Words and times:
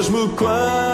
Mesmo 0.00 0.30
quando 0.30 0.89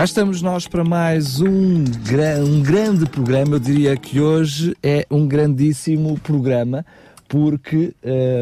Cá 0.00 0.04
estamos 0.04 0.40
nós 0.40 0.66
para 0.66 0.82
mais 0.82 1.42
um, 1.42 1.84
um 1.84 2.62
grande 2.62 3.04
programa. 3.04 3.56
Eu 3.56 3.60
diria 3.60 3.94
que 3.98 4.18
hoje 4.18 4.74
é 4.82 5.06
um 5.10 5.28
grandíssimo 5.28 6.18
programa 6.20 6.86
porque 7.28 7.92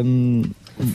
hum, 0.04 0.42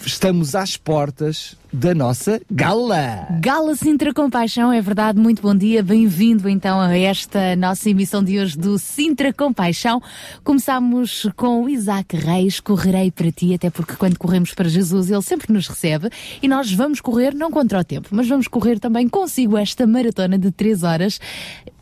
estamos 0.06 0.56
às 0.56 0.77
portas 0.77 1.57
da 1.74 1.96
nossa 1.96 2.40
gala. 2.52 3.28
Gala 3.42 3.75
Sintra 3.75 4.14
Compaixão, 4.14 4.72
é 4.72 4.80
verdade, 4.80 5.20
muito 5.20 5.42
bom 5.42 5.56
dia, 5.56 5.81
bem-vindo 5.81 6.48
então 6.48 6.80
a 6.80 6.96
esta 6.96 7.56
nossa 7.56 7.90
emissão 7.90 8.24
de 8.24 8.40
hoje 8.40 8.56
do 8.56 8.78
Sintra 8.78 9.34
Compaixão. 9.34 10.00
Começamos 10.44 11.28
com 11.36 11.64
o 11.64 11.70
Isaac 11.70 12.16
Reis, 12.16 12.60
correrei 12.60 13.10
para 13.10 13.31
ti, 13.31 13.56
até 13.56 13.72
porque 13.72 13.96
quando 13.96 14.20
corremos 14.20 14.54
para 14.54 14.70
Jesus 14.70 15.10
ele 15.10 15.24
sempre 15.24 15.52
nos 15.52 15.68
recebe 15.68 16.10
e 16.44 16.48
nós 16.48 16.72
vamos 16.72 17.02
correr 17.02 17.34
não 17.34 17.50
contra 17.50 17.80
o 17.80 17.84
tempo, 17.84 18.10
mas 18.12 18.28
vamos 18.28 18.48
correr 18.48 18.80
também 18.80 19.10
consigo 19.10 19.58
esta 19.58 19.88
maratona 19.88 20.38
de 20.38 20.52
3 20.52 20.84
horas 20.84 21.20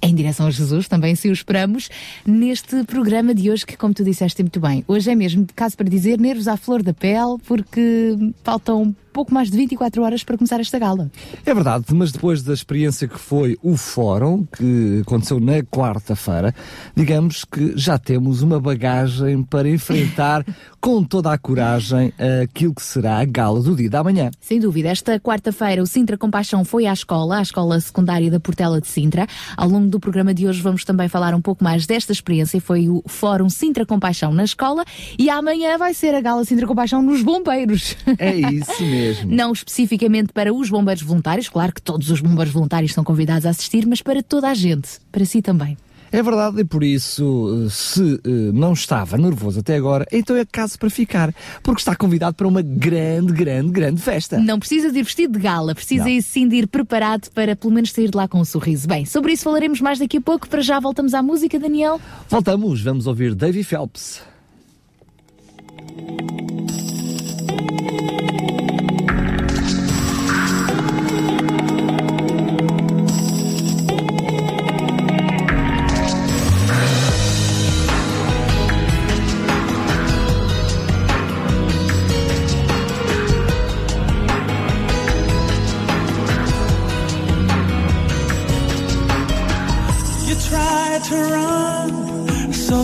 em 0.01 0.15
direção 0.15 0.47
a 0.47 0.51
Jesus, 0.51 0.87
também 0.87 1.15
se 1.15 1.29
o 1.29 1.31
esperamos, 1.31 1.89
neste 2.25 2.83
programa 2.83 3.33
de 3.33 3.51
hoje 3.51 3.65
que, 3.65 3.77
como 3.77 3.93
tu 3.93 4.03
disseste 4.03 4.41
muito 4.41 4.59
bem, 4.59 4.83
hoje 4.87 5.11
é 5.11 5.15
mesmo 5.15 5.45
caso 5.55 5.77
para 5.77 5.87
dizer 5.87 6.19
nervos 6.19 6.47
à 6.47 6.57
flor 6.57 6.81
da 6.81 6.93
pele, 6.93 7.37
porque 7.45 8.17
faltam 8.43 8.95
pouco 9.11 9.33
mais 9.33 9.51
de 9.51 9.57
24 9.57 10.01
horas 10.01 10.23
para 10.23 10.37
começar 10.37 10.59
esta 10.59 10.79
gala. 10.79 11.11
É 11.45 11.53
verdade, 11.53 11.85
mas 11.93 12.11
depois 12.11 12.41
da 12.41 12.53
experiência 12.53 13.07
que 13.07 13.19
foi 13.19 13.57
o 13.61 13.75
fórum, 13.77 14.45
que 14.45 15.01
aconteceu 15.01 15.39
na 15.39 15.61
quarta-feira, 15.63 16.55
digamos 16.95 17.43
que 17.43 17.73
já 17.75 17.97
temos 17.97 18.41
uma 18.41 18.59
bagagem 18.59 19.43
para 19.43 19.69
enfrentar 19.69 20.45
com 20.79 21.03
toda 21.03 21.31
a 21.31 21.37
coragem 21.37 22.13
aquilo 22.43 22.73
que 22.73 22.81
será 22.81 23.19
a 23.19 23.25
gala 23.25 23.61
do 23.61 23.75
dia 23.75 23.89
da 23.89 24.03
manhã. 24.03 24.31
Sem 24.39 24.59
dúvida, 24.59 24.89
esta 24.89 25.19
quarta-feira 25.19 25.83
o 25.83 25.85
Sintra 25.85 26.17
Compaixão 26.17 26.63
foi 26.63 26.85
à 26.85 26.93
escola, 26.93 27.37
à 27.37 27.41
escola 27.41 27.79
secundária 27.79 28.31
da 28.31 28.39
Portela 28.39 28.79
de 28.79 28.87
Sintra. 28.87 29.27
Ao 29.55 29.67
longo 29.67 29.89
do 29.91 29.99
programa 29.99 30.33
de 30.33 30.47
hoje 30.47 30.61
vamos 30.61 30.83
também 30.83 31.07
falar 31.07 31.35
um 31.35 31.41
pouco 31.41 31.63
mais 31.63 31.85
desta 31.85 32.11
experiência. 32.11 32.59
Foi 32.59 32.89
o 32.89 33.03
Fórum 33.05 33.49
Sintra 33.49 33.85
Compaixão 33.85 34.33
na 34.33 34.43
escola 34.43 34.83
e 35.19 35.29
amanhã 35.29 35.77
vai 35.77 35.93
ser 35.93 36.15
a 36.15 36.21
gala 36.21 36.43
Sintra 36.45 36.65
Compaixão 36.65 37.01
nos 37.01 37.21
bombeiros. 37.21 37.95
É 38.17 38.35
isso 38.35 38.81
mesmo. 38.81 39.29
Não 39.35 39.51
especificamente 39.51 40.33
para 40.33 40.53
os 40.53 40.69
bombeiros 40.69 41.03
voluntários, 41.03 41.49
claro 41.49 41.73
que 41.73 41.81
todos 41.81 42.09
os 42.09 42.21
bombeiros 42.21 42.53
voluntários 42.53 42.93
são 42.93 43.03
convidados 43.03 43.45
a 43.45 43.49
assistir, 43.51 43.85
mas 43.85 44.01
para 44.01 44.23
toda 44.23 44.49
a 44.49 44.53
gente, 44.53 44.89
para 45.11 45.25
si 45.25 45.41
também. 45.41 45.77
É 46.11 46.21
verdade, 46.21 46.59
e 46.61 46.65
por 46.65 46.83
isso, 46.83 47.67
se 47.69 48.15
eh, 48.25 48.51
não 48.53 48.73
estava 48.73 49.17
nervoso 49.17 49.61
até 49.61 49.75
agora, 49.75 50.05
então 50.11 50.35
é 50.35 50.43
caso 50.45 50.77
para 50.77 50.89
ficar, 50.89 51.33
porque 51.63 51.79
está 51.79 51.95
convidado 51.95 52.35
para 52.35 52.47
uma 52.47 52.61
grande, 52.61 53.31
grande, 53.31 53.71
grande 53.71 54.01
festa. 54.01 54.37
Não 54.37 54.59
precisa 54.59 54.91
de 54.91 54.99
ir 54.99 55.03
vestido 55.03 55.37
de 55.37 55.39
gala, 55.39 55.73
precisa 55.73 56.09
Não. 56.09 56.21
sim 56.21 56.47
de 56.47 56.57
ir 56.57 56.67
preparado 56.67 57.29
para 57.33 57.55
pelo 57.55 57.73
menos 57.73 57.91
sair 57.91 58.09
de 58.09 58.17
lá 58.17 58.27
com 58.27 58.39
um 58.39 58.45
sorriso. 58.45 58.87
Bem, 58.87 59.05
sobre 59.05 59.31
isso 59.33 59.43
falaremos 59.43 59.79
mais 59.79 59.99
daqui 59.99 60.17
a 60.17 60.21
pouco. 60.21 60.49
Para 60.49 60.61
já 60.61 60.79
voltamos 60.79 61.13
à 61.13 61.21
música, 61.21 61.57
Daniel. 61.57 61.99
Voltamos, 62.29 62.81
vamos 62.81 63.07
ouvir 63.07 63.33
Davy 63.33 63.63
Phelps. 63.63 64.21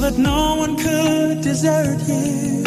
That 0.10 0.18
no 0.18 0.56
one 0.56 0.78
could 0.78 1.42
desert 1.42 2.00
you. 2.08 2.64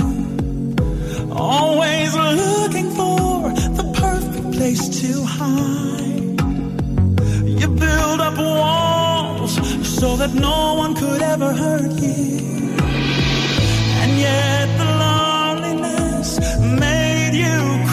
Always 1.33 2.15
looking 2.15 2.91
for 2.91 3.49
the 3.79 3.87
perfect 4.05 4.53
place 4.57 4.85
to 5.01 5.25
hide. 5.25 6.39
You 7.61 7.69
build 7.69 8.21
up 8.29 8.37
walls 8.37 9.53
so 9.99 10.17
that 10.17 10.35
no 10.35 10.75
one 10.75 10.95
could 10.95 11.23
ever 11.23 11.51
hurt 11.55 11.93
you. 11.93 12.77
And 14.01 14.11
yet 14.27 14.67
the 14.81 14.89
loneliness 15.07 16.29
made 16.61 17.35
you 17.45 17.90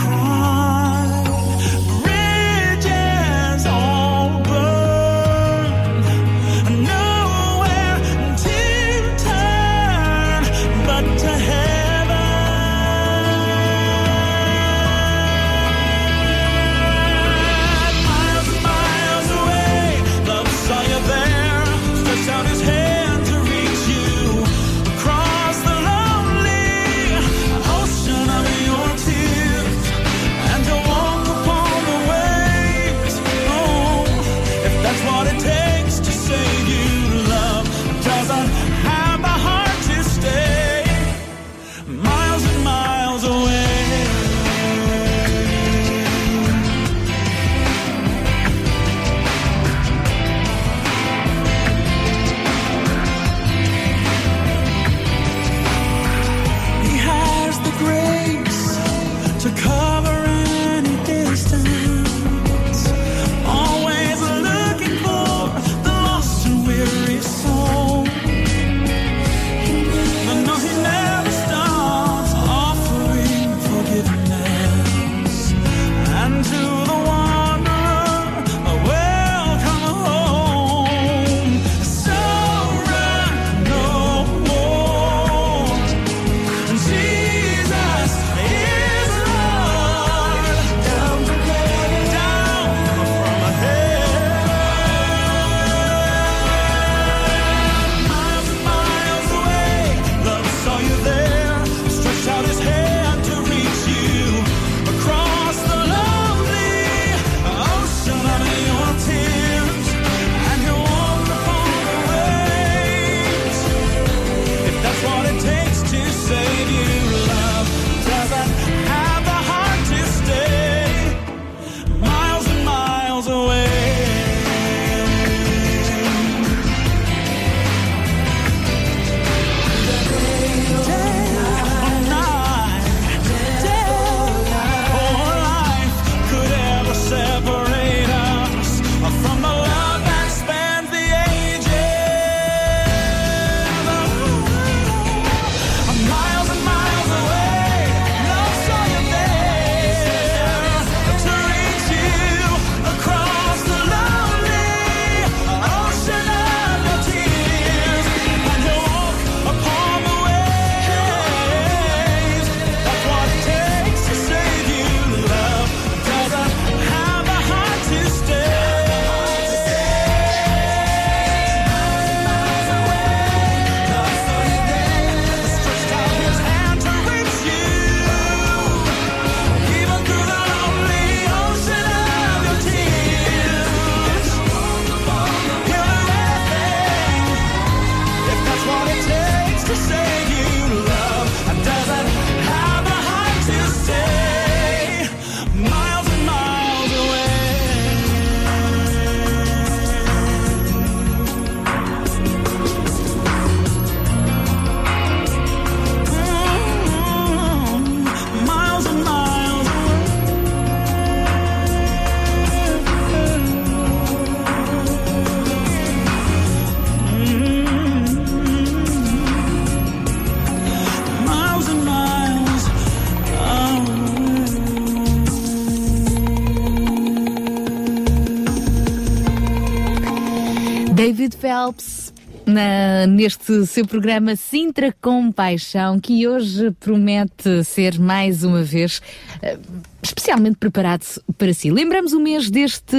Phelps. 231.48 232.13
na- 232.46 233.08
neste 233.08 233.66
seu 233.66 233.86
programa 233.86 234.36
Sintra 234.36 234.94
com 235.01 235.32
Paixão, 235.32 235.98
que 236.00 236.25
hoje 236.27 236.72
promete 236.80 237.63
ser 237.66 237.98
mais 238.00 238.44
uma 238.44 238.63
vez 238.63 239.01
eh, 239.42 239.58
especialmente 240.01 240.56
preparado 240.58 241.04
para 241.38 241.54
si. 241.54 241.70
Lembramos 241.72 242.12
o 242.13 242.20
mês 242.22 242.50
deste 242.50 242.96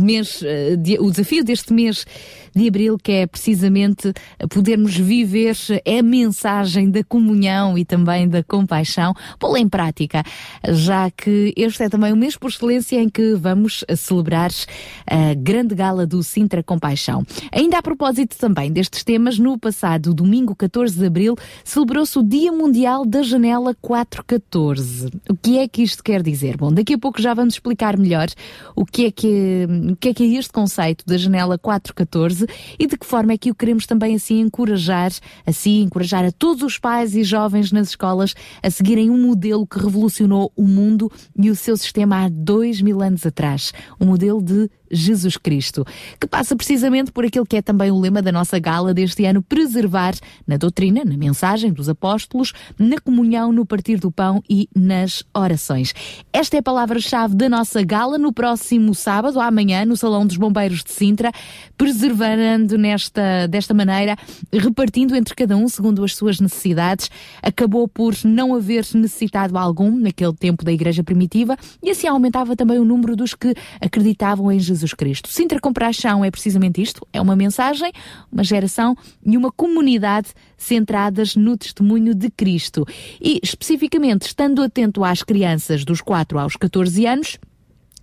mês, 0.00 0.40
eh, 0.44 0.76
de- 0.76 0.98
o 1.00 1.10
desafio 1.10 1.42
deste 1.44 1.72
mês 1.72 2.04
de 2.54 2.68
abril, 2.68 2.96
que 2.98 3.12
é 3.12 3.26
precisamente 3.26 4.12
podermos 4.50 4.96
viver 4.96 5.56
a 5.86 6.02
mensagem 6.02 6.90
da 6.90 7.02
comunhão 7.04 7.76
e 7.76 7.84
também 7.84 8.28
da 8.28 8.42
compaixão, 8.42 9.14
pô-la 9.38 9.58
em 9.58 9.68
prática, 9.68 10.22
já 10.68 11.10
que 11.10 11.52
este 11.56 11.84
é 11.84 11.88
também 11.88 12.12
o 12.12 12.16
mês 12.16 12.36
por 12.36 12.50
excelência 12.50 13.00
em 13.00 13.08
que 13.08 13.34
vamos 13.34 13.84
celebrar 13.96 14.50
a 15.06 15.34
grande 15.34 15.74
gala 15.74 16.06
do 16.06 16.22
Sintra 16.22 16.62
Compaixão. 16.62 17.24
Ainda 17.52 17.78
a 17.78 17.82
propósito 17.82 18.36
também 18.36 18.72
destes 18.72 19.04
temas, 19.04 19.38
no 19.38 19.58
passado 19.58 20.14
domingo 20.14 20.54
14 20.54 20.98
de 20.98 21.06
abril 21.06 21.36
celebrou-se 21.64 22.18
o 22.18 22.22
Dia 22.22 22.52
Mundial 22.52 23.04
da 23.04 23.22
Janela 23.22 23.74
414. 23.80 25.10
O 25.28 25.36
que 25.36 25.58
é 25.58 25.68
que 25.68 25.82
isto 25.82 26.02
quer 26.02 26.22
dizer? 26.22 26.56
Bom, 26.56 26.72
daqui 26.72 26.94
a 26.94 26.98
pouco 26.98 27.20
já 27.20 27.34
vamos 27.34 27.54
explicar 27.54 27.98
melhor 27.98 28.28
o 28.74 28.84
que 28.84 29.06
é 29.06 29.10
que, 29.10 29.66
o 29.92 29.96
que, 29.96 30.08
é, 30.08 30.14
que 30.14 30.22
é 30.22 30.38
este 30.38 30.52
conceito 30.52 31.04
da 31.06 31.16
Janela 31.16 31.58
414 31.58 32.43
e 32.78 32.86
de 32.86 32.96
que 32.96 33.06
forma 33.06 33.32
é 33.32 33.38
que 33.38 33.50
o 33.50 33.54
queremos 33.54 33.86
também 33.86 34.14
assim 34.14 34.40
encorajar, 34.40 35.12
assim 35.46 35.82
encorajar 35.82 36.24
a 36.24 36.32
todos 36.32 36.62
os 36.62 36.78
pais 36.78 37.14
e 37.14 37.24
jovens 37.24 37.72
nas 37.72 37.88
escolas 37.88 38.34
a 38.62 38.70
seguirem 38.70 39.10
um 39.10 39.20
modelo 39.20 39.66
que 39.66 39.78
revolucionou 39.78 40.52
o 40.56 40.64
mundo 40.64 41.10
e 41.36 41.50
o 41.50 41.56
seu 41.56 41.76
sistema 41.76 42.24
há 42.24 42.28
dois 42.28 42.80
mil 42.80 43.02
anos 43.02 43.26
atrás. 43.26 43.72
Um 44.00 44.06
modelo 44.06 44.42
de 44.42 44.70
Jesus 44.94 45.36
Cristo, 45.36 45.84
que 46.20 46.26
passa 46.26 46.54
precisamente 46.56 47.12
por 47.12 47.24
aquilo 47.24 47.44
que 47.44 47.56
é 47.56 47.62
também 47.62 47.90
o 47.90 47.98
lema 47.98 48.22
da 48.22 48.32
nossa 48.32 48.58
gala 48.58 48.94
deste 48.94 49.24
ano, 49.24 49.42
preservar 49.42 50.14
na 50.46 50.56
doutrina, 50.56 51.04
na 51.04 51.16
mensagem 51.16 51.72
dos 51.72 51.88
apóstolos, 51.88 52.52
na 52.78 52.98
comunhão, 52.98 53.52
no 53.52 53.66
partir 53.66 53.98
do 53.98 54.10
pão 54.10 54.42
e 54.48 54.68
nas 54.74 55.24
orações. 55.34 55.92
Esta 56.32 56.56
é 56.56 56.60
a 56.60 56.62
palavra-chave 56.62 57.34
da 57.34 57.48
nossa 57.48 57.82
gala 57.82 58.16
no 58.16 58.32
próximo 58.32 58.94
sábado, 58.94 59.40
amanhã, 59.40 59.84
no 59.84 59.96
Salão 59.96 60.26
dos 60.26 60.36
Bombeiros 60.36 60.84
de 60.84 60.92
Sintra, 60.92 61.32
preservando 61.76 62.78
nesta, 62.78 63.46
desta 63.48 63.74
maneira, 63.74 64.16
repartindo 64.52 65.16
entre 65.16 65.34
cada 65.34 65.56
um 65.56 65.68
segundo 65.68 66.04
as 66.04 66.14
suas 66.14 66.40
necessidades. 66.40 67.10
Acabou 67.42 67.88
por 67.88 68.14
não 68.24 68.54
haver 68.54 68.84
necessitado 68.94 69.58
algum 69.58 69.90
naquele 69.98 70.34
tempo 70.34 70.64
da 70.64 70.72
Igreja 70.72 71.02
Primitiva 71.02 71.56
e 71.82 71.90
assim 71.90 72.06
aumentava 72.06 72.54
também 72.56 72.78
o 72.78 72.84
número 72.84 73.16
dos 73.16 73.34
que 73.34 73.54
acreditavam 73.80 74.50
em 74.52 74.58
Jesus 74.58 74.83
Cristo. 74.92 75.28
Sintra 75.28 75.60
Compaixão 75.60 76.24
é 76.24 76.30
precisamente 76.30 76.82
isto, 76.82 77.06
é 77.12 77.20
uma 77.20 77.36
mensagem, 77.36 77.90
uma 78.30 78.44
geração 78.44 78.96
e 79.24 79.36
uma 79.36 79.50
comunidade 79.50 80.28
centradas 80.56 81.36
no 81.36 81.56
testemunho 81.56 82.14
de 82.14 82.30
Cristo. 82.30 82.84
E, 83.20 83.40
especificamente, 83.42 84.26
estando 84.26 84.62
atento 84.62 85.04
às 85.04 85.22
crianças 85.22 85.84
dos 85.84 86.00
4 86.00 86.38
aos 86.38 86.56
14 86.56 87.06
anos, 87.06 87.38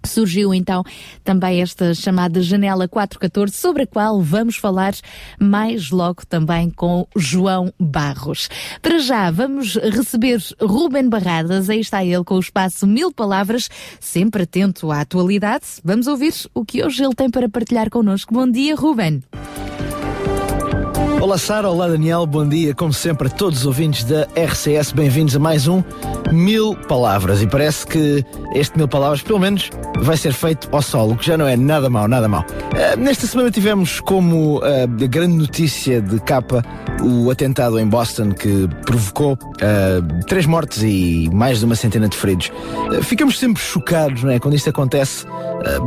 Surgiu 0.05 0.53
então 0.53 0.83
também 1.23 1.61
esta 1.61 1.93
chamada 1.93 2.41
Janela 2.41 2.87
414, 2.87 3.55
sobre 3.55 3.83
a 3.83 3.87
qual 3.87 4.21
vamos 4.21 4.57
falar 4.57 4.93
mais 5.39 5.91
logo 5.91 6.25
também 6.25 6.69
com 6.69 7.07
João 7.15 7.71
Barros. 7.79 8.49
Para 8.81 8.99
já, 8.99 9.29
vamos 9.29 9.75
receber 9.75 10.41
Ruben 10.59 11.09
Barradas, 11.09 11.69
aí 11.69 11.79
está 11.79 12.03
ele 12.03 12.23
com 12.23 12.35
o 12.35 12.39
espaço 12.39 12.87
Mil 12.87 13.11
Palavras, 13.11 13.69
sempre 13.99 14.43
atento 14.43 14.91
à 14.91 15.01
atualidade. 15.01 15.65
Vamos 15.83 16.07
ouvir 16.07 16.33
o 16.53 16.65
que 16.65 16.83
hoje 16.83 17.03
ele 17.03 17.15
tem 17.15 17.29
para 17.29 17.49
partilhar 17.49 17.89
connosco. 17.89 18.33
Bom 18.33 18.49
dia, 18.49 18.75
Ruben. 18.75 19.21
Olá 21.21 21.37
Sara, 21.37 21.69
olá 21.69 21.87
Daniel, 21.87 22.25
bom 22.25 22.49
dia, 22.49 22.73
como 22.73 22.91
sempre 22.91 23.27
a 23.27 23.29
todos 23.29 23.59
os 23.59 23.65
ouvintes 23.67 24.03
da 24.03 24.27
RCS, 24.35 24.91
bem-vindos 24.91 25.35
a 25.35 25.39
mais 25.39 25.67
um 25.67 25.83
Mil 26.31 26.75
Palavras. 26.87 27.43
E 27.43 27.47
parece 27.47 27.85
que 27.85 28.25
este 28.55 28.75
Mil 28.75 28.87
Palavras, 28.87 29.21
pelo 29.21 29.37
menos, 29.37 29.69
vai 29.99 30.17
ser 30.17 30.33
feito 30.33 30.67
ao 30.71 30.81
solo, 30.81 31.15
que 31.15 31.27
já 31.27 31.37
não 31.37 31.47
é 31.47 31.55
nada 31.55 31.91
mau, 31.91 32.07
nada 32.07 32.27
mau. 32.27 32.43
Ah, 32.73 32.95
nesta 32.95 33.27
semana 33.27 33.51
tivemos 33.51 33.99
como 33.99 34.61
ah, 34.63 34.87
grande 34.87 35.35
notícia 35.35 36.01
de 36.01 36.19
capa 36.21 36.63
o 37.03 37.29
atentado 37.29 37.77
em 37.77 37.87
Boston 37.87 38.31
que 38.31 38.67
provocou 38.83 39.37
ah, 39.61 40.23
três 40.25 40.47
mortes 40.47 40.81
e 40.81 41.29
mais 41.31 41.59
de 41.59 41.65
uma 41.65 41.75
centena 41.75 42.09
de 42.09 42.17
feridos. 42.17 42.51
Ficamos 43.03 43.37
sempre 43.37 43.61
chocados 43.61 44.23
não 44.23 44.31
é, 44.31 44.39
quando 44.39 44.55
isto 44.55 44.71
acontece 44.71 45.25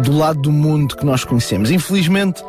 do 0.05 0.17
lado 0.17 0.41
do 0.41 0.53
mundo 0.53 0.97
que 0.97 1.05
nós 1.05 1.25
conhecemos. 1.25 1.69
Infelizmente, 1.73 2.41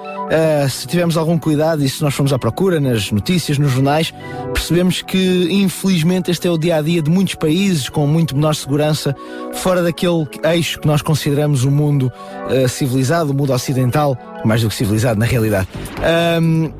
se 0.69 0.85
tivermos 0.87 1.17
algum 1.17 1.39
cuidado 1.39 1.83
e 1.83 1.89
se 1.89 2.03
nós 2.03 2.13
formos 2.13 2.31
à 2.31 2.37
procura 2.37 2.74
nas 2.79 3.11
notícias, 3.11 3.57
nos 3.57 3.71
jornais, 3.71 4.13
percebemos 4.53 5.01
que 5.01 5.47
infelizmente 5.51 6.31
este 6.31 6.47
é 6.47 6.51
o 6.51 6.57
dia 6.57 6.77
a 6.77 6.81
dia 6.81 7.01
de 7.01 7.09
muitos 7.09 7.35
países 7.35 7.89
com 7.89 8.05
muito 8.07 8.35
menor 8.35 8.55
segurança, 8.55 9.15
fora 9.53 9.81
daquele 9.81 10.27
eixo 10.43 10.79
que 10.79 10.87
nós 10.87 11.01
consideramos 11.01 11.63
o 11.63 11.71
mundo 11.71 12.11
ah, 12.49 12.67
civilizado, 12.67 13.31
o 13.31 13.33
mundo 13.33 13.53
ocidental, 13.53 14.17
mais 14.43 14.61
do 14.61 14.69
que 14.69 14.75
civilizado 14.75 15.19
na 15.19 15.25
realidade. 15.25 15.67
Ahm, 16.01 16.71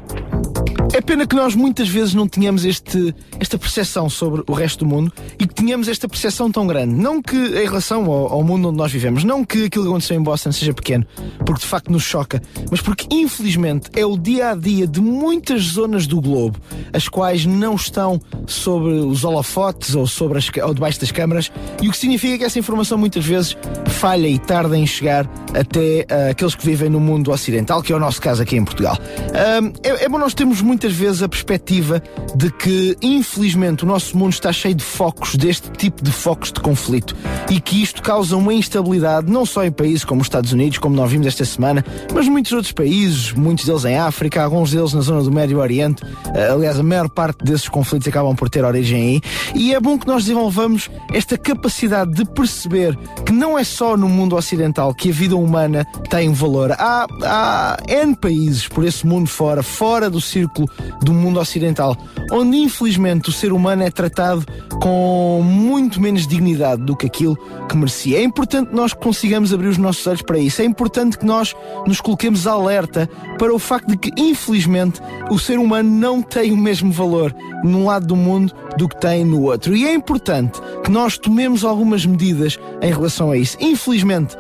é 0.94 1.02
pena 1.02 1.26
que 1.28 1.36
nós 1.36 1.56
muitas 1.56 1.88
vezes 1.90 2.14
não 2.14 2.28
tenhamos 2.28 2.66
este, 2.66 3.14
esta 3.40 3.58
percepção 3.58 4.10
sobre 4.10 4.44
o 4.48 4.54
resto 4.54 4.86
do 4.86 4.90
mundo 4.90 5.12
e 5.40 5.48
que 5.48 5.54
tenhamos 5.54 5.88
esta 5.88 6.08
percepção 6.08 6.52
tão 6.52 6.66
grande. 6.68 6.94
Não 6.94 7.22
que 7.22 7.36
em 7.36 7.66
relação 7.66 8.06
ao, 8.06 8.34
ao 8.34 8.44
mundo 8.44 8.70
onde 8.70 8.78
nós 8.78 8.92
vivemos, 8.92 9.24
não 9.24 9.44
que 9.44 9.66
aquilo 9.66 9.84
que 9.84 9.90
aconteceu 9.90 10.18
em 10.18 10.24
Boston 10.24 10.52
seja 10.52 10.74
pequeno, 10.74 11.06
porque 11.46 11.62
de 11.62 11.68
facto 11.68 11.92
nos 11.92 12.04
choca, 12.04 12.42
mas 12.70 12.82
porque 12.82 13.08
infelizmente 13.12 13.90
é 13.96 14.06
o 14.06 14.18
dia 14.18 14.52
a 14.52 14.56
dia 14.56 14.88
de 14.88 15.02
muitas 15.02 15.64
zonas 15.64 16.08
do 16.08 16.22
globo, 16.22 16.60
as 16.94 17.08
quais 17.08 17.46
não 17.46 17.76
estão 17.76 18.22
sobre 18.48 18.92
os 18.92 19.24
holofotes 19.24 19.96
ou, 19.96 20.08
sobre 20.08 20.38
as, 20.38 20.50
ou 20.64 20.74
debaixo 20.74 21.00
das 21.00 21.12
câmaras, 21.12 21.52
e 21.82 21.88
o 21.88 21.92
que 21.92 21.98
significa 21.98 22.38
que 22.38 22.44
essa 22.44 22.60
informação 22.60 22.98
muitas 22.98 23.26
vezes 23.26 23.58
falha 23.88 24.28
e 24.28 24.38
tarda 24.38 24.78
em 24.78 24.86
chegar 24.86 25.30
até 25.54 26.06
ah, 26.10 26.32
aqueles 26.32 26.56
que 26.56 26.66
vivem 26.66 26.90
no 26.90 27.00
mundo 27.00 27.32
ocidental, 27.32 27.82
que 27.82 27.92
é 27.92 27.96
o 27.96 28.00
nosso 28.00 28.22
caso 28.22 28.42
aqui 28.42 28.56
em 28.56 28.64
Portugal. 28.64 28.98
Ahm, 29.34 29.72
é, 29.84 30.06
é 30.06 30.10
bom 30.10 30.18
nós 30.18 30.34
termos 30.34 30.62
muitas 30.76 30.94
vezes 30.94 31.24
a 31.24 31.30
perspectiva 31.30 32.04
de 32.36 32.52
que, 32.52 32.98
infelizmente, 33.02 33.86
o 33.86 33.88
nosso 33.88 34.18
mundo 34.18 34.34
está 34.34 34.52
cheio 34.52 34.76
de 34.76 34.84
focos, 34.84 35.36
deste 35.36 35.70
tipo 35.72 36.04
de 36.04 36.12
focos 36.12 36.52
de 36.52 36.60
conflito, 36.60 37.16
e 37.50 37.62
que 37.62 37.82
isto 37.82 38.02
causa 38.02 38.36
uma 38.36 38.54
instabilidade, 38.54 39.32
não 39.32 39.46
só 39.46 39.64
em 39.64 39.72
países 39.72 40.04
como 40.04 40.20
os 40.20 40.26
Estados 40.26 40.52
Unidos, 40.52 40.78
como 40.78 40.94
nós 40.94 41.10
vimos 41.10 41.28
esta 41.28 41.46
semana, 41.46 41.84
mas 42.14 42.28
muitos 42.28 42.52
outros 42.52 42.74
países, 42.74 43.32
muitos 43.32 43.64
deles 43.64 43.86
em 43.86 43.98
África, 43.98 44.44
alguns 44.44 44.72
deles 44.72 44.92
na 44.92 45.00
zona 45.00 45.24
do 45.24 45.32
Médio 45.32 45.60
Oriente. 45.60 46.04
Ah, 46.26 46.52
aliás, 46.52 46.78
a 46.78 46.84
maior 46.84 47.08
parte 47.08 47.46
desses 47.46 47.70
conflitos 47.70 48.10
acabam 48.10 48.36
por 48.36 48.50
ter 48.50 48.66
origem 48.66 49.02
aí. 49.02 49.22
E 49.56 49.74
é 49.74 49.80
bom 49.80 49.98
que 49.98 50.06
nós 50.06 50.24
desenvolvamos 50.24 50.90
esta 51.14 51.38
capacidade 51.38 52.12
de 52.12 52.26
perceber 52.26 53.00
que 53.26 53.32
não 53.32 53.58
é 53.58 53.64
só 53.64 53.96
no 53.96 54.10
mundo 54.10 54.36
ocidental 54.36 54.94
que 54.94 55.10
a 55.10 55.14
vida 55.14 55.38
humana 55.38 55.86
tem 56.10 56.34
valor. 56.34 56.74
Há, 56.74 57.08
há 57.24 57.78
N 57.88 58.14
países 58.14 58.68
por 58.68 58.84
esse 58.84 59.08
mundo 59.08 59.30
fora, 59.30 59.64
fora 59.64 60.10
do 60.10 60.20
círculo 60.20 60.65
do 61.02 61.14
mundo 61.14 61.40
ocidental, 61.40 61.98
onde 62.32 62.58
infelizmente 62.58 63.30
o 63.30 63.32
ser 63.32 63.52
humano 63.52 63.84
é 63.84 63.92
tratado 63.92 64.46
com 64.82 65.42
muito 65.44 66.02
menos 66.02 66.28
dignidade 66.28 66.82
do 66.82 66.96
que 66.96 67.06
aquilo 67.06 67.38
que 67.68 67.76
merecia. 67.76 68.20
É 68.20 68.24
importante 68.24 68.70
que 68.70 68.76
nós 68.76 68.94
consigamos 68.94 69.54
abrir 69.54 69.68
os 69.68 69.78
nossos 69.78 70.06
olhos 70.08 70.22
para 70.22 70.38
isso. 70.38 70.62
É 70.62 70.66
importante 70.66 71.18
que 71.18 71.26
nós 71.26 71.56
nos 71.88 72.02
coloquemos 72.02 72.48
alerta 72.48 73.10
para 73.38 73.54
o 73.54 73.60
facto 73.60 73.88
de 73.88 73.98
que, 73.98 74.12
infelizmente, 74.18 75.02
o 75.30 75.40
ser 75.40 75.58
humano 75.58 75.90
não 75.90 76.22
tem 76.22 76.52
o 76.52 76.58
mesmo 76.58 76.92
valor 76.92 77.36
num 77.64 77.86
lado 77.86 78.06
do 78.06 78.16
mundo 78.16 78.54
do 78.78 78.88
que 78.88 79.00
tem 79.00 79.24
no 79.24 79.44
outro. 79.44 79.76
E 79.76 79.86
é 79.86 79.94
importante 79.94 80.60
que 80.84 80.92
nós 80.92 81.18
tomemos 81.18 81.64
algumas 81.64 82.06
medidas 82.06 82.60
em 82.82 82.92
relação 82.92 83.32
a 83.32 83.38
isso. 83.38 83.58
Infelizmente, 83.60 84.36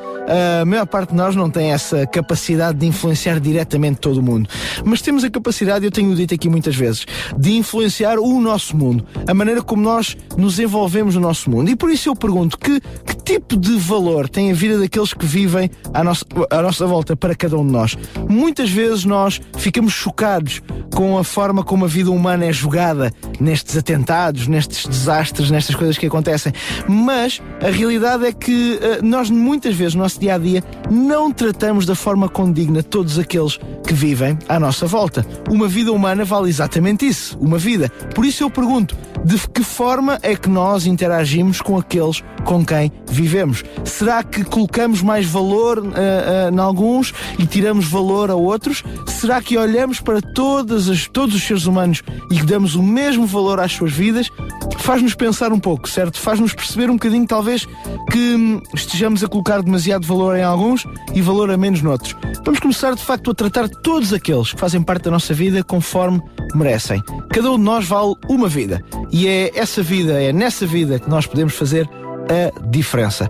a 0.62 0.66
maior 0.66 0.86
parte 0.86 1.10
de 1.10 1.16
nós 1.16 1.36
não 1.36 1.50
tem 1.50 1.72
essa 1.72 2.06
capacidade 2.08 2.80
de 2.80 2.86
influenciar 2.86 3.40
diretamente 3.40 4.00
todo 4.00 4.18
o 4.18 4.24
mundo. 4.24 4.50
Mas 4.84 5.02
temos 5.02 5.24
a 5.24 5.30
capacidade, 5.30 5.86
eu 5.86 5.92
tenho 5.92 6.15
dito 6.16 6.34
aqui 6.34 6.50
muitas 6.50 6.76
vezes, 6.76 7.06
de 7.38 7.54
influenciar 7.54 8.20
o 8.20 8.42
nosso 8.42 8.76
mundo, 8.76 9.06
a 9.28 9.34
maneira 9.34 9.62
como 9.62 9.82
nós 9.82 10.16
nos 10.38 10.60
envolvemos 10.60 11.16
no 11.16 11.22
nosso 11.22 11.50
mundo. 11.50 11.70
E 11.70 11.76
por 11.76 11.90
isso 11.90 12.10
eu 12.10 12.16
pergunto 12.16 12.58
que, 12.58 12.80
que 12.80 13.16
tipo 13.24 13.58
de 13.58 13.76
valor 13.78 14.30
tem 14.30 14.52
a 14.52 14.54
vida 14.54 14.80
daqueles 14.80 15.14
que 15.14 15.26
vivem 15.26 15.70
à 15.94 16.04
nossa, 16.04 16.26
à 16.50 16.62
nossa 16.62 16.86
volta 16.86 17.16
para 17.16 17.36
cada 17.36 17.58
um 17.58 17.66
de 17.66 17.72
nós? 17.72 17.98
Muitas 18.30 18.70
vezes 18.70 19.04
nós 19.06 19.42
ficamos 19.58 19.94
chocados 19.94 20.62
com 20.94 21.18
a 21.18 21.24
forma 21.24 21.64
como 21.64 21.86
a 21.86 21.88
vida 21.88 22.12
humana 22.12 22.46
é 22.46 22.54
jogada 22.54 23.12
nestes 23.40 23.76
atentados, 23.76 24.48
nestes 24.48 24.88
desastres, 24.88 25.52
nestas 25.52 25.76
coisas 25.76 25.98
que 25.98 26.06
acontecem. 26.06 26.54
Mas 26.88 27.42
a 27.62 27.70
realidade 27.70 28.26
é 28.26 28.32
que 28.32 28.80
eh, 28.82 29.00
nós 29.02 29.30
muitas 29.30 29.76
vezes 29.76 29.96
no 29.96 30.04
nosso 30.04 30.20
dia 30.20 30.36
a 30.36 30.38
dia 30.38 30.64
não 30.90 31.32
tratamos 31.32 31.86
da 31.86 31.96
forma 31.96 32.30
condigna 32.30 32.84
todos 32.84 33.20
aqueles 33.20 33.60
que 33.86 33.94
vivem 33.94 34.38
à 34.48 34.60
nossa 34.60 34.86
volta. 34.86 35.26
Uma 35.50 35.68
vida 35.68 35.92
humana 35.92 36.05
vale 36.26 36.50
exatamente 36.50 37.08
isso, 37.08 37.38
uma 37.40 37.58
vida. 37.58 37.90
Por 38.14 38.26
isso 38.26 38.44
eu 38.44 38.50
pergunto, 38.50 38.96
De 39.26 39.40
que 39.50 39.64
forma 39.64 40.20
é 40.22 40.36
que 40.36 40.48
nós 40.48 40.86
interagimos 40.86 41.60
com 41.60 41.78
aqueles 41.80 42.24
com 42.44 42.64
quem 42.64 42.92
vivemos? 43.10 43.64
Será 43.84 44.22
que 44.22 44.44
colocamos 44.44 45.02
mais 45.02 45.26
valor 45.26 45.80
uh, 45.80 45.88
uh, 45.88 46.54
em 46.54 46.60
alguns 46.60 47.12
e 47.40 47.48
tiramos 47.48 47.88
valor 47.88 48.30
a 48.30 48.36
outros? 48.36 48.84
Será 49.08 49.42
que 49.42 49.58
olhamos 49.58 50.00
para 50.00 50.22
todas 50.22 50.88
as, 50.88 51.08
todos 51.08 51.34
os 51.34 51.42
seres 51.42 51.66
humanos 51.66 52.04
e 52.30 52.40
damos 52.44 52.76
o 52.76 52.84
mesmo 52.84 53.26
valor 53.26 53.60
às 53.60 53.72
suas 53.72 53.92
vidas? 53.92 54.30
Faz-nos 54.78 55.16
pensar 55.16 55.52
um 55.52 55.60
pouco, 55.60 55.90
certo? 55.90 56.20
Faz-nos 56.20 56.54
perceber 56.54 56.92
um 56.92 56.94
bocadinho, 56.94 57.26
talvez, 57.26 57.66
que 58.12 58.36
hum, 58.36 58.62
estejamos 58.76 59.24
a 59.24 59.28
colocar 59.28 59.64
demasiado 59.64 60.06
valor 60.06 60.38
em 60.38 60.44
alguns 60.44 60.86
e 61.16 61.22
valor 61.24 61.50
a 61.50 61.58
menos 61.58 61.82
noutros. 61.82 62.16
Vamos 62.44 62.60
começar, 62.60 62.94
de 62.94 63.04
facto, 63.04 63.32
a 63.32 63.34
tratar 63.34 63.68
todos 63.68 64.14
aqueles 64.14 64.54
que 64.54 64.60
fazem 64.60 64.84
parte 64.84 65.06
da 65.06 65.12
nossa 65.12 65.34
vida 65.34 65.64
conforme 65.96 66.22
merecem. 66.54 67.02
Cada 67.30 67.50
um 67.52 67.58
de 67.58 67.64
nós 67.64 67.88
vale 67.88 68.16
uma 68.28 68.50
vida. 68.50 68.84
E 69.14 69.30
é 69.30 69.58
essa 69.58 69.82
vida, 69.82 70.22
é 70.22 70.34
nessa 70.34 70.66
vida 70.66 71.00
que 71.00 71.10
nós 71.10 71.26
podemos 71.26 71.56
fazer 71.56 71.90
a 72.26 72.68
diferença. 72.68 73.30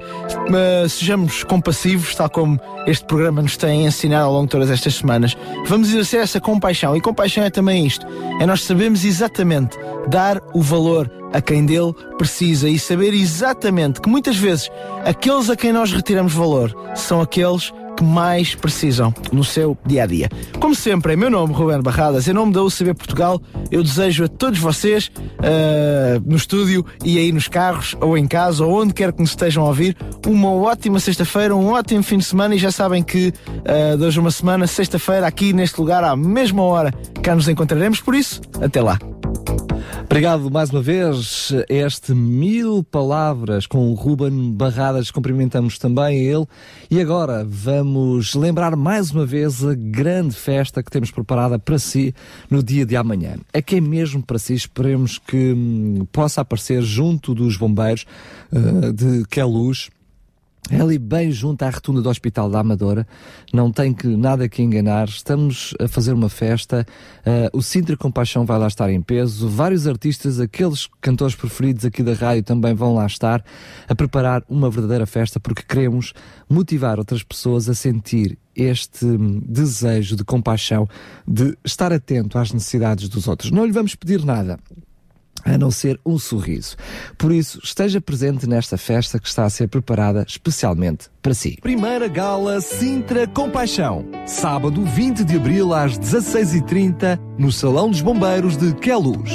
Sejamos 0.89 1.43
compassivos, 1.43 2.15
tal 2.15 2.27
como 2.27 2.59
este 2.87 3.05
programa 3.05 3.43
nos 3.43 3.55
tem 3.55 3.85
ensinado 3.85 4.25
ao 4.25 4.33
longo 4.33 4.45
de 4.45 4.51
todas 4.51 4.71
estas 4.71 4.95
semanas. 4.95 5.37
Vamos 5.67 5.89
exercer 5.89 6.21
essa 6.21 6.41
compaixão. 6.41 6.95
E 6.95 7.01
compaixão 7.01 7.43
é 7.43 7.51
também 7.51 7.85
isto: 7.85 8.07
é 8.39 8.47
nós 8.47 8.63
sabemos 8.63 9.05
exatamente 9.05 9.77
dar 10.07 10.41
o 10.51 10.61
valor 10.61 11.11
a 11.33 11.41
quem 11.41 11.67
dele 11.67 11.93
precisa 12.17 12.67
e 12.67 12.79
saber 12.79 13.13
exatamente 13.13 14.01
que 14.01 14.09
muitas 14.09 14.37
vezes 14.37 14.71
aqueles 15.05 15.51
a 15.51 15.55
quem 15.55 15.71
nós 15.71 15.91
retiramos 15.91 16.33
valor 16.33 16.73
são 16.95 17.21
aqueles 17.21 17.71
que 17.95 18.03
mais 18.03 18.55
precisam 18.55 19.13
no 19.31 19.43
seu 19.43 19.77
dia 19.85 20.03
a 20.03 20.05
dia. 20.05 20.29
Como 20.59 20.75
sempre, 20.75 21.13
em 21.13 21.15
meu 21.15 21.29
nome, 21.29 21.53
Ruben 21.53 21.81
Barradas, 21.81 22.27
em 22.27 22.33
nome 22.33 22.53
da 22.53 22.63
UCB 22.63 22.93
Portugal, 22.93 23.41
eu 23.71 23.81
desejo 23.81 24.25
a 24.25 24.27
todos 24.27 24.59
vocês, 24.59 25.11
uh, 25.17 26.21
no 26.25 26.35
estúdio 26.35 26.85
e 27.03 27.17
aí 27.17 27.31
nos 27.31 27.47
carros, 27.47 27.95
ou 28.01 28.17
em 28.17 28.27
casa, 28.27 28.65
ou 28.65 28.81
onde 28.81 28.93
quer 28.93 29.11
que 29.13 29.21
nos 29.21 29.31
estejam 29.31 29.63
a 29.63 29.67
ouvir, 29.67 29.95
uma 30.25 30.51
ótima 30.51 30.99
sexta-feira, 30.99 31.55
um 31.55 31.71
ótimo 31.71 32.03
fim 32.03 32.17
de 32.17 32.25
semana 32.25 32.55
e 32.55 32.57
já 32.57 32.71
sabem 32.71 33.03
que 33.03 33.33
uh, 33.49 33.97
de 33.97 34.03
hoje 34.03 34.19
uma 34.19 34.31
semana, 34.31 34.67
sexta-feira, 34.67 35.27
aqui 35.27 35.53
neste 35.53 35.79
lugar, 35.79 36.03
à 36.03 36.15
mesma 36.15 36.63
hora, 36.63 36.93
cá 37.21 37.35
nos 37.35 37.47
encontraremos. 37.47 38.01
Por 38.01 38.15
isso, 38.15 38.41
até 38.61 38.81
lá. 38.81 38.99
Obrigado 40.05 40.51
mais 40.51 40.69
uma 40.69 40.81
vez. 40.81 41.51
Este 41.67 42.13
Mil 42.13 42.83
Palavras 42.83 43.65
com 43.65 43.89
o 43.89 43.95
Ruben 43.95 44.51
Barradas. 44.51 45.09
Cumprimentamos 45.09 45.79
também 45.79 46.19
ele. 46.19 46.45
E 46.91 47.01
agora 47.01 47.43
vamos 47.43 48.35
lembrar 48.35 48.75
mais 48.75 49.11
uma 49.11 49.25
vez 49.25 49.65
a 49.65 49.73
grande 49.73 50.35
festa 50.35 50.83
que 50.83 50.91
temos 50.91 51.09
preparada 51.09 51.57
para 51.57 51.79
si 51.79 52.13
no 52.49 52.61
dia 52.61 52.85
de 52.85 52.95
amanhã. 52.95 53.37
É 53.51 53.61
que 53.63 53.77
é 53.77 53.81
mesmo 53.81 54.21
para 54.21 54.37
si. 54.37 54.53
Esperemos 54.53 55.17
que 55.17 55.53
hum, 55.53 56.07
possa 56.11 56.41
aparecer 56.41 56.83
junto 56.83 57.33
dos 57.33 57.57
bombeiros 57.57 58.05
uh, 58.53 58.93
de 58.93 59.25
Queluz 59.25 59.89
é 60.69 60.79
ali 60.79 60.97
bem 60.97 61.31
junto 61.31 61.63
à 61.63 61.69
retunda 61.69 62.01
do 62.01 62.09
Hospital 62.09 62.49
da 62.49 62.59
Amadora, 62.59 63.07
não 63.53 63.71
tem 63.71 63.93
que, 63.93 64.07
nada 64.07 64.49
que 64.49 64.61
enganar, 64.61 65.07
estamos 65.07 65.73
a 65.79 65.87
fazer 65.87 66.13
uma 66.13 66.29
festa, 66.29 66.85
uh, 67.25 67.57
o 67.57 67.61
Sintra 67.61 67.95
Compaixão 67.95 68.45
vai 68.45 68.57
lá 68.57 68.67
estar 68.67 68.89
em 68.89 69.01
peso, 69.01 69.47
vários 69.47 69.87
artistas, 69.87 70.39
aqueles 70.39 70.87
cantores 71.01 71.35
preferidos 71.35 71.85
aqui 71.85 72.01
da 72.01 72.13
rádio 72.13 72.43
também 72.43 72.73
vão 72.73 72.95
lá 72.95 73.05
estar 73.05 73.43
a 73.87 73.95
preparar 73.95 74.43
uma 74.49 74.69
verdadeira 74.69 75.05
festa 75.05 75.39
porque 75.39 75.61
queremos 75.61 76.13
motivar 76.49 76.97
outras 76.97 77.23
pessoas 77.23 77.69
a 77.69 77.75
sentir 77.75 78.37
este 78.55 79.05
hum, 79.05 79.41
desejo 79.45 80.15
de 80.15 80.23
compaixão, 80.23 80.87
de 81.27 81.57
estar 81.63 81.91
atento 81.91 82.37
às 82.37 82.51
necessidades 82.51 83.09
dos 83.09 83.27
outros. 83.27 83.51
Não 83.51 83.65
lhe 83.65 83.71
vamos 83.71 83.95
pedir 83.95 84.23
nada 84.23 84.57
a 85.45 85.57
não 85.57 85.69
ser 85.69 85.99
um 86.05 86.17
sorriso. 86.17 86.75
Por 87.17 87.31
isso, 87.31 87.59
esteja 87.63 88.01
presente 88.01 88.47
nesta 88.47 88.77
festa 88.77 89.19
que 89.19 89.27
está 89.27 89.45
a 89.45 89.49
ser 89.49 89.67
preparada 89.67 90.25
especialmente 90.27 91.07
para 91.21 91.33
si. 91.33 91.57
Primeira 91.61 92.07
Gala 92.07 92.59
Sintra 92.59 93.27
Compaixão. 93.27 94.05
Sábado 94.25 94.83
20 94.83 95.23
de 95.23 95.35
abril 95.35 95.73
às 95.73 95.97
16h30 95.97 97.19
no 97.37 97.51
Salão 97.51 97.89
dos 97.89 98.01
Bombeiros 98.01 98.57
de 98.57 98.73
Queluz. 98.73 99.31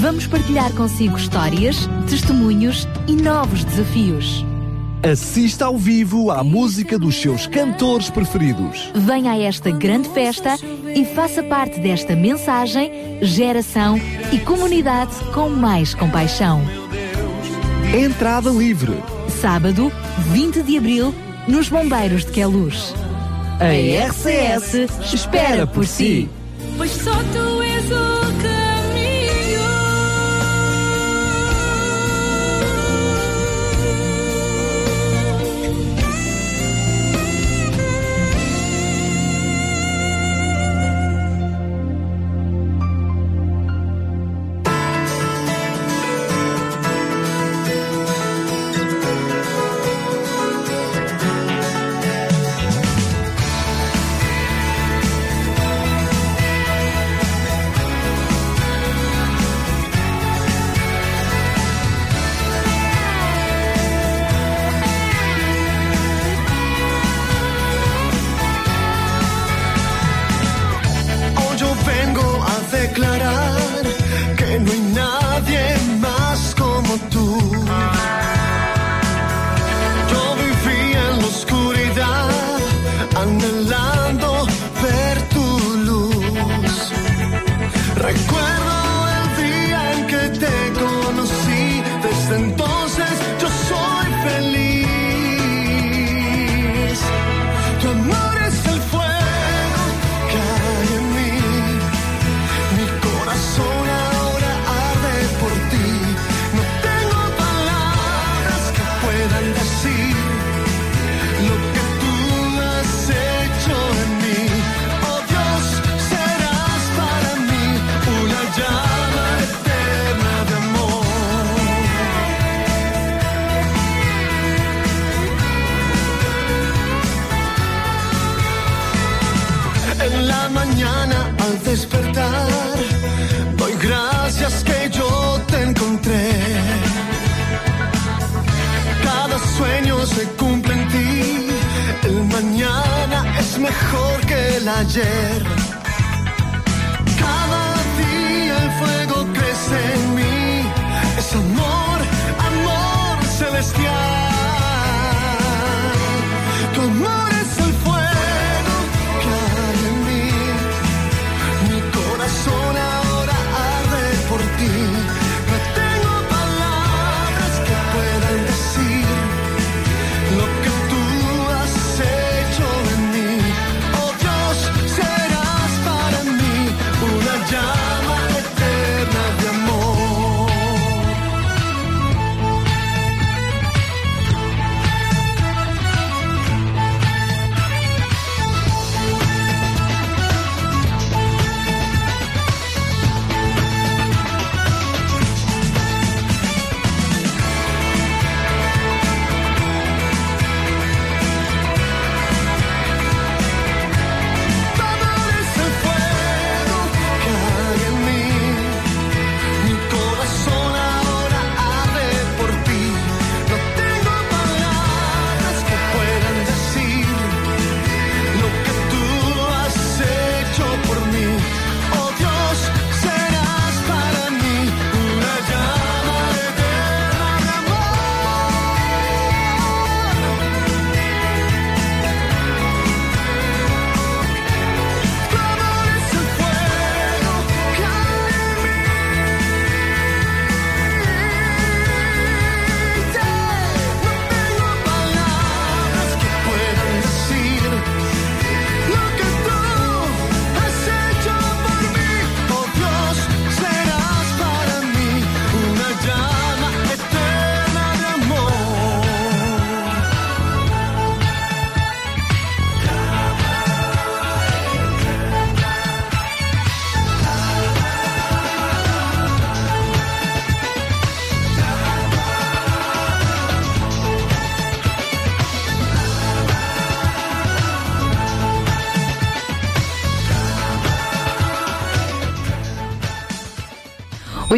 Vamos 0.00 0.26
partilhar 0.26 0.72
consigo 0.74 1.16
histórias, 1.16 1.88
testemunhos 2.08 2.88
e 3.06 3.14
novos 3.14 3.64
desafios. 3.64 4.49
Assista 5.02 5.64
ao 5.64 5.78
vivo 5.78 6.30
à 6.30 6.44
música 6.44 6.98
dos 6.98 7.18
seus 7.18 7.46
cantores 7.46 8.10
preferidos. 8.10 8.92
Venha 8.94 9.32
a 9.32 9.38
esta 9.38 9.70
grande 9.70 10.10
festa 10.10 10.58
e 10.94 11.06
faça 11.06 11.42
parte 11.42 11.80
desta 11.80 12.14
mensagem, 12.14 13.18
geração 13.22 13.98
e 14.30 14.38
comunidade 14.38 15.14
com 15.32 15.48
mais 15.48 15.94
compaixão. 15.94 16.60
Entrada 17.98 18.50
livre. 18.50 18.92
Sábado, 19.40 19.90
20 20.32 20.62
de 20.62 20.76
abril, 20.76 21.14
nos 21.48 21.70
Bombeiros 21.70 22.26
de 22.26 22.32
Queluz. 22.32 22.94
A 23.58 24.06
RCS 24.06 25.14
espera 25.14 25.66
por 25.66 25.86
si. 25.86 26.28
Pois 26.76 26.90
só 26.90 27.14
tu 27.32 27.62
és 27.62 27.86
o 27.86 28.42
caminho. 28.42 28.59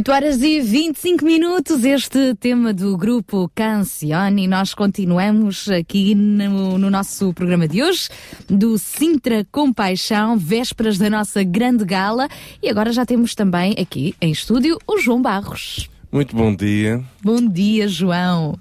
8 0.02 0.10
horas 0.10 0.42
e 0.42 0.60
25 0.60 1.24
minutos, 1.24 1.84
este 1.84 2.34
tema 2.34 2.74
do 2.74 2.96
grupo 2.96 3.48
Cancione. 3.54 4.48
Nós 4.48 4.74
continuamos 4.74 5.68
aqui 5.68 6.12
no, 6.12 6.76
no 6.76 6.90
nosso 6.90 7.32
programa 7.32 7.68
de 7.68 7.84
hoje, 7.84 8.08
do 8.50 8.76
Sintra 8.78 9.46
Compaixão, 9.52 10.36
vésperas 10.36 10.98
da 10.98 11.08
nossa 11.08 11.44
grande 11.44 11.84
gala. 11.84 12.26
E 12.60 12.68
agora 12.68 12.92
já 12.92 13.06
temos 13.06 13.36
também 13.36 13.76
aqui 13.78 14.12
em 14.20 14.32
estúdio 14.32 14.76
o 14.88 14.98
João 14.98 15.22
Barros. 15.22 15.88
Muito 16.10 16.34
bom 16.34 16.52
dia. 16.52 17.00
Bom 17.22 17.40
dia, 17.46 17.86
João. 17.86 18.58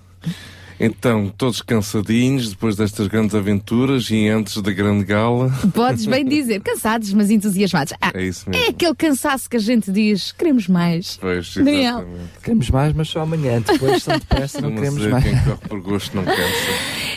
Então, 0.84 1.32
todos 1.38 1.62
cansadinhos 1.62 2.50
depois 2.50 2.76
destas 2.76 3.08
grandes 3.08 3.36
aventuras 3.36 4.10
e 4.10 4.28
antes 4.28 4.62
da 4.62 4.72
grande 4.72 5.04
gala. 5.06 5.50
Podes 5.74 6.06
bem 6.06 6.26
dizer, 6.26 6.60
cansados, 6.62 7.13
mas 7.13 7.30
entusiasmados. 7.30 7.94
Ah, 8.02 8.12
É 8.15 8.24
isso 8.24 8.50
mesmo. 8.50 8.65
é 8.65 8.70
aquele 8.70 8.96
cansaço 8.96 9.50
que 9.50 9.58
a 9.58 9.60
gente 9.60 9.91
diz, 9.91 10.32
queremos 10.32 10.67
mais. 10.67 11.17
Pois, 11.22 11.54
Daniel. 11.56 12.00
exatamente. 12.00 12.30
Queremos 12.44 12.70
mais, 12.72 12.94
mas 12.94 13.10
só 13.10 13.22
amanhã. 13.22 13.62
Depois, 13.62 14.04
tão 14.04 14.17
depressa, 14.17 14.62
não 14.62 14.70
Não 14.70 14.76
queremos 14.78 15.06
mais. 15.08 15.24
quem 15.24 15.34
corre 15.44 15.58
por 15.70 15.82
gosto 15.82 16.15
não 16.15 16.24
cansa. 16.24 16.41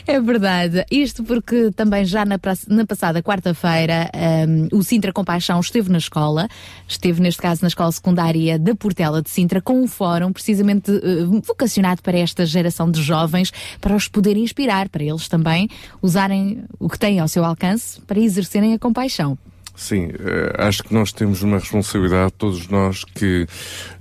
É 0.06 0.20
verdade. 0.20 0.84
Isto 0.90 1.24
porque 1.24 1.70
também 1.74 2.04
já 2.04 2.24
na, 2.26 2.38
na 2.68 2.84
passada 2.86 3.22
quarta-feira 3.22 4.10
hum, 4.46 4.68
o 4.72 4.82
Sintra 4.82 5.12
Compaixão 5.12 5.58
esteve 5.60 5.90
na 5.90 5.98
escola, 5.98 6.48
esteve 6.86 7.22
neste 7.22 7.40
caso 7.40 7.62
na 7.62 7.68
escola 7.68 7.90
secundária 7.90 8.58
da 8.58 8.74
Portela 8.74 9.22
de 9.22 9.30
Sintra, 9.30 9.62
com 9.62 9.80
um 9.82 9.86
fórum 9.86 10.32
precisamente 10.32 10.90
eh, 10.90 11.24
vocacionado 11.46 12.02
para 12.02 12.18
esta 12.18 12.44
geração 12.44 12.90
de 12.90 13.02
jovens, 13.02 13.50
para 13.80 13.94
os 13.94 14.08
poder 14.08 14.36
inspirar, 14.36 14.88
para 14.88 15.02
eles 15.02 15.28
também 15.28 15.68
usarem 16.02 16.64
o 16.78 16.88
que 16.88 16.98
têm 16.98 17.20
ao 17.20 17.28
seu 17.28 17.44
alcance 17.44 18.00
para 18.02 18.18
exercerem 18.18 18.74
a 18.74 18.78
compaixão. 18.78 19.38
Sim, 19.76 20.10
eh, 20.20 20.54
acho 20.56 20.84
que 20.84 20.94
nós 20.94 21.12
temos 21.12 21.42
uma 21.42 21.58
responsabilidade, 21.58 22.32
todos 22.38 22.68
nós 22.68 23.04
que 23.04 23.44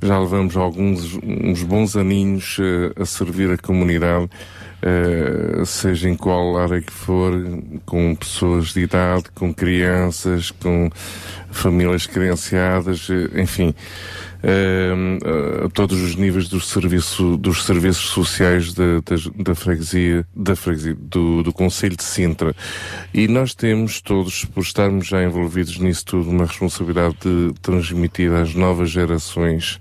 já 0.01 0.19
levamos 0.19 0.55
alguns 0.55 1.17
uns 1.23 1.63
bons 1.63 1.97
aninhos 1.97 2.57
eh, 2.59 3.01
a 3.01 3.05
servir 3.05 3.49
a 3.49 3.57
comunidade, 3.57 4.29
eh, 4.83 5.63
seja 5.65 6.09
em 6.09 6.15
qual 6.15 6.59
área 6.59 6.79
que 6.79 6.93
for, 6.93 7.33
com 7.87 8.13
pessoas 8.13 8.67
de 8.73 8.81
idade, 8.81 9.23
com 9.33 9.51
crianças, 9.51 10.51
com 10.51 10.91
famílias 11.49 12.05
credenciadas, 12.05 13.07
enfim, 13.35 13.73
a 15.65 15.69
todos 15.69 16.01
os 16.01 16.15
níveis 16.15 16.49
do 16.49 16.59
serviço, 16.59 17.37
dos 17.37 17.63
serviços 17.63 18.07
sociais 18.09 18.73
da, 18.73 18.99
das- 19.05 19.27
da 19.27 19.55
freguesia, 19.55 20.25
da 20.35 20.55
freguesia 20.55 20.95
do, 20.99 21.41
do 21.43 21.53
Conselho 21.53 21.95
de 21.95 22.03
Sintra. 22.03 22.53
E 23.13 23.27
nós 23.27 23.53
temos 23.53 24.01
todos, 24.01 24.45
por 24.45 24.61
estarmos 24.61 25.07
já 25.07 25.23
envolvidos 25.23 25.77
nisso 25.77 26.05
tudo, 26.05 26.29
uma 26.29 26.45
responsabilidade 26.45 27.15
de 27.21 27.53
transmitir 27.61 28.31
às 28.33 28.53
novas 28.53 28.89
gerações 28.89 29.79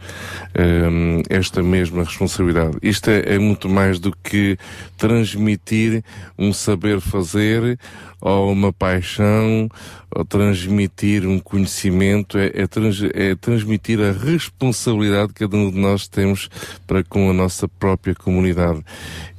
eh, 0.55 1.22
esta 1.29 1.62
mesma 1.62 2.05
responsabilidade. 2.05 2.77
Isto 2.83 3.11
é, 3.11 3.35
é 3.35 3.38
muito 3.38 3.68
mais 3.68 3.98
do 3.98 4.12
que 4.22 4.57
transmitir 4.96 6.05
um 6.38 6.53
saber 6.53 7.01
fazer 7.01 7.79
ou 8.23 8.53
uma 8.53 8.73
paixão 8.73 9.69
ou 10.15 10.25
transmitir 10.25 11.27
um 11.27 11.39
conhecimento, 11.39 12.39
é, 12.39 12.53
é, 12.55 12.67
trans- 12.67 13.03
é 13.15 13.35
transmitir 13.35 14.01
a 14.01 14.13
responsabilidade 14.13 15.33
que 15.33 15.41
cada 15.41 15.57
um 15.57 15.71
de 15.71 15.79
nós 15.79 16.07
temos 16.07 16.49
para 16.87 17.03
com 17.03 17.29
a 17.29 17.33
nossa 17.33 17.67
própria 17.67 18.15
comunidade. 18.15 18.81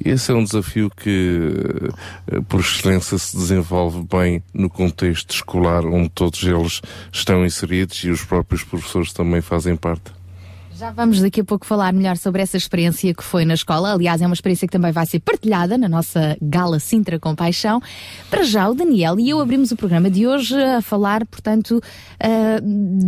Esse 0.03 0.31
é 0.31 0.35
um 0.35 0.43
desafio 0.43 0.89
que, 0.89 1.39
eh, 2.31 2.41
por 2.49 2.59
excelência, 2.59 3.17
se 3.17 3.37
desenvolve 3.37 4.05
bem 4.11 4.43
no 4.53 4.69
contexto 4.69 5.31
escolar, 5.31 5.85
onde 5.85 6.09
todos 6.09 6.43
eles 6.43 6.81
estão 7.11 7.45
inseridos 7.45 8.03
e 8.03 8.09
os 8.09 8.23
próprios 8.23 8.63
professores 8.63 9.13
também 9.13 9.41
fazem 9.41 9.75
parte. 9.75 10.22
Já 10.75 10.89
vamos 10.91 11.21
daqui 11.21 11.41
a 11.41 11.43
pouco 11.43 11.65
falar 11.65 11.93
melhor 11.93 12.17
sobre 12.17 12.41
essa 12.41 12.57
experiência 12.57 13.13
que 13.13 13.23
foi 13.23 13.45
na 13.45 13.53
escola. 13.53 13.93
Aliás, 13.93 14.21
é 14.21 14.25
uma 14.25 14.33
experiência 14.33 14.67
que 14.67 14.71
também 14.71 14.91
vai 14.91 15.05
ser 15.05 15.19
partilhada 15.19 15.77
na 15.77 15.87
nossa 15.87 16.35
Gala 16.41 16.79
Sintra 16.79 17.19
Compaixão. 17.19 17.79
Para 18.29 18.43
já, 18.43 18.67
o 18.67 18.73
Daniel 18.73 19.19
e 19.19 19.29
eu 19.29 19.39
abrimos 19.39 19.71
o 19.71 19.75
programa 19.75 20.09
de 20.09 20.25
hoje 20.25 20.55
a 20.61 20.81
falar, 20.81 21.25
portanto, 21.27 21.79
ah, 22.19 22.59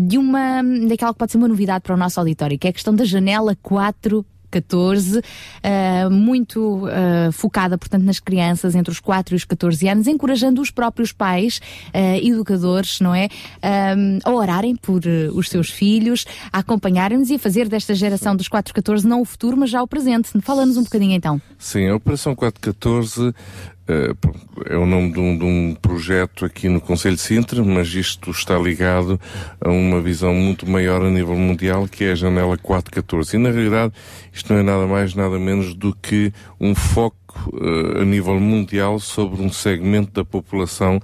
de 0.08 0.17
uma, 0.17 0.62
daquela 0.88 1.12
que 1.12 1.19
pode 1.19 1.32
ser 1.32 1.38
uma 1.39 1.47
novidade 1.47 1.82
para 1.82 1.95
o 1.95 1.97
nosso 1.97 2.19
auditório, 2.19 2.58
que 2.60 2.67
é 2.67 2.69
a 2.69 2.73
questão 2.73 2.93
da 2.93 3.04
janela 3.04 3.58
4 3.63 4.23
14, 4.56 5.22
ah, 5.62 6.10
muito 6.10 6.88
ah, 6.88 7.32
focada, 7.32 7.78
portanto, 7.78 8.04
nas 8.04 8.20
crianças 8.20 8.74
entre 8.74 8.91
os 8.91 9.00
4 9.00 9.36
e 9.36 9.38
os 9.38 9.44
14 9.44 9.88
anos, 9.89 10.08
encorajando 10.08 10.62
os 10.62 10.72
próprios 10.72 11.12
pais, 11.12 11.60
ah, 11.94 12.18
educadores, 12.18 13.02
não 13.02 13.13
é? 13.13 13.28
Ah, 13.62 13.96
a 14.24 14.32
orarem 14.32 14.76
por 14.76 15.02
os 15.34 15.50
seus 15.50 15.70
filhos, 15.70 16.26
a 16.52 16.60
acompanharem-nos 16.60 17.30
e 17.30 17.36
a 17.36 17.39
fazer 17.39 17.68
desta 17.68 17.94
geração 17.94 18.36
dos 18.36 18.48
4-14 18.48 19.04
não 19.04 19.22
o 19.22 19.26
futuro, 19.26 19.58
mas 19.58 19.70
já 19.70 19.82
o 19.82 19.88
presente. 19.88 20.30
Fala-nos 20.41 20.78
um 20.78 20.84
bocadinho 20.84 21.13
então. 21.13 21.41
Sim, 21.58 21.88
a 21.88 21.96
Operação 21.96 22.36
414 22.36 23.28
eh, 23.28 23.34
pronto, 23.34 23.75
é 23.88 24.76
o 24.76 24.86
nome 24.86 25.12
de 25.12 25.19
um, 25.19 25.38
de 25.38 25.43
um 25.43 25.76
projeto 25.76 26.43
aqui 26.43 26.67
no 26.67 26.82
Conselho 26.82 27.15
de 27.15 27.21
Sintra, 27.21 27.63
mas 27.63 27.88
isto 27.93 28.32
está 28.32 28.58
ligado 28.58 29.19
a 29.62 29.69
uma 29.69 30.02
visão 30.02 30.34
muito 30.34 30.67
maior 30.67 31.04
a 31.04 31.10
nível 31.10 31.36
mundial, 31.36 31.88
que 31.88 32.04
é 32.04 32.12
a 32.12 32.15
Janela 32.15 32.58
414. 32.58 33.36
E 33.36 33.39
na 33.39 33.52
realidade, 33.52 33.93
isto 34.34 34.52
não 34.52 34.60
é 34.60 34.63
nada 34.63 34.88
mais, 34.88 35.13
nada 35.13 35.38
menos 35.38 35.76
do 35.76 35.95
que 35.95 36.34
um 36.60 36.74
foco 36.74 37.15
eh, 37.54 38.02
a 38.02 38.06
nível 38.06 38.39
mundial 38.39 39.00
sobre 39.00 39.41
um 39.41 39.52
segmento 39.52 40.12
da 40.12 40.26
população 40.26 41.00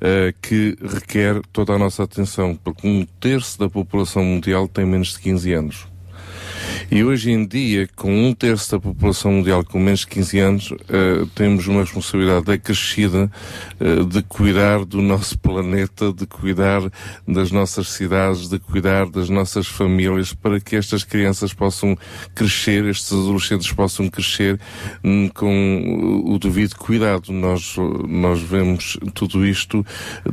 eh, 0.00 0.32
que 0.40 0.76
requer 0.82 1.42
toda 1.52 1.74
a 1.74 1.78
nossa 1.78 2.02
atenção, 2.02 2.56
porque 2.56 2.86
um 2.88 3.04
terço 3.20 3.58
da 3.58 3.68
população 3.68 4.24
mundial 4.24 4.66
tem 4.66 4.86
menos 4.86 5.12
de 5.12 5.20
15 5.20 5.52
anos. 5.52 5.91
E 6.90 7.02
hoje 7.02 7.30
em 7.30 7.46
dia, 7.46 7.88
com 7.96 8.12
um 8.12 8.34
terço 8.34 8.72
da 8.72 8.80
população 8.80 9.32
mundial 9.32 9.64
com 9.64 9.78
menos 9.78 10.00
de 10.00 10.08
15 10.08 10.38
anos, 10.38 10.74
eh, 10.88 11.26
temos 11.34 11.66
uma 11.66 11.80
responsabilidade 11.80 12.50
acrescida 12.50 13.30
eh, 13.80 14.04
de 14.04 14.22
cuidar 14.22 14.84
do 14.84 15.00
nosso 15.00 15.38
planeta, 15.38 16.12
de 16.12 16.26
cuidar 16.26 16.82
das 17.26 17.50
nossas 17.50 17.88
cidades, 17.88 18.48
de 18.48 18.58
cuidar 18.58 19.06
das 19.06 19.28
nossas 19.28 19.66
famílias, 19.66 20.34
para 20.34 20.60
que 20.60 20.76
estas 20.76 21.04
crianças 21.04 21.54
possam 21.54 21.96
crescer, 22.34 22.84
estes 22.84 23.12
adolescentes 23.12 23.72
possam 23.72 24.08
crescer 24.08 24.60
hum, 25.02 25.28
com 25.34 26.24
o 26.26 26.38
devido 26.38 26.74
cuidado. 26.76 27.32
Nós, 27.32 27.76
nós 28.08 28.40
vemos 28.42 28.98
tudo 29.14 29.46
isto 29.46 29.84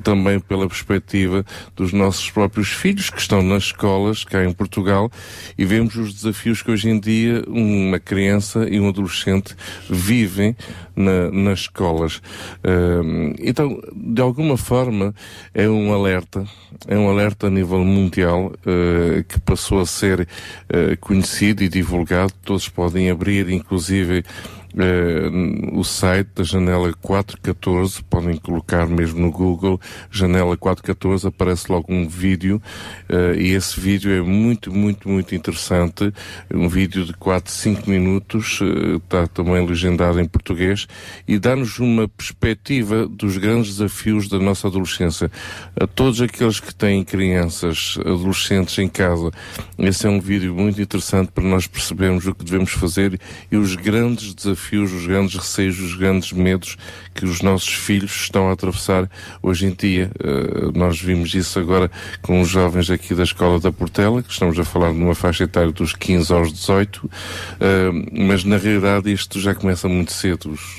também 0.03 0.39
pela 0.39 0.67
perspectiva 0.67 1.45
dos 1.75 1.93
nossos 1.93 2.29
próprios 2.29 2.69
filhos 2.69 3.09
que 3.09 3.19
estão 3.19 3.41
nas 3.41 3.63
escolas 3.63 4.23
cá 4.23 4.43
em 4.43 4.51
Portugal 4.51 5.11
e 5.57 5.65
vemos 5.65 5.95
os 5.95 6.13
desafios 6.21 6.61
que 6.61 6.71
hoje 6.71 6.89
em 6.89 6.99
dia 6.99 7.43
uma 7.47 7.99
criança 7.99 8.67
e 8.69 8.79
um 8.79 8.87
adolescente 8.89 9.55
vivem 9.89 10.55
na- 10.95 11.31
nas 11.31 11.59
escolas. 11.61 12.21
Hum, 12.63 13.33
então, 13.39 13.81
de 13.95 14.21
alguma 14.21 14.57
forma, 14.57 15.13
é 15.53 15.67
um 15.69 15.93
alerta, 15.93 16.45
é 16.87 16.97
um 16.97 17.09
alerta 17.09 17.47
a 17.47 17.49
nível 17.49 17.83
mundial 17.83 18.51
eh, 18.65 19.23
que 19.27 19.39
passou 19.39 19.79
a 19.79 19.85
ser 19.85 20.27
eh, 20.69 20.95
conhecido 20.99 21.63
e 21.63 21.69
divulgado. 21.69 22.33
Todos 22.43 22.67
podem 22.69 23.09
abrir, 23.09 23.49
inclusive, 23.49 24.23
o 25.73 25.83
site 25.83 26.29
da 26.35 26.43
Janela 26.43 26.93
414, 27.01 28.03
podem 28.03 28.37
colocar 28.37 28.87
mesmo 28.87 29.19
no 29.19 29.31
Google 29.31 29.79
Janela 30.11 30.55
414, 30.55 31.27
aparece 31.27 31.71
logo 31.71 31.91
um 31.91 32.07
vídeo 32.07 32.61
eh, 33.07 33.35
e 33.37 33.47
esse 33.53 33.79
vídeo 33.79 34.11
é 34.11 34.21
muito, 34.21 34.71
muito, 34.71 35.09
muito 35.09 35.33
interessante. 35.33 36.13
Um 36.53 36.69
vídeo 36.69 37.03
de 37.05 37.13
4, 37.13 37.51
5 37.51 37.89
minutos, 37.89 38.59
eh, 38.61 38.97
está 38.97 39.27
também 39.27 39.65
legendado 39.65 40.19
em 40.19 40.25
português 40.25 40.87
e 41.27 41.39
dá-nos 41.39 41.79
uma 41.79 42.07
perspectiva 42.07 43.07
dos 43.07 43.37
grandes 43.37 43.75
desafios 43.75 44.27
da 44.27 44.37
nossa 44.39 44.67
adolescência. 44.67 45.31
A 45.79 45.87
todos 45.87 46.21
aqueles 46.21 46.59
que 46.59 46.73
têm 46.73 47.03
crianças, 47.03 47.97
adolescentes 48.01 48.77
em 48.77 48.87
casa, 48.87 49.31
esse 49.77 50.05
é 50.05 50.09
um 50.09 50.19
vídeo 50.19 50.53
muito 50.53 50.81
interessante 50.81 51.31
para 51.31 51.43
nós 51.43 51.67
percebermos 51.67 52.27
o 52.27 52.35
que 52.35 52.43
devemos 52.43 52.71
fazer 52.71 53.19
e 53.51 53.57
os 53.57 53.75
grandes 53.75 54.33
desafios, 54.33 54.58
os 54.77 55.05
grandes 55.05 55.35
receios, 55.35 55.79
os 55.79 55.95
grandes 55.95 56.31
medos 56.31 56.77
que 57.15 57.25
os 57.25 57.41
nossos 57.41 57.69
filhos 57.73 58.11
estão 58.11 58.49
a 58.49 58.53
atravessar 58.53 59.09
hoje 59.41 59.65
em 59.65 59.73
dia. 59.73 60.09
Eh, 60.19 60.71
nós 60.77 60.99
vimos 61.01 61.33
isso 61.33 61.59
agora 61.59 61.89
com 62.21 62.39
os 62.41 62.47
jovens 62.47 62.89
aqui 62.89 63.13
da 63.13 63.23
Escola 63.23 63.59
da 63.59 63.71
Portela, 63.71 64.21
que 64.23 64.31
estamos 64.31 64.57
a 64.57 64.63
falar 64.63 64.91
de 64.93 64.97
uma 64.99 65.15
faixa 65.15 65.43
etária 65.43 65.71
dos 65.71 65.93
15 65.93 66.31
aos 66.33 66.53
18, 66.53 67.09
eh, 67.59 67.89
mas 68.25 68.43
na 68.43 68.57
realidade 68.57 69.11
isto 69.11 69.39
já 69.39 69.53
começa 69.55 69.87
muito 69.89 70.13
cedo. 70.13 70.51
Os- 70.51 70.77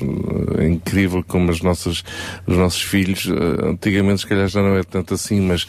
É 0.58 0.66
incrível 0.68 1.22
como 1.26 1.50
as 1.50 1.60
nossas, 1.62 2.02
os 2.46 2.56
nossos 2.56 2.82
filhos, 2.82 3.26
eh, 3.28 3.68
antigamente 3.70 4.20
se 4.22 4.26
calhar 4.26 4.48
já 4.48 4.60
não 4.62 4.76
é 4.76 4.82
tanto 4.82 5.14
assim, 5.14 5.40
mas 5.40 5.66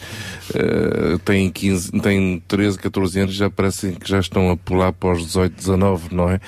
eh, 0.54 1.18
têm 1.24 1.50
15, 1.50 1.92
têm 2.00 2.42
13, 2.48 2.78
14 2.78 3.20
anos 3.20 3.34
já 3.34 3.48
parecem 3.50 3.92
que 3.94 4.08
já 4.08 4.18
estão 4.20 4.50
a 4.50 4.56
pular 4.56 4.92
para 4.92 5.12
os 5.12 5.22
18, 5.26 5.54
19, 5.56 6.14
não 6.14 6.28
é? 6.30 6.40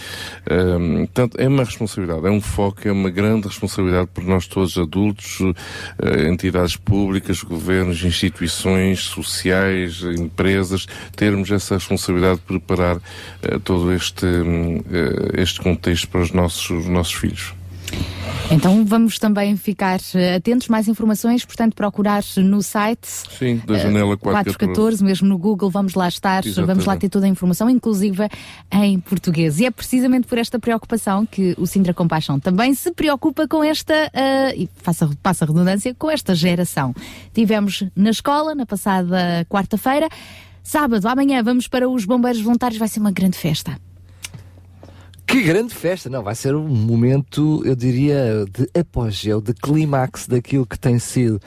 Eh, 0.47 0.99
portanto, 1.07 1.37
é 1.39 1.49
uma 1.55 1.65
responsabilidade, 1.65 2.27
é 2.27 2.31
um 2.31 2.41
foco, 2.41 2.87
é 2.87 2.93
uma 2.93 3.11
grande 3.11 3.47
responsabilidade 3.47 4.09
por 4.13 4.25
nós 4.25 4.47
todos, 4.47 4.77
adultos, 4.77 5.39
eh, 5.99 6.29
entidades 6.29 6.77
públicas, 6.77 7.43
governos, 7.43 8.05
instituições 8.05 9.01
sociais, 9.05 10.03
empresas, 10.03 10.87
termos 11.17 11.51
essa 11.51 11.75
responsabilidade 11.75 12.41
de 12.41 12.47
preparar 12.47 12.99
eh, 13.43 13.59
todo 13.63 13.93
este, 13.93 14.27
hum, 14.27 14.83
eh, 14.91 15.41
este 15.41 15.61
contexto 15.61 16.09
para 16.09 16.21
os 16.21 16.33
nossos, 16.33 16.71
os 16.71 16.87
nossos 16.87 17.15
filhos. 17.15 17.55
Então 18.51 18.85
vamos 18.85 19.19
também 19.19 19.57
ficar 19.57 19.99
eh, 20.15 20.37
atentos, 20.37 20.69
mais 20.69 20.87
informações, 20.87 21.45
portanto 21.45 21.75
procurar 21.75 22.23
no 22.37 22.63
site 22.63 23.07
Sim, 23.07 23.61
da 23.67 23.79
janela 23.79 24.17
414. 24.17 24.59
414, 24.59 25.05
mesmo 25.05 25.29
no 25.29 25.39
Google, 25.39 25.71
vamos 25.71 25.95
lá 25.95 26.07
estar, 26.07 26.45
Exatamente. 26.45 26.67
vamos 26.67 26.85
lá 26.85 26.97
ter 26.97 27.09
toda 27.09 27.27
a 27.27 27.29
informação, 27.29 27.71
inclusive 27.71 28.29
em 28.71 29.01
português. 29.01 29.59
E 29.61 29.65
é 29.65 29.71
precisamente 29.71 30.27
por 30.27 30.39
esta 30.39 30.59
preocupação 30.59 31.25
que 31.25 31.55
o 31.59 31.67
Sintra 31.67 31.95
Compaixão 31.95 32.39
também 32.39 32.75
se 32.75 32.93
preocupa 32.93 33.49
com 33.49 33.65
esta, 33.65 34.11
ah, 34.13 34.55
e 34.55 34.69
faça, 34.77 35.11
passa 35.23 35.45
a 35.45 35.49
redundância, 35.49 35.95
com 35.95 36.11
esta 36.11 36.35
geração. 36.35 36.95
Tivemos 37.33 37.83
na 37.97 38.11
escola, 38.11 38.55
na 38.55 38.67
passada 38.67 39.47
quarta-feira, 39.49 40.09
sábado, 40.63 41.07
amanhã 41.09 41.43
vamos 41.43 41.67
para 41.67 41.89
os 41.89 42.05
Bombeiros 42.05 42.43
Voluntários, 42.43 42.79
vai 42.79 42.89
ser 42.89 43.01
uma 43.01 43.11
grande 43.11 43.39
festa. 43.39 43.77
Que 45.27 45.43
grande 45.43 45.75
festa! 45.75 46.09
Não, 46.11 46.23
vai 46.23 46.35
ser 46.35 46.55
um 46.55 46.69
momento, 46.69 47.63
eu 47.65 47.75
diria, 47.75 48.45
de 48.53 48.69
apogeu, 48.79 49.41
de 49.41 49.53
clímax 49.55 50.29
daquilo 50.29 50.65
que 50.67 50.79
tem 50.79 50.99
sido 50.99 51.41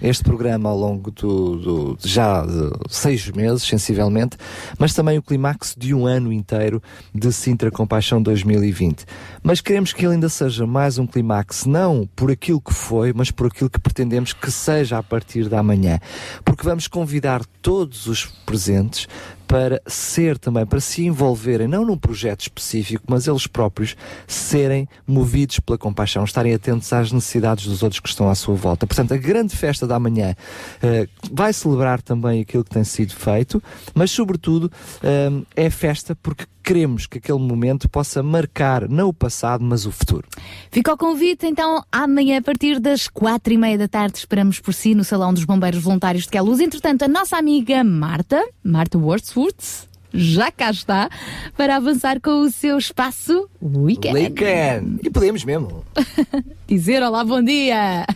este 0.00 0.22
programa 0.22 0.68
ao 0.68 0.78
longo 0.78 1.10
do, 1.10 1.56
do- 1.56 1.98
já 2.04 2.44
de 2.46 2.70
seis 2.88 3.28
meses, 3.30 3.62
sensivelmente, 3.64 4.36
mas 4.78 4.92
também 4.94 5.18
o 5.18 5.22
clímax 5.22 5.74
de 5.76 5.92
um 5.94 6.06
ano 6.06 6.30
inteiro 6.32 6.80
de 7.12 7.32
Sintra 7.32 7.70
Compaixão 7.70 8.22
2020. 8.22 9.04
Mas 9.42 9.60
queremos 9.60 9.92
que 9.92 10.04
ele 10.04 10.14
ainda 10.14 10.28
seja 10.28 10.66
mais 10.66 10.98
um 10.98 11.06
clímax, 11.06 11.64
não 11.64 12.08
por 12.14 12.30
aquilo 12.30 12.60
que 12.60 12.72
foi, 12.74 13.12
mas 13.12 13.30
por 13.30 13.46
aquilo 13.48 13.70
que 13.70 13.80
pretendemos 13.80 14.32
que 14.34 14.50
seja 14.52 14.98
a 14.98 15.02
partir 15.02 15.48
da 15.48 15.62
manhã. 15.62 15.98
Porque 16.44 16.62
vamos 16.64 16.86
convidar 16.86 17.44
todos 17.60 18.06
os 18.06 18.24
presentes 18.46 19.08
para 19.52 19.82
ser 19.86 20.38
também, 20.38 20.64
para 20.64 20.80
se 20.80 21.04
envolverem, 21.04 21.68
não 21.68 21.84
num 21.84 21.98
projeto 21.98 22.40
específico, 22.40 23.04
mas 23.06 23.28
eles 23.28 23.46
próprios 23.46 23.94
serem 24.26 24.88
movidos 25.06 25.60
pela 25.60 25.76
compaixão, 25.76 26.24
estarem 26.24 26.54
atentos 26.54 26.90
às 26.90 27.12
necessidades 27.12 27.66
dos 27.66 27.82
outros 27.82 28.00
que 28.00 28.08
estão 28.08 28.30
à 28.30 28.34
sua 28.34 28.54
volta. 28.54 28.86
Portanto, 28.86 29.12
a 29.12 29.18
grande 29.18 29.54
festa 29.54 29.86
da 29.86 29.98
manhã 29.98 30.34
eh, 30.82 31.06
vai 31.30 31.52
celebrar 31.52 32.00
também 32.00 32.40
aquilo 32.40 32.64
que 32.64 32.70
tem 32.70 32.82
sido 32.82 33.14
feito, 33.14 33.62
mas 33.94 34.10
sobretudo 34.10 34.72
eh, 35.02 35.30
é 35.54 35.68
festa 35.68 36.16
porque 36.16 36.46
queremos 36.62 37.06
que 37.06 37.18
aquele 37.18 37.38
momento 37.38 37.88
possa 37.88 38.22
marcar 38.22 38.88
não 38.88 39.08
o 39.08 39.12
passado, 39.12 39.64
mas 39.64 39.86
o 39.86 39.92
futuro. 39.92 40.26
Fica 40.70 40.92
o 40.92 40.96
convite, 40.96 41.46
então, 41.46 41.82
amanhã 41.90 42.38
a 42.38 42.42
partir 42.42 42.78
das 42.78 43.08
quatro 43.08 43.52
e 43.52 43.58
meia 43.58 43.76
da 43.76 43.88
tarde 43.88 44.18
esperamos 44.18 44.60
por 44.60 44.72
si 44.72 44.94
no 44.94 45.04
Salão 45.04 45.34
dos 45.34 45.44
Bombeiros 45.44 45.82
Voluntários 45.82 46.24
de 46.24 46.30
Queluz. 46.30 46.60
Entretanto, 46.60 47.02
a 47.02 47.08
nossa 47.08 47.36
amiga 47.36 47.82
Marta, 47.82 48.42
Marta 48.62 48.96
Wordsworth, 48.96 49.88
já 50.12 50.50
cá 50.50 50.70
está 50.70 51.08
para 51.56 51.76
avançar 51.76 52.20
com 52.20 52.42
o 52.42 52.50
seu 52.50 52.76
espaço 52.78 53.48
Weekend. 53.62 54.14
Weekend! 54.14 55.00
E 55.02 55.10
podemos 55.10 55.44
mesmo. 55.44 55.84
Dizer 56.68 57.02
olá, 57.02 57.24
bom 57.24 57.42
dia! 57.42 58.06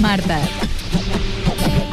Marta, 0.00 0.34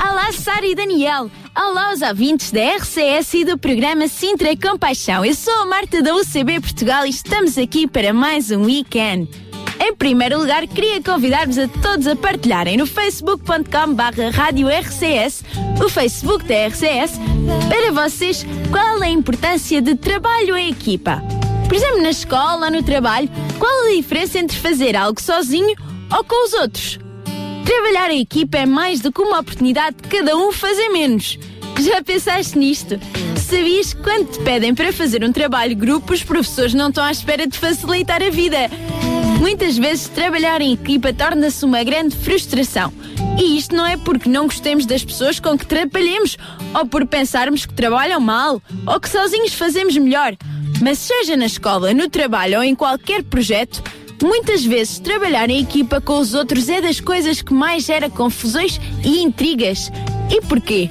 Olá, 0.02 0.32
Sara 0.32 0.66
e 0.66 0.74
Daniel. 0.74 1.30
Olá 1.54 1.90
aos 1.90 2.02
ouvintes 2.02 2.52
da 2.52 2.62
RCS 2.78 3.34
e 3.34 3.44
do 3.44 3.58
programa 3.58 4.08
Sintra 4.08 4.56
Compaixão. 4.56 5.26
Eu 5.26 5.36
sou 5.36 5.54
a 5.64 5.66
Marta 5.66 6.02
da 6.02 6.16
UCB 6.16 6.62
Portugal 6.62 7.06
e 7.06 7.10
estamos 7.10 7.58
aqui 7.58 7.86
para 7.86 8.14
mais 8.14 8.50
um 8.50 8.64
weekend. 8.64 9.30
Em 9.78 9.94
primeiro 9.94 10.40
lugar, 10.40 10.66
queria 10.68 11.04
convidar-vos 11.04 11.58
a 11.58 11.68
todos 11.68 12.08
a 12.08 12.16
partilharem 12.16 12.78
no 12.78 12.88
facebook.com 12.88 13.94
barra 13.94 14.30
rádio 14.32 14.70
RCS, 14.70 15.44
o 15.84 15.90
Facebook 15.90 16.46
da 16.46 16.68
RCS, 16.68 17.20
para 17.68 17.92
vocês 17.92 18.46
qual 18.72 19.04
é 19.04 19.08
a 19.08 19.10
importância 19.10 19.82
de 19.82 19.96
trabalho 19.96 20.56
em 20.56 20.70
equipa. 20.70 21.22
Por 21.68 21.76
exemplo, 21.76 22.02
na 22.02 22.10
escola 22.10 22.68
ou 22.68 22.72
no 22.72 22.84
trabalho, 22.84 23.30
qual 23.60 23.88
a 23.88 23.96
diferença 23.96 24.40
entre 24.40 24.58
fazer 24.58 24.96
algo 24.96 25.22
sozinho 25.22 25.76
ou 26.10 26.24
com 26.24 26.46
os 26.46 26.54
outros? 26.54 27.00
Trabalhar 27.70 28.10
em 28.10 28.22
equipa 28.22 28.58
é 28.58 28.66
mais 28.66 29.00
do 29.00 29.12
que 29.12 29.22
uma 29.22 29.40
oportunidade 29.40 29.98
de 30.02 30.10
cada 30.10 30.36
um 30.36 30.52
fazer 30.52 30.90
menos. 30.90 31.38
Já 31.80 32.02
pensaste 32.02 32.58
nisto? 32.58 33.00
Sabias 33.38 33.94
que 33.94 34.02
quando 34.02 34.32
te 34.32 34.40
pedem 34.40 34.74
para 34.74 34.92
fazer 34.92 35.24
um 35.24 35.32
trabalho 35.32 35.76
grupo, 35.76 36.12
os 36.12 36.24
professores 36.24 36.74
não 36.74 36.90
estão 36.90 37.04
à 37.04 37.12
espera 37.12 37.46
de 37.46 37.56
facilitar 37.56 38.24
a 38.24 38.32
vida? 38.32 38.58
Muitas 39.40 39.78
vezes 39.78 40.08
trabalhar 40.08 40.62
em 40.62 40.74
equipa 40.74 41.14
torna-se 41.14 41.64
uma 41.64 41.84
grande 41.84 42.16
frustração. 42.16 42.92
E 43.40 43.56
isto 43.60 43.76
não 43.76 43.86
é 43.86 43.98
porque 43.98 44.28
não 44.28 44.46
gostemos 44.46 44.88
das 44.88 45.04
pessoas 45.04 45.40
com 45.40 45.56
que 45.56 45.68
trabalhemos, 45.68 46.40
ou 46.74 46.88
por 46.88 47.06
pensarmos 47.06 47.68
que 47.68 47.74
trabalham 47.76 48.20
mal, 48.20 48.60
ou 48.88 49.00
que 49.00 49.08
sozinhos 49.08 49.54
fazemos 49.54 49.96
melhor. 49.96 50.36
Mas 50.82 50.98
seja 50.98 51.38
na 51.38 51.46
escola, 51.46 51.94
no 51.94 52.10
trabalho 52.10 52.58
ou 52.58 52.64
em 52.64 52.74
qualquer 52.74 53.22
projeto, 53.22 53.84
Muitas 54.22 54.66
vezes 54.66 55.00
trabalhar 55.00 55.50
em 55.50 55.62
equipa 55.62 56.02
com 56.02 56.20
os 56.20 56.34
outros 56.34 56.68
é 56.70 56.82
das 56.82 57.00
coisas 57.00 57.42
que 57.42 57.54
mais 57.54 57.86
gera 57.86 58.10
confusões 58.10 58.80
e 59.04 59.22
intrigas. 59.22 59.92
E 60.30 60.42
porquê? 60.42 60.90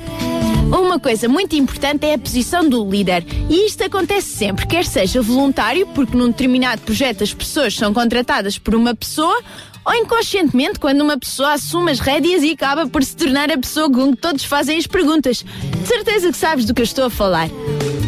Uma 0.71 1.01
coisa 1.01 1.29
muito 1.29 1.57
importante 1.57 2.05
é 2.05 2.15
a 2.15 2.19
posição 2.19 2.69
do 2.69 2.89
líder. 2.89 3.25
E 3.49 3.67
isto 3.67 3.83
acontece 3.83 4.29
sempre, 4.29 4.67
quer 4.67 4.85
seja 4.85 5.23
voluntário, 5.23 5.87
porque 5.89 6.17
num 6.17 6.29
determinado 6.29 6.83
projeto 6.83 7.25
as 7.25 7.33
pessoas 7.33 7.75
são 7.75 7.95
contratadas 7.95 8.59
por 8.59 8.75
uma 8.75 8.95
pessoa, 8.95 9.43
ou 9.85 9.95
inconscientemente, 9.95 10.79
quando 10.79 11.01
uma 11.01 11.19
pessoa 11.19 11.55
assume 11.55 11.91
as 11.91 12.01
rédeas 12.01 12.43
e 12.43 12.51
acaba 12.51 12.87
por 12.87 13.03
se 13.03 13.17
tornar 13.17 13.51
a 13.51 13.57
pessoa 13.57 13.91
com 13.91 14.13
que 14.13 14.21
todos 14.21 14.45
fazem 14.45 14.77
as 14.77 14.87
perguntas. 14.87 15.43
De 15.43 15.89
certeza 15.89 16.31
que 16.31 16.37
sabes 16.37 16.67
do 16.67 16.75
que 16.75 16.83
eu 16.83 16.85
estou 16.85 17.07
a 17.07 17.11
falar. 17.11 17.49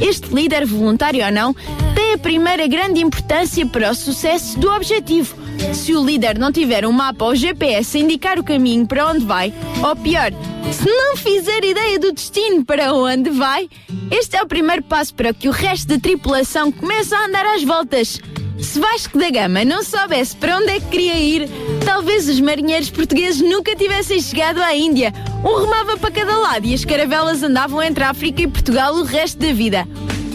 Este 0.01 0.29
líder, 0.35 0.67
voluntário 0.67 1.25
ou 1.25 1.33
não, 1.33 1.55
tem 1.95 2.13
a 2.13 2.19
primeira 2.19 2.67
grande 2.67 3.01
importância 3.01 3.65
para 3.67 3.91
o 3.91 3.95
sucesso 3.95 4.59
do 4.59 4.71
objetivo. 4.71 5.35
Se 5.75 5.95
o 5.95 6.05
líder 6.05 6.39
não 6.39 6.51
tiver 6.51 6.87
um 6.87 6.93
mapa 6.93 7.25
ou 7.25 7.35
GPS 7.35 7.97
a 7.97 8.01
indicar 8.01 8.39
o 8.39 8.45
caminho 8.45 8.87
para 8.87 9.07
onde 9.07 9.25
vai, 9.25 9.53
ou 9.83 9.95
pior, 9.97 10.33
se 10.73 10.89
não 10.89 11.17
fizer 11.17 11.65
ideia 11.65 11.99
do 11.99 12.13
destino 12.13 12.65
para 12.65 12.93
onde 12.93 13.31
vai, 13.31 13.69
este 14.11 14.37
é 14.37 14.43
o 14.43 14.47
primeiro 14.47 14.83
passo 14.83 15.15
para 15.15 15.33
que 15.33 15.49
o 15.49 15.53
resto 15.53 15.89
da 15.89 15.99
tripulação 15.99 16.73
comece 16.73 17.15
a 17.15 17.27
andar 17.27 17.47
às 17.47 17.63
voltas. 17.63 18.21
Se 18.61 18.79
Vasco 18.79 19.19
da 19.19 19.31
Gama 19.31 19.65
não 19.65 19.83
soubesse 19.83 20.37
para 20.37 20.59
onde 20.59 20.69
é 20.69 20.81
que 20.81 20.87
queria 20.87 21.19
ir, 21.19 21.49
talvez 21.85 22.29
os 22.29 22.41
marinheiros 22.41 22.91
portugueses 22.91 23.41
nunca 23.41 23.75
tivessem 23.75 24.21
chegado 24.21 24.63
à 24.63 24.77
Índia. 24.77 25.15
Um 25.43 25.61
remava 25.61 25.97
para 25.97 26.11
cada 26.11 26.37
lado 26.37 26.67
e 26.67 26.75
as 26.75 26.85
caravelas 26.85 27.43
andavam 27.43 27.83
entre 27.83 28.05
a 28.05 28.11
África 28.11 28.43
e 28.43 28.49
Portugal 28.49 28.95
o 28.95 29.03
resto 29.03 29.39
da 29.39 29.53
vida. 29.53 29.89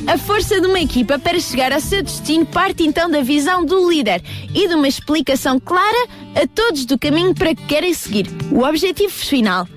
A 0.08 0.20
força 0.20 0.62
de 0.62 0.68
uma 0.68 0.80
equipa 0.80 1.18
para 1.18 1.40
chegar 1.40 1.74
ao 1.74 1.82
seu 1.82 2.04
destino 2.04 2.46
parte 2.46 2.84
então 2.84 3.10
da 3.10 3.22
visão 3.22 3.66
do 3.66 3.90
líder 3.90 4.22
e 4.54 4.68
de 4.68 4.76
uma 4.76 4.88
explicação 4.88 5.60
clara 5.60 6.08
a 6.36 6.48
todos 6.48 6.86
do 6.86 6.98
caminho 6.98 7.34
para 7.34 7.56
que 7.56 7.66
querem 7.66 7.94
seguir, 7.94 8.28
o 8.52 8.64
objetivo 8.64 9.12
final. 9.12 9.68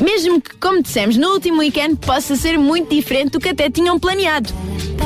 Mesmo 0.00 0.40
que, 0.40 0.54
como 0.56 0.82
dissemos 0.82 1.16
no 1.16 1.32
último 1.32 1.58
weekend, 1.58 1.96
possa 1.96 2.36
ser 2.36 2.58
muito 2.58 2.94
diferente 2.94 3.32
do 3.32 3.40
que 3.40 3.48
até 3.48 3.68
tinham 3.70 3.98
planeado. 3.98 4.52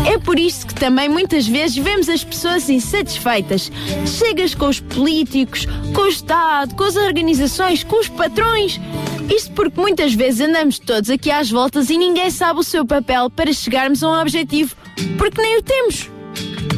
É 0.06 0.18
por 0.18 0.38
isso 0.38 0.66
que 0.66 0.74
também 0.74 1.08
muitas 1.08 1.46
vezes 1.46 1.76
vemos 1.76 2.08
as 2.08 2.24
pessoas 2.24 2.68
insatisfeitas. 2.68 3.70
Chegas 4.06 4.54
com 4.54 4.68
os 4.68 4.80
políticos, 4.80 5.66
com 5.94 6.02
o 6.02 6.08
Estado, 6.08 6.74
com 6.74 6.84
as 6.84 6.96
organizações, 6.96 7.84
com 7.84 8.00
os 8.00 8.08
patrões. 8.08 8.80
Isto 9.34 9.52
porque 9.52 9.80
muitas 9.80 10.12
vezes 10.12 10.40
andamos 10.40 10.78
todos 10.78 11.08
aqui 11.08 11.30
às 11.30 11.50
voltas 11.50 11.88
e 11.88 11.96
ninguém 11.96 12.30
sabe 12.30 12.60
o 12.60 12.64
seu 12.64 12.84
papel 12.84 13.30
para 13.30 13.52
chegarmos 13.52 14.02
a 14.02 14.08
um 14.10 14.20
objetivo, 14.20 14.74
porque 15.16 15.40
nem 15.40 15.58
o 15.58 15.62
temos. 15.62 16.11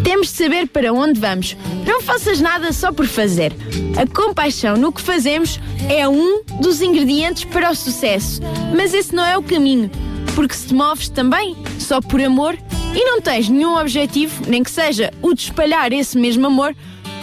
Temos 0.05 0.29
de 0.29 0.35
saber 0.35 0.69
para 0.69 0.93
onde 0.93 1.19
vamos. 1.19 1.57
Não 1.87 2.03
faças 2.03 2.39
nada 2.39 2.73
só 2.73 2.93
por 2.93 3.07
fazer. 3.07 3.55
A 3.97 4.07
compaixão 4.07 4.77
no 4.77 4.93
que 4.93 5.01
fazemos 5.01 5.59
é 5.89 6.07
um 6.07 6.43
dos 6.61 6.83
ingredientes 6.83 7.45
para 7.45 7.71
o 7.71 7.75
sucesso. 7.75 8.41
Mas 8.77 8.93
esse 8.93 9.15
não 9.15 9.25
é 9.25 9.37
o 9.37 9.43
caminho. 9.43 9.91
Porque 10.35 10.55
se 10.55 10.69
te 10.69 10.75
moves 10.75 11.09
também 11.09 11.57
só 11.79 12.01
por 12.01 12.21
amor 12.21 12.57
e 12.95 13.05
não 13.05 13.21
tens 13.21 13.49
nenhum 13.49 13.77
objetivo, 13.79 14.43
nem 14.47 14.63
que 14.63 14.71
seja 14.71 15.11
o 15.23 15.33
de 15.33 15.43
espalhar 15.43 15.93
esse 15.93 16.19
mesmo 16.19 16.47
amor, 16.47 16.77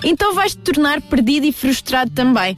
então 0.03 0.33
vais 0.33 0.55
te 0.55 0.61
tornar 0.61 1.01
perdido 1.01 1.45
e 1.45 1.51
frustrado 1.51 2.09
também. 2.11 2.57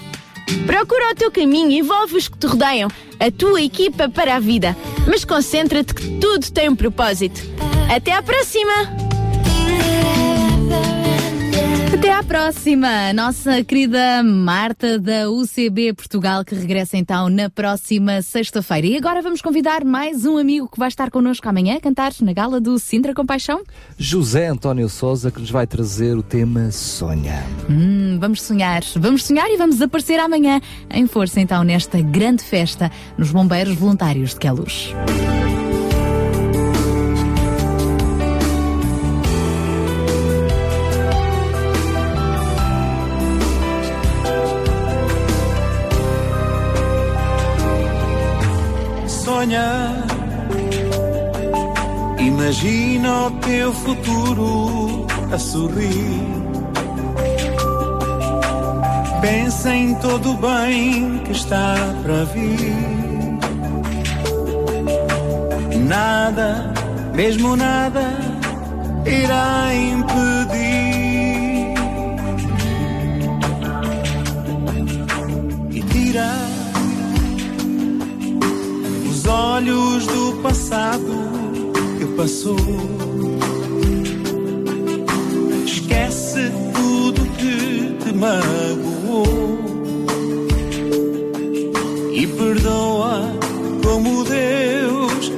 Procura 0.66 1.12
o 1.12 1.16
teu 1.16 1.32
caminho 1.32 1.72
envolve 1.72 2.16
os 2.16 2.28
que 2.28 2.38
te 2.38 2.48
rodeiam, 2.48 2.90
a 3.20 3.30
tua 3.30 3.62
equipa 3.62 4.08
para 4.08 4.36
a 4.36 4.40
vida. 4.40 4.76
Mas 5.08 5.26
concentra-te 5.26 5.94
que 5.94 6.20
tudo 6.20 6.50
tem 6.52 6.70
um 6.70 6.76
propósito. 6.76 7.42
Até 7.94 8.14
à 8.14 8.22
próxima! 8.22 9.13
Até 11.94 12.12
à 12.12 12.24
próxima, 12.24 13.14
nossa 13.14 13.64
querida 13.64 14.22
Marta 14.24 15.00
da 15.00 15.30
UCB 15.30 15.94
Portugal, 15.94 16.44
que 16.44 16.54
regressa 16.54 16.98
então 16.98 17.30
na 17.30 17.50
próxima 17.50 18.22
sexta-feira. 18.22 18.88
E 18.88 18.98
agora 18.98 19.22
vamos 19.22 19.42
convidar 19.42 19.86
mais 19.86 20.26
um 20.26 20.38
amigo 20.38 20.68
que 20.68 20.78
vai 20.78 20.90
estar 20.90 21.10
connosco 21.10 21.48
amanhã 21.48 21.78
a 21.78 21.80
cantar 21.80 22.12
na 22.22 22.34
gala 22.34 22.60
do 22.60 22.78
Sintra 22.78 23.14
Compaixão. 23.14 23.64
José 23.98 24.48
António 24.48 24.90
Souza, 24.90 25.32
que 25.32 25.40
nos 25.40 25.52
vai 25.52 25.66
trazer 25.66 26.18
o 26.18 26.24
tema 26.24 26.72
Sonha. 26.72 27.42
Hum, 27.70 28.18
vamos 28.20 28.42
sonhar, 28.42 28.82
vamos 28.98 29.24
sonhar 29.24 29.50
e 29.50 29.56
vamos 29.56 29.82
aparecer 29.82 30.20
amanhã 30.20 30.60
em 30.92 31.08
força 31.08 31.40
então 31.40 31.64
nesta 31.64 32.02
grande 32.02 32.44
festa 32.44 32.92
nos 33.18 33.32
Bombeiros 33.32 33.76
Voluntários 33.76 34.32
de 34.32 34.40
Queluz. 34.40 34.94
Sonha, 49.44 49.92
imagina 52.18 53.28
o 53.28 53.32
teu 53.42 53.74
futuro 53.74 55.06
a 55.34 55.38
sorrir. 55.38 56.22
Pensa 59.20 59.76
em 59.76 59.96
todo 59.96 60.32
o 60.32 60.38
bem 60.38 61.20
que 61.26 61.34
está 61.34 61.76
para 62.04 62.24
vir. 62.24 63.38
Nada, 65.90 66.74
mesmo 67.14 67.58
nada, 67.58 68.14
irá 69.06 69.76
impedir. 69.76 70.64
E 75.70 75.82
tira 75.92 76.43
os 79.24 79.28
olhos 79.28 80.06
do 80.08 80.34
passado 80.42 81.14
que 81.98 82.06
passou. 82.18 82.58
Esquece 85.66 86.52
tudo 86.74 87.26
que 87.38 87.98
te 88.04 88.14
magoou 88.14 89.60
e 92.12 92.28
perdoa 92.28 93.32
como 93.84 94.24
Deus 94.26 95.32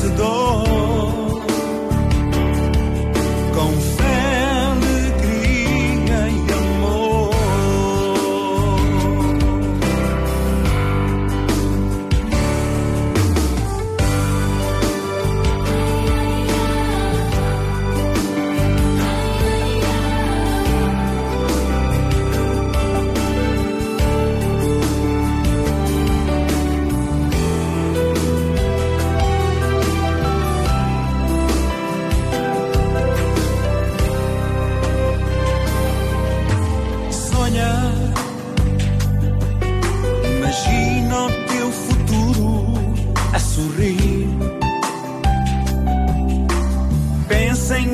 que 0.00 0.39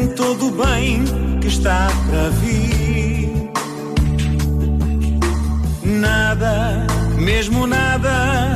todo 0.09 0.49
o 0.49 0.51
bem 0.51 1.05
que 1.41 1.49
está 1.49 1.89
para 2.09 2.31
vir. 2.31 3.51
Nada, 5.83 6.87
mesmo 7.17 7.67
nada, 7.67 8.53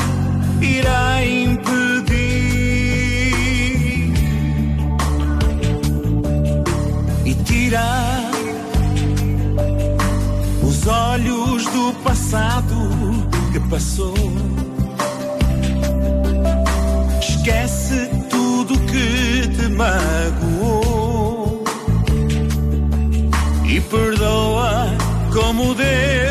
irá 0.61 1.25
impedir. 1.25 2.21
E 7.25 7.35
tirar 7.45 8.31
os 10.63 10.87
olhos 10.87 11.65
do 11.67 11.93
passado 12.05 12.77
que 13.53 13.61
passou. 13.69 14.15
Esquece 17.21 18.09
tudo 18.29 18.79
que 18.81 19.49
te 19.49 19.69
magoou 19.69 20.50
como 25.31 25.75
Deus 25.75 26.30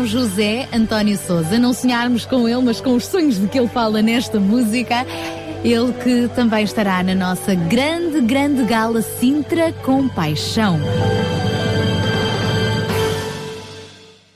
com 0.00 0.06
José 0.06 0.66
António 0.72 1.18
Souza. 1.18 1.58
Não 1.58 1.74
sonharmos 1.74 2.24
com 2.24 2.48
ele, 2.48 2.62
mas 2.62 2.80
com 2.80 2.94
os 2.94 3.04
sonhos 3.04 3.38
de 3.38 3.46
que 3.48 3.58
ele 3.58 3.68
fala 3.68 4.00
nesta 4.00 4.40
música. 4.40 5.06
Ele 5.62 5.92
que 5.92 6.34
também 6.34 6.64
estará 6.64 7.02
na 7.02 7.14
nossa 7.14 7.54
grande, 7.54 8.22
grande 8.22 8.64
gala 8.64 9.02
Sintra 9.02 9.72
com 9.84 10.08
Paixão. 10.08 10.80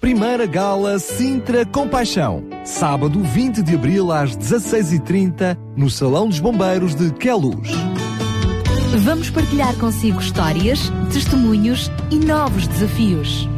Primeira 0.02 0.44
Gala 0.44 0.98
Sintra 0.98 1.64
Compaixão. 1.64 2.44
Sábado 2.62 3.20
20 3.20 3.62
de 3.62 3.74
abril 3.74 4.12
às 4.12 4.36
16h30 4.36 5.56
no 5.74 5.88
Salão 5.88 6.28
dos 6.28 6.40
Bombeiros 6.40 6.94
de 6.94 7.10
Queluz. 7.12 7.70
Vamos 8.98 9.30
partilhar 9.30 9.74
consigo 9.76 10.20
histórias, 10.20 10.92
testemunhos 11.10 11.90
e 12.10 12.16
novos 12.16 12.66
desafios. 12.66 13.48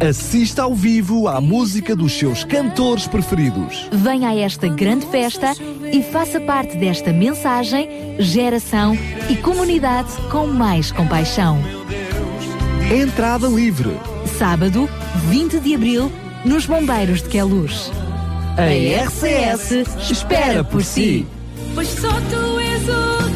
Assista 0.00 0.62
ao 0.62 0.76
vivo 0.76 1.26
à 1.26 1.40
música 1.40 1.96
dos 1.96 2.16
seus 2.16 2.44
cantores 2.44 3.08
preferidos. 3.08 3.88
Venha 3.90 4.28
a 4.28 4.36
esta 4.36 4.68
grande 4.68 5.04
festa 5.06 5.52
e 5.92 6.04
faça 6.04 6.40
parte 6.40 6.76
desta 6.76 7.12
mensagem, 7.12 8.14
geração 8.20 8.96
e 9.28 9.34
comunidade 9.34 10.12
com 10.30 10.46
mais 10.46 10.92
compaixão. 10.92 11.58
Entrada 12.94 13.48
livre. 13.48 13.90
Sábado, 14.38 14.88
20 15.26 15.58
de 15.58 15.74
abril, 15.74 16.12
nos 16.44 16.64
Bombeiros 16.64 17.20
de 17.20 17.30
Queluz. 17.30 17.90
A 18.56 19.04
RCS 19.04 20.10
espera 20.12 20.62
por 20.62 20.84
si. 20.84 21.26
Pois 21.74 21.88
só 21.88 22.08
tu 22.08 22.60
és 22.60 22.88
o 22.88 23.27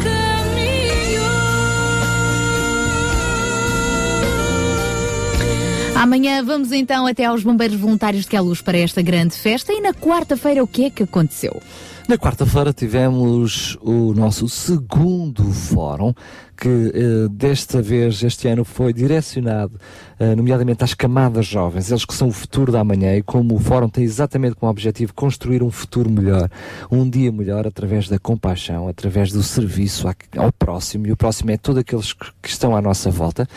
Amanhã 6.02 6.42
vamos 6.42 6.72
então 6.72 7.06
até 7.06 7.26
aos 7.26 7.44
Bombeiros 7.44 7.78
Voluntários 7.78 8.24
de 8.24 8.28
Queluz 8.28 8.60
para 8.60 8.76
esta 8.76 9.00
grande 9.00 9.36
festa 9.36 9.72
e 9.72 9.80
na 9.80 9.94
quarta-feira 9.94 10.60
o 10.60 10.66
que 10.66 10.86
é 10.86 10.90
que 10.90 11.04
aconteceu? 11.04 11.62
Na 12.08 12.18
quarta-feira 12.18 12.72
tivemos 12.72 13.78
o 13.80 14.12
nosso 14.12 14.48
segundo 14.48 15.44
fórum, 15.52 16.12
que 16.56 16.68
eh, 16.68 17.28
desta 17.30 17.80
vez, 17.80 18.22
este 18.22 18.46
ano, 18.48 18.64
foi 18.64 18.92
direcionado, 18.92 19.78
eh, 20.18 20.34
nomeadamente 20.36 20.84
às 20.84 20.94
camadas 20.94 21.46
jovens, 21.46 21.90
eles 21.90 22.04
que 22.04 22.14
são 22.14 22.28
o 22.28 22.32
futuro 22.32 22.70
da 22.70 22.80
amanhã, 22.80 23.16
e 23.16 23.22
como 23.22 23.54
o 23.54 23.58
fórum 23.58 23.88
tem 23.88 24.04
exatamente 24.04 24.54
como 24.56 24.70
objetivo 24.70 25.14
construir 25.14 25.62
um 25.62 25.70
futuro 25.70 26.10
melhor, 26.10 26.48
um 26.90 27.08
dia 27.08 27.32
melhor, 27.32 27.66
através 27.66 28.08
da 28.08 28.18
compaixão, 28.18 28.88
através 28.88 29.32
do 29.32 29.42
serviço 29.42 30.06
ao 30.36 30.52
próximo, 30.52 31.06
e 31.06 31.12
o 31.12 31.16
próximo 31.16 31.50
é 31.50 31.56
todos 31.56 31.80
aqueles 31.80 32.12
que 32.12 32.48
estão 32.48 32.76
à 32.76 32.82
nossa 32.82 33.10
volta. 33.10 33.48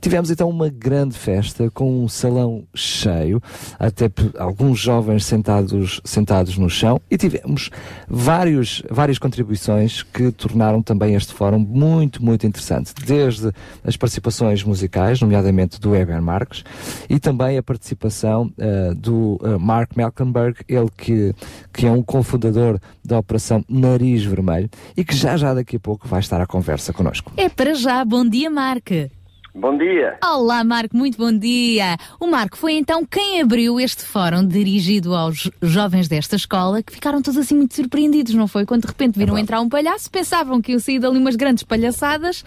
Tivemos 0.00 0.30
então 0.30 0.48
uma 0.48 0.68
grande 0.68 1.16
festa 1.16 1.70
com 1.70 2.04
um 2.04 2.08
salão 2.08 2.64
cheio, 2.74 3.42
até 3.78 4.10
alguns 4.38 4.78
jovens 4.78 5.24
sentados, 5.24 6.00
sentados 6.04 6.58
no 6.58 6.68
chão, 6.68 7.00
e 7.10 7.16
tivemos 7.16 7.70
vários, 8.08 8.82
várias 8.90 9.18
contribuições 9.18 10.02
que 10.02 10.30
tornaram 10.32 10.82
também 10.82 11.14
este 11.14 11.32
fórum 11.32 11.58
muito, 11.58 12.24
muito 12.24 12.46
interessante. 12.46 12.92
Desde 13.04 13.52
as 13.84 13.96
participações 13.96 14.62
musicais, 14.62 15.20
nomeadamente 15.20 15.80
do 15.80 15.90
Weber 15.90 16.20
Marques, 16.22 16.64
e 17.08 17.18
também 17.18 17.58
a 17.58 17.62
participação 17.62 18.52
eh, 18.58 18.94
do 18.94 19.40
eh, 19.42 19.58
Mark 19.58 19.96
Malkenberg, 19.96 20.58
ele 20.68 20.88
que, 20.96 21.34
que 21.72 21.86
é 21.86 21.90
um 21.90 22.02
cofundador 22.02 22.78
da 23.04 23.18
Operação 23.18 23.64
Nariz 23.68 24.24
Vermelho 24.24 24.68
e 24.96 25.04
que 25.04 25.14
já 25.14 25.36
já 25.36 25.54
daqui 25.54 25.76
a 25.76 25.80
pouco 25.80 26.06
vai 26.06 26.20
estar 26.20 26.40
à 26.40 26.46
conversa 26.46 26.92
connosco. 26.92 27.32
É 27.36 27.48
para 27.48 27.74
já. 27.74 28.04
Bom 28.04 28.28
dia, 28.28 28.50
Marco. 28.50 29.21
Bom 29.54 29.76
dia. 29.76 30.16
Olá, 30.24 30.64
Marco, 30.64 30.96
muito 30.96 31.18
bom 31.18 31.30
dia. 31.30 31.98
O 32.18 32.26
Marco 32.26 32.56
foi 32.56 32.72
então 32.72 33.04
quem 33.04 33.42
abriu 33.42 33.78
este 33.78 34.02
fórum 34.02 34.46
dirigido 34.46 35.14
aos 35.14 35.50
jovens 35.60 36.08
desta 36.08 36.36
escola 36.36 36.82
que 36.82 36.90
ficaram 36.90 37.20
todos 37.20 37.38
assim 37.38 37.54
muito 37.56 37.74
surpreendidos, 37.74 38.34
não 38.34 38.48
foi? 38.48 38.64
Quando 38.64 38.82
de 38.82 38.88
repente 38.88 39.18
viram 39.18 39.36
entrar 39.36 39.60
um 39.60 39.68
palhaço, 39.68 40.10
pensavam 40.10 40.62
que 40.62 40.72
iam 40.72 40.80
sair 40.80 40.98
dali 40.98 41.18
umas 41.18 41.36
grandes 41.36 41.64
palhaçadas, 41.64 42.42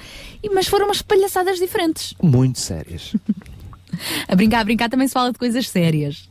mas 0.51 0.67
foram 0.67 0.87
umas 0.87 1.03
palhaçadas 1.03 1.59
diferentes. 1.59 2.15
Muito 2.21 2.59
sérias. 2.59 3.15
A 4.27 4.35
brincar, 4.35 4.59
a 4.59 4.63
brincar 4.65 4.89
também 4.89 5.07
se 5.07 5.13
fala 5.13 5.31
de 5.31 5.39
coisas 5.39 5.69
sérias. 5.69 6.29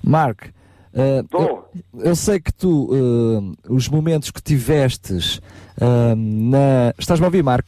Mark, 0.00 0.44
eh, 0.94 1.24
eu, 1.32 1.64
eu 1.98 2.14
sei 2.14 2.38
que 2.38 2.52
tu, 2.52 2.88
eh, 2.92 3.68
os 3.68 3.88
momentos 3.88 4.30
que 4.30 4.40
tivestes 4.40 5.40
eh, 5.80 6.14
na. 6.14 6.94
Estás-me 6.96 7.24
a 7.24 7.28
ouvir, 7.28 7.42
Mark? 7.42 7.66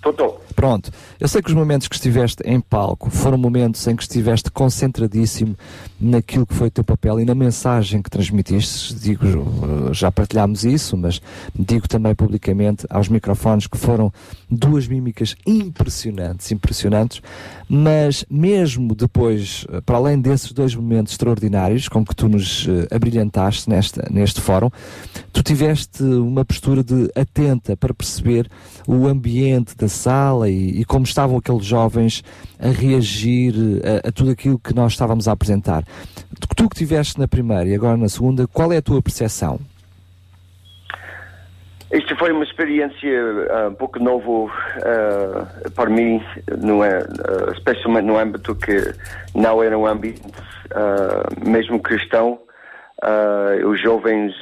Tô. 0.00 0.38
Pronto. 0.54 0.90
Eu 1.20 1.28
sei 1.28 1.42
que 1.42 1.48
os 1.48 1.54
momentos 1.54 1.88
que 1.88 1.94
estiveste 1.94 2.42
em 2.44 2.60
palco 2.60 3.10
foram 3.10 3.36
momentos 3.36 3.86
em 3.86 3.94
que 3.94 4.02
estiveste 4.02 4.50
concentradíssimo 4.50 5.56
naquilo 6.00 6.46
que 6.46 6.54
foi 6.54 6.68
o 6.68 6.70
teu 6.70 6.84
papel 6.84 7.20
e 7.20 7.24
na 7.24 7.34
mensagem 7.34 8.00
que 8.02 8.10
transmitiste. 8.10 8.94
Digo, 8.94 9.24
já 9.92 10.10
partilhámos 10.10 10.64
isso, 10.64 10.96
mas 10.96 11.20
digo 11.54 11.88
também 11.88 12.14
publicamente 12.14 12.86
aos 12.88 13.08
microfones 13.08 13.66
que 13.66 13.76
foram 13.76 14.12
duas 14.50 14.86
mímicas 14.86 15.36
impressionantes, 15.46 16.50
impressionantes, 16.52 17.20
mas 17.68 18.24
mesmo 18.30 18.94
depois, 18.94 19.66
para 19.84 19.96
além 19.96 20.20
desses 20.20 20.52
dois 20.52 20.74
momentos 20.74 21.12
extraordinários 21.12 21.88
com 21.88 22.04
que 22.04 22.14
tu 22.14 22.28
nos 22.28 22.66
eh, 22.68 22.94
abrilhantaste 22.94 23.68
nesta, 23.68 24.08
neste 24.10 24.40
fórum, 24.40 24.70
tu 25.32 25.42
tiveste 25.42 26.02
uma 26.02 26.44
postura 26.44 26.82
de 26.82 27.10
atenta 27.14 27.76
para 27.76 27.92
perceber 27.92 28.48
o 28.86 29.06
ambiente 29.06 29.76
da 29.76 29.87
sala 29.88 30.48
e, 30.48 30.80
e 30.80 30.84
como 30.84 31.04
estavam 31.04 31.38
aqueles 31.38 31.64
jovens 31.64 32.22
a 32.58 32.68
reagir 32.68 33.54
a, 34.04 34.08
a 34.08 34.12
tudo 34.12 34.30
aquilo 34.30 34.58
que 34.58 34.74
nós 34.74 34.92
estávamos 34.92 35.28
a 35.28 35.32
apresentar. 35.32 35.84
Tu, 36.56 36.68
que 36.68 36.74
estiveste 36.74 37.18
na 37.18 37.28
primeira 37.28 37.66
e 37.66 37.74
agora 37.74 37.96
na 37.96 38.08
segunda, 38.08 38.46
qual 38.46 38.72
é 38.72 38.78
a 38.78 38.82
tua 38.82 39.00
percepção? 39.00 39.60
Isto 41.90 42.14
foi 42.16 42.32
uma 42.32 42.44
experiência 42.44 43.10
ah, 43.50 43.68
um 43.68 43.74
pouco 43.74 43.98
novo 43.98 44.50
ah, 44.84 45.70
para 45.74 45.88
mim, 45.88 46.22
não 46.58 46.84
é, 46.84 46.98
ah, 46.98 47.52
especialmente 47.52 48.04
no 48.04 48.18
âmbito 48.18 48.54
que 48.54 48.92
não 49.34 49.62
era 49.62 49.78
um 49.78 49.86
ambiente 49.86 50.20
ah, 50.74 51.26
mesmo 51.46 51.80
cristão. 51.80 52.40
Os 53.64 53.80
jovens 53.80 54.34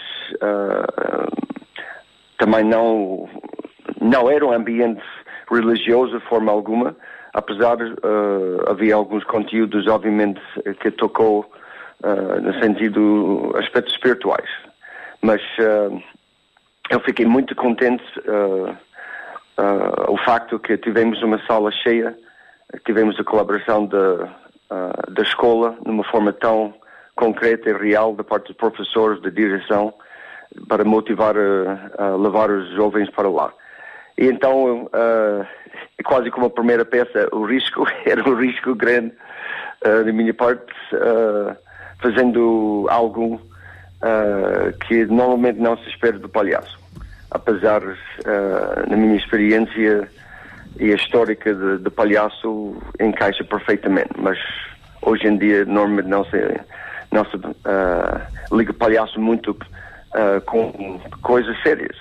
também 2.38 2.64
não 2.64 3.28
não 4.00 4.30
era 4.30 4.46
um 4.46 4.52
ambiente 4.52 5.02
religioso 5.50 6.18
de 6.18 6.24
forma 6.26 6.50
alguma, 6.52 6.96
apesar 7.32 7.76
ah, 7.80 8.70
havia 8.70 8.94
alguns 8.94 9.24
conteúdos 9.24 9.86
obviamente 9.86 10.40
que 10.80 10.90
tocou 10.90 11.50
ah, 12.02 12.40
no 12.40 12.52
sentido 12.60 13.52
aspectos 13.56 13.94
espirituais, 13.94 14.48
mas 15.22 15.40
ah, 15.60 15.90
eu 16.90 17.00
fiquei 17.00 17.26
muito 17.26 17.54
contente 17.56 18.04
uh, 18.20 18.70
uh, 18.70 20.12
o 20.12 20.16
facto 20.18 20.58
que 20.58 20.76
tivemos 20.78 21.20
uma 21.22 21.44
sala 21.46 21.72
cheia, 21.72 22.16
tivemos 22.84 23.18
a 23.18 23.24
colaboração 23.24 23.86
da, 23.86 24.28
uh, 24.70 25.10
da 25.10 25.22
escola 25.22 25.76
numa 25.84 26.04
forma 26.04 26.32
tão 26.32 26.74
concreta 27.16 27.70
e 27.70 27.72
real 27.72 28.14
da 28.14 28.22
parte 28.22 28.48
dos 28.48 28.56
professores, 28.56 29.20
da 29.20 29.30
direção, 29.30 29.92
para 30.68 30.84
motivar 30.84 31.34
a 31.98 32.14
levar 32.16 32.50
os 32.50 32.70
jovens 32.70 33.10
para 33.10 33.28
lá. 33.28 33.52
E 34.18 34.26
então, 34.26 34.84
uh, 34.84 35.46
quase 36.04 36.30
como 36.30 36.46
a 36.46 36.50
primeira 36.50 36.84
peça, 36.84 37.28
o 37.32 37.44
risco 37.44 37.86
era 38.06 38.28
um 38.28 38.34
risco 38.34 38.74
grande 38.74 39.12
uh, 39.84 40.04
da 40.04 40.12
minha 40.12 40.32
parte, 40.32 40.72
uh, 40.94 41.56
fazendo 42.00 42.86
algo 42.90 43.40
que 44.86 45.06
normalmente 45.06 45.58
não 45.58 45.76
se 45.78 45.88
espera 45.88 46.18
do 46.18 46.28
palhaço. 46.28 46.78
Apesar, 47.30 47.80
na 48.86 48.96
minha 48.96 49.16
experiência, 49.16 50.08
e 50.78 50.92
a 50.92 50.94
histórica 50.94 51.52
de, 51.52 51.78
de 51.78 51.90
palhaço 51.90 52.76
encaixa 53.00 53.42
perfeitamente, 53.42 54.10
mas 54.18 54.38
hoje 55.00 55.26
em 55.26 55.38
dia 55.38 55.64
normalmente 55.64 56.08
não 56.08 56.24
se, 56.26 56.60
não 57.10 57.24
se 57.24 57.38
liga 58.54 58.72
palhaço 58.74 59.18
muito 59.18 59.56
com 60.44 61.00
coisas 61.22 61.60
sérias. 61.62 61.96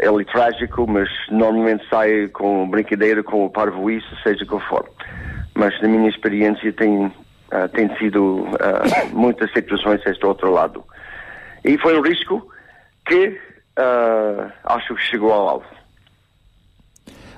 Ele 0.00 0.22
é 0.22 0.24
trágico, 0.24 0.86
mas 0.88 1.08
normalmente 1.30 1.84
sai 1.88 2.28
com 2.28 2.68
brincadeira, 2.68 3.22
com 3.22 3.44
o 3.44 3.50
parvoíce, 3.50 4.06
seja 4.22 4.44
o 4.44 4.46
que 4.46 4.68
for. 4.68 4.88
Mas 5.54 5.80
na 5.82 5.88
minha 5.88 6.08
experiência 6.08 6.72
tem, 6.72 7.12
ah, 7.50 7.68
tem 7.68 7.94
sido 7.98 8.46
ah, 8.60 9.06
muitas 9.12 9.52
situações 9.52 10.02
deste 10.04 10.24
outro 10.24 10.50
lado. 10.52 10.84
E 11.64 11.76
foi 11.78 11.98
um 11.98 12.02
risco 12.02 12.46
que 13.06 13.38
acho 14.64 14.94
que 14.94 15.02
chegou 15.02 15.32
ao 15.32 15.48
alvo. 15.48 15.66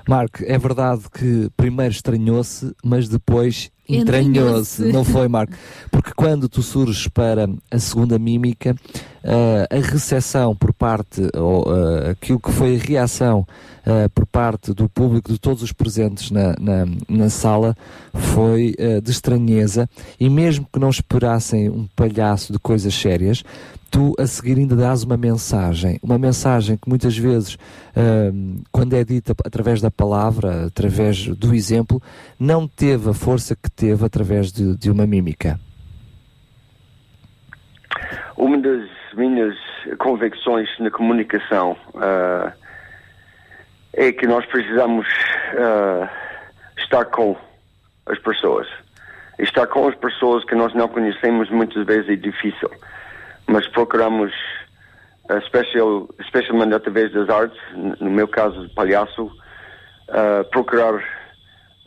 Marco, 0.07 0.39
é 0.45 0.57
verdade 0.57 1.03
que 1.09 1.49
primeiro 1.57 1.91
estranhou-se, 1.91 2.75
mas 2.83 3.07
depois 3.09 3.71
entranhou-se, 3.87 4.83
não 4.91 5.03
foi, 5.03 5.27
Marco? 5.27 5.53
Porque 5.91 6.11
quando 6.15 6.49
tu 6.49 6.61
surges 6.61 7.07
para 7.07 7.47
a 7.71 7.79
segunda 7.79 8.17
mímica, 8.17 8.75
ah, 9.23 9.67
a 9.75 9.79
recepção 9.79 10.55
por 10.55 10.71
parte, 10.71 11.21
ou 11.35 11.65
ah, 11.67 12.11
aquilo 12.11 12.39
que 12.39 12.51
foi 12.51 12.75
a 12.75 12.79
reação 12.79 13.45
ah, 13.85 14.07
por 14.13 14.25
parte 14.27 14.71
do 14.71 14.87
público, 14.87 15.31
de 15.31 15.39
todos 15.39 15.63
os 15.63 15.71
presentes 15.71 16.29
na, 16.29 16.55
na, 16.59 16.85
na 17.09 17.29
sala, 17.29 17.75
foi 18.13 18.75
de 19.03 19.11
estranheza, 19.11 19.89
e 20.19 20.29
mesmo 20.29 20.67
que 20.71 20.79
não 20.79 20.89
esperassem 20.89 21.69
um 21.69 21.87
palhaço 21.95 22.53
de 22.53 22.59
coisas 22.59 22.93
sérias, 22.93 23.43
tu 23.91 24.13
a 24.19 24.27
seguir 24.27 24.57
ainda 24.57 24.75
dás 24.75 25.03
uma 25.03 25.17
mensagem, 25.17 25.99
uma 26.01 26.17
mensagem 26.17 26.77
que 26.77 26.89
muitas 26.89 27.17
vezes, 27.17 27.57
hum, 27.95 28.63
quando 28.71 28.93
é 28.93 29.03
dita 29.03 29.33
através 29.45 29.81
da 29.81 29.89
palavra, 29.89 30.65
através 30.67 31.27
do 31.27 31.53
exemplo, 31.53 32.01
não 32.39 32.67
teve 32.67 33.09
a 33.09 33.13
força 33.13 33.55
que 33.55 33.69
teve 33.69 34.05
através 34.05 34.51
de, 34.51 34.75
de 34.77 34.89
uma 34.91 35.05
mímica. 35.05 35.59
Uma 38.37 38.57
das 38.57 38.89
minhas 39.15 39.55
convicções 39.97 40.67
na 40.79 40.91
comunicação 40.91 41.77
ah, 41.95 42.51
é 43.93 44.11
que 44.11 44.27
nós 44.27 44.45
precisamos 44.45 45.07
ah, 45.57 46.09
estar 46.77 47.05
com 47.05 47.37
as 48.05 48.19
pessoas. 48.19 48.67
Estar 49.39 49.67
com 49.67 49.87
as 49.87 49.95
pessoas 49.95 50.43
que 50.45 50.55
nós 50.55 50.73
não 50.73 50.87
conhecemos 50.87 51.49
muitas 51.49 51.85
vezes 51.85 52.09
é 52.09 52.15
difícil, 52.15 52.69
mas 53.47 53.67
procuramos, 53.67 54.33
especial, 55.29 56.09
especialmente 56.19 56.73
através 56.73 57.11
das 57.11 57.29
artes, 57.29 57.59
no 57.99 58.09
meu 58.09 58.27
caso 58.27 58.67
de 58.67 58.73
palhaço, 58.73 59.31
ah, 60.09 60.45
procurar 60.51 61.03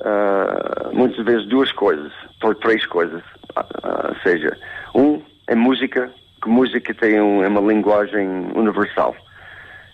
ah, 0.01 0.91
muitas 0.93 1.25
vezes 1.25 1.47
duas 1.49 1.71
coisas, 1.73 2.13
ou 2.43 2.55
três 2.55 2.85
coisas. 2.87 3.23
Ah, 3.57 4.15
seja, 4.23 4.57
um 4.95 5.23
é 5.47 5.55
música, 5.55 6.11
que 6.43 6.49
música 6.49 6.95
tem 6.95 7.21
um, 7.21 7.43
é 7.43 7.49
uma 7.49 7.61
linguagem 7.61 8.29
universal. 8.55 9.17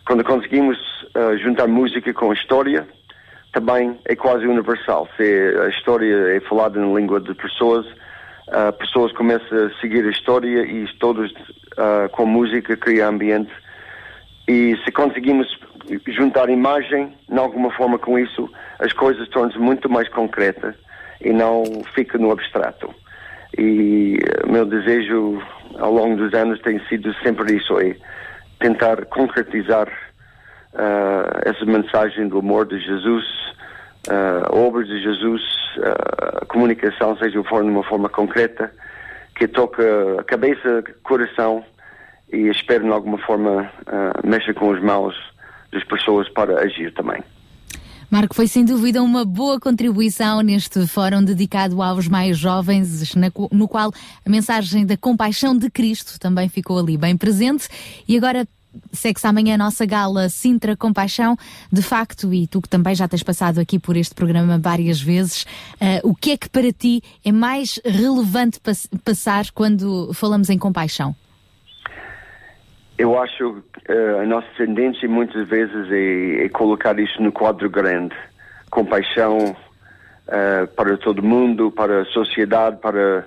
Quando 0.07 0.23
conseguimos 0.23 0.77
juntar 1.41 1.67
música 1.67 2.13
com 2.13 2.31
história, 2.33 2.87
também 3.53 3.99
é 4.05 4.15
quase 4.15 4.47
universal. 4.47 5.09
Se 5.17 5.23
a 5.23 5.69
história 5.69 6.37
é 6.37 6.41
falada 6.41 6.79
na 6.79 6.93
língua 6.93 7.21
de 7.21 7.33
pessoas, 7.35 7.87
ah, 8.49 8.73
pessoas 8.73 9.13
começam 9.13 9.67
a 9.67 9.81
seguir 9.81 10.05
a 10.05 10.11
história 10.11 10.63
e 10.63 10.87
todos 10.99 11.33
ah, 11.77 12.09
com 12.13 12.27
música 12.27 12.77
criam 12.77 13.11
ambiente 13.11 13.53
e 14.47 14.77
se 14.85 14.93
conseguimos 14.93 15.47
juntar 16.09 16.51
imagem, 16.51 17.15
de 17.29 17.39
alguma 17.39 17.71
forma 17.71 17.99
com 17.99 18.19
isso, 18.19 18.51
as 18.79 18.93
coisas 18.93 19.29
tornam-se 19.29 19.59
muito 19.59 19.89
mais 19.89 20.09
concretas 20.09 20.75
e 21.21 21.33
não 21.33 21.65
fica 21.95 22.19
no 22.19 22.31
abstrato. 22.31 22.95
E 23.57 24.19
eh, 24.19 24.47
meu 24.51 24.67
desejo 24.67 25.43
ao 25.79 25.93
longo 25.93 26.17
dos 26.17 26.35
anos 26.35 26.61
tem 26.61 26.79
sido 26.89 27.15
sempre 27.23 27.57
isso, 27.57 27.79
é 27.79 27.97
tentar 28.61 29.07
concretizar 29.07 29.89
ah, 30.75 31.41
essa 31.47 31.65
mensagem 31.65 32.29
do 32.29 32.39
amor 32.39 32.67
de 32.67 32.79
Jesus, 32.81 33.25
ah, 34.09 34.49
a 34.49 34.55
obra 34.55 34.85
de 34.85 35.03
Jesus, 35.03 35.43
ah, 35.79 36.39
a 36.43 36.47
comunicação 36.47 37.17
seja 37.17 37.41
de 37.43 37.49
uma 37.49 37.85
forma 37.85 38.09
concreta, 38.09 38.73
que 39.37 39.49
toca 39.49 40.21
a 40.21 40.25
cabeça, 40.25 40.85
coração 41.03 41.65
e 42.33 42.49
espero 42.49 42.85
de 42.85 42.91
alguma 42.91 43.19
forma 43.19 43.71
ah, 43.87 44.21
mexa 44.25 44.53
com 44.55 44.71
os 44.71 44.83
maus 44.83 45.15
das 45.73 45.85
pessoas 45.85 46.29
para 46.29 46.61
agir 46.61 46.93
também. 46.93 47.23
Marco, 48.11 48.35
foi 48.35 48.47
sem 48.47 48.65
dúvida 48.65 49.03
uma 49.03 49.25
boa 49.25 49.59
contribuição 49.59 50.41
neste 50.41 50.87
fórum 50.87 51.25
dedicado 51.25 51.83
aos 51.83 52.07
mais 52.07 52.39
jovens, 52.39 53.13
no 53.51 53.67
qual 53.67 53.91
a 54.25 54.31
mensagem 54.31 54.87
da 54.87 54.97
compaixão 54.97 55.57
de 55.57 55.69
Cristo 55.69 56.21
também 56.21 56.49
ficou 56.49 56.79
ali 56.79 56.97
bem 56.97 57.17
presente. 57.17 57.67
E 58.07 58.17
agora 58.17 58.47
segue-se 58.93 59.27
amanhã 59.27 59.55
a 59.55 59.59
nossa 59.59 59.85
gala 59.87 60.29
Sintra 60.29 60.77
Compaixão. 60.77 61.37
De 61.73 61.83
facto, 61.83 62.33
e 62.33 62.47
tu 62.47 62.61
que 62.61 62.69
também 62.69 62.95
já 62.95 63.07
tens 63.09 63.23
passado 63.23 63.59
aqui 63.61 63.79
por 63.79 63.97
este 63.97 64.15
programa 64.15 64.59
várias 64.59 65.01
vezes, 65.01 65.47
eh, 65.81 66.01
o 66.03 66.15
que 66.15 66.33
é 66.33 66.37
que 66.37 66.49
para 66.49 66.73
ti 66.73 67.03
é 67.25 67.33
mais 67.33 67.81
relevante 67.85 68.61
pass- 68.61 68.89
passar 69.05 69.45
quando 69.55 70.13
falamos 70.15 70.51
em 70.51 70.59
compaixão? 70.59 71.15
Eu 72.97 73.21
acho 73.21 73.63
que 73.73 73.93
eh, 73.93 74.21
a 74.23 74.27
nossa 74.27 74.47
tendência 74.57 75.09
muitas 75.09 75.49
vezes 75.49 75.91
é, 75.91 76.45
é 76.45 76.49
colocar 76.49 76.99
isso 76.99 77.21
no 77.21 77.33
quadro 77.33 77.69
grande. 77.69 78.15
Compaixão 78.71 79.57
eh, 80.29 80.67
para 80.77 80.97
todo 80.97 81.23
mundo, 81.23 81.73
para 81.73 82.03
a 82.03 82.05
sociedade, 82.07 82.77
para 82.81 83.27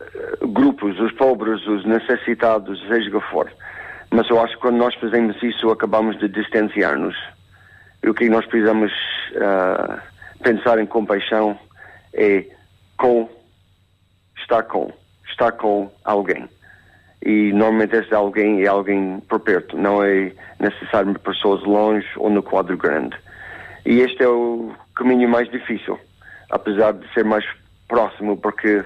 eh, 0.00 0.46
grupos, 0.48 0.98
os 0.98 1.12
pobres, 1.12 1.64
os 1.66 1.84
necessitados, 1.84 2.80
seja 2.88 3.16
o 3.16 3.20
que 3.20 3.30
for. 3.30 3.48
Mas 4.14 4.30
eu 4.30 4.40
acho 4.40 4.54
que 4.54 4.60
quando 4.60 4.76
nós 4.76 4.94
fazemos 4.94 5.42
isso 5.42 5.70
acabamos 5.70 6.18
de 6.18 6.28
distanciar-nos. 6.28 7.16
E 8.02 8.08
o 8.08 8.14
que 8.14 8.28
nós 8.28 8.46
precisamos 8.46 8.92
ah, 9.40 10.00
pensar 10.42 10.78
em 10.78 10.86
compaixão 10.86 11.58
é 12.12 12.44
com, 12.96 13.28
estar 14.36 14.62
com, 14.62 14.92
estar 15.28 15.52
com 15.52 15.90
alguém 16.04 16.48
e 17.24 17.52
normalmente 17.52 17.96
esse 17.96 18.14
alguém 18.14 18.62
é 18.62 18.68
alguém 18.68 19.18
por 19.28 19.40
perto, 19.40 19.78
não 19.78 20.04
é 20.04 20.30
necessariamente 20.60 21.20
pessoas 21.20 21.62
longe 21.62 22.06
ou 22.16 22.28
no 22.28 22.42
quadro 22.42 22.76
grande. 22.76 23.16
E 23.86 24.00
este 24.00 24.22
é 24.22 24.28
o 24.28 24.72
caminho 24.94 25.28
mais 25.28 25.50
difícil, 25.50 25.98
apesar 26.50 26.92
de 26.92 27.10
ser 27.14 27.24
mais 27.24 27.44
próximo, 27.88 28.36
porque 28.36 28.84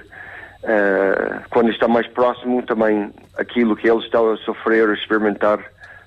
eh, 0.63 1.39
quando 1.49 1.71
está 1.71 1.87
mais 1.87 2.07
próximo, 2.07 2.61
também 2.63 3.11
aquilo 3.37 3.75
que 3.75 3.89
eles 3.89 4.03
estão 4.03 4.31
a 4.31 4.37
sofrer, 4.37 4.89
a 4.89 4.93
experimentar, 4.93 5.59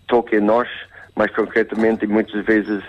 toca 0.07 0.37
em 0.37 0.41
nós, 0.41 0.69
mais 1.17 1.31
concretamente, 1.33 2.05
e 2.05 2.09
muitas 2.09 2.45
vezes 2.45 2.83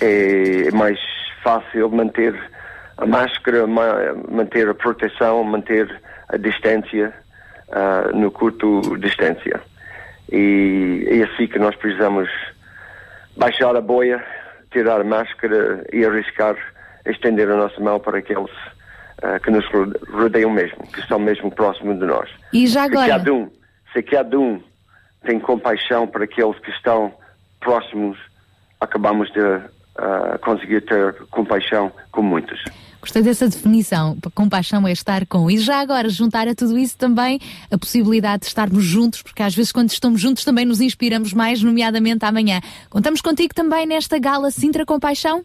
é, 0.00 0.68
é 0.68 0.70
mais 0.72 0.98
fácil 1.42 1.88
manter 1.90 2.34
a 2.96 3.06
máscara, 3.06 3.66
ma- 3.66 4.14
manter 4.30 4.68
a 4.68 4.74
proteção, 4.74 5.44
manter 5.44 6.00
a 6.28 6.36
distância 6.36 7.12
ah, 7.70 8.10
no 8.14 8.30
curto 8.30 8.96
distância. 8.98 9.60
E 10.30 11.06
é 11.08 11.22
assim 11.22 11.46
que 11.46 11.58
nós 11.58 11.76
precisamos 11.76 12.28
baixar 13.36 13.76
a 13.76 13.80
boia, 13.80 14.24
tirar 14.72 15.00
a 15.00 15.04
máscara 15.04 15.84
e 15.92 16.04
arriscar 16.04 16.56
estender 17.04 17.48
a 17.50 17.56
nossa 17.56 17.80
mão 17.80 18.00
para 18.00 18.18
aqueles 18.18 18.50
ah, 19.22 19.38
que 19.38 19.50
nos 19.50 19.64
rode- 19.72 19.98
rodeiam 20.10 20.50
mesmo, 20.50 20.78
que 20.92 21.00
estão 21.00 21.18
mesmo 21.18 21.50
próximos 21.50 21.98
de 21.98 22.04
nós. 22.06 22.28
E 22.52 22.66
já 22.66 22.84
Se 22.86 22.90
agora? 22.92 23.08
cada 23.08 23.32
um, 23.34 23.50
se 23.92 24.02
cada 24.02 24.38
um 24.38 24.60
tem 25.24 25.40
compaixão 25.40 26.06
para 26.06 26.24
aqueles 26.24 26.58
que 26.60 26.70
estão 26.70 27.12
próximos, 27.60 28.18
acabamos 28.80 29.30
de 29.32 29.40
ah, 29.98 30.38
conseguir 30.42 30.82
ter 30.82 31.14
compaixão 31.30 31.90
com 32.12 32.22
muitos. 32.22 32.62
Gostei 33.00 33.22
dessa 33.22 33.48
definição. 33.48 34.16
Compaixão 34.34 34.86
é 34.86 34.90
estar 34.90 35.24
com. 35.26 35.48
E 35.48 35.58
já 35.58 35.78
agora, 35.80 36.08
juntar 36.08 36.48
a 36.48 36.54
tudo 36.56 36.76
isso 36.76 36.96
também 36.98 37.38
a 37.70 37.78
possibilidade 37.78 38.40
de 38.40 38.46
estarmos 38.48 38.82
juntos, 38.82 39.22
porque 39.22 39.44
às 39.44 39.54
vezes 39.54 39.70
quando 39.70 39.90
estamos 39.90 40.20
juntos 40.20 40.44
também 40.44 40.64
nos 40.64 40.80
inspiramos 40.80 41.32
mais, 41.32 41.62
nomeadamente 41.62 42.24
amanhã. 42.24 42.60
Contamos 42.90 43.20
contigo 43.20 43.54
também 43.54 43.86
nesta 43.86 44.18
gala 44.18 44.50
Sintra 44.50 44.84
Compaixão? 44.84 45.44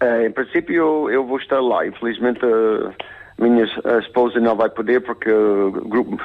Eh, 0.00 0.26
em 0.26 0.30
princípio, 0.30 0.74
eu, 0.74 1.10
eu 1.10 1.26
vou 1.26 1.38
estar 1.38 1.60
lá. 1.60 1.86
Infelizmente, 1.86 2.40
a 2.44 3.42
minha 3.42 3.64
esposa 4.00 4.40
não 4.40 4.56
vai 4.56 4.68
poder 4.68 5.00
porque 5.00 5.30
o 5.30 5.70
grupo 5.70 6.18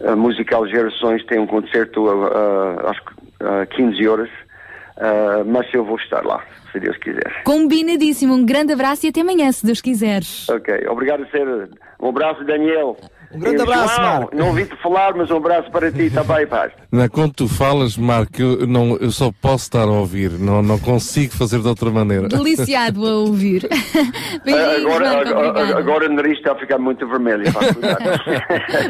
eh, 0.00 0.14
musical 0.14 0.66
Gerações 0.66 1.24
tem 1.26 1.38
um 1.38 1.46
concerto 1.46 2.08
a, 2.08 2.90
às 2.90 2.96
a 3.62 3.66
15 3.66 4.08
horas. 4.08 4.30
Eh, 4.96 5.44
mas 5.46 5.72
eu 5.72 5.84
vou 5.84 5.96
estar 5.96 6.24
lá, 6.24 6.44
se 6.70 6.78
Deus 6.78 6.96
quiser. 6.98 7.42
Combinadíssimo. 7.44 8.34
Um 8.34 8.44
grande 8.44 8.72
abraço 8.72 9.06
e 9.06 9.08
até 9.08 9.20
amanhã, 9.22 9.50
se 9.50 9.64
Deus 9.64 9.80
quiseres. 9.80 10.48
Ok, 10.48 10.86
obrigado, 10.88 11.26
Sera. 11.30 11.68
Um 12.00 12.10
abraço, 12.10 12.44
Daniel. 12.44 12.96
Um 13.34 13.38
grande 13.38 13.62
abraço, 13.62 13.94
João, 13.96 14.20
Marco. 14.20 14.36
Não 14.36 14.48
ouvi-te 14.48 14.76
falar, 14.82 15.14
mas 15.14 15.30
um 15.30 15.36
abraço 15.36 15.70
para 15.70 15.90
ti 15.90 16.10
também, 16.10 16.46
paz. 16.46 16.72
Não, 16.90 17.08
quando 17.08 17.32
tu 17.32 17.48
falas, 17.48 17.96
Marco, 17.96 18.40
eu, 18.40 18.66
não, 18.66 18.96
eu 18.98 19.10
só 19.10 19.32
posso 19.40 19.64
estar 19.64 19.84
a 19.84 19.90
ouvir, 19.90 20.32
não, 20.32 20.62
não 20.62 20.78
consigo 20.78 21.32
fazer 21.32 21.60
de 21.60 21.68
outra 21.68 21.90
maneira. 21.90 22.28
Deliciado 22.28 23.06
a 23.06 23.14
ouvir. 23.16 23.68
Agora, 24.82 25.12
Marco, 25.14 25.28
agora, 25.38 25.78
agora 25.78 26.10
o 26.10 26.12
nariz 26.14 26.38
está 26.38 26.52
a 26.52 26.58
ficar 26.58 26.78
muito 26.78 27.06
vermelho. 27.06 27.44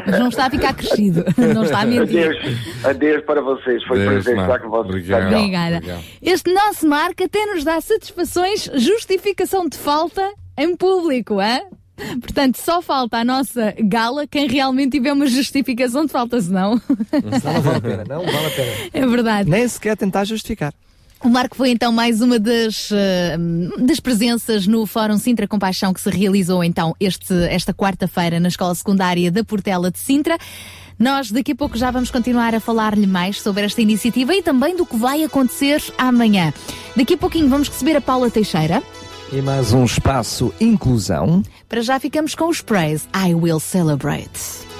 Mas 0.05 0.19
não 0.19 0.29
está 0.29 0.45
a 0.45 0.49
ficar 0.49 0.73
crescido. 0.73 1.23
Não 1.53 1.63
está 1.63 1.81
a 1.81 1.85
mentir. 1.85 2.27
Adeus, 2.27 2.85
adeus 2.85 3.23
para 3.25 3.41
vocês. 3.41 3.83
Foi 3.85 4.01
Adeus, 4.01 4.23
prazer 4.23 4.33
estar 4.39 4.47
Marco. 4.47 4.65
com 4.65 4.71
vocês. 4.71 4.95
Obrigado. 4.95 5.35
Obrigada. 5.35 5.75
Obrigado. 5.77 6.03
Este 6.21 6.53
nosso 6.53 6.87
Marco 6.87 7.23
até 7.23 7.45
nos 7.45 7.63
dá 7.63 7.79
satisfações, 7.81 8.69
justificação 8.75 9.67
de 9.67 9.77
falta 9.77 10.33
em 10.57 10.75
público, 10.75 11.39
é? 11.41 11.61
Portanto, 12.21 12.57
só 12.57 12.81
falta 12.81 13.17
a 13.17 13.23
nossa 13.23 13.73
gala 13.79 14.27
quem 14.27 14.47
realmente 14.47 14.91
tiver 14.91 15.13
uma 15.13 15.27
justificação 15.27 16.05
de 16.05 16.11
falta, 16.11 16.41
senão. 16.41 16.81
Não, 17.11 17.53
não 17.53 17.61
vale 17.61 17.77
a 17.77 17.81
pena, 17.81 18.03
não 18.09 18.25
vale 18.25 18.47
a 18.47 18.49
pena. 18.49 18.71
é 18.93 19.07
verdade. 19.07 19.49
Nem 19.49 19.67
sequer 19.67 19.97
tentar 19.97 20.25
justificar. 20.25 20.73
O 21.23 21.29
Marco 21.29 21.55
foi 21.55 21.69
então 21.69 21.89
mais 21.89 22.19
uma 22.19 22.37
das, 22.37 22.89
eh, 22.91 23.37
das 23.79 24.01
presenças 24.01 24.67
no 24.67 24.85
Fórum 24.85 25.17
Sintra 25.17 25.47
Compaixão 25.47 25.93
que 25.93 26.01
se 26.01 26.09
realizou 26.09 26.61
então 26.61 26.93
este, 26.99 27.33
esta 27.45 27.73
quarta-feira 27.73 28.41
na 28.41 28.49
Escola 28.49 28.75
Secundária 28.75 29.31
da 29.31 29.41
Portela 29.41 29.89
de 29.89 29.99
Sintra. 29.99 30.37
Nós 30.99 31.31
daqui 31.31 31.53
a 31.53 31.55
pouco 31.55 31.77
já 31.77 31.89
vamos 31.91 32.11
continuar 32.11 32.53
a 32.53 32.59
falar-lhe 32.59 33.07
mais 33.07 33.41
sobre 33.41 33.63
esta 33.63 33.81
iniciativa 33.81 34.35
e 34.35 34.41
também 34.41 34.75
do 34.75 34.85
que 34.85 34.97
vai 34.97 35.23
acontecer 35.23 35.81
amanhã. 35.97 36.53
Daqui 36.95 37.13
a 37.13 37.17
pouquinho 37.17 37.47
vamos 37.47 37.69
receber 37.69 37.95
a 37.95 38.01
Paula 38.01 38.29
Teixeira. 38.29 38.83
E 39.31 39.41
mais 39.41 39.73
um 39.73 39.85
espaço 39.85 40.53
inclusão. 40.59 41.41
Para 41.67 41.81
já 41.81 41.99
ficamos 41.99 42.35
com 42.35 42.47
os 42.49 42.61
praise 42.61 43.07
I 43.13 43.33
Will 43.33 43.59
Celebrate. 43.59 44.72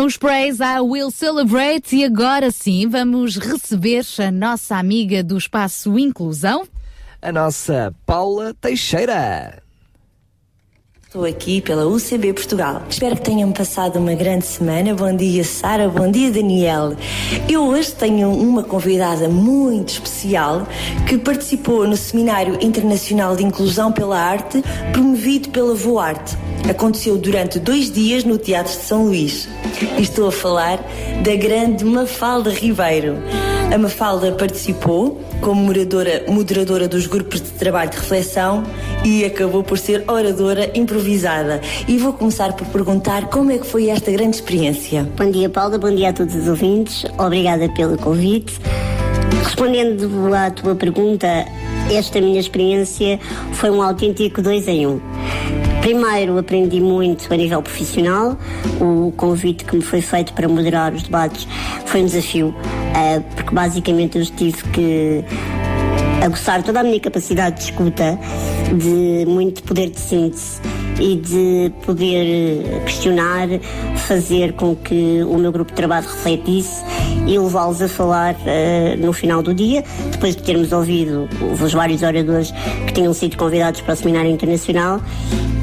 São 0.00 0.06
os 0.06 0.16
praise 0.16 0.62
I 0.62 0.80
Will 0.80 1.10
Celebrate 1.10 1.94
e 1.94 2.06
agora 2.06 2.50
sim 2.50 2.88
vamos 2.88 3.36
receber 3.36 4.02
a 4.18 4.30
nossa 4.30 4.76
amiga 4.76 5.22
do 5.22 5.36
Espaço 5.36 5.98
Inclusão. 5.98 6.66
A 7.20 7.30
nossa 7.30 7.94
Paula 8.06 8.54
Teixeira. 8.54 9.62
Estou 11.10 11.24
aqui 11.24 11.60
pela 11.60 11.88
UCB 11.88 12.32
Portugal. 12.34 12.82
Espero 12.88 13.16
que 13.16 13.22
tenham 13.22 13.50
passado 13.50 13.98
uma 13.98 14.14
grande 14.14 14.46
semana. 14.46 14.94
Bom 14.94 15.12
dia, 15.12 15.42
Sara. 15.42 15.88
Bom 15.88 16.08
dia, 16.08 16.30
Daniel. 16.30 16.94
Eu 17.48 17.64
hoje 17.64 17.90
tenho 17.90 18.30
uma 18.30 18.62
convidada 18.62 19.28
muito 19.28 19.88
especial 19.88 20.68
que 21.08 21.18
participou 21.18 21.84
no 21.84 21.96
Seminário 21.96 22.64
Internacional 22.64 23.34
de 23.34 23.44
Inclusão 23.44 23.90
pela 23.90 24.20
Arte, 24.20 24.62
promovido 24.92 25.48
pela 25.48 25.74
Voarte. 25.74 26.36
Aconteceu 26.70 27.18
durante 27.18 27.58
dois 27.58 27.90
dias 27.90 28.22
no 28.22 28.38
Teatro 28.38 28.72
de 28.72 28.84
São 28.84 29.06
Luís. 29.06 29.48
Estou 29.98 30.28
a 30.28 30.32
falar 30.32 30.78
da 31.24 31.34
grande 31.34 31.84
Mafalda 31.84 32.50
Ribeiro. 32.50 33.16
A 33.72 33.78
Mafalda 33.78 34.32
participou 34.32 35.20
como 35.40 35.62
moderadora, 35.62 36.24
moderadora 36.26 36.88
dos 36.88 37.06
grupos 37.06 37.40
de 37.40 37.50
trabalho 37.50 37.88
de 37.88 37.98
reflexão 37.98 38.64
e 39.04 39.24
acabou 39.24 39.62
por 39.62 39.78
ser 39.78 40.02
oradora 40.08 40.76
improvisada. 40.76 41.60
E 41.86 41.96
vou 41.96 42.12
começar 42.12 42.52
por 42.54 42.66
perguntar 42.66 43.26
como 43.26 43.52
é 43.52 43.58
que 43.58 43.66
foi 43.66 43.88
esta 43.88 44.10
grande 44.10 44.36
experiência. 44.36 45.08
Bom 45.16 45.30
dia, 45.30 45.48
Paula. 45.48 45.78
Bom 45.78 45.94
dia 45.94 46.08
a 46.08 46.12
todos 46.12 46.34
os 46.34 46.48
ouvintes. 46.48 47.04
Obrigada 47.16 47.68
pelo 47.68 47.96
convite. 47.96 48.58
Respondendo 49.44 50.34
à 50.34 50.50
tua 50.50 50.74
pergunta, 50.74 51.28
esta 51.92 52.20
minha 52.20 52.40
experiência 52.40 53.20
foi 53.52 53.70
um 53.70 53.80
autêntico 53.80 54.42
dois 54.42 54.66
em 54.66 54.88
um. 54.88 55.00
Primeiro, 55.80 56.36
aprendi 56.38 56.80
muito 56.80 57.32
a 57.32 57.36
nível 57.36 57.62
profissional. 57.62 58.36
O 58.80 59.12
convite 59.16 59.64
que 59.64 59.76
me 59.76 59.82
foi 59.82 60.00
feito 60.00 60.32
para 60.34 60.48
moderar 60.48 60.92
os 60.92 61.02
debates 61.02 61.48
foi 61.86 62.02
um 62.02 62.06
desafio, 62.06 62.54
eh, 62.94 63.20
porque 63.34 63.54
basicamente 63.54 64.18
eu 64.18 64.26
tive 64.26 64.62
que 64.64 65.24
aguçar 66.22 66.62
toda 66.62 66.80
a 66.80 66.82
minha 66.82 67.00
capacidade 67.00 67.56
de 67.56 67.62
escuta, 67.64 68.18
de 68.76 69.24
muito 69.26 69.62
poder 69.62 69.88
de 69.88 69.98
síntese 69.98 70.60
e 71.00 71.16
de 71.16 71.72
poder 71.84 72.82
questionar, 72.84 73.48
fazer 73.96 74.52
com 74.52 74.76
que 74.76 75.22
o 75.24 75.38
meu 75.38 75.50
grupo 75.50 75.70
de 75.70 75.76
trabalho 75.76 76.06
refletisse 76.06 76.84
e 77.26 77.38
levá-los 77.38 77.80
a 77.82 77.88
falar 77.88 78.36
eh, 78.46 78.96
no 78.98 79.12
final 79.12 79.42
do 79.42 79.54
dia, 79.54 79.82
depois 80.10 80.36
de 80.36 80.42
termos 80.42 80.72
ouvido 80.72 81.28
os 81.62 81.72
vários 81.72 82.02
oradores 82.02 82.52
que 82.86 82.92
tinham 82.92 83.12
sido 83.12 83.36
convidados 83.36 83.80
para 83.80 83.94
o 83.94 83.96
Seminário 83.96 84.30
Internacional. 84.30 85.00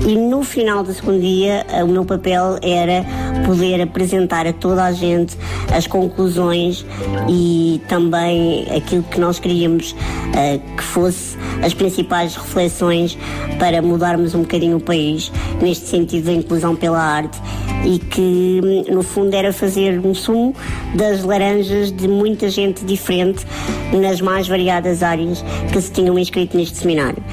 E 0.06 0.16
no 0.16 0.44
final 0.44 0.84
do 0.84 0.94
segundo 0.94 1.20
dia, 1.20 1.66
eh, 1.70 1.84
o 1.84 1.88
meu 1.88 2.06
papel 2.06 2.58
era 2.62 3.06
poder 3.46 3.82
apresentar 3.82 4.48
a 4.48 4.54
toda 4.54 4.84
a 4.84 4.92
gente 4.92 5.36
as 5.76 5.88
conclusões 5.88 6.86
e 7.28 7.82
também 7.88 8.68
aquilo 8.76 9.04
que 9.04 9.20
nós 9.20 9.40
queríamos 9.40 9.96
eh, 10.36 10.60
que 10.78 10.84
fosse 10.84 11.38
as 11.64 11.74
principais 11.74 12.36
reflexões 12.36 13.18
para 13.60 13.82
mudarmos 13.82 14.36
um 14.36 14.42
bocadinho 14.42 14.78
o 14.78 14.80
país 14.80 15.27
neste 15.62 15.88
sentido 15.88 16.26
da 16.26 16.34
inclusão 16.34 16.76
pela 16.76 17.00
arte 17.00 17.40
e 17.86 18.00
que 18.00 18.62
no 18.92 19.04
fundo 19.04 19.34
era 19.34 19.54
fazer 19.54 20.00
um 20.06 20.14
sumo 20.14 20.56
das 20.96 21.24
laranjas 21.24 21.92
de 21.92 22.08
muita 22.08 22.50
gente 22.50 22.84
diferente 22.84 23.46
nas 23.94 24.20
mais 24.20 24.48
variadas 24.48 25.04
áreas 25.04 25.44
que 25.72 25.82
se 25.82 25.92
tinham 25.92 26.18
inscrito 26.18 26.58
neste 26.58 26.78
seminário. 26.78 27.24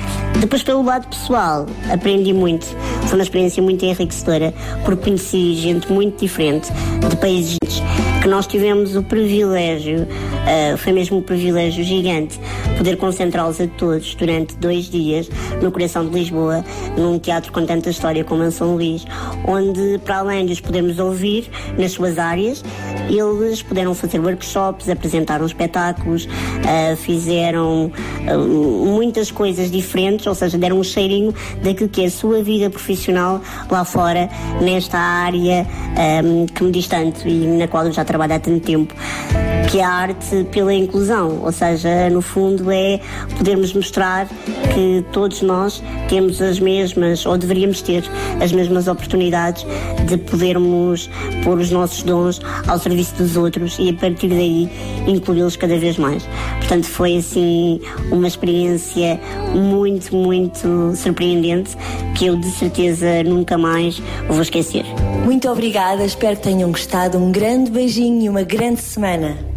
Depois, 0.40 0.62
pelo 0.62 0.82
lado 0.84 1.09
pessoal, 1.09 1.66
aprendi 1.90 2.32
muito. 2.32 2.66
Foi 3.07 3.18
uma 3.18 3.22
experiência 3.22 3.62
muito 3.62 3.84
enriquecedora, 3.84 4.53
porque 4.84 5.05
conheci 5.05 5.55
gente 5.55 5.90
muito 5.92 6.20
diferente, 6.20 6.70
de 7.09 7.16
países 7.16 7.59
que 8.22 8.28
nós 8.28 8.47
tivemos 8.47 8.97
o 8.97 9.03
privilégio, 9.03 10.07
ah, 10.47 10.76
foi 10.76 10.92
mesmo 10.92 11.18
um 11.18 11.22
privilégio 11.22 11.84
gigante, 11.84 12.38
poder 12.77 12.97
concentrá-los 12.97 13.61
a 13.61 13.66
todos 13.66 14.14
durante 14.14 14.57
dois 14.57 14.91
dias 14.91 15.29
no 15.62 15.70
coração 15.70 16.07
de 16.07 16.18
Lisboa, 16.18 16.64
num 16.97 17.18
teatro 17.18 17.53
com 17.53 17.64
tanta 17.64 17.91
história 17.91 18.25
como 18.25 18.45
em 18.45 18.51
São 18.51 18.75
Luís, 18.75 19.05
onde, 19.47 19.99
para 20.05 20.18
além 20.18 20.47
de 20.47 20.53
os 20.53 20.61
podermos 20.61 20.99
ouvir 20.99 21.51
nas 21.79 21.93
suas 21.93 22.18
áreas, 22.18 22.62
eles 23.09 23.62
puderam 23.62 23.95
fazer 23.95 24.18
workshops, 24.18 24.89
apresentaram 24.89 25.47
espetáculos, 25.47 26.29
ah, 26.66 26.97
fizeram 26.97 27.91
ah, 28.27 28.37
muitas 28.37 29.31
coisas 29.31 29.70
diferentes, 29.70 30.27
ou 30.27 30.35
seja, 30.35 30.57
deram 30.59 30.79
um 30.79 30.85
cheirinho 30.85 31.35
daquilo 31.62 31.89
que 31.89 32.03
é 32.03 32.07
a 32.07 32.11
sua 32.11 32.43
vida 32.43 32.70
profissional 32.70 33.41
lá 33.70 33.85
fora, 33.85 34.29
nesta 34.61 34.99
área 34.99 35.66
ah, 35.97 36.47
que 36.55 36.64
me 36.64 36.70
diz 36.70 36.89
tanto 36.89 37.27
e 37.29 37.47
na 37.47 37.68
qual 37.68 37.87
eu 37.87 37.93
já 37.93 38.05
trabalho 38.05 38.35
há 38.35 38.39
tanto 38.39 38.61
tempo, 38.61 38.95
que 39.70 39.79
é 39.79 39.85
a 39.85 39.91
arte 39.91 40.45
pela 40.51 40.72
inclusão, 40.72 41.41
ou 41.43 41.53
seja, 41.53 42.09
no 42.11 42.22
fundo 42.22 42.64
é 42.71 43.01
podermos 43.37 43.73
mostrar 43.73 44.29
que 44.75 45.05
todos 45.12 45.43
nós 45.43 45.83
temos 46.09 46.41
as 46.41 46.59
mesmas, 46.59 47.25
ou 47.27 47.37
deveríamos 47.37 47.83
ter 47.83 48.05
as 48.43 48.53
mesmas 48.53 48.89
oportunidades 48.89 49.67
de 50.07 50.17
podermos 50.17 51.09
pôr 51.43 51.59
os 51.59 51.71
nossos 51.71 52.03
dons 52.03 52.41
ao 52.67 52.79
serviço 52.79 53.15
dos 53.17 53.37
outros 53.37 53.77
e 53.79 53.91
a 53.91 53.95
partir 53.95 54.29
daí 54.29 54.71
incluí-los 55.07 55.57
cada 55.57 55.79
vez 55.79 55.97
mais. 55.97 56.27
Portanto, 56.59 56.85
foi 56.85 57.17
assim 57.17 57.81
uma 58.11 58.27
experiência 58.27 59.21
muito, 59.55 60.15
muito 60.15 60.95
surpreendente 60.97 61.77
que 62.15 62.27
eu 62.27 62.37
de 62.37 62.51
certeza 62.51 63.23
nunca 63.23 63.59
mais 63.59 64.01
vou 64.29 64.43
esquecer. 64.43 64.85
Muito 65.25 65.49
obrigada, 65.49 66.05
espero 66.05 66.37
que 66.37 66.43
tenham 66.43 66.71
gostado. 66.71 67.19
Um 67.19 67.33
grande 67.33 67.71
beijinho 67.71 68.23
e 68.23 68.29
uma 68.29 68.43
grande 68.43 68.81
semana. 68.81 69.54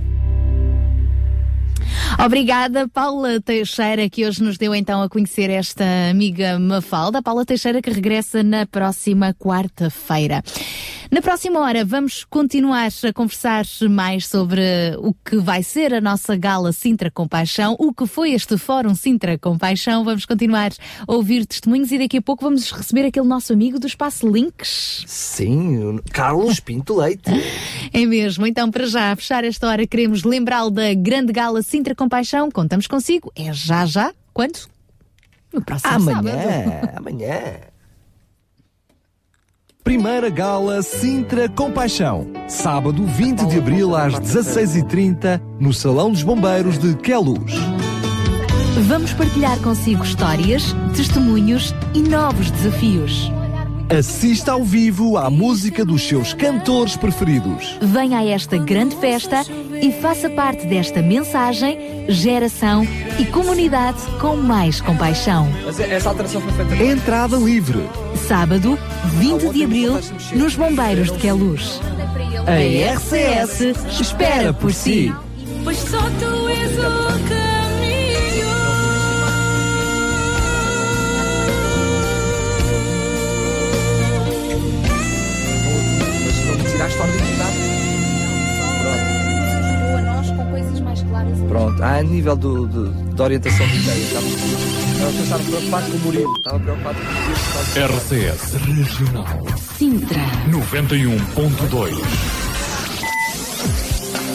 Obrigada, 2.24 2.88
Paula 2.88 3.39
Teixeira, 3.39 4.10
que 4.10 4.26
hoje 4.26 4.41
nos 4.43 4.58
deu 4.58 4.74
então 4.74 5.01
a 5.01 5.10
conhecer 5.10 5.49
esta 5.49 5.86
amiga 6.10 6.58
Mafalda. 6.58 7.22
Paula 7.22 7.45
Teixeira 7.45 7.82
que 7.82 7.89
regressa 7.89 8.41
na 8.41 8.66
próxima 8.66 9.34
quarta-feira. 9.34 10.43
Na 11.10 11.22
próxima 11.22 11.62
hora 11.62 11.86
vamos 11.86 12.26
continuar 12.26 12.89
a 13.08 13.14
conversar 13.14 13.66
mais 13.89 14.28
sobre 14.28 14.62
o 14.97 15.14
que 15.14 15.38
vai 15.38 15.64
ser 15.64 15.93
a 15.93 16.01
nossa 16.01 16.36
gala 16.36 16.74
Sintra 16.74 17.10
Compaixão, 17.10 17.78
o 17.80 17.93
que 17.93 18.05
foi 18.05 18.32
este 18.32 18.58
Fórum 18.58 18.93
Sintra 18.93 19.38
Compaixão. 19.38 20.03
Vamos 20.03 20.26
continuar 20.26 20.72
a 21.08 21.14
ouvir 21.14 21.45
testemunhos 21.45 21.91
e 21.93 21.97
daqui 21.97 22.18
a 22.18 22.22
pouco 22.22 22.43
vamos 22.43 22.72
receber 22.72 23.05
aquele 23.05 23.26
nosso 23.26 23.53
amigo 23.53 23.80
do 23.80 23.88
Espaço 23.88 24.28
Links. 24.28 25.05
Sim, 25.08 25.99
Carlos 26.12 26.60
Pinto 26.60 26.95
Leite. 26.95 27.32
É 27.93 28.05
mesmo. 28.05 28.45
Então, 28.45 28.70
para 28.70 28.86
já, 28.86 29.16
fechar 29.16 29.43
esta 29.45 29.66
hora, 29.68 29.88
queremos 29.88 30.24
lembrá-lo 30.24 30.70
da 30.70 30.93
grande 30.93 31.32
gala 31.32 31.62
Sintra 31.62 31.95
Compaixão. 31.98 32.50
Contamos 32.50 32.88
consigo. 32.88 33.32
É 33.36 33.52
já, 33.52 33.86
já. 33.86 34.14
Quando? 34.34 34.60
No 35.54 35.62
próximo 35.62 35.93
Amanhã, 35.93 36.22
sábado. 36.24 36.98
amanhã. 36.98 37.41
Primeira 39.84 40.30
Gala 40.30 40.82
Sintra 40.82 41.48
Compaixão. 41.48 42.28
Sábado 42.50 43.06
20 43.06 43.48
de 43.48 43.58
abril 43.58 43.95
às 43.95 44.14
16h30 44.16 45.41
no 45.60 45.74
Salão 45.74 46.12
dos 46.12 46.24
Bombeiros 46.24 46.78
de 46.78 46.93
Queluz. 46.98 47.54
Vamos 48.88 49.14
partilhar 49.14 49.58
consigo 49.62 50.04
histórias, 50.04 50.76
testemunhos 50.95 51.74
e 51.95 52.02
novos 52.02 52.52
desafios. 52.52 53.32
Assista 53.89 54.51
ao 54.51 54.65
vivo 54.65 55.17
à 55.17 55.29
música 55.29 55.85
dos 55.85 56.05
seus 56.05 56.33
cantores 56.33 56.97
preferidos. 56.97 57.77
Venha 57.81 58.19
a 58.19 58.25
esta 58.25 58.57
grande 58.57 58.97
festa 58.97 59.45
e 59.81 59.93
faça 60.01 60.29
parte 60.29 60.67
desta 60.67 61.01
mensagem, 61.01 62.05
geração 62.09 62.85
e 63.17 63.25
comunidade 63.25 63.97
com 64.19 64.35
mais 64.35 64.81
compaixão. 64.81 65.47
Mas 65.65 65.79
essa 65.79 66.09
alteração 66.09 66.41
foi 66.41 66.51
feita. 66.51 66.83
Entrada 66.83 67.38
livre. 67.38 67.88
Sábado, 68.27 68.77
20 69.19 69.53
de 69.53 69.63
abril, 69.63 69.93
nos 70.33 70.53
Bombeiros 70.53 71.09
de 71.09 71.19
Queluz. 71.19 71.79
A 72.45 72.93
RCS 72.93 74.01
espera 74.01 74.51
por 74.51 74.73
si. 74.73 75.15
Pois 75.63 75.77
só 75.77 76.01
tu 76.01 76.49
és 76.49 76.77
o 76.77 77.29
caminho. 77.29 77.47
Não 87.06 87.14
me 87.14 87.22
tiraste 87.22 87.62
a 87.62 88.66
ordinidade. 88.66 88.98
a 89.98 90.02
nós 90.02 90.28
com 90.32 90.45
coisas 90.52 90.80
mais 90.82 91.02
claras. 91.04 91.38
Pronto, 91.48 91.84
a 91.84 92.04
nível 92.04 92.36
do, 92.36 92.68
do- 92.68 92.89
da 93.16 93.24
orientação 93.24 93.68
de 93.68 93.78
ideias. 93.78 94.08
Estava, 94.08 94.26
estava, 94.28 95.12
estava 95.24 95.43
preocupado 95.43 95.91
com 95.91 95.98
o 95.98 96.00
Murilo. 96.02 96.38
Estava 96.38 96.60
preocupado 96.60 96.98
com 97.00 97.04
o 97.04 97.08
Murilo. 97.14 97.38
RCS 97.98 98.54
Regional 98.66 99.45
Sintra. 99.78 100.20
91.2. 100.50 102.02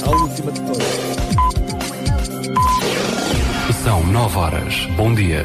A 0.04 0.10
última 0.10 0.52
de 0.52 0.60
todas. 0.62 0.86
São 3.84 4.06
9 4.06 4.36
horas. 4.38 4.86
Bom 4.96 5.12
dia. 5.14 5.44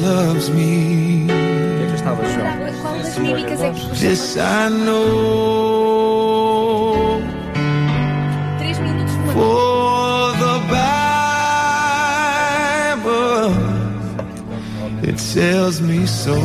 loves 0.00 0.48
me. 0.50 1.26
Qual 2.80 2.96
das 2.98 3.18
mímicas 3.18 3.60
é 3.60 3.70
que 3.70 3.88
This 3.96 4.36
I 4.36 4.68
know. 4.70 6.10
Três 8.58 8.78
minutos 8.78 9.12
de 9.12 9.20
For 9.32 10.32
the 10.38 10.58
Bible, 12.96 13.52
it 15.02 15.18
tells 15.34 15.80
me 15.80 16.06
so. 16.06 16.36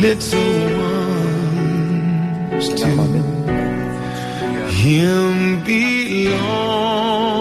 Little 0.00 0.40
ones 2.50 2.68
to 2.70 2.86
Him 4.70 5.62
belong. 5.64 7.31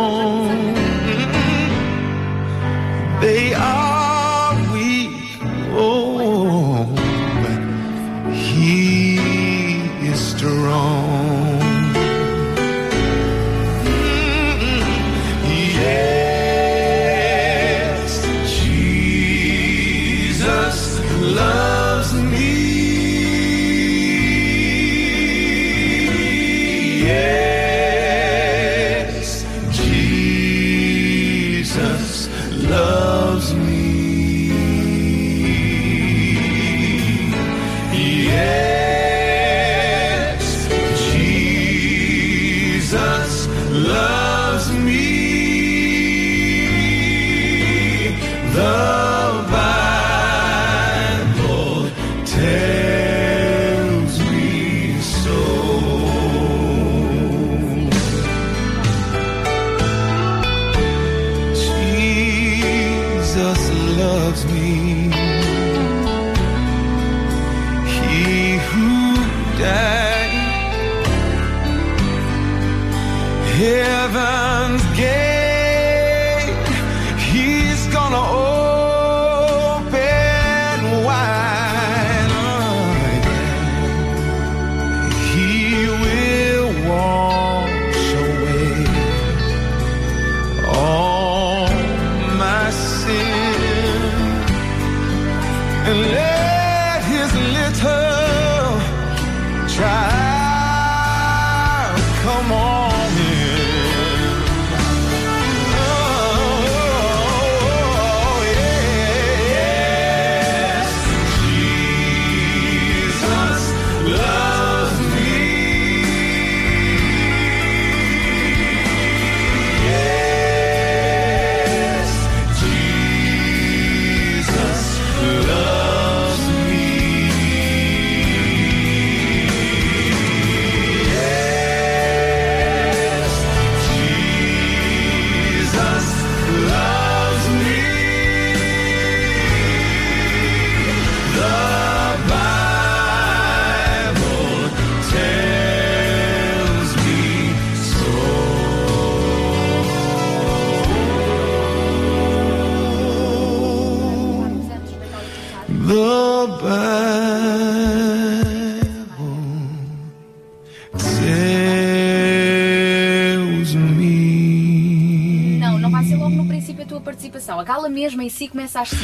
Si 168.42 168.48
começa 168.48 168.82
às 168.82 168.89
5. 168.89 169.00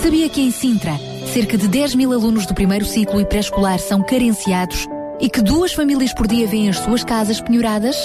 Sabia 0.00 0.28
que 0.28 0.40
em 0.40 0.52
Sintra, 0.52 0.92
cerca 1.32 1.58
de 1.58 1.66
10 1.66 1.96
mil 1.96 2.12
alunos 2.12 2.46
do 2.46 2.54
primeiro 2.54 2.84
ciclo 2.84 3.20
e 3.20 3.24
pré-escolar 3.24 3.80
são 3.80 4.04
carenciados 4.04 4.86
e 5.20 5.28
que 5.28 5.42
duas 5.42 5.72
famílias 5.72 6.14
por 6.14 6.28
dia 6.28 6.46
veem 6.46 6.68
as 6.68 6.78
suas 6.78 7.02
casas 7.02 7.40
penhoradas? 7.40 7.96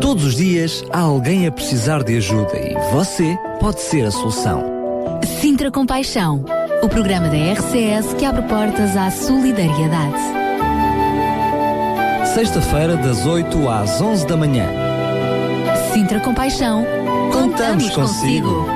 Todos 0.00 0.24
os 0.24 0.36
dias 0.36 0.82
há 0.90 1.00
alguém 1.00 1.46
a 1.46 1.52
precisar 1.52 2.02
de 2.02 2.16
ajuda 2.16 2.56
e 2.56 2.72
você 2.92 3.36
pode 3.60 3.82
ser 3.82 4.06
a 4.06 4.10
solução. 4.10 4.64
Sintra 5.38 5.70
Compaixão, 5.70 6.42
o 6.82 6.88
programa 6.88 7.28
da 7.28 7.36
RCS 7.52 8.14
que 8.14 8.24
abre 8.24 8.40
portas 8.48 8.96
à 8.96 9.10
solidariedade. 9.10 10.35
Sexta-feira, 12.36 12.98
das 12.98 13.24
8 13.24 13.66
às 13.66 13.98
11 13.98 14.26
da 14.26 14.36
manhã. 14.36 14.68
Sintra 15.94 16.20
Compaixão, 16.20 16.84
Contamos 17.32 17.88
consigo. 17.88 18.66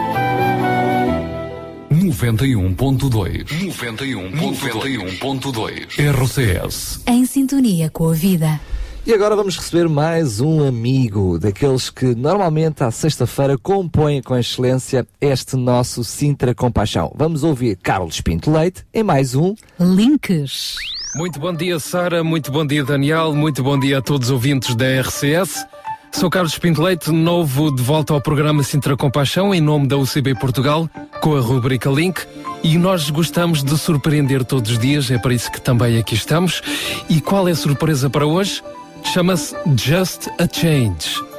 91.2 1.92 3.44
91.2 3.44 5.98
RCS 5.98 7.02
em 7.06 7.26
sintonia 7.26 7.90
com 7.90 8.08
a 8.08 8.14
vida. 8.14 8.58
E 9.06 9.12
agora 9.12 9.36
vamos 9.36 9.58
receber 9.58 9.90
mais 9.90 10.40
um 10.40 10.66
amigo, 10.66 11.38
daqueles 11.38 11.90
que 11.90 12.14
normalmente 12.14 12.82
à 12.82 12.90
sexta-feira 12.90 13.58
compõem 13.58 14.22
com 14.22 14.38
excelência 14.38 15.06
este 15.20 15.56
nosso 15.56 16.02
Sintra 16.02 16.54
Compaixão. 16.54 17.12
Vamos 17.14 17.44
ouvir 17.44 17.76
Carlos 17.76 18.22
Pinto 18.22 18.50
Leite 18.50 18.86
em 18.94 19.02
mais 19.02 19.34
um 19.34 19.54
Links. 19.78 20.78
Muito 21.14 21.40
bom 21.40 21.52
dia, 21.52 21.78
Sara. 21.78 22.22
Muito 22.22 22.52
bom 22.52 22.64
dia, 22.64 22.84
Daniel. 22.84 23.34
Muito 23.34 23.62
bom 23.62 23.78
dia 23.78 23.98
a 23.98 24.02
todos 24.02 24.28
os 24.28 24.32
ouvintes 24.32 24.74
da 24.76 25.00
RCS. 25.00 25.66
Sou 26.12 26.30
Carlos 26.30 26.56
Pinto 26.58 26.82
Leite, 26.82 27.11
novo 27.11 27.74
de 27.74 27.82
volta 27.82 28.12
ao 28.12 28.20
programa 28.20 28.62
Sintra 28.62 28.96
Compaixão, 28.96 29.54
em 29.54 29.61
nome 29.61 29.86
da 29.86 29.96
UCB 29.96 30.34
Portugal, 30.36 30.88
com 31.20 31.36
a 31.36 31.40
rubrica 31.40 31.90
Link. 31.90 32.20
E 32.62 32.76
nós 32.78 33.11
gostamos 33.11 33.62
de 33.62 33.76
surpreender 33.78 34.44
todos 34.44 34.72
os 34.72 34.78
dias, 34.78 35.11
é 35.11 35.18
para 35.18 35.34
isso 35.34 35.50
que 35.50 35.61
também 35.61 35.98
aqui 35.98 36.14
estamos. 36.14 36.62
E 37.08 37.20
qual 37.20 37.48
é 37.48 37.52
a 37.52 37.56
surpresa 37.56 38.11
para 38.11 38.26
hoje? 38.26 38.62
Chama-se 39.04 39.56
Just 39.76 40.28
a 40.38 40.46
Change. 40.46 41.30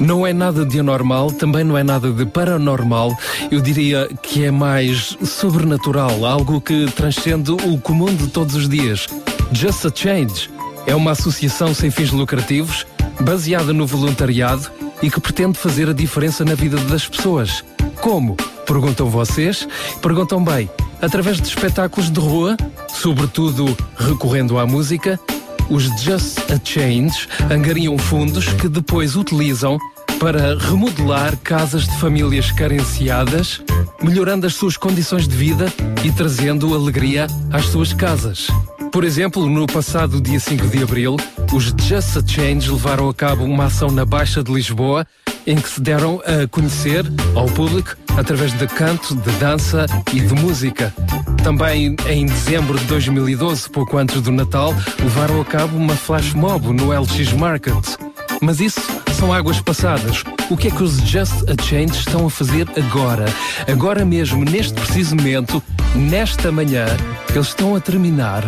Não 0.00 0.26
é 0.26 0.32
nada 0.32 0.64
de 0.64 0.80
anormal, 0.80 1.30
também 1.30 1.64
não 1.64 1.78
é 1.78 1.84
nada 1.84 2.10
de 2.10 2.26
paranormal. 2.26 3.16
Eu 3.50 3.60
diria 3.60 4.08
que 4.22 4.44
é 4.44 4.50
mais 4.50 5.16
sobrenatural, 5.24 6.24
algo 6.24 6.60
que 6.60 6.86
transcende 6.92 7.52
o 7.52 7.78
comum 7.78 8.14
de 8.14 8.26
todos 8.28 8.54
os 8.54 8.68
dias. 8.68 9.06
Just 9.52 9.86
a 9.86 9.92
Change 9.94 10.50
é 10.86 10.94
uma 10.94 11.12
associação 11.12 11.72
sem 11.72 11.90
fins 11.90 12.10
lucrativos, 12.10 12.86
baseada 13.20 13.72
no 13.72 13.86
voluntariado 13.86 14.70
e 15.02 15.10
que 15.10 15.20
pretende 15.20 15.58
fazer 15.58 15.88
a 15.88 15.92
diferença 15.92 16.44
na 16.44 16.54
vida 16.54 16.76
das 16.76 17.06
pessoas. 17.06 17.64
Como? 18.00 18.36
Perguntam 18.66 19.08
vocês? 19.08 19.66
Perguntam 20.02 20.42
bem. 20.42 20.68
Através 21.00 21.40
de 21.40 21.46
espetáculos 21.46 22.10
de 22.10 22.18
rua, 22.18 22.56
sobretudo 22.88 23.76
recorrendo 23.96 24.58
à 24.58 24.66
música, 24.66 25.20
os 25.68 25.84
Just 26.02 26.38
a 26.50 26.60
Change 26.62 27.28
angariam 27.50 27.96
fundos 27.98 28.46
que 28.54 28.68
depois 28.68 29.16
utilizam 29.16 29.78
para 30.18 30.56
remodelar 30.58 31.36
casas 31.38 31.84
de 31.84 31.96
famílias 31.98 32.50
carenciadas, 32.52 33.60
melhorando 34.02 34.46
as 34.46 34.54
suas 34.54 34.76
condições 34.76 35.26
de 35.26 35.36
vida 35.36 35.72
e 36.04 36.12
trazendo 36.12 36.74
alegria 36.74 37.26
às 37.52 37.66
suas 37.66 37.92
casas. 37.92 38.48
Por 38.92 39.04
exemplo, 39.04 39.48
no 39.48 39.66
passado 39.66 40.20
dia 40.20 40.38
5 40.38 40.68
de 40.68 40.82
abril, 40.82 41.16
os 41.52 41.74
Just 41.86 42.16
a 42.16 42.26
Change 42.26 42.70
levaram 42.70 43.08
a 43.08 43.14
cabo 43.14 43.44
uma 43.44 43.64
ação 43.64 43.90
na 43.90 44.04
Baixa 44.04 44.42
de 44.42 44.52
Lisboa 44.52 45.06
em 45.46 45.56
que 45.56 45.68
se 45.68 45.80
deram 45.80 46.20
a 46.24 46.46
conhecer 46.48 47.04
ao 47.34 47.46
público 47.46 47.96
através 48.16 48.52
de 48.52 48.66
canto, 48.66 49.14
de 49.14 49.30
dança 49.32 49.86
e 50.12 50.20
de 50.20 50.34
música. 50.34 50.94
Também 51.42 51.96
em 52.08 52.26
dezembro 52.26 52.78
de 52.78 52.84
2012, 52.86 53.68
pouco 53.70 53.98
antes 53.98 54.20
do 54.22 54.30
Natal, 54.30 54.74
levaram 55.00 55.40
a 55.40 55.44
cabo 55.44 55.76
uma 55.76 55.94
flash 55.94 56.32
mob 56.32 56.72
no 56.72 56.98
LX 56.98 57.32
Market. 57.32 57.96
Mas 58.40 58.60
isso 58.60 58.80
são 59.18 59.32
águas 59.32 59.60
passadas. 59.60 60.22
O 60.50 60.56
que 60.56 60.68
é 60.68 60.70
que 60.70 60.82
os 60.82 60.96
Just 60.98 61.44
a 61.48 61.62
Change 61.62 61.98
estão 61.98 62.26
a 62.26 62.30
fazer 62.30 62.68
agora? 62.76 63.24
Agora 63.70 64.04
mesmo, 64.04 64.44
neste 64.44 64.74
preciso 64.74 65.16
momento, 65.16 65.62
nesta 65.94 66.52
manhã, 66.52 66.86
eles 67.30 67.48
estão 67.48 67.74
a 67.74 67.80
terminar 67.80 68.44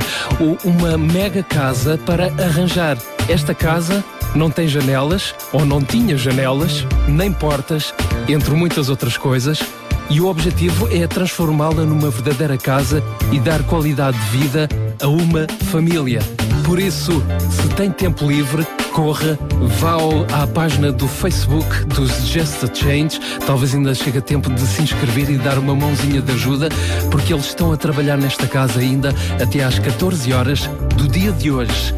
uma 0.64 0.98
mega 0.98 1.42
casa 1.42 1.98
para 2.04 2.26
arranjar. 2.42 2.98
Esta 3.28 3.54
casa 3.54 4.04
não 4.36 4.50
tem 4.50 4.68
janelas, 4.68 5.34
ou 5.52 5.64
não 5.64 5.82
tinha 5.82 6.16
janelas, 6.16 6.86
nem 7.08 7.32
portas, 7.32 7.94
entre 8.28 8.54
muitas 8.54 8.88
outras 8.88 9.16
coisas. 9.16 9.60
E 10.08 10.20
o 10.20 10.28
objetivo 10.28 10.88
é 10.92 11.06
transformá-la 11.06 11.84
numa 11.84 12.10
verdadeira 12.10 12.56
casa 12.56 13.02
e 13.32 13.40
dar 13.40 13.62
qualidade 13.64 14.18
de 14.18 14.38
vida 14.38 14.68
a 15.02 15.08
uma 15.08 15.46
família. 15.70 16.20
Por 16.64 16.78
isso, 16.78 17.22
se 17.50 17.68
tem 17.74 17.90
tempo 17.90 18.26
livre, 18.26 18.66
corra, 18.92 19.38
vá 19.78 19.96
à 20.42 20.46
página 20.46 20.92
do 20.92 21.06
Facebook 21.06 21.84
dos 21.86 22.10
Just 22.26 22.64
a 22.64 22.74
Change. 22.74 23.20
Talvez 23.46 23.74
ainda 23.74 23.94
chegue 23.94 24.18
a 24.18 24.22
tempo 24.22 24.50
de 24.50 24.60
se 24.60 24.82
inscrever 24.82 25.30
e 25.30 25.38
dar 25.38 25.58
uma 25.58 25.74
mãozinha 25.74 26.20
de 26.20 26.32
ajuda, 26.32 26.68
porque 27.10 27.32
eles 27.32 27.46
estão 27.46 27.72
a 27.72 27.76
trabalhar 27.76 28.16
nesta 28.16 28.46
casa 28.46 28.80
ainda 28.80 29.14
até 29.40 29.62
às 29.62 29.78
14 29.78 30.32
horas 30.32 30.68
do 30.96 31.08
dia 31.08 31.32
de 31.32 31.50
hoje. 31.50 31.94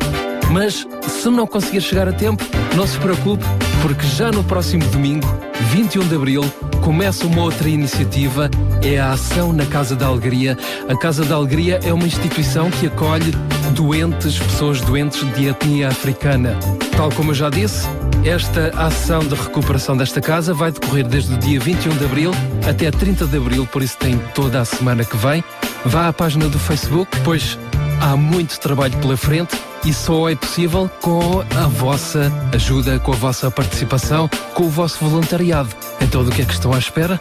Mas 0.51 0.87
se 1.07 1.29
não 1.29 1.47
conseguir 1.47 1.81
chegar 1.81 2.09
a 2.09 2.13
tempo, 2.13 2.43
não 2.75 2.87
se 2.87 2.99
preocupe, 2.99 3.45
porque 3.83 4.07
já 4.07 4.31
no 4.31 4.43
próximo 4.43 4.85
domingo, 4.89 5.27
21 5.71 6.09
de 6.09 6.15
abril, 6.15 6.45
começa 6.81 7.27
uma 7.27 7.43
outra 7.43 7.69
iniciativa, 7.69 8.51
é 8.83 8.99
a 8.99 9.13
Ação 9.13 9.53
na 9.53 9.67
Casa 9.67 9.95
da 9.95 10.07
Alegria. 10.07 10.57
A 10.89 10.97
Casa 10.97 11.25
da 11.25 11.35
Alegria 11.35 11.81
é 11.85 11.93
uma 11.93 12.07
instituição 12.07 12.71
que 12.71 12.87
acolhe 12.87 13.33
doentes, 13.75 14.39
pessoas 14.39 14.81
doentes 14.81 15.21
de 15.35 15.49
etnia 15.49 15.89
africana. 15.89 16.57
Tal 16.97 17.11
como 17.13 17.31
eu 17.31 17.35
já 17.35 17.51
disse, 17.51 17.87
esta 18.25 18.71
ação 18.77 19.21
de 19.21 19.35
recuperação 19.35 19.97
desta 19.97 20.21
casa 20.21 20.53
vai 20.53 20.73
decorrer 20.73 21.07
desde 21.07 21.35
o 21.35 21.39
dia 21.39 21.61
21 21.61 21.97
de 21.97 22.05
abril 22.05 22.31
até 22.69 22.91
30 22.91 23.27
de 23.27 23.37
abril, 23.37 23.67
por 23.67 23.83
isso 23.83 23.97
tem 23.99 24.19
toda 24.35 24.61
a 24.61 24.65
semana 24.65 25.05
que 25.05 25.17
vem. 25.17 25.45
Vá 25.85 26.09
à 26.09 26.13
página 26.13 26.49
do 26.49 26.59
Facebook, 26.59 27.11
pois 27.23 27.59
há 28.01 28.17
muito 28.17 28.59
trabalho 28.61 28.97
pela 28.99 29.17
frente 29.17 29.57
e 29.85 29.93
só 29.93 30.29
é 30.29 30.35
possível 30.35 30.91
com 31.01 31.41
a 31.41 31.67
vossa 31.67 32.33
ajuda, 32.53 32.99
com 32.99 33.13
a 33.13 33.17
vossa 33.17 33.51
participação, 33.51 34.29
com 34.55 34.65
o 34.65 34.71
vosso 34.71 34.99
voluntariado. 35.05 35.71
Então, 36.01 36.25
do 36.25 36.31
que 36.31 36.43
é 36.43 36.45
que 36.45 36.53
estão 36.53 36.73
à 36.73 36.79
espera? 36.79 37.21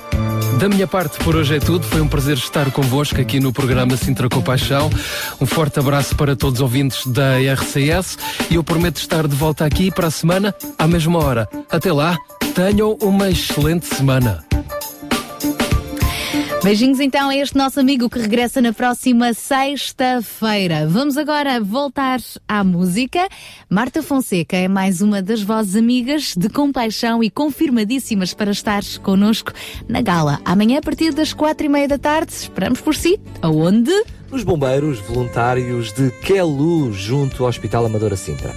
Da 0.60 0.68
minha 0.68 0.88
parte, 0.88 1.18
por 1.20 1.36
hoje 1.36 1.56
é 1.56 1.60
tudo. 1.60 1.86
Foi 1.86 2.02
um 2.02 2.08
prazer 2.08 2.38
estar 2.38 2.72
convosco 2.72 3.20
aqui 3.22 3.40
no 3.40 3.54
programa 3.54 3.96
Sintra 3.96 4.28
Compaixão. 4.28 4.90
Um 5.40 5.46
forte 5.46 5.80
abraço 5.80 6.16
para 6.16 6.36
todos 6.36 6.60
os 6.60 6.62
ouvintes 6.62 7.06
da 7.06 7.38
RCS 7.38 8.18
e 8.50 8.56
eu 8.56 8.64
prometo 8.64 8.98
estar 8.98 9.28
de 9.28 9.36
volta 9.36 9.66
aqui 9.66 9.92
para 9.92 10.08
a 10.08 10.12
semana, 10.12 10.54
à 10.78 10.88
mesma 10.88 11.20
hora. 11.20 11.48
Até 11.70 11.92
lá, 11.92 12.18
tenham 12.56 12.98
uma 13.02 13.30
excelente 13.30 13.86
semana. 13.86 14.44
Beijinhos 16.68 17.00
então 17.00 17.30
a 17.30 17.36
este 17.38 17.56
nosso 17.56 17.80
amigo 17.80 18.10
que 18.10 18.20
regressa 18.20 18.62
na 18.62 18.74
próxima 18.74 19.34
sexta-feira. 19.34 20.86
Vamos 20.86 21.16
agora 21.16 21.62
voltar 21.62 22.20
à 22.46 22.62
música. 22.62 23.26
Marta 23.70 24.04
Fonseca 24.04 24.58
é 24.58 24.68
mais 24.68 25.00
uma 25.00 25.22
das 25.22 25.42
vozes 25.42 25.78
amigas 25.78 26.34
de 26.36 26.50
compaixão 26.50 27.24
e 27.24 27.30
confirmadíssimas 27.30 28.34
para 28.34 28.52
estar 28.52 28.84
connosco 29.02 29.54
na 29.88 30.02
gala. 30.02 30.42
Amanhã, 30.44 30.80
a 30.80 30.82
partir 30.82 31.14
das 31.14 31.32
quatro 31.32 31.66
e 31.66 31.70
meia 31.70 31.88
da 31.88 31.98
tarde, 31.98 32.34
esperamos 32.34 32.82
por 32.82 32.94
si. 32.94 33.18
Aonde? 33.42 33.94
Os 34.30 34.44
bombeiros 34.44 35.00
voluntários 35.00 35.94
de 35.94 36.12
Quelu, 36.22 36.92
junto 36.92 37.44
ao 37.44 37.50
Hospital 37.50 37.86
Amadora 37.86 38.18
Sintra. 38.18 38.54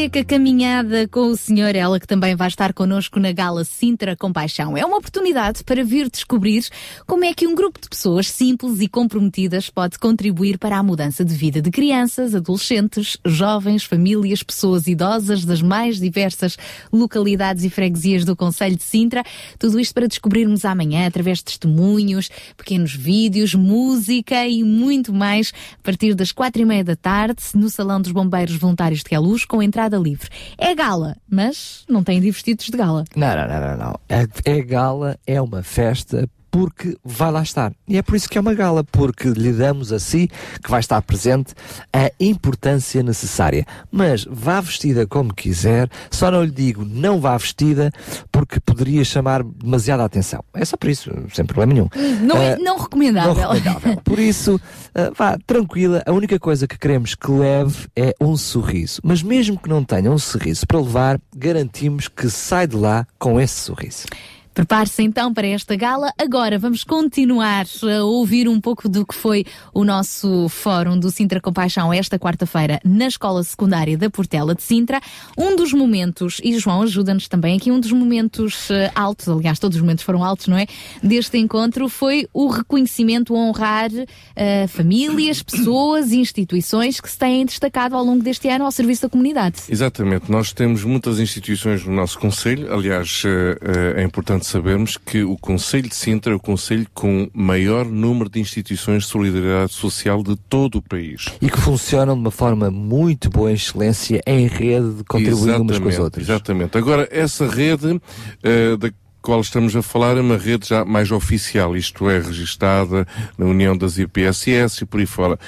Fonseca, 0.00 0.24
caminhada 0.24 1.06
com 1.08 1.26
o 1.26 1.36
senhor, 1.36 1.76
ela 1.76 2.00
que 2.00 2.06
também 2.06 2.34
vai 2.34 2.48
estar 2.48 2.72
connosco 2.72 3.20
na 3.20 3.32
Gala 3.32 3.64
Sintra 3.64 4.16
Compaixão. 4.16 4.74
É 4.74 4.82
uma 4.82 4.96
oportunidade 4.96 5.62
para 5.62 5.84
vir 5.84 6.08
descobrir 6.10 6.64
como 7.06 7.22
é 7.22 7.34
que 7.34 7.46
um 7.46 7.54
grupo 7.54 7.78
de 7.78 7.86
pessoas 7.86 8.30
simples 8.30 8.80
e 8.80 8.88
comprometidas 8.88 9.68
pode 9.68 9.98
contribuir 9.98 10.56
para 10.56 10.78
a 10.78 10.82
mudança 10.82 11.22
de 11.22 11.34
vida 11.34 11.60
de 11.60 11.70
crianças, 11.70 12.34
adolescentes, 12.34 13.18
jovens, 13.26 13.84
famílias, 13.84 14.42
pessoas 14.42 14.86
idosas 14.86 15.44
das 15.44 15.60
mais 15.60 16.00
diversas 16.00 16.56
localidades 16.90 17.62
e 17.64 17.68
freguesias 17.68 18.24
do 18.24 18.34
Conselho 18.34 18.76
de 18.76 18.84
Sintra. 18.84 19.22
Tudo 19.58 19.78
isto 19.78 19.92
para 19.92 20.08
descobrirmos 20.08 20.64
amanhã 20.64 21.06
através 21.06 21.38
de 21.38 21.44
testemunhos, 21.44 22.30
pequenos 22.56 22.94
vídeos, 22.94 23.54
música 23.54 24.46
e 24.46 24.64
muito 24.64 25.12
mais 25.12 25.52
a 25.74 25.82
partir 25.82 26.14
das 26.14 26.32
quatro 26.32 26.62
e 26.62 26.64
meia 26.64 26.84
da 26.84 26.96
tarde 26.96 27.42
no 27.54 27.68
Salão 27.68 28.00
dos 28.00 28.12
Bombeiros 28.12 28.56
Voluntários 28.56 29.00
de 29.00 29.10
Queluz 29.10 29.44
com 29.44 29.62
entrada 29.62 29.89
livre. 29.98 30.28
É 30.58 30.74
gala, 30.74 31.16
mas 31.28 31.84
não 31.88 32.02
tem 32.02 32.20
de 32.20 32.30
vestidos 32.30 32.66
de 32.66 32.76
gala. 32.76 33.04
Não, 33.14 33.36
não, 33.36 33.48
não, 33.48 33.60
não, 33.60 33.76
não. 33.76 34.00
É, 34.08 34.26
é 34.44 34.62
gala, 34.62 35.18
é 35.26 35.40
uma 35.40 35.62
festa 35.62 36.28
porque 36.50 36.96
vai 37.04 37.30
lá 37.30 37.42
estar. 37.42 37.72
E 37.86 37.96
é 37.96 38.02
por 38.02 38.16
isso 38.16 38.28
que 38.28 38.36
é 38.36 38.40
uma 38.40 38.54
gala, 38.54 38.82
porque 38.84 39.28
lhe 39.28 39.52
damos 39.52 39.92
a 39.92 39.98
si, 39.98 40.28
que 40.62 40.70
vai 40.70 40.80
estar 40.80 41.00
presente, 41.02 41.54
a 41.92 42.10
importância 42.18 43.02
necessária. 43.02 43.64
Mas 43.90 44.24
vá 44.28 44.60
vestida 44.60 45.06
como 45.06 45.32
quiser, 45.34 45.88
só 46.10 46.30
não 46.30 46.42
lhe 46.42 46.50
digo 46.50 46.84
não 46.84 47.20
vá 47.20 47.36
vestida 47.36 47.92
porque 48.32 48.58
poderia 48.60 49.04
chamar 49.04 49.42
demasiada 49.42 50.04
atenção. 50.04 50.42
É 50.54 50.64
só 50.64 50.76
por 50.76 50.90
isso, 50.90 51.10
sem 51.32 51.44
problema 51.44 51.72
nenhum. 51.72 51.88
Não, 52.22 52.36
é, 52.36 52.54
Ah, 52.54 52.56
não 52.58 52.78
recomendável. 52.78 53.34
não 53.34 53.52
recomendável. 53.52 53.96
Por 54.02 54.18
isso, 54.18 54.60
ah, 54.94 55.10
vá, 55.16 55.38
tranquila, 55.46 56.02
a 56.06 56.12
única 56.12 56.38
coisa 56.38 56.66
que 56.66 56.78
queremos 56.78 57.14
que 57.14 57.30
leve 57.30 57.86
é 57.94 58.14
um 58.20 58.36
sorriso. 58.36 59.00
Mas 59.04 59.22
mesmo 59.22 59.58
que 59.58 59.68
não 59.68 59.84
tenha 59.84 60.10
um 60.10 60.18
sorriso 60.18 60.66
para 60.66 60.80
levar, 60.80 61.20
garantimos 61.36 62.08
que 62.08 62.28
sai 62.28 62.66
de 62.66 62.76
lá 62.76 63.06
com 63.18 63.40
esse 63.40 63.60
sorriso. 63.60 64.06
Prepare-se 64.52 65.02
então 65.02 65.32
para 65.32 65.46
esta 65.46 65.76
gala. 65.76 66.12
Agora 66.18 66.58
vamos 66.58 66.84
continuar 66.84 67.66
a 67.82 68.04
ouvir 68.04 68.48
um 68.48 68.60
pouco 68.60 68.88
do 68.88 69.06
que 69.06 69.14
foi 69.14 69.44
o 69.72 69.84
nosso 69.84 70.48
fórum 70.48 70.98
do 70.98 71.10
Sintra 71.10 71.40
Compaixão 71.40 71.92
esta 71.92 72.18
quarta-feira 72.18 72.80
na 72.84 73.06
Escola 73.06 73.42
Secundária 73.42 73.96
da 73.96 74.10
Portela 74.10 74.54
de 74.54 74.62
Sintra. 74.62 75.00
Um 75.38 75.56
dos 75.56 75.72
momentos, 75.72 76.40
e 76.42 76.58
João 76.58 76.82
ajuda-nos 76.82 77.28
também 77.28 77.56
aqui, 77.56 77.70
um 77.70 77.78
dos 77.78 77.92
momentos 77.92 78.70
eh, 78.70 78.90
altos, 78.94 79.28
aliás, 79.28 79.58
todos 79.58 79.76
os 79.76 79.82
momentos 79.82 80.04
foram 80.04 80.24
altos, 80.24 80.48
não 80.48 80.56
é? 80.56 80.66
Deste 81.02 81.38
encontro 81.38 81.88
foi 81.88 82.28
o 82.32 82.48
reconhecimento, 82.48 83.34
honrar 83.34 83.90
eh, 84.34 84.66
famílias, 84.66 85.42
pessoas, 85.44 86.12
instituições 86.12 87.00
que 87.00 87.10
se 87.10 87.18
têm 87.18 87.46
destacado 87.46 87.94
ao 87.96 88.04
longo 88.04 88.22
deste 88.22 88.48
ano 88.48 88.64
ao 88.64 88.72
serviço 88.72 89.02
da 89.02 89.08
comunidade. 89.08 89.56
Exatamente, 89.68 90.30
nós 90.30 90.52
temos 90.52 90.84
muitas 90.84 91.18
instituições 91.18 91.84
no 91.84 91.92
nosso 91.92 92.18
Conselho, 92.18 92.72
aliás, 92.72 93.22
eh, 93.24 93.58
eh, 93.96 94.02
é 94.02 94.04
importante 94.04 94.39
sabermos 94.46 94.96
que 94.96 95.22
o 95.22 95.36
Conselho 95.36 95.88
de 95.88 95.94
Sintra 95.94 96.32
é 96.32 96.36
o 96.36 96.40
Conselho 96.40 96.86
com 96.92 97.28
maior 97.32 97.84
número 97.84 98.28
de 98.28 98.40
instituições 98.40 99.04
de 99.04 99.08
solidariedade 99.08 99.72
social 99.72 100.22
de 100.22 100.36
todo 100.36 100.76
o 100.76 100.82
país. 100.82 101.26
E 101.40 101.50
que 101.50 101.58
funcionam 101.58 102.14
de 102.14 102.20
uma 102.20 102.30
forma 102.30 102.70
muito 102.70 103.30
boa, 103.30 103.50
em 103.50 103.54
excelência, 103.54 104.20
em 104.26 104.46
rede, 104.46 105.04
contribuindo 105.08 105.62
umas 105.62 105.78
com 105.78 105.88
as 105.88 105.98
outras. 105.98 106.28
Exatamente. 106.28 106.76
Agora, 106.76 107.08
essa 107.10 107.46
rede 107.46 108.00
eh, 108.42 108.76
da 108.76 108.90
qual 109.22 109.40
estamos 109.40 109.76
a 109.76 109.82
falar 109.82 110.16
é 110.16 110.20
uma 110.20 110.36
rede 110.36 110.68
já 110.68 110.84
mais 110.84 111.10
oficial, 111.10 111.76
isto 111.76 112.08
é, 112.08 112.18
registada 112.18 113.06
na 113.36 113.46
União 113.46 113.76
das 113.76 113.98
IPSS 113.98 114.82
e 114.82 114.86
por 114.86 115.00
aí 115.00 115.06
fora. 115.06 115.38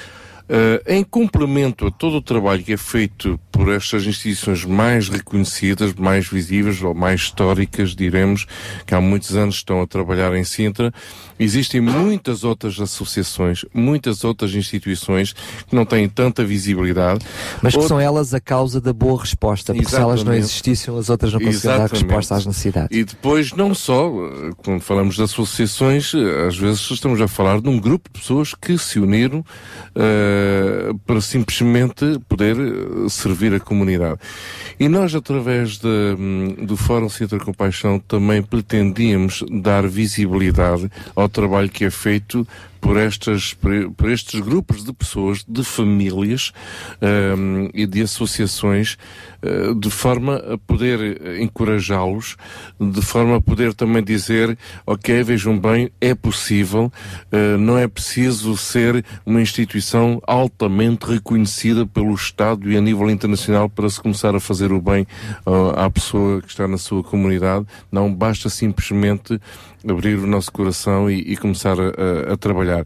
Eh, 0.47 0.97
em 0.97 1.03
complemento 1.03 1.87
a 1.87 1.91
todo 1.91 2.17
o 2.17 2.21
trabalho 2.21 2.63
que 2.63 2.73
é 2.73 2.77
feito 2.77 3.39
por 3.53 3.69
estas 3.69 4.05
instituições 4.07 4.65
mais 4.65 5.07
reconhecidas, 5.07 5.93
mais 5.93 6.27
visíveis 6.27 6.81
ou 6.81 6.93
mais 6.93 7.21
históricas, 7.21 7.95
diremos, 7.95 8.47
que 8.85 8.95
há 8.95 8.99
muitos 8.99 9.35
anos 9.37 9.55
estão 9.55 9.79
a 9.81 9.87
trabalhar 9.87 10.33
em 10.35 10.43
Sintra, 10.43 10.91
existem 11.39 11.79
muitas 11.79 12.43
outras 12.43 12.79
associações, 12.79 13.63
muitas 13.73 14.23
outras 14.23 14.55
instituições 14.55 15.33
que 15.67 15.75
não 15.75 15.85
têm 15.85 16.09
tanta 16.09 16.43
visibilidade. 16.43 17.23
Mas 17.61 17.73
que 17.73 17.79
Out- 17.79 17.87
são 17.87 17.99
elas 17.99 18.33
a 18.33 18.39
causa 18.41 18.81
da 18.81 18.91
boa 18.91 19.21
resposta, 19.21 19.71
porque 19.73 19.87
se 19.87 19.95
elas 19.95 20.23
não 20.23 20.33
Exatamente. 20.33 20.43
existissem, 20.45 20.97
as 20.97 21.09
outras 21.09 21.31
não 21.33 21.39
conseguiam 21.39 21.77
dar 21.77 21.83
Exatamente. 21.85 22.03
resposta 22.05 22.35
às 22.35 22.45
necessidades. 22.47 22.97
E 22.97 23.03
depois, 23.03 23.53
não 23.53 23.75
só, 23.75 24.11
quando 24.57 24.81
falamos 24.81 25.15
de 25.15 25.21
associações, 25.21 26.11
às 26.47 26.57
vezes 26.57 26.89
estamos 26.89 27.21
a 27.21 27.27
falar 27.27 27.61
de 27.61 27.69
um 27.69 27.79
grupo 27.79 28.09
de 28.11 28.19
pessoas 28.19 28.53
que 28.55 28.75
se 28.79 28.99
uniram 28.99 29.45
eh, 29.95 30.91
para 31.05 31.21
simplesmente 31.21 32.19
poder 32.27 32.57
eh, 32.57 33.09
servir 33.43 33.53
a 33.53 33.59
comunidade. 33.59 34.19
E 34.79 34.87
nós, 34.87 35.13
através 35.13 35.77
de, 35.77 36.65
do 36.65 36.77
Fórum 36.77 37.09
Sintra 37.09 37.39
Compaixão, 37.39 37.99
também 37.99 38.41
pretendíamos 38.41 39.43
dar 39.51 39.87
visibilidade 39.87 40.89
ao 41.15 41.27
trabalho 41.27 41.69
que 41.69 41.85
é 41.85 41.91
feito 41.91 42.47
por, 42.79 42.97
estas, 42.97 43.53
por, 43.53 44.09
estes 44.09 44.39
grupos 44.39 44.83
de 44.83 44.93
pessoas, 44.93 45.43
de 45.47 45.63
famílias 45.63 46.51
hum, 47.01 47.69
e 47.73 47.85
de 47.85 48.01
associações, 48.01 48.97
de 49.75 49.89
forma 49.89 50.35
a 50.37 50.57
poder 50.57 51.19
eh, 51.21 51.41
encorajá-los, 51.41 52.35
de 52.79 53.01
forma 53.01 53.37
a 53.37 53.41
poder 53.41 53.73
também 53.73 54.03
dizer, 54.03 54.57
ok, 54.85 55.23
vejam 55.23 55.59
bem, 55.59 55.89
é 55.99 56.13
possível, 56.15 56.91
eh, 57.31 57.57
não 57.57 57.77
é 57.77 57.87
preciso 57.87 58.55
ser 58.55 59.03
uma 59.25 59.41
instituição 59.41 60.21
altamente 60.25 61.05
reconhecida 61.05 61.85
pelo 61.85 62.13
Estado 62.13 62.69
e 62.71 62.77
a 62.77 62.81
nível 62.81 63.09
internacional 63.09 63.69
para 63.69 63.89
se 63.89 63.99
começar 64.01 64.35
a 64.35 64.39
fazer 64.39 64.71
o 64.71 64.81
bem 64.81 65.05
à 65.75 65.89
pessoa 65.89 66.41
que 66.41 66.47
está 66.49 66.67
na 66.67 66.77
sua 66.77 67.03
comunidade, 67.03 67.65
não 67.91 68.13
basta 68.13 68.49
simplesmente 68.49 69.39
abrir 69.87 70.17
o 70.17 70.25
nosso 70.27 70.49
coração 70.51 71.11
e, 71.11 71.19
e 71.33 71.35
começar 71.35 71.75
a, 71.79 72.33
a- 72.33 72.37
trabalhar. 72.37 72.85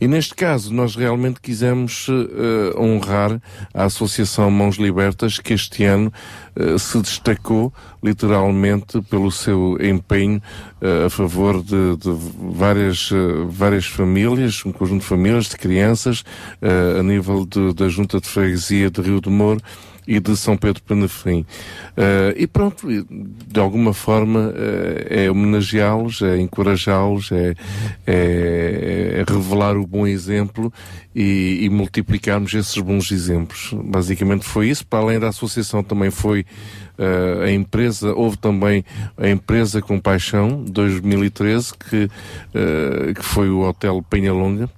E 0.00 0.08
neste 0.08 0.34
caso, 0.34 0.72
nós 0.72 0.96
realmente 0.96 1.40
quisemos 1.42 2.06
eh, 2.08 2.78
honrar 2.78 3.38
a 3.74 3.84
Associação 3.84 4.50
Mãos 4.50 4.76
Libertas, 4.76 5.38
que 5.38 5.52
este 5.52 5.84
ano 5.84 5.97
eh, 6.56 6.78
se 6.78 7.00
destacou 7.00 7.72
literalmente 8.02 9.00
pelo 9.02 9.30
seu 9.30 9.76
empenho 9.80 10.40
eh, 10.80 11.04
a 11.06 11.10
favor 11.10 11.62
de, 11.62 11.96
de 11.96 12.10
várias, 12.52 13.10
eh, 13.12 13.46
várias 13.48 13.86
famílias, 13.86 14.62
um 14.64 14.72
conjunto 14.72 15.00
de 15.02 15.06
famílias, 15.06 15.46
de 15.46 15.56
crianças, 15.56 16.24
a 16.98 17.02
nível 17.02 17.44
de- 17.46 17.72
da 17.74 17.88
Junta 17.88 18.20
de 18.20 18.28
Freguesia 18.28 18.90
de 18.90 19.00
Rio 19.00 19.20
de 19.20 19.28
Moro, 19.30 19.60
e 20.08 20.18
de 20.18 20.34
São 20.38 20.56
Pedro 20.56 20.82
Penafrim. 20.82 21.44
Eh, 21.94 22.34
e 22.38 22.46
pronto, 22.46 22.88
de 22.88 23.60
alguma 23.60 23.92
forma 23.92 24.54
eh, 24.56 25.24
é 25.26 25.30
homenageá-los, 25.30 26.22
é 26.22 26.38
encorajá-los, 26.40 27.30
é, 27.30 27.54
é- 28.06 29.18
é 29.20 29.24
revelar 29.30 29.76
o 29.76 29.86
bom 29.86 30.06
exemplo 30.06 30.72
e, 31.14 31.58
e 31.62 31.68
multiplicarmos 31.68 32.54
esses 32.54 32.78
bons 32.78 33.12
exemplos. 33.12 33.74
Basicamente 33.84 34.46
foi 34.46 34.70
isso, 34.70 34.86
para 34.86 35.00
além 35.00 35.20
da 35.20 35.28
associação 35.28 35.82
também 35.82 36.10
foi 36.10 36.46
eh, 36.96 37.44
a 37.44 37.52
empresa, 37.52 38.14
houve 38.14 38.38
também 38.38 38.82
a 39.14 39.28
empresa 39.28 39.82
com 39.82 40.00
paixão 40.00 40.64
2013 40.64 41.74
que, 41.74 42.08
que 43.14 43.22
foi 43.22 43.50
o 43.50 43.60
Hotel 43.60 44.02
Penhalonga 44.08 44.70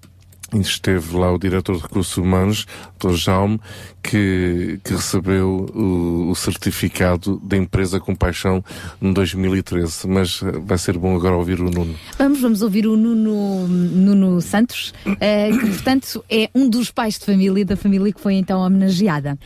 esteve 0.54 1.16
lá 1.16 1.32
o 1.32 1.38
diretor 1.38 1.76
de 1.76 1.82
recursos 1.82 2.16
humanos, 2.16 2.66
Dr. 2.98 3.12
Jaume, 3.12 3.60
que, 4.02 4.80
que 4.82 4.92
recebeu 4.92 5.66
o, 5.74 6.30
o 6.30 6.34
certificado 6.34 7.38
da 7.44 7.56
empresa 7.56 8.00
com 8.00 8.14
paixão 8.14 8.64
em 9.00 9.12
2013. 9.12 10.08
Mas 10.08 10.42
eh, 10.42 10.52
vai 10.64 10.78
ser 10.78 10.96
bom 10.98 11.14
agora 11.14 11.36
ouvir 11.36 11.60
o 11.60 11.70
Nuno. 11.70 11.94
Vamos, 12.18 12.40
vamos 12.40 12.62
ouvir 12.62 12.86
o 12.86 12.96
Nuno, 12.96 13.68
Nuno 13.68 14.40
Santos, 14.40 14.92
eh, 15.20 15.50
que 15.50 15.66
portanto 15.66 16.24
é 16.30 16.50
um 16.54 16.68
dos 16.68 16.90
pais 16.90 17.18
de 17.18 17.26
família 17.26 17.64
da 17.64 17.76
família 17.76 18.12
que 18.12 18.20
foi 18.20 18.34
então 18.34 18.60
homenageada. 18.60 19.38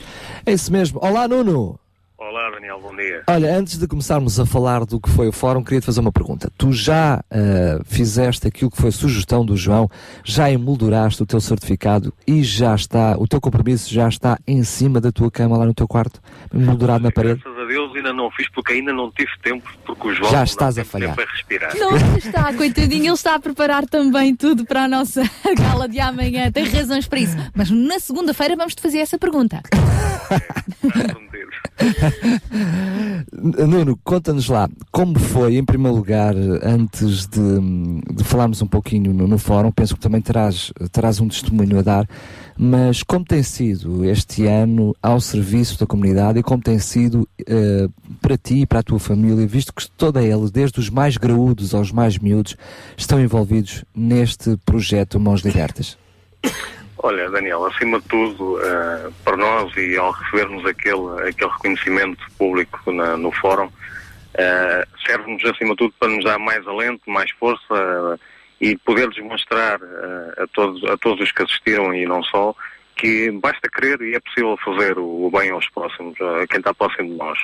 É 0.47 0.53
isso 0.53 0.73
mesmo. 0.73 0.99
Olá, 1.03 1.29
Nuno! 1.29 1.79
Olá, 2.27 2.51
Daniel, 2.53 2.81
bom 2.81 2.97
dia. 2.97 3.23
Olha, 3.29 3.55
antes 3.55 3.77
de 3.77 3.87
começarmos 3.87 4.41
a 4.41 4.47
falar 4.47 4.87
do 4.87 4.99
que 4.99 5.11
foi 5.11 5.29
o 5.29 5.33
fórum, 5.33 5.63
queria 5.63 5.81
te 5.81 5.85
fazer 5.85 6.01
uma 6.01 6.11
pergunta. 6.11 6.51
Tu 6.57 6.73
já 6.73 7.23
ah, 7.31 7.83
fizeste 7.85 8.49
aquilo 8.49 8.71
que 8.71 8.81
foi 8.81 8.91
sugestão 8.91 9.45
do 9.45 9.55
João, 9.55 9.91
já 10.25 10.51
emolduraste 10.51 11.23
o 11.23 11.27
teu 11.27 11.39
certificado 11.39 12.15
e 12.27 12.43
já 12.43 12.75
está, 12.75 13.15
o 13.19 13.29
teu 13.29 13.39
compromisso 13.43 13.93
já 13.93 14.09
está 14.09 14.39
em 14.47 14.65
cima 14.65 15.03
da 15.03 15.13
tua 15.13 15.31
cama 15.31 15.59
lá 15.59 15.67
no 15.67 15.75
teu 15.75 15.87
quarto, 15.87 16.19
emoldurado 16.53 17.05
na 17.05 17.13
parede? 17.13 17.43
Graças 17.43 17.61
a 17.63 17.67
Deus 17.67 17.95
ainda 17.95 18.13
não 18.15 18.31
fiz 18.31 18.49
porque 18.53 18.73
ainda 18.73 18.93
não 18.95 19.11
tive 19.11 19.31
tempo, 19.43 19.71
porque 19.85 20.09
o 20.09 20.15
João 20.15 20.31
Já 20.31 20.39
não 20.39 20.45
estás 20.45 20.79
a 20.79 20.85
falhar. 20.85 21.15
tempo 21.15 21.29
a 21.29 21.31
respirar. 21.31 21.77
Não 21.77 21.97
está, 22.17 22.55
coitadinho, 22.55 23.05
ele 23.05 23.13
está 23.13 23.35
a 23.35 23.39
preparar 23.39 23.85
também 23.85 24.35
tudo 24.35 24.65
para 24.65 24.85
a 24.85 24.89
nossa 24.89 25.23
gala 25.59 25.87
de 25.87 26.01
amanhã. 26.01 26.51
Tem 26.51 26.65
razões 26.65 27.07
para 27.07 27.19
isso. 27.19 27.37
Mas 27.55 27.71
na 27.71 27.99
segunda-feira 27.99 28.57
vamos-te 28.57 28.81
fazer 28.81 29.01
essa 29.01 29.19
pergunta. 29.19 29.61
Nuno, 33.67 33.99
conta-nos 34.03 34.49
lá, 34.49 34.69
como 34.91 35.19
foi, 35.19 35.57
em 35.57 35.65
primeiro 35.65 35.97
lugar, 35.97 36.35
antes 36.63 37.27
de, 37.27 37.41
de 38.15 38.25
falarmos 38.25 38.63
um 38.63 38.67
pouquinho 38.67 39.13
no, 39.13 39.27
no 39.27 39.39
fórum, 39.39 39.73
penso 39.73 39.95
que 39.95 40.01
também 40.01 40.21
terás, 40.21 40.73
terás 40.93 41.21
um 41.21 41.29
testemunho 41.29 41.79
a 41.79 41.83
dar, 41.83 42.09
mas 42.57 43.03
como 43.03 43.25
tem 43.25 43.43
sido 43.43 44.05
este 44.05 44.47
ano 44.47 44.95
ao 45.03 45.21
serviço 45.21 45.79
da 45.79 45.87
comunidade 45.87 46.39
e 46.39 46.43
como 46.43 46.63
tem 46.63 46.79
sido 46.79 47.29
eh, 47.47 47.89
para 48.21 48.37
ti 48.37 48.61
e 48.61 48.67
para 48.67 48.79
a 48.79 48.83
tua 48.83 49.01
família, 49.01 49.47
visto 49.47 49.73
que 49.75 49.91
toda 49.91 50.25
ela, 50.25 50.49
desde 50.49 50.79
os 50.79 50.89
mais 50.89 51.17
graúdos 51.17 51.75
aos 51.75 51.91
mais 51.91 52.17
miúdos, 52.19 52.57
estão 52.97 53.21
envolvidos 53.21 53.85
neste 53.95 54.57
projeto 54.65 55.19
Mãos 55.19 55.41
Libertas? 55.41 55.97
Olha, 57.07 57.29
Daniel, 57.29 57.67
acima 57.67 58.01
de 58.01 58.09
tudo, 58.09 58.59
eh, 58.65 59.11
para 59.23 59.37
nós 59.37 59.77
e 59.77 59.95
ao 59.99 60.11
recebermos 60.11 60.65
aquele, 60.65 61.29
aquele 61.29 61.51
reconhecimento 61.51 62.25
público 62.39 62.91
na- 62.91 63.15
no 63.15 63.31
fórum, 63.31 63.71
eh, 64.33 64.87
serve-nos 65.07 65.45
acima 65.45 65.73
de 65.73 65.77
tudo 65.77 65.93
para 66.01 66.09
nos 66.09 66.25
dar 66.25 66.39
mais 66.39 66.67
alento, 66.67 67.03
mais 67.11 67.31
força 67.33 67.63
eh, 67.75 68.19
e 68.59 68.79
poder 68.79 69.11
demonstrar 69.11 69.79
eh, 69.83 70.45
a, 70.45 70.47
todos, 70.55 70.83
a 70.85 70.97
todos 70.97 71.21
os 71.23 71.31
que 71.31 71.43
assistiram 71.43 71.95
e 71.95 72.07
não 72.07 72.23
só, 72.23 72.55
que 72.97 73.31
basta 73.33 73.69
querer 73.69 74.01
e 74.01 74.15
é 74.15 74.21
possível 74.21 74.57
fazer 74.65 74.97
o, 74.99 75.27
o 75.27 75.31
bem 75.31 75.51
aos 75.51 75.69
próximos, 75.69 76.19
a 76.19 76.47
quem 76.47 76.59
está 76.61 76.73
próximo 76.73 77.11
de 77.11 77.17
nós. 77.19 77.39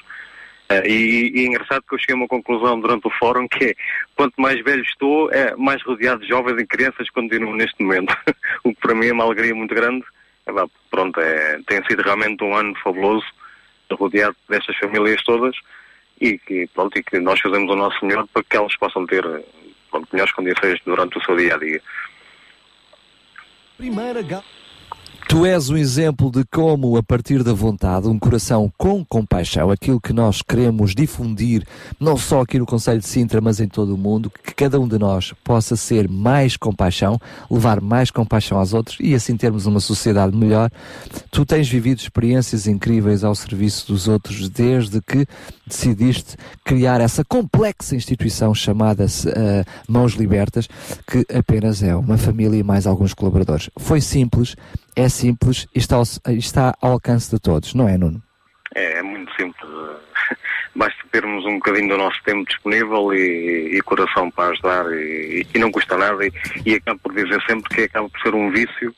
Eh, 0.71 0.89
e, 0.89 1.33
e 1.35 1.45
é 1.45 1.47
engraçado 1.49 1.83
que 1.83 1.95
eu 1.95 1.99
cheguei 1.99 2.15
a 2.15 2.19
uma 2.19 2.29
conclusão 2.29 2.81
durante 2.81 3.07
o 3.09 3.11
fórum 3.11 3.49
que 3.49 3.65
é, 3.65 3.75
quanto 4.15 4.41
mais 4.41 4.63
velho 4.63 4.83
estou, 4.83 5.31
é 5.33 5.55
mais 5.57 5.83
rodeado 5.83 6.23
de 6.23 6.29
jovens 6.29 6.61
e 6.61 6.67
crianças 6.67 7.11
continuo 7.11 7.55
neste 7.57 7.83
momento. 7.83 8.17
o 8.63 8.73
que 8.73 8.81
para 8.81 8.95
mim 8.95 9.09
é 9.09 9.13
uma 9.13 9.25
alegria 9.25 9.55
muito 9.55 9.75
grande. 9.75 10.05
É, 10.47 10.53
pronto, 10.89 11.21
é, 11.21 11.61
tem 11.67 11.85
sido 11.85 12.03
realmente 12.03 12.43
um 12.45 12.55
ano 12.55 12.75
fabuloso, 12.77 13.27
rodeado 13.91 14.37
destas 14.49 14.77
famílias 14.77 15.21
todas 15.25 15.57
e 16.21 16.39
que, 16.39 16.69
pronto, 16.69 16.97
e 16.97 17.03
que 17.03 17.19
nós 17.19 17.41
fazemos 17.41 17.73
o 17.73 17.77
nosso 17.77 18.05
melhor 18.05 18.25
para 18.33 18.45
que 18.45 18.57
elas 18.57 18.77
possam 18.77 19.05
ter 19.07 19.25
pronto, 19.91 20.09
melhores 20.13 20.33
condições 20.33 20.79
durante 20.87 21.19
o 21.19 21.25
seu 21.25 21.37
dia 21.37 21.57
a 21.57 21.59
dia. 21.59 21.83
Primeira. 23.77 24.23
Tu 25.31 25.47
és 25.47 25.71
um 25.71 25.77
exemplo 25.77 26.29
de 26.29 26.45
como, 26.45 26.97
a 26.97 27.05
partir 27.05 27.45
da 27.45 27.53
vontade, 27.53 28.09
um 28.09 28.19
coração 28.19 28.69
com 28.77 29.05
compaixão, 29.05 29.71
aquilo 29.71 30.01
que 30.01 30.13
nós 30.13 30.43
queremos 30.43 30.93
difundir, 30.93 31.65
não 32.01 32.17
só 32.17 32.41
aqui 32.41 32.59
no 32.59 32.67
Conselho 32.67 32.99
de 32.99 33.07
Sintra, 33.07 33.41
mas 33.41 33.61
em 33.61 33.69
todo 33.69 33.95
o 33.95 33.97
mundo, 33.97 34.29
que 34.29 34.53
cada 34.53 34.81
um 34.81 34.89
de 34.89 34.99
nós 34.99 35.33
possa 35.45 35.77
ser 35.77 36.09
mais 36.09 36.57
compaixão, 36.57 37.17
levar 37.49 37.81
mais 37.81 38.11
compaixão 38.11 38.59
aos 38.59 38.75
outros 38.75 38.99
e 39.01 39.15
assim 39.15 39.37
termos 39.37 39.67
uma 39.67 39.79
sociedade 39.79 40.37
melhor. 40.37 40.69
Tu 41.31 41.47
tens 41.47 41.69
vivido 41.69 42.01
experiências 42.01 42.67
incríveis 42.67 43.23
ao 43.23 43.37
serviço 43.37 43.87
dos 43.87 44.09
outros 44.09 44.49
desde 44.49 45.01
que 45.01 45.25
decidiste 45.65 46.37
criar 46.65 47.01
essa 47.01 47.25
complexa 47.25 47.95
instituição 47.95 48.53
chamada 48.53 49.07
eh, 49.07 49.65
Mãos 49.89 50.15
Libertas, 50.15 50.69
que 51.07 51.25
apenas 51.33 51.85
é 51.85 51.95
uma 51.95 52.19
família 52.19 52.59
e 52.59 52.65
mais 52.65 52.85
alguns 52.85 53.15
colaboradores. 53.15 53.71
Foi 53.79 54.01
simples, 54.01 54.57
é 54.97 55.09
simples 55.09 55.67
e 55.75 55.79
está 55.79 55.97
ao, 55.97 56.03
está 56.37 56.75
ao 56.81 56.93
alcance 56.93 57.31
de 57.31 57.41
todos, 57.41 57.75
não 57.75 57.89
é, 57.89 57.97
Nuno? 57.97 58.23
É, 58.75 58.99
é 58.99 59.03
muito 59.03 59.31
simples. 59.37 59.71
eh, 59.71 60.37
Basta 60.77 60.99
termos 61.11 61.45
um 61.45 61.55
bocadinho 61.55 61.89
do 61.89 61.97
nosso 61.97 62.23
tempo 62.25 62.45
disponível 62.49 63.13
e, 63.13 63.77
e 63.77 63.83
coração 63.83 64.31
para 64.31 64.51
ajudar 64.53 64.87
e, 64.93 65.45
e 65.53 65.59
não 65.59 65.71
custa 65.73 65.97
nada 65.97 66.25
e, 66.25 66.33
e 66.65 66.75
acabo 66.77 67.01
por 67.01 67.13
dizer 67.15 67.43
sempre 67.49 67.75
que 67.75 67.83
acaba 67.83 68.09
por 68.09 68.21
ser 68.21 68.35
um 68.35 68.51
vício 68.53 68.95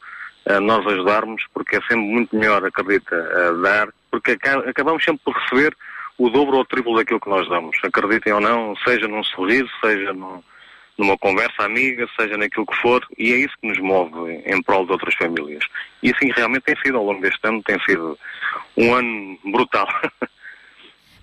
eh, 0.46 0.60
nós 0.60 0.86
ajudarmos 0.86 1.42
porque 1.54 1.76
é 1.76 1.80
sempre 1.80 1.96
muito 2.04 2.36
melhor, 2.36 2.64
acredita, 2.64 3.16
a 3.16 3.52
dar, 3.62 3.88
porque 4.10 4.32
aca- 4.32 4.68
acabamos 4.68 5.02
sempre 5.02 5.22
por 5.24 5.34
receber 5.34 5.74
o 6.18 6.28
dobro 6.28 6.56
ou 6.56 6.62
o 6.62 6.66
triplo 6.66 6.94
daquilo 6.96 7.18
que 7.20 7.30
nós 7.30 7.48
damos. 7.48 7.74
Acreditem 7.82 8.34
ou 8.34 8.40
não, 8.40 8.76
seja 8.84 9.08
num 9.08 9.24
sorriso, 9.24 9.70
seja 9.82 10.12
num- 10.12 10.42
numa 11.02 11.18
conversa 11.18 11.64
amiga, 11.64 12.06
seja 12.18 12.36
naquilo 12.36 12.64
que 12.64 12.76
for, 12.76 13.04
e 13.18 13.32
é 13.32 13.36
isso 13.38 13.54
que 13.60 13.66
nos 13.66 13.78
move 13.78 14.42
em 14.46 14.62
prol 14.62 14.86
de 14.86 14.92
outras 14.92 15.14
famílias. 15.16 15.64
E 16.02 16.10
assim 16.10 16.30
realmente 16.30 16.62
tem 16.62 16.76
sido 16.76 16.96
ao 16.96 17.04
longo 17.04 17.20
deste 17.20 17.40
ano, 17.46 17.62
tem 17.62 17.78
sido 17.84 18.16
um 18.76 18.94
ano 18.94 19.38
brutal. 19.44 19.86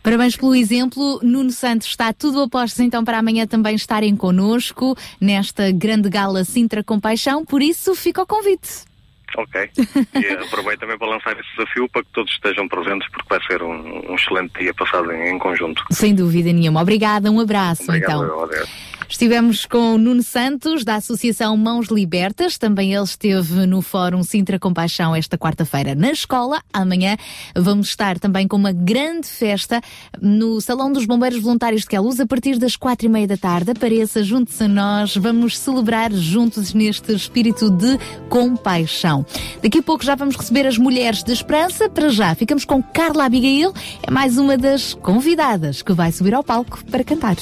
Parabéns 0.03 0.35
pelo 0.35 0.55
exemplo. 0.55 1.19
Nuno 1.21 1.51
Santos 1.51 1.87
está 1.87 2.13
tudo 2.13 2.41
a 2.41 2.49
postos 2.49 2.79
então 2.79 3.03
para 3.03 3.19
amanhã 3.19 3.45
também 3.45 3.75
estarem 3.75 4.15
connosco 4.15 4.95
nesta 5.19 5.71
grande 5.71 6.09
gala 6.09 6.43
Sintra 6.43 6.83
Compaixão, 6.83 7.45
por 7.45 7.61
isso 7.61 7.93
fica 7.95 8.21
o 8.21 8.25
convite. 8.25 8.87
Ok. 9.37 9.69
E 10.15 10.27
aproveito 10.33 10.79
também 10.79 10.97
para 10.97 11.07
lançar 11.07 11.39
esse 11.39 11.49
desafio 11.55 11.87
para 11.89 12.03
que 12.03 12.09
todos 12.13 12.31
estejam 12.33 12.67
presentes, 12.67 13.07
porque 13.09 13.27
vai 13.29 13.39
ser 13.45 13.61
um, 13.61 14.11
um 14.11 14.15
excelente 14.15 14.51
dia 14.59 14.73
passado 14.73 15.11
em, 15.11 15.35
em 15.35 15.37
conjunto. 15.37 15.83
Sem 15.91 16.15
dúvida 16.15 16.51
nenhuma. 16.51 16.81
Obrigada, 16.81 17.29
um 17.29 17.39
abraço 17.39 17.83
Obrigado, 17.83 18.23
então. 18.23 18.43
adeus. 18.43 18.98
Estivemos 19.09 19.65
com 19.65 19.95
o 19.95 19.97
Nuno 19.97 20.21
Santos, 20.21 20.85
da 20.85 20.95
Associação 20.95 21.57
Mãos 21.57 21.87
Libertas. 21.87 22.59
Também 22.59 22.93
ele 22.93 23.03
esteve 23.03 23.65
no 23.65 23.81
Fórum 23.81 24.21
Sintra 24.21 24.59
Compaixão 24.59 25.15
esta 25.15 25.35
quarta-feira 25.35 25.95
na 25.95 26.11
escola. 26.11 26.61
Amanhã 26.71 27.17
vamos 27.55 27.87
estar 27.89 28.19
também 28.19 28.47
com 28.47 28.55
uma 28.55 28.71
grande 28.71 29.27
festa 29.27 29.81
no 30.21 30.61
Salão 30.61 30.93
dos 30.93 31.05
Bombeiros 31.05 31.41
Voluntários 31.41 31.81
de 31.81 31.87
Queluz 31.87 32.19
a 32.19 32.27
partir 32.27 32.59
das 32.59 32.75
quatro 32.75 33.07
e 33.07 33.09
meia 33.09 33.27
da 33.27 33.35
tarde. 33.35 33.71
Apareça, 33.71 34.23
junte-se 34.23 34.63
a 34.63 34.67
nós. 34.67 35.15
Vamos 35.15 35.57
celebrar 35.57 36.13
juntos 36.13 36.73
neste 36.73 37.11
espírito 37.11 37.71
de 37.71 37.97
compaixão. 38.29 39.25
Daqui 39.61 39.79
a 39.79 39.83
pouco 39.83 40.05
já 40.05 40.13
vamos 40.13 40.35
receber 40.35 40.67
as 40.67 40.77
Mulheres 40.77 41.23
da 41.23 41.33
Esperança. 41.33 41.89
Para 41.89 42.09
já, 42.09 42.35
ficamos 42.35 42.63
com 42.63 42.81
Carla 42.81 43.25
Abigail. 43.25 43.73
É 44.03 44.11
mais 44.11 44.37
uma 44.37 44.55
das 44.55 44.93
convidadas 44.93 45.81
que 45.81 45.93
vai 45.93 46.11
subir 46.11 46.35
ao 46.35 46.43
palco 46.43 46.83
para 46.85 47.03
cantar. 47.03 47.35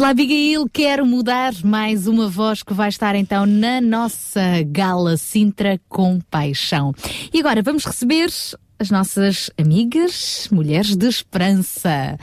Carla 0.00 0.12
Abigail 0.12 0.66
quer 0.66 1.02
mudar 1.02 1.52
mais 1.62 2.06
uma 2.06 2.26
voz 2.26 2.62
que 2.62 2.72
vai 2.72 2.88
estar 2.88 3.14
então 3.14 3.44
na 3.44 3.82
nossa 3.82 4.40
gala 4.66 5.18
Sintra 5.18 5.78
com 5.90 6.18
Paixão. 6.30 6.94
E 7.30 7.38
agora 7.38 7.60
vamos 7.60 7.84
receber 7.84 8.30
as 8.78 8.90
nossas 8.90 9.50
amigas, 9.58 10.48
mulheres 10.50 10.96
de 10.96 11.06
esperança. 11.06 12.18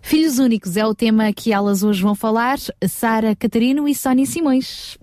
Filhos 0.00 0.38
únicos 0.38 0.78
é 0.78 0.86
o 0.86 0.94
tema 0.94 1.30
que 1.34 1.52
elas 1.52 1.82
hoje 1.82 2.02
vão 2.02 2.14
falar, 2.14 2.56
Sara 2.88 3.36
Catarino 3.36 3.86
e 3.86 3.94
Sónia 3.94 4.24
Simões. 4.24 4.96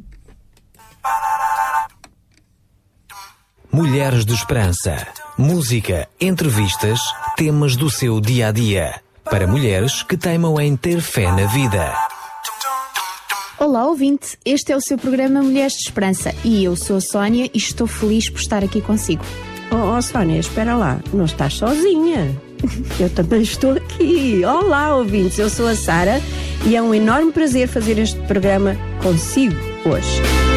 Mulheres 3.71 4.25
de 4.25 4.33
Esperança. 4.33 5.07
Música, 5.37 6.09
entrevistas, 6.19 6.99
temas 7.37 7.75
do 7.75 7.87
seu 7.87 8.19
dia 8.19 8.47
a 8.47 8.51
dia. 8.51 8.99
Para 9.29 9.45
mulheres 9.45 10.01
que 10.01 10.17
teimam 10.17 10.59
em 10.59 10.75
ter 10.75 10.99
fé 11.01 11.31
na 11.31 11.45
vida. 11.45 11.93
Olá, 13.59 13.85
ouvinte. 13.85 14.39
Este 14.43 14.71
é 14.71 14.75
o 14.75 14.81
seu 14.81 14.97
programa 14.97 15.43
Mulheres 15.43 15.73
de 15.73 15.83
Esperança 15.83 16.33
e 16.43 16.63
eu 16.63 16.75
sou 16.75 16.97
a 16.97 17.01
Sónia 17.01 17.47
e 17.53 17.57
estou 17.57 17.85
feliz 17.85 18.27
por 18.27 18.39
estar 18.39 18.63
aqui 18.63 18.81
consigo. 18.81 19.23
Oh, 19.71 19.95
oh, 19.95 20.01
Sónia, 20.01 20.39
espera 20.39 20.75
lá, 20.75 20.99
não 21.13 21.25
estás 21.25 21.53
sozinha. 21.53 22.35
Eu 22.99 23.09
também 23.09 23.41
estou 23.41 23.73
aqui. 23.73 24.43
Olá, 24.43 24.95
ouvintes, 24.95 25.39
eu 25.39 25.49
sou 25.49 25.65
a 25.65 25.75
Sara 25.75 26.21
e 26.65 26.75
é 26.75 26.81
um 26.81 26.93
enorme 26.93 27.31
prazer 27.31 27.69
fazer 27.69 27.97
este 27.97 28.19
programa 28.23 28.75
consigo 29.01 29.55
hoje. 29.85 30.48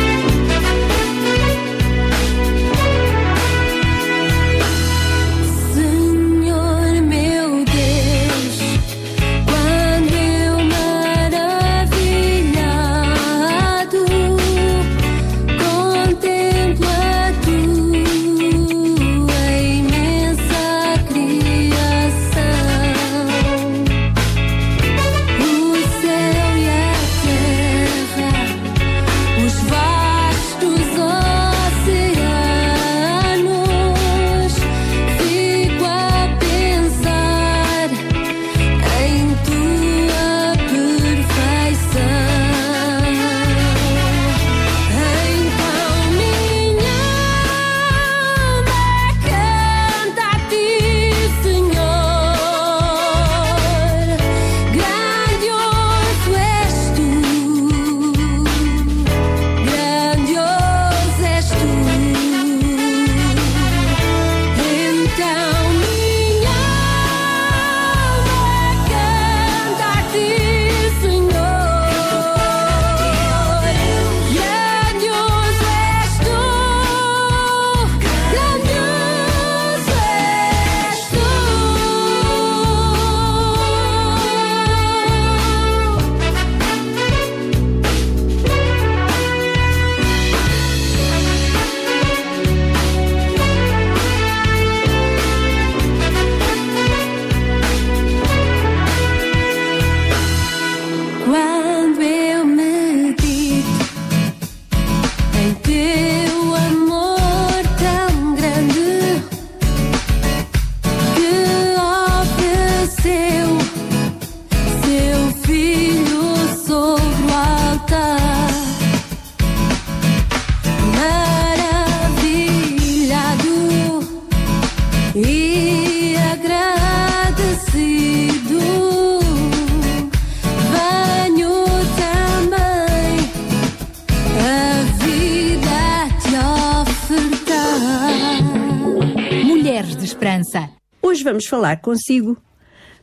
Falar 141.52 141.82
consigo 141.82 142.38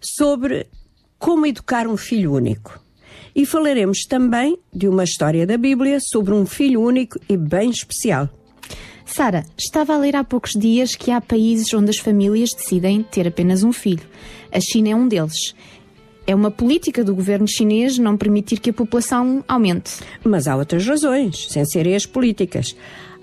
sobre 0.02 0.66
como 1.20 1.46
educar 1.46 1.88
um 1.88 1.96
filho 1.96 2.34
único. 2.34 2.84
E 3.36 3.46
falaremos 3.46 4.00
também 4.10 4.58
de 4.74 4.88
uma 4.88 5.04
história 5.04 5.46
da 5.46 5.56
Bíblia 5.56 6.00
sobre 6.02 6.34
um 6.34 6.48
filho 6.48 6.82
único 6.82 7.20
e 7.30 7.38
bem 7.38 7.70
especial. 7.70 8.28
Sara, 9.06 9.46
estava 9.56 9.94
a 9.94 10.00
ler 10.00 10.16
há 10.16 10.24
poucos 10.24 10.54
dias 10.54 10.96
que 10.96 11.12
há 11.12 11.22
países 11.22 11.72
onde 11.76 11.92
as 11.92 12.00
famílias 12.00 12.50
decidem 12.52 13.04
ter 13.04 13.28
apenas 13.28 13.64
um 13.64 13.72
filho. 13.72 14.08
A 14.52 14.60
China 14.60 14.90
é 14.90 14.96
um 14.96 15.08
deles. 15.08 15.54
É 16.26 16.34
uma 16.34 16.50
política 16.50 17.04
do 17.04 17.14
governo 17.14 17.48
chinês 17.48 18.00
não 18.00 18.18
permitir 18.18 18.60
que 18.60 18.72
a 18.72 18.74
população 18.74 19.44
aumente. 19.48 19.92
Mas 20.24 20.48
há 20.48 20.56
outras 20.56 20.88
razões, 20.88 21.52
sem 21.52 21.64
serem 21.66 21.96
as 21.96 22.08
políticas. 22.08 22.76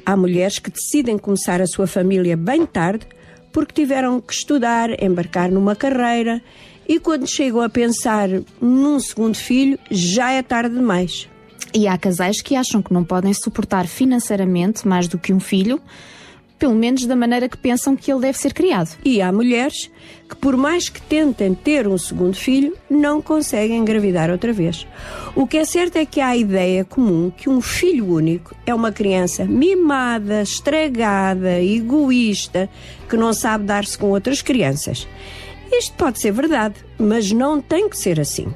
Há 0.05 0.16
mulheres 0.16 0.61
que 0.61 0.70
decidem 0.70 1.19
começar 1.19 1.61
a 1.61 1.66
sua 1.66 1.89
família 1.89 2.36
bem 2.36 2.65
tarde 2.65 3.09
porque 3.57 3.73
tiveram 3.73 4.20
que 4.20 4.35
estudar, 4.35 5.03
embarcar 5.03 5.51
numa 5.51 5.74
carreira 5.74 6.43
e 6.87 7.01
quando 7.01 7.27
chegam 7.27 7.62
a 7.62 7.70
pensar 7.70 8.28
num 8.61 9.01
segundo 9.01 9.35
filho, 9.35 9.78
já 9.91 10.31
é 10.31 10.43
tarde 10.43 10.74
demais. 10.74 11.27
E 11.73 11.89
há 11.89 11.97
casais 11.97 12.43
que 12.43 12.55
acham 12.55 12.83
que 12.83 12.93
não 12.93 13.03
podem 13.03 13.33
suportar 13.33 13.87
financeiramente 13.87 14.87
mais 14.87 15.09
do 15.09 15.16
que 15.16 15.33
um 15.33 15.41
filho, 15.41 15.81
pelo 16.59 16.74
menos 16.74 17.07
da 17.07 17.15
maneira 17.15 17.49
que 17.49 17.57
pensam 17.57 17.95
que 17.97 18.11
ele 18.11 18.20
deve 18.20 18.39
ser 18.39 18.53
criado. 18.55 18.97
E 19.05 19.20
há 19.20 19.31
mulheres 19.31 19.91
que, 20.28 20.37
por 20.37 20.57
mais 20.57 20.89
que 20.89 21.01
tentem 21.01 21.55
ter 21.55 21.87
um 21.87 21.99
segundo 21.99 22.37
filho, 22.37 22.77
não 22.89 23.20
conseguem 23.20 23.78
engravidar 23.78 24.31
outra 24.31 24.53
vez. 24.53 24.87
O 25.35 25.47
que 25.47 25.59
é 25.59 25.65
certo 25.65 25.97
é 25.97 26.07
que 26.07 26.20
há 26.20 26.28
a 26.28 26.37
ideia 26.37 26.85
comum 26.85 27.31
que 27.31 27.49
um 27.49 27.61
filho 27.61 28.12
único 28.12 28.55
é 28.65 28.74
uma 28.74 28.91
criança 28.91 29.45
mimada, 29.45 30.43
estragada, 30.43 31.62
egoísta, 31.62 32.69
que 33.09 33.16
não 33.16 33.33
sabe 33.33 33.65
dar-se 33.65 33.97
com 33.99 34.11
outras 34.11 34.43
crianças. 34.43 35.07
Isto 35.70 35.95
pode 35.97 36.20
ser 36.20 36.33
verdade, 36.33 36.77
mas 36.99 37.33
não 37.33 37.61
tem 37.61 37.89
que 37.89 37.99
ser 37.99 38.20
assim. 38.20 38.49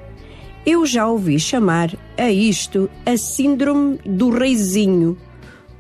Eu 0.65 0.87
já 0.87 1.07
ouvi 1.07 1.39
chamar 1.39 1.91
a 2.17 2.31
isto 2.31 2.89
a 3.05 3.17
síndrome 3.17 3.99
do 4.05 4.31
reizinho, 4.31 5.17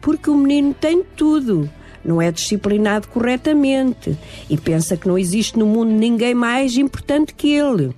porque 0.00 0.30
o 0.30 0.34
menino 0.34 0.74
tem 0.74 1.02
tudo, 1.16 1.68
não 2.04 2.20
é 2.20 2.30
disciplinado 2.30 3.08
corretamente 3.08 4.16
e 4.48 4.56
pensa 4.56 4.96
que 4.96 5.08
não 5.08 5.18
existe 5.18 5.58
no 5.58 5.66
mundo 5.66 5.90
ninguém 5.90 6.34
mais 6.34 6.76
importante 6.76 7.34
que 7.34 7.52
ele. 7.52 7.94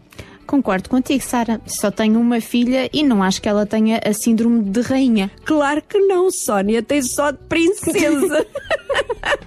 Concordo 0.47 0.91
contigo, 0.91 1.23
Sara. 1.23 1.61
Só 1.67 1.91
tenho 1.91 2.21
uma 2.21 2.41
filha 2.41 2.91
e 2.93 3.03
não 3.03 3.23
acho 3.23 3.41
que 3.41 3.49
ela 3.49 3.65
tenha 3.65 4.01
a 4.05 4.13
síndrome 4.13 4.63
de 4.63 4.81
rainha. 4.81 5.31
Claro 5.45 5.81
que 5.81 5.99
não, 5.99 6.31
Sónia, 6.31 6.83
tem 6.83 7.01
só 7.03 7.31
de 7.31 7.39
princesa. 7.49 8.47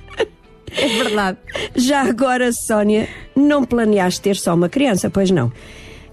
é 0.72 0.88
verdade. 0.88 1.38
Já 1.76 2.02
agora, 2.02 2.52
Sónia, 2.52 3.08
não 3.36 3.64
planeaste 3.64 4.22
ter 4.22 4.36
só 4.36 4.56
uma 4.56 4.70
criança, 4.70 5.10
pois 5.10 5.30
não? 5.30 5.52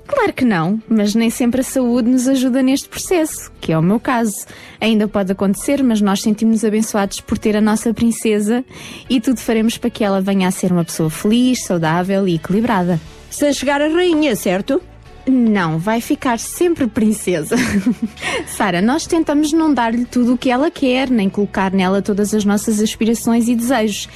Claro 0.06 0.32
que 0.32 0.44
não, 0.44 0.80
mas 0.88 1.14
nem 1.14 1.30
sempre 1.30 1.60
a 1.60 1.64
saúde 1.64 2.10
nos 2.10 2.26
ajuda 2.26 2.62
neste 2.62 2.88
processo, 2.88 3.50
que 3.60 3.72
é 3.72 3.78
o 3.78 3.82
meu 3.82 4.00
caso. 4.00 4.46
Ainda 4.80 5.06
pode 5.06 5.32
acontecer, 5.32 5.82
mas 5.82 6.00
nós 6.00 6.20
sentimos-nos 6.20 6.64
abençoados 6.64 7.20
por 7.20 7.38
ter 7.38 7.56
a 7.56 7.60
nossa 7.60 7.94
princesa 7.94 8.64
e 9.08 9.20
tudo 9.20 9.40
faremos 9.40 9.78
para 9.78 9.90
que 9.90 10.04
ela 10.04 10.20
venha 10.20 10.48
a 10.48 10.50
ser 10.50 10.72
uma 10.72 10.84
pessoa 10.84 11.08
feliz, 11.08 11.64
saudável 11.64 12.26
e 12.26 12.34
equilibrada. 12.34 13.00
Sem 13.30 13.52
chegar 13.52 13.80
a 13.80 13.88
rainha, 13.88 14.36
certo? 14.36 14.82
Não, 15.26 15.78
vai 15.78 16.00
ficar 16.00 16.38
sempre 16.38 16.86
princesa. 16.86 17.56
Sara, 18.46 18.82
nós 18.82 19.06
tentamos 19.06 19.52
não 19.52 19.72
dar-lhe 19.72 20.04
tudo 20.04 20.34
o 20.34 20.38
que 20.38 20.50
ela 20.50 20.70
quer, 20.70 21.08
nem 21.08 21.30
colocar 21.30 21.72
nela 21.72 22.02
todas 22.02 22.34
as 22.34 22.44
nossas 22.44 22.80
aspirações 22.80 23.48
e 23.48 23.54
desejos. 23.54 24.08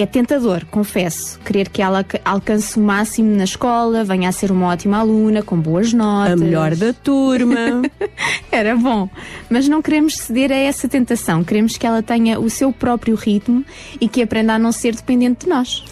É 0.00 0.06
tentador, 0.06 0.64
confesso, 0.70 1.40
querer 1.40 1.68
que 1.68 1.82
ela 1.82 1.98
alca- 1.98 2.20
alcance 2.24 2.78
o 2.78 2.80
máximo 2.80 3.34
na 3.34 3.42
escola, 3.42 4.04
venha 4.04 4.28
a 4.28 4.32
ser 4.32 4.52
uma 4.52 4.68
ótima 4.68 4.98
aluna, 4.98 5.42
com 5.42 5.56
boas 5.60 5.92
notas. 5.92 6.34
A 6.34 6.36
melhor 6.36 6.76
da 6.76 6.92
turma. 6.92 7.82
Era 8.52 8.76
bom. 8.76 9.08
Mas 9.50 9.66
não 9.68 9.82
queremos 9.82 10.16
ceder 10.16 10.52
a 10.52 10.54
essa 10.54 10.86
tentação. 10.88 11.42
Queremos 11.42 11.76
que 11.76 11.84
ela 11.84 12.00
tenha 12.00 12.38
o 12.38 12.48
seu 12.48 12.72
próprio 12.72 13.16
ritmo 13.16 13.64
e 14.00 14.06
que 14.06 14.22
aprenda 14.22 14.54
a 14.54 14.58
não 14.58 14.70
ser 14.70 14.94
dependente 14.94 15.46
de 15.46 15.50
nós. 15.50 15.82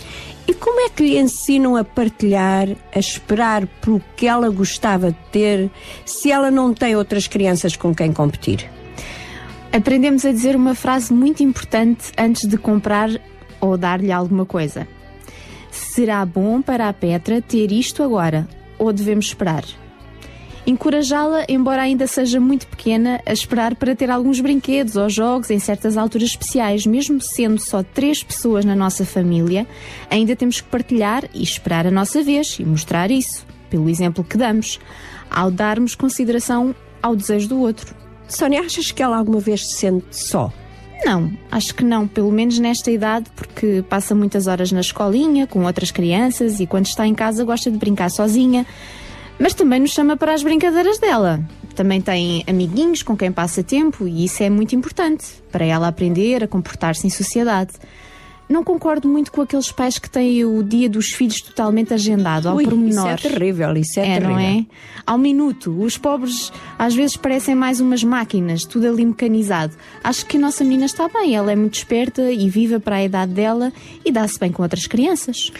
E 0.46 0.54
como 0.54 0.80
é 0.82 0.88
que 0.88 1.02
lhe 1.02 1.18
ensinam 1.18 1.74
a 1.74 1.82
partilhar, 1.82 2.68
a 2.94 2.98
esperar 3.00 3.66
pelo 3.80 4.00
que 4.14 4.28
ela 4.28 4.48
gostava 4.50 5.10
de 5.10 5.18
ter, 5.32 5.68
se 6.04 6.30
ela 6.30 6.48
não 6.48 6.72
tem 6.72 6.94
outras 6.94 7.26
crianças 7.26 7.74
com 7.74 7.92
quem 7.92 8.12
competir? 8.12 8.70
Aprendemos 9.72 10.24
a 10.24 10.30
dizer 10.30 10.54
uma 10.54 10.76
frase 10.76 11.12
muito 11.12 11.42
importante 11.42 12.12
antes 12.16 12.48
de 12.48 12.56
comprar 12.56 13.10
ou 13.60 13.76
dar-lhe 13.76 14.12
alguma 14.12 14.44
coisa. 14.44 14.86
Será 15.70 16.24
bom 16.24 16.62
para 16.62 16.88
a 16.88 16.92
Petra 16.92 17.42
ter 17.42 17.70
isto 17.72 18.02
agora 18.02 18.48
ou 18.78 18.92
devemos 18.92 19.26
esperar? 19.26 19.64
Encorajá-la, 20.66 21.44
embora 21.48 21.82
ainda 21.82 22.08
seja 22.08 22.40
muito 22.40 22.66
pequena, 22.66 23.20
a 23.24 23.32
esperar 23.32 23.76
para 23.76 23.94
ter 23.94 24.10
alguns 24.10 24.40
brinquedos 24.40 24.96
ou 24.96 25.08
jogos 25.08 25.48
em 25.48 25.60
certas 25.60 25.96
alturas 25.96 26.30
especiais, 26.30 26.84
mesmo 26.84 27.20
sendo 27.20 27.60
só 27.60 27.84
três 27.84 28.24
pessoas 28.24 28.64
na 28.64 28.74
nossa 28.74 29.04
família, 29.04 29.64
ainda 30.10 30.34
temos 30.34 30.60
que 30.60 30.68
partilhar 30.68 31.22
e 31.32 31.40
esperar 31.40 31.86
a 31.86 31.90
nossa 31.90 32.20
vez 32.20 32.58
e 32.58 32.64
mostrar 32.64 33.12
isso, 33.12 33.46
pelo 33.70 33.88
exemplo 33.88 34.24
que 34.24 34.36
damos, 34.36 34.80
ao 35.30 35.52
darmos 35.52 35.94
consideração 35.94 36.74
ao 37.00 37.14
desejo 37.14 37.48
do 37.48 37.60
outro. 37.60 37.94
Sónia, 38.26 38.62
achas 38.62 38.90
que 38.90 39.02
ela 39.04 39.16
alguma 39.16 39.38
vez 39.38 39.68
se 39.68 39.76
sente 39.76 40.06
só? 40.10 40.52
Não, 41.04 41.30
acho 41.50 41.74
que 41.74 41.84
não, 41.84 42.08
pelo 42.08 42.32
menos 42.32 42.58
nesta 42.58 42.90
idade, 42.90 43.26
porque 43.36 43.84
passa 43.88 44.14
muitas 44.14 44.46
horas 44.46 44.72
na 44.72 44.80
escolinha, 44.80 45.46
com 45.46 45.64
outras 45.64 45.90
crianças 45.90 46.58
e 46.58 46.66
quando 46.66 46.86
está 46.86 47.06
em 47.06 47.14
casa 47.14 47.44
gosta 47.44 47.70
de 47.70 47.78
brincar 47.78 48.10
sozinha, 48.10 48.66
mas 49.38 49.54
também 49.54 49.80
nos 49.80 49.90
chama 49.90 50.16
para 50.16 50.32
as 50.32 50.42
brincadeiras 50.42 50.98
dela. 50.98 51.40
Também 51.74 52.00
tem 52.00 52.42
amiguinhos 52.46 53.02
com 53.02 53.16
quem 53.16 53.30
passa 53.30 53.62
tempo 53.62 54.08
e 54.08 54.24
isso 54.24 54.42
é 54.42 54.48
muito 54.48 54.74
importante 54.74 55.26
para 55.52 55.64
ela 55.64 55.88
aprender 55.88 56.42
a 56.42 56.48
comportar-se 56.48 57.06
em 57.06 57.10
sociedade. 57.10 57.72
Não 58.48 58.62
concordo 58.62 59.08
muito 59.08 59.32
com 59.32 59.40
aqueles 59.40 59.72
pais 59.72 59.98
que 59.98 60.08
têm 60.08 60.44
o 60.44 60.62
dia 60.62 60.88
dos 60.88 61.10
filhos 61.10 61.40
totalmente 61.40 61.92
agendado, 61.92 62.48
ao 62.48 62.56
Ui, 62.56 62.64
pormenor. 62.64 63.14
isso 63.14 63.26
é 63.26 63.30
terrível, 63.30 63.76
isso 63.76 63.98
é, 63.98 64.02
É, 64.02 64.06
terrível. 64.20 64.30
não 64.30 64.38
é? 64.38 64.66
Ao 65.04 65.18
minuto. 65.18 65.76
Os 65.82 65.98
pobres 65.98 66.52
às 66.78 66.94
vezes 66.94 67.16
parecem 67.16 67.54
mais 67.56 67.80
umas 67.80 68.04
máquinas, 68.04 68.64
tudo 68.64 68.86
ali 68.88 69.04
mecanizado. 69.04 69.74
Acho 70.04 70.24
que 70.26 70.36
a 70.36 70.40
nossa 70.40 70.62
menina 70.62 70.86
está 70.86 71.08
bem, 71.08 71.34
ela 71.34 71.50
é 71.50 71.56
muito 71.56 71.74
esperta 71.74 72.30
e 72.30 72.48
viva 72.48 72.78
para 72.78 72.96
a 72.96 73.04
idade 73.04 73.32
dela 73.32 73.72
e 74.04 74.12
dá-se 74.12 74.38
bem 74.38 74.52
com 74.52 74.62
outras 74.62 74.86
crianças. 74.86 75.50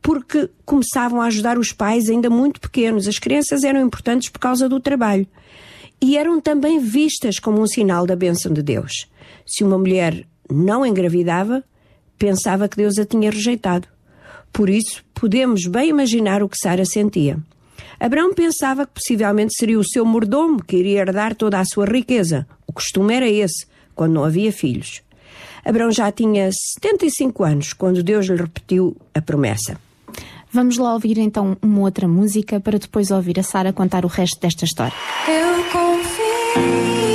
porque 0.00 0.48
começavam 0.64 1.20
a 1.20 1.26
ajudar 1.26 1.58
os 1.58 1.72
pais 1.72 2.08
ainda 2.08 2.30
muito 2.30 2.60
pequenos. 2.60 3.08
As 3.08 3.18
crianças 3.18 3.64
eram 3.64 3.80
importantes 3.80 4.28
por 4.28 4.38
causa 4.38 4.68
do 4.68 4.78
trabalho. 4.78 5.26
E 6.00 6.16
eram 6.16 6.40
também 6.40 6.78
vistas 6.78 7.40
como 7.40 7.60
um 7.60 7.66
sinal 7.66 8.06
da 8.06 8.14
bênção 8.14 8.52
de 8.52 8.62
Deus. 8.62 9.10
Se 9.44 9.64
uma 9.64 9.76
mulher 9.76 10.24
não 10.48 10.86
engravidava, 10.86 11.64
pensava 12.16 12.68
que 12.68 12.76
Deus 12.76 12.96
a 12.96 13.04
tinha 13.04 13.28
rejeitado. 13.28 13.88
Por 14.52 14.70
isso, 14.70 15.04
podemos 15.12 15.66
bem 15.66 15.88
imaginar 15.88 16.44
o 16.44 16.48
que 16.48 16.56
Sara 16.56 16.84
sentia. 16.84 17.38
Abraão 17.98 18.32
pensava 18.32 18.86
que 18.86 18.94
possivelmente 18.94 19.54
seria 19.56 19.80
o 19.80 19.84
seu 19.84 20.04
mordomo 20.04 20.62
que 20.62 20.76
iria 20.76 21.00
herdar 21.00 21.34
toda 21.34 21.58
a 21.58 21.64
sua 21.64 21.86
riqueza. 21.86 22.46
O 22.68 22.72
costume 22.72 23.14
era 23.14 23.28
esse, 23.28 23.66
quando 23.96 24.12
não 24.12 24.24
havia 24.24 24.52
filhos. 24.52 25.02
Abraão 25.64 25.90
já 25.90 26.12
tinha 26.12 26.48
75 26.52 27.42
anos 27.42 27.72
quando 27.72 28.04
Deus 28.04 28.26
lhe 28.26 28.36
repetiu 28.36 28.96
a 29.12 29.20
promessa. 29.20 29.76
Vamos 30.52 30.78
lá 30.78 30.94
ouvir 30.94 31.18
então 31.18 31.56
uma 31.60 31.80
outra 31.80 32.06
música 32.06 32.60
para 32.60 32.78
depois 32.78 33.10
ouvir 33.10 33.40
a 33.40 33.42
Sara 33.42 33.72
contar 33.72 34.04
o 34.04 34.08
resto 34.08 34.40
desta 34.40 34.64
história. 34.64 34.94
Eu 35.26 35.64
confio 35.72 37.05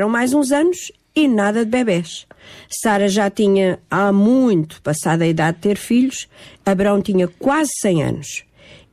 Passaram 0.00 0.08
mais 0.08 0.32
uns 0.32 0.50
anos 0.50 0.90
e 1.14 1.28
nada 1.28 1.62
de 1.62 1.70
bebés. 1.70 2.26
Sara 2.70 3.06
já 3.06 3.28
tinha 3.28 3.78
há 3.90 4.10
muito 4.10 4.80
passado 4.80 5.20
a 5.20 5.26
idade 5.26 5.58
de 5.58 5.62
ter 5.62 5.76
filhos, 5.76 6.26
Abraão 6.64 7.02
tinha 7.02 7.28
quase 7.28 7.70
100 7.82 8.02
anos. 8.04 8.44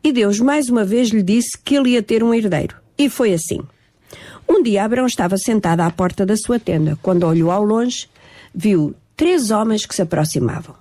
E 0.03 0.11
Deus 0.11 0.41
mais 0.41 0.67
uma 0.67 0.83
vez 0.83 1.07
lhe 1.07 1.23
disse 1.23 1.57
que 1.63 1.77
ele 1.77 1.91
ia 1.91 2.03
ter 2.03 2.25
um 2.25 2.33
herdeiro. 2.33 2.75
E 2.97 3.09
foi 3.09 3.33
assim. 3.33 3.61
Um 4.49 4.61
dia 4.61 4.83
Abraão 4.83 5.07
estava 5.07 5.37
sentado 5.37 5.79
à 5.79 5.89
porta 5.89 6.25
da 6.25 6.35
sua 6.35 6.59
tenda. 6.59 6.99
Quando 7.01 7.25
olhou 7.25 7.51
ao 7.51 7.63
longe, 7.63 8.09
viu 8.53 8.93
três 9.15 9.49
homens 9.49 9.85
que 9.85 9.95
se 9.95 10.01
aproximavam. 10.01 10.75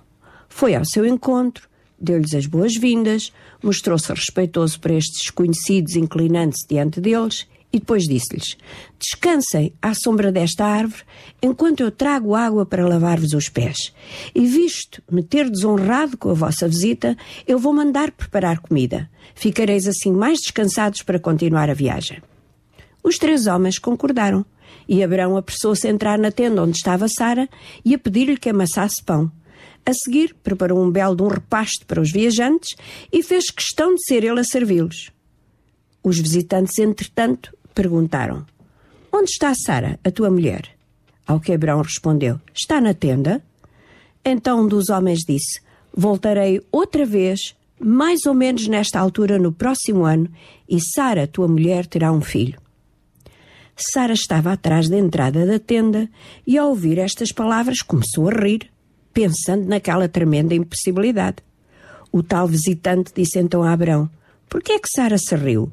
Foi 0.49 0.75
ao 0.75 0.83
seu 0.83 1.05
encontro, 1.05 1.69
deu-lhes 1.97 2.33
as 2.33 2.45
boas-vindas, 2.45 3.31
mostrou-se 3.63 4.11
respeitoso 4.11 4.77
para 4.81 4.93
estes 4.93 5.21
desconhecidos, 5.21 5.95
inclinando-se 5.95 6.67
diante 6.67 6.99
deles 6.99 7.47
e 7.77 7.79
depois 7.79 8.03
disse-lhes: 8.05 8.57
Descansem 8.99 9.71
à 9.79 9.93
sombra 9.93 10.31
desta 10.31 10.65
árvore, 10.65 11.03
enquanto 11.41 11.81
eu 11.81 11.91
trago 11.91 12.33
água 12.33 12.65
para 12.65 12.87
lavar-vos 12.87 13.33
os 13.33 13.49
pés. 13.49 13.93
E 14.33 14.47
visto 14.47 15.01
me 15.11 15.21
ter 15.21 15.47
desonrado 15.47 16.17
com 16.17 16.31
a 16.31 16.33
vossa 16.33 16.67
visita, 16.67 17.15
eu 17.47 17.59
vou 17.59 17.71
mandar 17.71 18.11
preparar 18.11 18.59
comida. 18.59 19.07
Ficareis 19.35 19.87
assim 19.87 20.11
mais 20.11 20.39
descansados 20.39 21.03
para 21.03 21.19
continuar 21.19 21.69
a 21.69 21.75
viagem. 21.75 22.21
Os 23.03 23.17
três 23.17 23.45
homens 23.45 23.77
concordaram, 23.77 24.43
e 24.89 25.03
Abraão 25.03 25.37
apressou-se 25.37 25.87
a 25.87 25.91
entrar 25.91 26.17
na 26.17 26.31
tenda 26.31 26.63
onde 26.63 26.77
estava 26.77 27.07
Sara 27.07 27.47
e 27.85 27.93
a 27.93 27.99
pedir-lhe 27.99 28.37
que 28.37 28.49
amassasse 28.49 29.03
pão. 29.03 29.31
A 29.85 29.93
seguir, 29.93 30.35
preparou 30.43 30.83
um 30.83 30.89
belo 30.89 31.15
de 31.15 31.21
um 31.21 31.27
repasto 31.27 31.85
para 31.85 32.01
os 32.01 32.11
viajantes 32.11 32.75
e 33.13 33.21
fez 33.21 33.51
questão 33.51 33.93
de 33.93 34.03
ser 34.03 34.23
ele 34.23 34.39
a 34.39 34.43
servi-los. 34.43 35.11
Os 36.07 36.19
visitantes, 36.19 36.77
entretanto, 36.79 37.53
perguntaram: 37.77 38.43
Onde 39.13 39.29
está 39.29 39.53
Sara, 39.53 39.99
a 40.03 40.09
tua 40.09 40.31
mulher? 40.31 40.63
Ao 41.27 41.39
que 41.39 41.53
Abraão 41.53 41.81
respondeu: 41.81 42.41
Está 42.53 42.81
na 42.81 42.95
tenda. 42.95 43.43
Então 44.25 44.61
um 44.61 44.67
dos 44.67 44.89
homens 44.89 45.19
disse: 45.19 45.61
Voltarei 45.95 46.59
outra 46.71 47.05
vez, 47.05 47.55
mais 47.79 48.25
ou 48.25 48.33
menos 48.33 48.67
nesta 48.67 48.99
altura 48.99 49.37
no 49.37 49.51
próximo 49.53 50.05
ano, 50.05 50.27
e 50.67 50.79
Sara, 50.81 51.27
tua 51.27 51.47
mulher, 51.47 51.85
terá 51.85 52.11
um 52.11 52.21
filho. 52.21 52.59
Sara 53.75 54.13
estava 54.13 54.51
atrás 54.53 54.89
da 54.89 54.97
entrada 54.97 55.45
da 55.45 55.59
tenda 55.59 56.09
e, 56.47 56.57
ao 56.57 56.69
ouvir 56.69 56.97
estas 56.97 57.31
palavras, 57.31 57.83
começou 57.83 58.27
a 58.27 58.33
rir, 58.33 58.71
pensando 59.13 59.67
naquela 59.67 60.09
tremenda 60.09 60.55
impossibilidade. 60.55 61.37
O 62.11 62.23
tal 62.23 62.47
visitante 62.47 63.11
disse 63.15 63.37
então 63.37 63.61
a 63.61 63.71
Abraão: 63.71 64.09
Por 64.49 64.63
que 64.63 64.71
é 64.71 64.79
que 64.79 64.89
Sara 64.89 65.19
se 65.19 65.35
riu? 65.35 65.71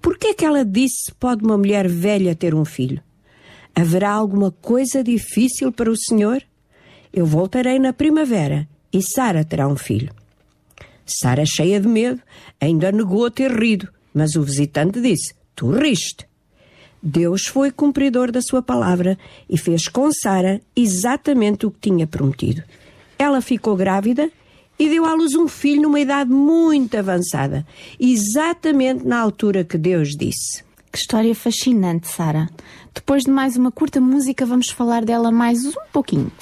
Por 0.00 0.18
que 0.18 0.28
é 0.28 0.34
que 0.34 0.44
ela 0.44 0.64
disse 0.64 1.12
pode 1.18 1.44
uma 1.44 1.58
mulher 1.58 1.88
velha 1.88 2.34
ter 2.34 2.54
um 2.54 2.64
filho? 2.64 3.02
Haverá 3.74 4.10
alguma 4.10 4.50
coisa 4.50 5.04
difícil 5.04 5.70
para 5.70 5.90
o 5.90 5.96
Senhor? 5.96 6.42
Eu 7.12 7.26
voltarei 7.26 7.78
na 7.78 7.92
primavera 7.92 8.68
e 8.92 9.02
Sara 9.02 9.44
terá 9.44 9.68
um 9.68 9.76
filho. 9.76 10.10
Sara, 11.04 11.44
cheia 11.46 11.78
de 11.78 11.86
medo, 11.86 12.20
ainda 12.60 12.90
negou 12.90 13.30
ter 13.30 13.52
rido, 13.52 13.88
mas 14.12 14.34
o 14.34 14.42
visitante 14.42 15.00
disse: 15.00 15.34
Tu 15.54 15.70
riste. 15.70 16.26
Deus 17.02 17.46
foi 17.46 17.70
cumpridor 17.70 18.32
da 18.32 18.42
sua 18.42 18.62
palavra 18.62 19.16
e 19.48 19.56
fez 19.56 19.86
com 19.86 20.10
Sara 20.10 20.60
exatamente 20.74 21.66
o 21.66 21.70
que 21.70 21.90
tinha 21.90 22.06
prometido. 22.06 22.62
Ela 23.18 23.40
ficou 23.40 23.76
grávida 23.76 24.30
e 24.78 24.88
deu 24.88 25.04
à 25.04 25.14
luz 25.14 25.34
um 25.34 25.48
filho 25.48 25.82
numa 25.82 26.00
idade 26.00 26.30
muito 26.30 26.96
avançada, 26.96 27.66
exatamente 27.98 29.06
na 29.06 29.20
altura 29.20 29.64
que 29.64 29.78
Deus 29.78 30.10
disse. 30.16 30.64
Que 30.92 30.98
história 30.98 31.34
fascinante, 31.34 32.08
Sara. 32.08 32.48
Depois 32.94 33.24
de 33.24 33.30
mais 33.30 33.56
uma 33.56 33.70
curta 33.70 34.00
música, 34.00 34.46
vamos 34.46 34.70
falar 34.70 35.04
dela 35.04 35.30
mais 35.30 35.64
um 35.64 35.72
pouquinho. 35.92 36.32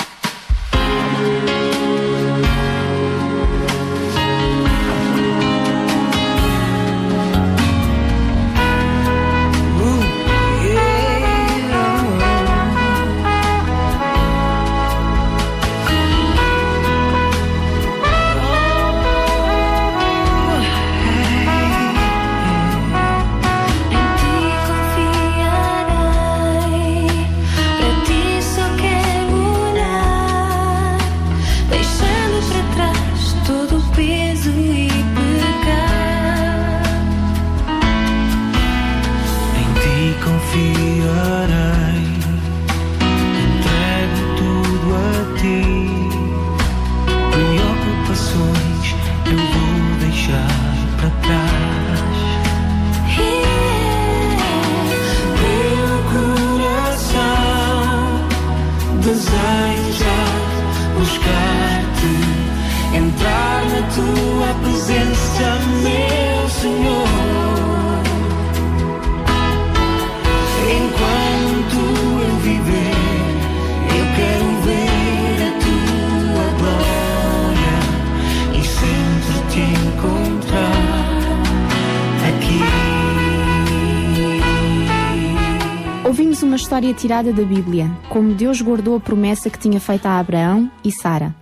História 86.64 86.94
tirada 86.94 87.30
da 87.30 87.42
Bíblia, 87.42 87.90
como 88.08 88.32
Deus 88.32 88.62
guardou 88.62 88.96
a 88.96 89.00
promessa 89.00 89.50
que 89.50 89.58
tinha 89.58 89.78
feito 89.78 90.06
a 90.06 90.18
Abraão 90.18 90.70
e 90.82 90.90
Sara. 90.90 91.36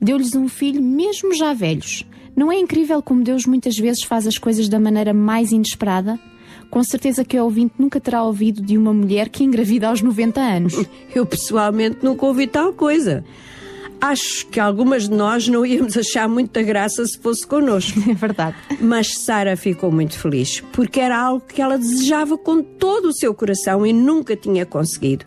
Deu-lhes 0.00 0.34
um 0.34 0.48
filho, 0.48 0.82
mesmo 0.82 1.32
já 1.32 1.54
velhos. 1.54 2.04
Não 2.34 2.50
é 2.50 2.58
incrível 2.58 3.00
como 3.00 3.22
Deus 3.22 3.46
muitas 3.46 3.78
vezes 3.78 4.02
faz 4.02 4.26
as 4.26 4.36
coisas 4.36 4.68
da 4.68 4.80
maneira 4.80 5.14
mais 5.14 5.52
inesperada? 5.52 6.18
Com 6.72 6.82
certeza 6.82 7.24
que 7.24 7.38
o 7.38 7.44
ouvinte 7.44 7.74
nunca 7.78 8.00
terá 8.00 8.24
ouvido 8.24 8.60
de 8.60 8.76
uma 8.76 8.92
mulher 8.92 9.28
que 9.28 9.44
engravida 9.44 9.86
aos 9.86 10.02
90 10.02 10.40
anos. 10.40 10.74
Eu 11.14 11.24
pessoalmente 11.24 11.98
nunca 12.02 12.26
ouvi 12.26 12.48
tal 12.48 12.72
coisa. 12.72 13.24
Acho 14.00 14.46
que 14.46 14.60
algumas 14.60 15.08
de 15.08 15.14
nós 15.14 15.48
não 15.48 15.64
íamos 15.64 15.96
achar 15.96 16.28
muita 16.28 16.62
graça 16.62 17.04
se 17.06 17.18
fosse 17.18 17.46
connosco. 17.46 17.98
É 18.10 18.14
verdade. 18.14 18.56
Mas 18.80 19.18
Sara 19.18 19.56
ficou 19.56 19.90
muito 19.90 20.18
feliz, 20.18 20.60
porque 20.72 21.00
era 21.00 21.18
algo 21.18 21.44
que 21.46 21.60
ela 21.60 21.78
desejava 21.78 22.36
com 22.36 22.62
todo 22.62 23.06
o 23.06 23.12
seu 23.12 23.34
coração 23.34 23.86
e 23.86 23.92
nunca 23.92 24.36
tinha 24.36 24.66
conseguido. 24.66 25.24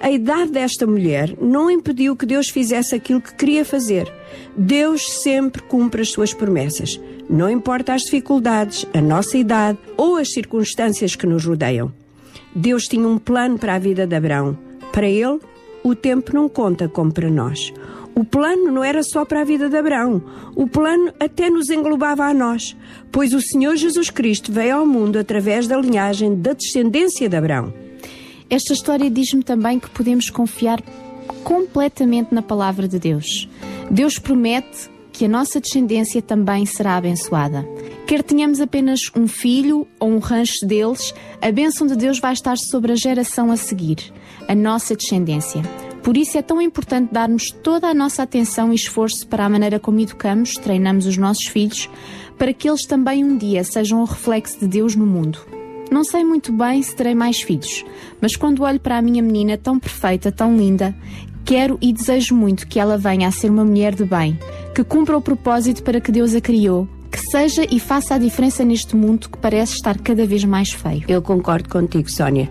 A 0.00 0.10
idade 0.10 0.52
desta 0.52 0.86
mulher 0.86 1.34
não 1.40 1.70
impediu 1.70 2.14
que 2.16 2.26
Deus 2.26 2.48
fizesse 2.48 2.94
aquilo 2.94 3.20
que 3.20 3.34
queria 3.34 3.64
fazer. 3.64 4.12
Deus 4.56 5.10
sempre 5.10 5.62
cumpre 5.62 6.02
as 6.02 6.10
suas 6.10 6.32
promessas. 6.32 7.00
Não 7.28 7.50
importa 7.50 7.94
as 7.94 8.02
dificuldades, 8.02 8.86
a 8.94 9.00
nossa 9.00 9.36
idade 9.36 9.78
ou 9.96 10.16
as 10.16 10.32
circunstâncias 10.32 11.16
que 11.16 11.26
nos 11.26 11.44
rodeiam. 11.44 11.92
Deus 12.54 12.86
tinha 12.86 13.06
um 13.06 13.18
plano 13.18 13.58
para 13.58 13.74
a 13.74 13.78
vida 13.78 14.06
de 14.06 14.14
Abraão. 14.14 14.56
Para 14.92 15.08
ele, 15.08 15.40
o 15.88 15.94
tempo 15.94 16.34
não 16.34 16.48
conta 16.48 16.88
como 16.88 17.12
para 17.12 17.30
nós. 17.30 17.72
O 18.12 18.24
plano 18.24 18.72
não 18.72 18.82
era 18.82 19.04
só 19.04 19.24
para 19.24 19.42
a 19.42 19.44
vida 19.44 19.68
de 19.68 19.76
Abraão. 19.76 20.20
O 20.56 20.66
plano 20.66 21.12
até 21.20 21.48
nos 21.48 21.70
englobava 21.70 22.24
a 22.24 22.34
nós, 22.34 22.76
pois 23.12 23.32
o 23.32 23.40
Senhor 23.40 23.76
Jesus 23.76 24.10
Cristo 24.10 24.50
veio 24.50 24.78
ao 24.78 24.86
mundo 24.86 25.16
através 25.16 25.68
da 25.68 25.76
linhagem 25.76 26.34
da 26.34 26.54
descendência 26.54 27.28
de 27.28 27.36
Abraão. 27.36 27.72
Esta 28.50 28.72
história 28.72 29.08
diz-me 29.08 29.44
também 29.44 29.78
que 29.78 29.88
podemos 29.88 30.28
confiar 30.28 30.82
completamente 31.44 32.34
na 32.34 32.42
palavra 32.42 32.88
de 32.88 32.98
Deus. 32.98 33.48
Deus 33.88 34.18
promete 34.18 34.90
que 35.12 35.24
a 35.24 35.28
nossa 35.28 35.60
descendência 35.60 36.20
também 36.20 36.66
será 36.66 36.96
abençoada. 36.96 37.66
Quer 38.06 38.22
tenhamos 38.22 38.60
apenas 38.60 39.00
um 39.16 39.26
filho 39.28 39.86
ou 40.00 40.10
um 40.10 40.18
rancho 40.18 40.66
deles, 40.66 41.14
a 41.40 41.50
bênção 41.50 41.86
de 41.86 41.96
Deus 41.96 42.18
vai 42.18 42.32
estar 42.32 42.56
sobre 42.58 42.92
a 42.92 42.96
geração 42.96 43.50
a 43.50 43.56
seguir, 43.56 44.12
a 44.48 44.54
nossa 44.54 44.96
descendência. 44.96 45.62
Por 46.02 46.16
isso 46.16 46.38
é 46.38 46.42
tão 46.42 46.62
importante 46.62 47.12
darmos 47.12 47.50
toda 47.50 47.88
a 47.88 47.94
nossa 47.94 48.22
atenção 48.22 48.72
e 48.72 48.76
esforço 48.76 49.26
para 49.26 49.44
a 49.44 49.48
maneira 49.48 49.80
como 49.80 49.98
educamos, 49.98 50.56
treinamos 50.56 51.04
os 51.04 51.16
nossos 51.16 51.46
filhos, 51.46 51.90
para 52.38 52.52
que 52.52 52.68
eles 52.68 52.86
também 52.86 53.24
um 53.24 53.36
dia 53.36 53.64
sejam 53.64 54.00
o 54.00 54.04
reflexo 54.04 54.60
de 54.60 54.68
Deus 54.68 54.94
no 54.94 55.04
mundo. 55.04 55.40
Não 55.90 56.04
sei 56.04 56.24
muito 56.24 56.52
bem 56.52 56.82
se 56.82 56.94
terei 56.94 57.14
mais 57.14 57.42
filhos, 57.42 57.84
mas 58.20 58.36
quando 58.36 58.62
olho 58.62 58.78
para 58.78 58.98
a 58.98 59.02
minha 59.02 59.22
menina 59.22 59.56
tão 59.56 59.78
perfeita, 59.78 60.30
tão 60.30 60.56
linda, 60.56 60.94
quero 61.44 61.78
e 61.80 61.92
desejo 61.92 62.34
muito 62.34 62.66
que 62.66 62.78
ela 62.78 62.98
venha 62.98 63.28
a 63.28 63.32
ser 63.32 63.50
uma 63.50 63.64
mulher 63.64 63.94
de 63.94 64.04
bem, 64.04 64.38
que 64.74 64.84
cumpra 64.84 65.16
o 65.16 65.22
propósito 65.22 65.82
para 65.82 66.00
que 66.00 66.12
Deus 66.12 66.34
a 66.34 66.40
criou, 66.40 66.88
que 67.16 67.30
seja 67.30 67.66
e 67.70 67.80
faça 67.80 68.14
a 68.14 68.18
diferença 68.18 68.62
neste 68.62 68.94
mundo 68.94 69.30
que 69.30 69.38
parece 69.38 69.72
estar 69.72 69.98
cada 69.98 70.26
vez 70.26 70.44
mais 70.44 70.72
feio. 70.72 71.02
Eu 71.08 71.22
concordo 71.22 71.66
contigo, 71.66 72.10
Sónia. 72.10 72.50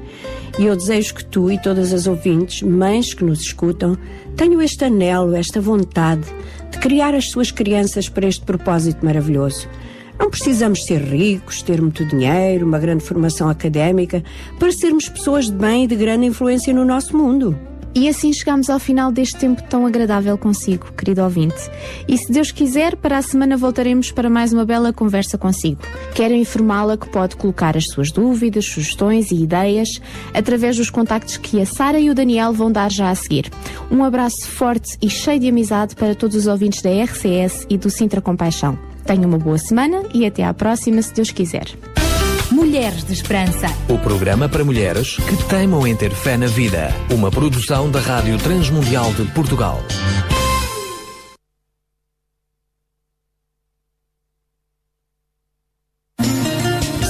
E 0.58 0.66
eu 0.66 0.76
desejo 0.76 1.14
que 1.14 1.24
tu 1.24 1.52
e 1.52 1.62
todas 1.62 1.94
as 1.94 2.08
ouvintes, 2.08 2.64
mães 2.64 3.14
que 3.14 3.24
nos 3.24 3.42
escutam, 3.42 3.96
tenham 4.36 4.60
este 4.60 4.84
anelo, 4.86 5.36
esta 5.36 5.62
vontade 5.62 6.24
de 6.72 6.80
criar 6.80 7.14
as 7.14 7.30
suas 7.30 7.52
crianças 7.52 8.10
para 8.10 8.28
este 8.28 8.44
propósito 8.44 9.06
maravilhoso. 9.06 9.70
Não 10.18 10.32
precisamos 10.32 10.84
ser 10.84 11.00
ricos, 11.00 11.62
ter 11.62 11.80
muito 11.80 12.04
dinheiro, 12.04 12.66
uma 12.66 12.80
grande 12.80 13.04
formação 13.04 13.48
académica, 13.48 14.24
para 14.58 14.72
sermos 14.72 15.08
pessoas 15.08 15.46
de 15.46 15.56
bem 15.56 15.84
e 15.84 15.88
de 15.88 15.96
grande 15.96 16.26
influência 16.26 16.74
no 16.74 16.84
nosso 16.84 17.16
mundo. 17.16 17.56
E 17.96 18.10
assim 18.10 18.34
chegamos 18.34 18.70
ao 18.70 18.78
final 18.78 19.10
deste 19.10 19.38
tempo 19.38 19.64
tão 19.64 19.86
agradável 19.86 20.38
consigo, 20.38 20.92
querido 20.98 21.24
ouvinte. 21.24 21.56
E 22.06 22.18
se 22.18 22.30
Deus 22.30 22.52
quiser, 22.52 22.98
para 22.98 23.18
a 23.18 23.22
semana 23.22 23.56
voltaremos 23.56 24.12
para 24.12 24.30
mais 24.30 24.52
uma 24.52 24.66
bela 24.66 24.92
conversa 24.92 25.38
consigo. 25.38 25.80
Quero 26.14 26.34
informá-la 26.34 26.98
que 26.98 27.08
pode 27.08 27.38
colocar 27.38 27.78
as 27.78 27.86
suas 27.86 28.12
dúvidas, 28.12 28.66
sugestões 28.66 29.32
e 29.32 29.42
ideias 29.42 30.02
através 30.34 30.76
dos 30.76 30.90
contactos 30.90 31.38
que 31.38 31.62
a 31.62 31.66
Sara 31.66 31.98
e 31.98 32.10
o 32.10 32.14
Daniel 32.14 32.52
vão 32.52 32.70
dar 32.70 32.92
já 32.92 33.10
a 33.10 33.16
seguir. 33.16 33.50
Um 33.90 34.04
abraço 34.04 34.46
forte 34.46 34.98
e 35.02 35.10
cheio 35.10 35.40
de 35.40 35.48
amizade 35.48 35.96
para 35.96 36.14
todos 36.14 36.36
os 36.36 36.48
ouvintes 36.48 36.82
da 36.82 36.90
RCS 36.90 37.66
e 37.70 37.78
do 37.78 37.90
Sintra 37.90 38.20
Compaixão. 38.20 38.78
Tenha 39.06 39.26
uma 39.26 39.38
boa 39.38 39.58
semana 39.58 40.04
e 40.14 40.26
até 40.26 40.44
à 40.44 40.54
próxima, 40.54 41.02
se 41.02 41.14
Deus 41.14 41.32
quiser. 41.32 41.66
Mulheres 42.52 43.04
de 43.04 43.14
Esperança. 43.14 43.68
O 43.90 43.98
programa 43.98 44.48
para 44.48 44.64
mulheres 44.64 45.18
que 45.18 45.36
teimam 45.50 45.86
em 45.88 45.96
ter 45.96 46.12
fé 46.12 46.38
na 46.38 46.46
vida. 46.46 46.90
Uma 47.12 47.32
produção 47.32 47.90
da 47.90 48.00
Rádio 48.00 48.38
Transmundial 48.38 49.12
de 49.14 49.24
Portugal. 49.32 49.82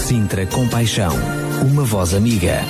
Sintra 0.06 0.45
Compaixão. 0.45 1.14
Uma 1.70 1.84
voz 1.84 2.14
amiga. 2.14 2.62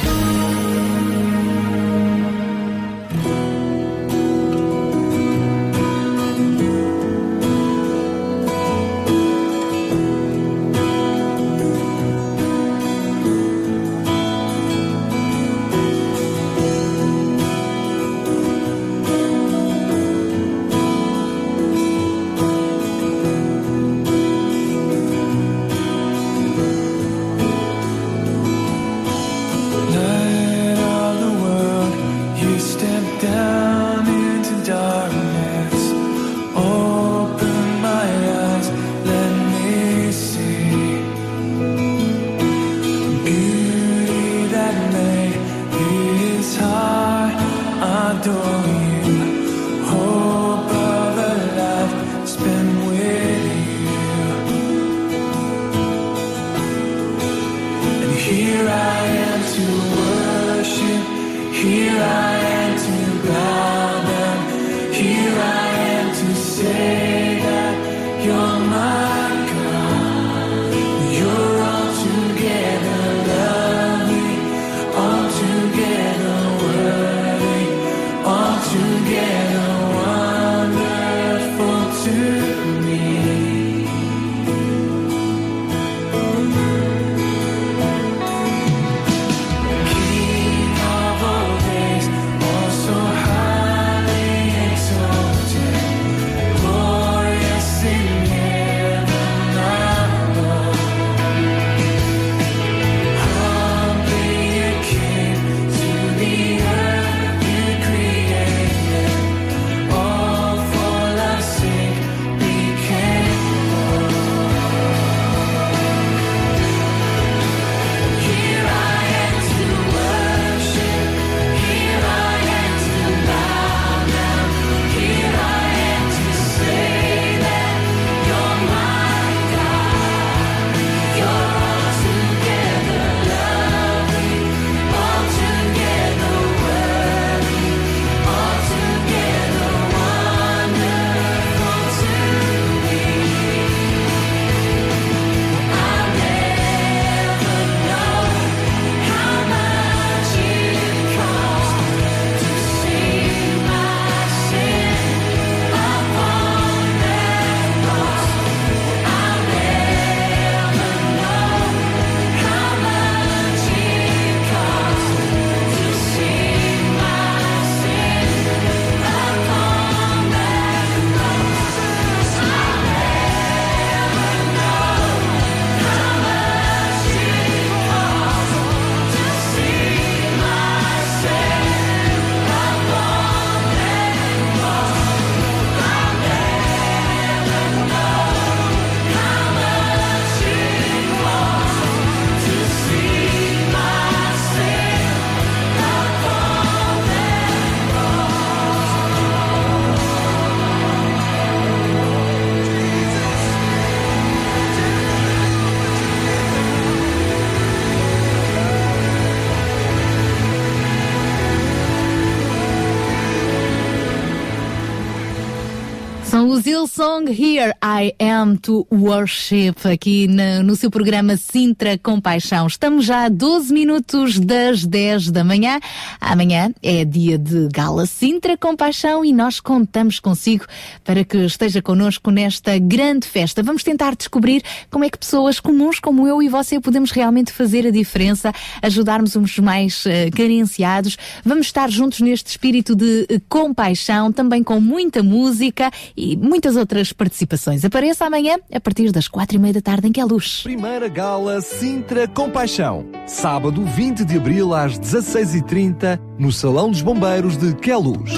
São 216.66 216.74
os 216.74 216.75
Hillsong 216.90 217.30
Here 217.30 217.74
I 217.84 218.14
Am 218.24 218.58
to 218.58 218.86
Worship 218.92 219.74
aqui 219.92 220.28
na- 220.28 220.62
no 220.62 220.76
seu 220.76 220.92
programa 220.92 221.36
Sintra 221.36 221.98
Compaixão. 221.98 222.68
Estamos 222.68 223.06
já 223.06 223.26
a 223.26 223.30
12 223.30 223.74
minutos 223.74 224.38
das 224.40 224.86
10 224.86 225.32
da 225.32 225.44
manhã. 225.44 225.80
Amanhã 226.22 226.72
é 226.84 227.04
dia 227.04 227.40
de 227.40 227.68
Gala 227.74 228.06
Sintra 228.06 228.56
Compaixão 228.56 229.26
e 229.26 229.34
nós 229.34 229.60
contamos 229.60 230.20
consigo 230.20 230.66
para 231.04 231.24
que 231.24 231.38
esteja 231.40 231.82
connosco 231.82 232.30
nesta 232.30 232.78
grande 232.78 233.28
festa. 233.28 233.64
Vamos 233.64 233.82
tentar 233.84 234.16
descobrir 234.16 234.62
como 234.92 235.04
é 235.06 235.10
que 235.10 235.18
pessoas 235.18 235.60
comuns 235.60 236.00
como 236.00 236.28
eu 236.28 236.40
e 236.44 236.48
você 236.48 236.80
podemos 236.80 237.10
realmente 237.10 237.52
fazer 237.52 237.88
a 237.88 237.92
diferença, 237.92 238.54
ajudarmos 238.84 239.36
os 239.36 239.58
mais 239.58 240.06
eh, 240.06 240.30
carenciados. 240.30 241.18
Vamos 241.44 241.66
estar 241.66 241.90
juntos 241.90 242.20
neste 242.20 242.48
espírito 242.52 242.96
de 242.96 243.26
eh, 243.28 243.42
compaixão, 243.50 244.32
também 244.32 244.62
com 244.64 244.80
muita 244.80 245.24
música 245.24 245.90
e 246.16 246.26
e 246.26 246.36
muitas 246.76 246.78
outras 246.78 247.14
participações. 247.14 247.86
Apareça 247.86 248.26
amanhã 248.26 248.58
a 248.72 248.80
partir 248.80 249.12
das 249.12 249.28
quatro 249.28 249.56
e 249.56 249.60
meia 249.60 249.74
da 249.74 249.82
tarde 249.82 250.08
em 250.08 250.12
que 250.12 250.20
é 250.20 250.26
luz. 250.26 250.62
Primeira 250.64 251.08
Gala 251.08 251.62
Sintra 251.62 252.28
Compaixão. 252.28 253.06
Sábado 253.26 253.84
20 253.84 254.26
de 254.26 254.38
abril 254.38 254.74
às 254.74 255.00
16h30 255.00 256.20
no 256.38 256.52
Salão 256.52 256.92
dos 256.92 257.02
Bombeiros 257.02 257.58
de 257.58 257.74
Queluz. 257.76 258.32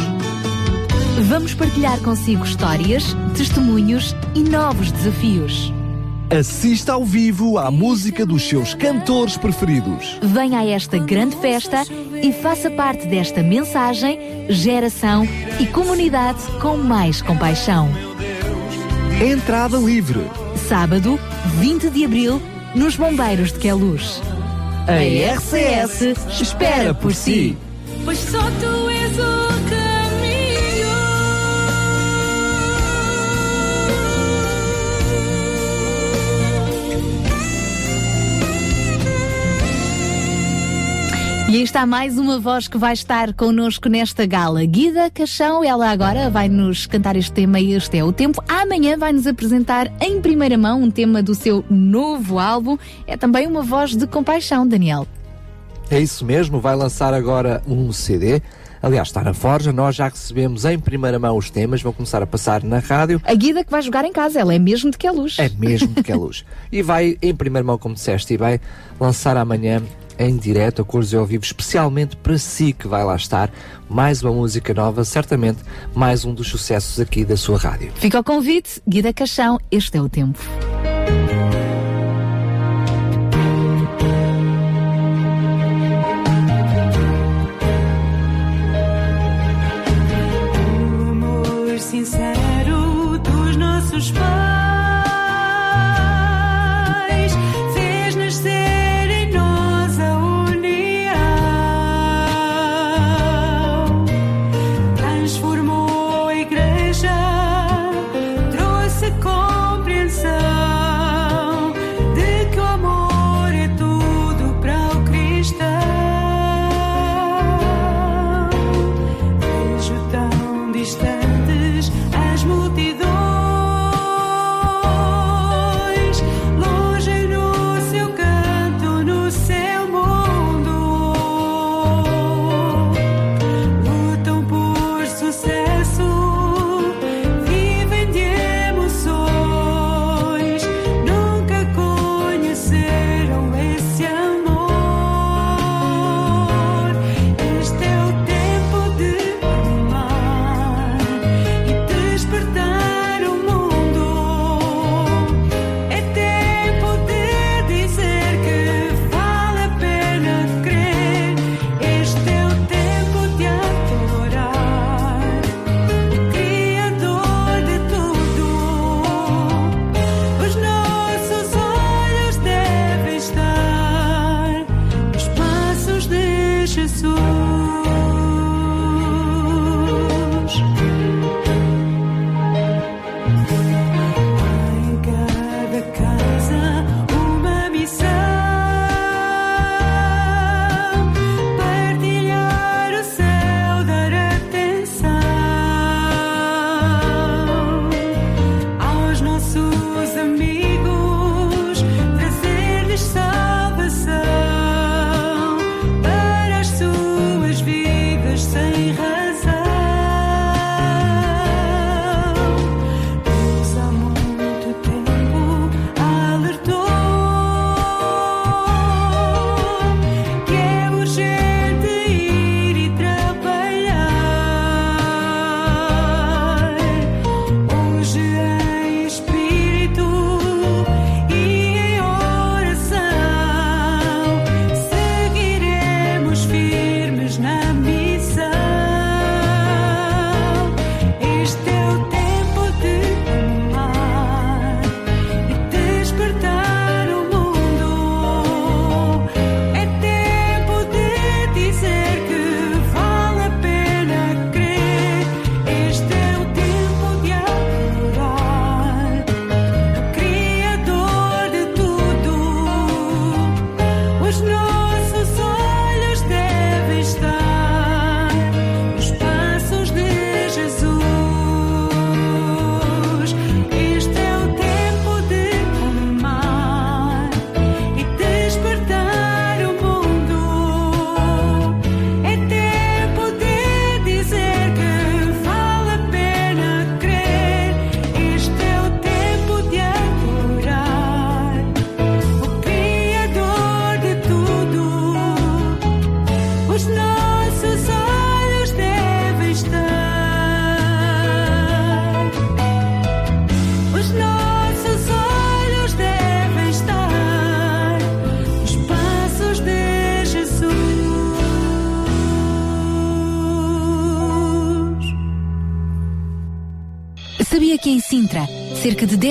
Vamos 1.28 1.54
partilhar 1.56 2.00
consigo 2.02 2.44
histórias, 2.46 3.16
testemunhos 3.36 4.16
e 4.36 4.42
novos 4.42 4.92
desafios. 4.92 5.74
Assista 6.30 6.92
ao 6.92 7.06
vivo 7.06 7.58
à 7.58 7.72
música 7.72 8.26
dos 8.26 8.48
seus 8.48 8.74
cantores 8.74 9.38
preferidos. 9.38 10.20
Venha 10.22 10.60
a 10.60 10.66
esta 10.66 10.98
grande 10.98 11.38
festa 11.38 11.84
e 12.22 12.34
faça 12.34 12.70
parte 12.70 13.08
desta 13.08 13.42
mensagem, 13.42 14.46
geração 14.50 15.26
e 15.60 15.66
comunidade 15.68 16.40
com 16.62 16.76
mais 16.78 17.22
compaixão. 17.22 17.90
Entrada 19.22 19.80
livre. 19.80 20.30
Sábado, 20.69 21.19
20 21.60 21.89
de 21.89 22.06
abril, 22.06 22.39
nos 22.76 22.95
Bombeiros 22.95 23.52
de 23.52 23.57
Queluz. 23.57 24.22
A 24.88 25.02
RCS 25.34 26.15
espera 26.39 26.94
por 26.94 27.15
si. 27.15 27.57
Pois 28.06 28.19
só 28.19 28.38
tu 28.38 28.89
és 28.91 29.18
o 29.18 29.48
caminho. 29.69 29.77
E 41.49 41.56
aí 41.56 41.64
está 41.64 41.86
mais 41.86 42.18
uma 42.18 42.38
voz 42.38 42.68
que 42.68 42.78
vai 42.78 42.91
estar 42.91 43.34
connosco 43.34 43.88
nesta 43.88 44.26
gala. 44.26 44.65
Guida 44.65 45.10
Caixão, 45.10 45.64
ela 45.64 45.90
agora 45.90 46.30
vai 46.30 46.49
nos 46.49 46.86
cantar 46.86 47.15
este 47.15 47.32
tema 47.32 47.57
e 47.57 47.72
este 47.72 47.98
é 47.98 48.03
o 48.03 48.11
tempo. 48.11 48.44
Amanhã 48.49 48.98
vai 48.98 49.14
nos 49.14 49.26
apresentar 49.26 49.90
em 50.02 50.19
primeira 50.19 50.57
mão 50.57 50.82
um 50.82 50.91
tema 50.91 51.24
do 51.24 51.34
seu 51.34 51.64
novo 51.69 52.38
álbum. 52.38 52.78
É 53.07 53.15
também 53.15 53.48
uma 53.48 53.61
voz 53.61 53.95
de 53.95 54.06
compaixão, 54.06 54.68
Daniel. 54.68 55.07
É 55.90 55.98
isso 56.02 56.26
mesmo, 56.26 56.60
vai 56.60 56.76
lançar 56.76 57.14
agora 57.14 57.64
um 57.65 57.94
CD. 57.94 58.41
Aliás, 58.82 59.07
está 59.07 59.24
na 59.24 59.34
Forja, 59.34 59.72
nós 59.72 59.95
já 59.95 60.10
recebemos 60.10 60.65
em 60.65 60.78
primeira 60.78 61.18
mão 61.18 61.38
os 61.38 61.49
temas, 61.49 61.82
vão 61.82 61.94
começar 61.94 62.22
a 62.22 62.28
passar 62.28 62.61
na 62.61 62.80
rádio. 62.80 63.22
A 63.24 63.34
Guida 63.34 63.64
que 63.64 63.72
vai 63.72 63.82
jogar 63.82 64.03
em 64.03 64.11
casa, 64.11 64.38
ela 64.38 64.53
é 64.53 64.60
mesmo 64.60 64.91
de 64.91 64.98
que 64.98 65.07
é 65.07 65.11
luz. 65.11 65.38
É 65.40 65.48
mesmo 65.57 65.88
de 65.94 66.03
que 66.03 66.11
é 66.11 66.15
luz. 66.15 66.44
e 66.69 66.82
vai, 66.82 67.18
em 67.22 67.34
primeira 67.34 67.65
mão, 67.65 67.78
como 67.78 67.95
disseste, 67.95 68.34
e 68.34 68.38
vai 68.38 68.60
lançar 68.99 69.38
amanhã 69.38 69.82
em 70.19 70.35
direto, 70.38 70.81
a 70.81 70.85
cores 70.85 71.11
e 71.11 71.15
ao 71.15 71.26
vivo, 71.26 71.44
especialmente 71.44 72.15
para 72.18 72.38
si 72.38 72.73
que 72.73 72.88
vai 72.88 73.03
lá 73.03 73.15
estar. 73.15 73.52
Mais 73.89 74.22
uma 74.22 74.34
música 74.34 74.73
nova, 74.73 75.03
certamente 75.03 75.60
mais 75.94 76.26
um 76.26 76.34
dos 76.34 76.48
sucessos 76.48 76.99
aqui 76.99 77.23
da 77.23 77.38
sua 77.38 77.57
rádio. 77.57 77.91
Fica 77.95 78.19
o 78.19 78.23
convite, 78.23 78.81
Guida 78.88 79.14
Caixão, 79.14 79.60
este 79.72 79.98
é 79.98 80.02
o 80.02 80.10
tempo. 80.10 80.39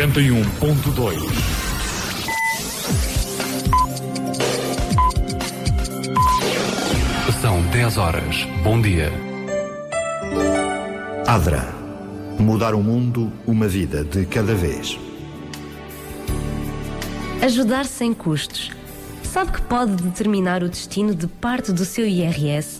91.2. 0.00 1.30
São 7.42 7.60
10 7.70 7.98
horas. 7.98 8.48
Bom 8.64 8.80
dia. 8.80 9.12
Adra. 11.26 11.68
Mudar 12.38 12.74
o 12.74 12.82
mundo, 12.82 13.30
uma 13.46 13.68
vida 13.68 14.02
de 14.02 14.24
cada 14.24 14.54
vez. 14.54 14.98
Ajudar 17.42 17.84
sem 17.84 18.14
custos. 18.14 18.70
Sabe 19.22 19.52
que 19.52 19.60
pode 19.60 20.02
determinar 20.02 20.62
o 20.62 20.70
destino 20.70 21.14
de 21.14 21.26
parte 21.26 21.72
do 21.72 21.84
seu 21.84 22.06
IRS? 22.06 22.79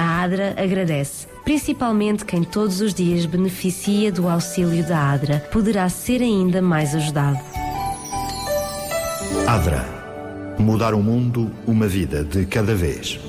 A 0.00 0.22
ADRA 0.22 0.54
agradece, 0.56 1.26
principalmente 1.44 2.24
quem 2.24 2.42
todos 2.42 2.80
os 2.80 2.94
dias 2.94 3.26
beneficia 3.26 4.10
do 4.10 4.30
auxílio 4.30 4.82
da 4.88 4.98
ADRA, 5.10 5.40
poderá 5.52 5.86
ser 5.90 6.22
ainda 6.22 6.62
mais 6.62 6.94
ajudado. 6.94 7.38
Adra. 9.46 9.84
Mudar 10.58 10.94
o 10.94 11.02
mundo, 11.02 11.50
uma 11.66 11.86
vida 11.86 12.24
de 12.24 12.46
cada 12.46 12.74
vez. 12.74 13.20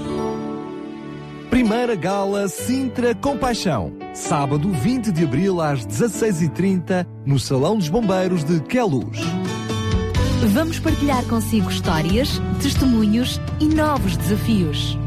Primeira 1.50 1.94
Gala 1.94 2.48
Sintra 2.48 3.14
Compaixão. 3.14 3.92
Sábado 4.14 4.72
20 4.72 5.12
de 5.12 5.26
abril 5.26 5.60
às 5.60 5.86
16h30 5.86 7.06
no 7.26 7.38
Salão 7.38 7.78
dos 7.78 7.90
Bombeiros 7.90 8.46
de 8.46 8.62
Queluz. 8.62 9.20
Vamos 10.54 10.80
partilhar 10.80 11.26
consigo 11.26 11.70
histórias, 11.70 12.42
testemunhos 12.62 13.42
e 13.60 13.66
novos 13.66 14.16
desafios. 14.16 14.98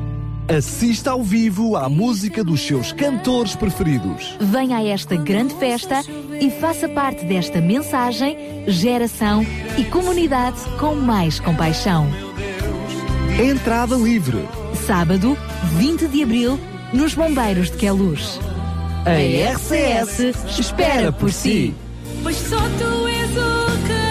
Assista 0.49 1.11
ao 1.13 1.23
vivo 1.23 1.75
à 1.75 1.89
música 1.89 2.45
dos 2.45 2.61
seus 2.61 2.93
cantores 2.93 3.57
preferidos. 3.57 4.37
Venha 4.39 4.77
a 4.77 4.85
esta 4.85 5.17
grande 5.17 5.55
festa 5.55 6.03
e 6.39 6.51
faça 6.51 6.87
parte 6.87 7.25
desta 7.25 7.63
mensagem, 7.63 8.37
geração 8.67 9.43
e 9.79 9.85
comunidade 9.85 10.61
com 10.79 10.95
mais 10.95 11.41
compaixão. 11.41 12.07
Entrada 13.43 13.97
livre. 13.97 14.47
Sábado, 14.87 15.37
20 15.79 16.09
de 16.09 16.23
abril, 16.23 16.61
nos 16.93 17.15
Bombeiros 17.15 17.71
de 17.71 17.79
Queluz. 17.79 18.39
A 19.07 19.55
RCS 19.55 20.59
espera 20.59 21.11
por 21.11 21.33
si. 21.33 21.75
Pois 22.23 22.37
só 22.37 22.59
tu 22.59 23.07
és 23.07 23.31
o 23.31 23.89
caminho. 23.89 24.04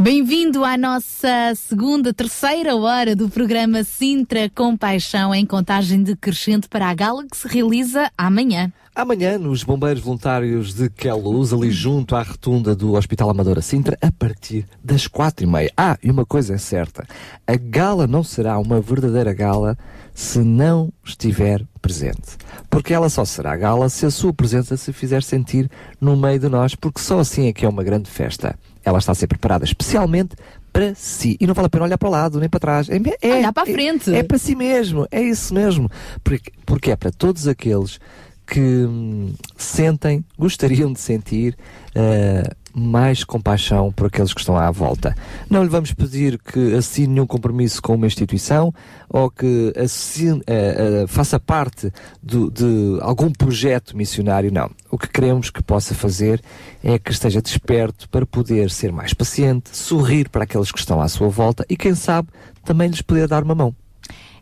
Bem-vindo 0.00 0.64
à 0.64 0.78
nossa 0.78 1.52
segunda, 1.54 2.14
terceira 2.14 2.74
hora 2.74 3.14
do 3.14 3.28
programa 3.28 3.84
Sintra 3.84 4.48
Compaixão 4.48 5.34
em 5.34 5.44
contagem 5.44 6.02
decrescente 6.02 6.66
para 6.70 6.88
a 6.88 6.94
gala 6.94 7.26
que 7.30 7.36
se 7.36 7.46
realiza 7.46 8.10
amanhã. 8.16 8.72
Amanhã, 8.94 9.36
nos 9.36 9.62
Bombeiros 9.62 10.02
Voluntários 10.02 10.72
de 10.72 10.88
Queluz, 10.88 11.52
ali 11.52 11.70
junto 11.70 12.16
à 12.16 12.22
rotunda 12.22 12.74
do 12.74 12.94
Hospital 12.94 13.28
Amadora 13.28 13.60
Sintra, 13.60 13.98
a 14.00 14.10
partir 14.10 14.64
das 14.82 15.06
quatro 15.06 15.44
e 15.44 15.46
meia. 15.46 15.70
Ah, 15.76 15.98
e 16.02 16.10
uma 16.10 16.24
coisa 16.24 16.54
é 16.54 16.58
certa, 16.58 17.06
a 17.46 17.56
gala 17.56 18.06
não 18.06 18.24
será 18.24 18.58
uma 18.58 18.80
verdadeira 18.80 19.34
gala 19.34 19.76
se 20.14 20.38
não 20.38 20.90
estiver 21.04 21.62
presente. 21.82 22.38
Porque 22.70 22.94
ela 22.94 23.10
só 23.10 23.26
será 23.26 23.54
gala 23.54 23.90
se 23.90 24.06
a 24.06 24.10
sua 24.10 24.32
presença 24.32 24.78
se 24.78 24.94
fizer 24.94 25.22
sentir 25.22 25.70
no 26.00 26.16
meio 26.16 26.38
de 26.38 26.48
nós, 26.48 26.74
porque 26.74 27.02
só 27.02 27.18
assim 27.18 27.48
é 27.48 27.52
que 27.52 27.66
é 27.66 27.68
uma 27.68 27.84
grande 27.84 28.08
festa. 28.08 28.58
Ela 28.84 28.98
está 28.98 29.12
a 29.12 29.14
ser 29.14 29.26
preparada 29.26 29.64
especialmente 29.64 30.36
para 30.72 30.94
si. 30.94 31.36
E 31.40 31.46
não 31.46 31.54
vale 31.54 31.66
a 31.66 31.70
pena 31.70 31.84
olhar 31.84 31.98
para 31.98 32.08
o 32.08 32.12
lado, 32.12 32.40
nem 32.40 32.48
para 32.48 32.60
trás. 32.60 32.88
É, 32.88 33.00
é, 33.20 33.34
Olhar 33.38 33.52
para 33.52 33.62
a 33.64 33.66
frente. 33.66 34.14
É, 34.14 34.18
é 34.18 34.22
para 34.22 34.38
si 34.38 34.54
mesmo, 34.54 35.06
é 35.10 35.22
isso 35.22 35.52
mesmo. 35.52 35.90
Porque, 36.22 36.52
porque 36.64 36.90
é 36.90 36.96
para 36.96 37.10
todos 37.10 37.46
aqueles 37.46 37.98
que 38.46 38.60
hum, 38.60 39.32
sentem, 39.56 40.24
gostariam 40.36 40.92
de 40.92 40.98
sentir 41.00 41.56
eh, 41.94 42.42
mais 42.74 43.24
compaixão 43.24 43.92
por 43.92 44.06
aqueles 44.06 44.32
que 44.32 44.40
estão 44.40 44.56
à 44.56 44.70
volta. 44.70 45.14
Não 45.48 45.62
lhe 45.62 45.68
vamos 45.68 45.92
pedir 45.92 46.38
que 46.38 46.74
assine 46.74 47.08
nenhum 47.14 47.26
compromisso 47.26 47.82
com 47.82 47.94
uma 47.94 48.06
instituição 48.06 48.72
ou 49.08 49.30
que 49.30 49.72
assine, 49.76 50.40
eh, 50.46 51.02
eh, 51.02 51.06
faça 51.06 51.38
parte 51.40 51.92
do- 52.22 52.50
de 52.50 52.98
algum 53.00 53.30
projeto 53.30 53.96
missionário, 53.96 54.52
não. 54.52 54.70
O 54.90 54.96
que 54.98 55.08
queremos 55.08 55.50
que 55.50 55.62
possa 55.62 55.94
fazer 55.94 56.40
é 56.82 56.98
que 56.98 57.10
esteja 57.10 57.42
desperto 57.42 58.08
para 58.08 58.24
poder 58.24 58.70
ser 58.70 58.92
mais 58.92 59.12
paciente, 59.12 59.76
sorrir 59.76 60.28
para 60.28 60.44
aqueles 60.44 60.70
que 60.70 60.78
estão 60.78 61.00
à 61.00 61.08
sua 61.08 61.28
volta 61.28 61.64
e, 61.68 61.76
quem 61.76 61.94
sabe, 61.94 62.28
também 62.64 62.88
lhes 62.88 63.02
poder 63.02 63.26
dar 63.26 63.42
uma 63.42 63.54
mão. 63.54 63.74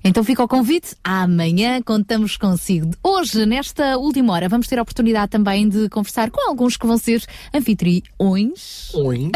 Então 0.02 0.22
fica 0.22 0.42
o 0.42 0.48
convite. 0.48 0.94
Amanhã 1.02 1.80
contamos 1.82 2.36
consigo. 2.36 2.90
Hoje, 3.02 3.44
nesta 3.44 3.96
última 3.96 4.32
hora, 4.32 4.48
vamos 4.48 4.66
ter 4.66 4.78
a 4.78 4.82
oportunidade 4.82 5.30
também 5.30 5.68
de 5.68 5.88
conversar 5.88 6.30
com 6.30 6.48
alguns 6.48 6.76
que 6.76 6.86
vão 6.86 6.96
ser 6.96 7.22
anfitriões. 7.54 8.94
Oi. 8.94 9.30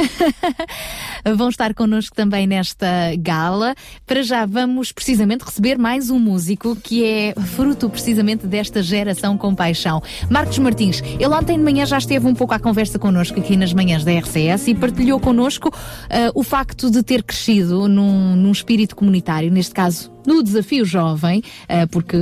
vão 1.36 1.48
estar 1.48 1.74
connosco 1.74 2.14
também 2.14 2.46
nesta 2.46 2.86
gala. 3.18 3.74
Para 4.06 4.22
já 4.22 4.46
vamos 4.46 4.92
precisamente 4.92 5.42
receber 5.42 5.78
mais 5.78 6.10
um 6.10 6.18
músico 6.18 6.76
que 6.76 7.04
é 7.04 7.34
fruto 7.34 7.88
precisamente 7.90 8.46
desta 8.46 8.82
geração 8.82 9.36
com 9.36 9.54
paixão. 9.54 10.02
Marcos 10.30 10.58
Martins, 10.58 11.02
ele 11.02 11.26
ontem 11.26 11.58
de 11.58 11.64
manhã 11.64 11.84
já 11.86 11.98
esteve 11.98 12.26
um 12.26 12.34
pouco 12.34 12.54
à 12.54 12.58
conversa 12.58 12.98
connosco 12.98 13.38
aqui 13.38 13.56
nas 13.56 13.72
manhãs 13.72 14.04
da 14.04 14.12
RCS 14.12 14.68
e 14.68 14.74
partilhou 14.74 15.18
connosco 15.18 15.72
ah, 16.10 16.30
o 16.34 16.42
facto 16.42 16.90
de 16.90 17.02
ter 17.02 17.22
crescido 17.22 17.88
num, 17.88 18.36
num 18.36 18.52
espírito 18.52 18.94
comunitário, 18.94 19.50
neste 19.50 19.74
caso 19.74 20.11
no 20.26 20.42
Desafio 20.42 20.84
Jovem, 20.84 21.42
eh, 21.68 21.86
porque 21.86 22.16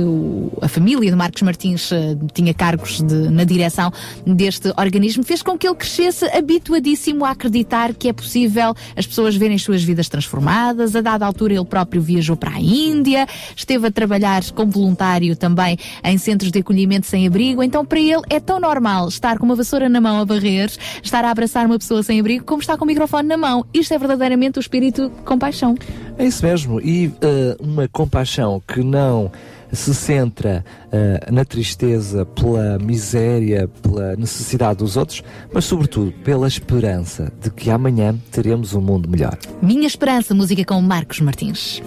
a 0.61 0.67
família 0.67 1.09
de 1.09 1.15
Marcos 1.15 1.41
Martins 1.41 1.91
eh, 1.91 2.15
tinha 2.33 2.53
cargos 2.53 3.01
de- 3.01 3.29
na 3.29 3.43
direção 3.43 3.91
deste 4.25 4.71
organismo, 4.77 5.23
fez 5.23 5.41
com 5.41 5.57
que 5.57 5.67
ele 5.67 5.75
crescesse 5.75 6.25
habituadíssimo 6.25 7.25
a 7.25 7.31
acreditar 7.31 7.93
que 7.93 8.09
é 8.09 8.13
possível 8.13 8.73
as 8.95 9.05
pessoas 9.05 9.35
verem 9.35 9.55
as 9.55 9.61
suas 9.63 9.83
vidas 9.83 10.07
transformadas. 10.09 10.95
A 10.95 11.01
dada 11.01 11.25
altura, 11.25 11.53
ele 11.53 11.65
próprio 11.65 12.01
viajou 12.01 12.35
para 12.35 12.51
a 12.51 12.59
Índia, 12.59 13.27
esteve 13.55 13.87
a 13.87 13.91
trabalhar 13.91 14.43
como 14.51 14.71
voluntário 14.71 15.35
também 15.35 15.77
em 16.03 16.17
centros 16.17 16.51
de 16.51 16.59
acolhimento 16.59 17.07
sem 17.07 17.25
abrigo. 17.27 17.61
Então, 17.63 17.85
para 17.85 17.99
ele, 17.99 18.21
é 18.29 18.39
tão 18.39 18.59
normal 18.59 19.07
estar 19.07 19.37
com 19.37 19.45
uma 19.45 19.55
vassoura 19.55 19.87
na 19.89 19.99
mão 20.01 20.19
a 20.19 20.23
varrer, 20.25 20.71
estar 21.03 21.23
a 21.25 21.31
abraçar 21.31 21.65
uma 21.65 21.77
pessoa 21.77 22.03
sem 22.03 22.19
abrigo, 22.19 22.45
como 22.45 22.61
estar 22.61 22.77
com 22.77 22.83
o 22.83 22.87
microfone 22.87 23.27
na 23.27 23.37
mão. 23.37 23.65
Isto 23.73 23.93
é 23.93 23.97
verdadeiramente 23.97 24.57
o 24.57 24.61
espírito 24.61 25.09
de 25.09 25.21
compaixão. 25.23 25.75
É 26.17 26.25
isso 26.25 26.45
mesmo. 26.45 26.79
E 26.81 27.11
eh, 27.21 27.55
uma 27.59 27.87
compaixão 27.91 28.61
que 28.65 28.81
não 28.81 29.31
se 29.71 29.93
centra 29.93 30.65
eh, 30.91 31.27
na 31.31 31.45
tristeza, 31.45 32.25
pela 32.25 32.77
miséria, 32.77 33.69
pela 33.81 34.15
necessidade 34.15 34.79
dos 34.79 34.97
outros, 34.97 35.23
mas 35.53 35.65
sobretudo 35.65 36.11
pela 36.23 36.47
esperança 36.47 37.31
de 37.41 37.49
que 37.49 37.69
amanhã 37.69 38.15
teremos 38.31 38.73
um 38.73 38.81
mundo 38.81 39.09
melhor. 39.09 39.37
Minha 39.61 39.87
Esperança, 39.87 40.33
música 40.33 40.65
com 40.65 40.81
Marcos 40.81 41.19
Martins. 41.19 41.81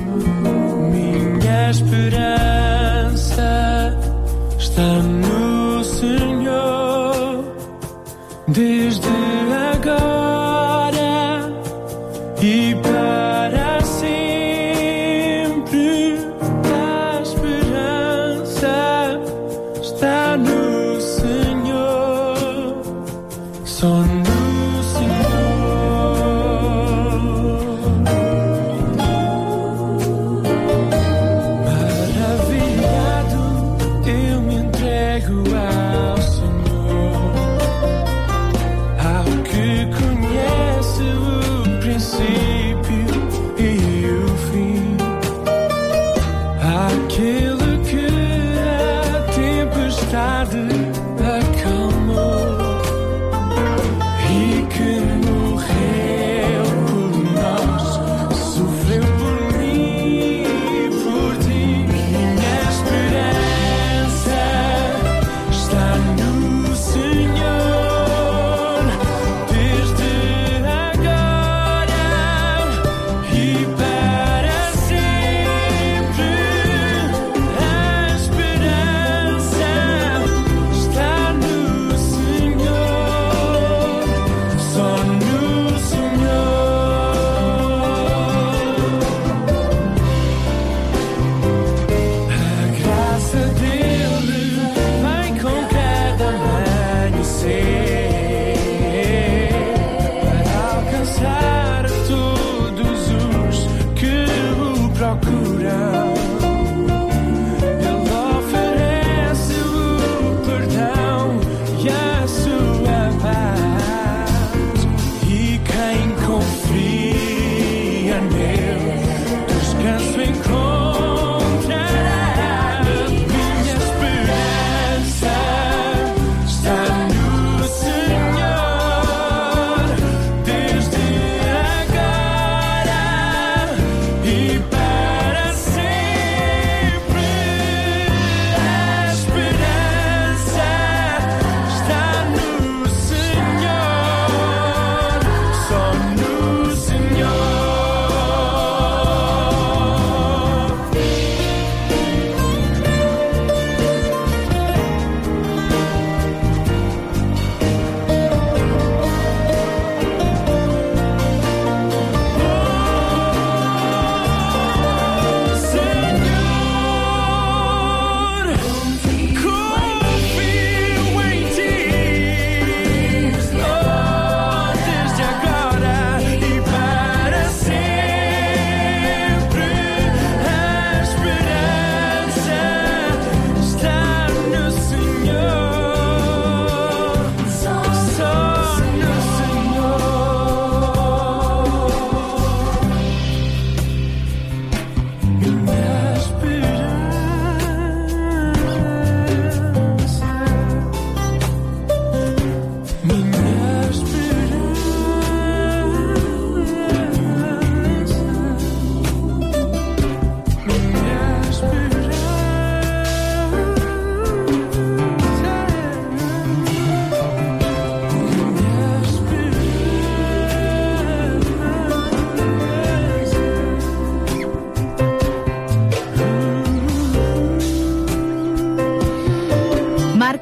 Minha 0.90 1.70
esperança 1.70 3.42
está 4.58 5.02
no 5.02 5.84
Senhor, 5.84 7.44
desde 8.48 9.13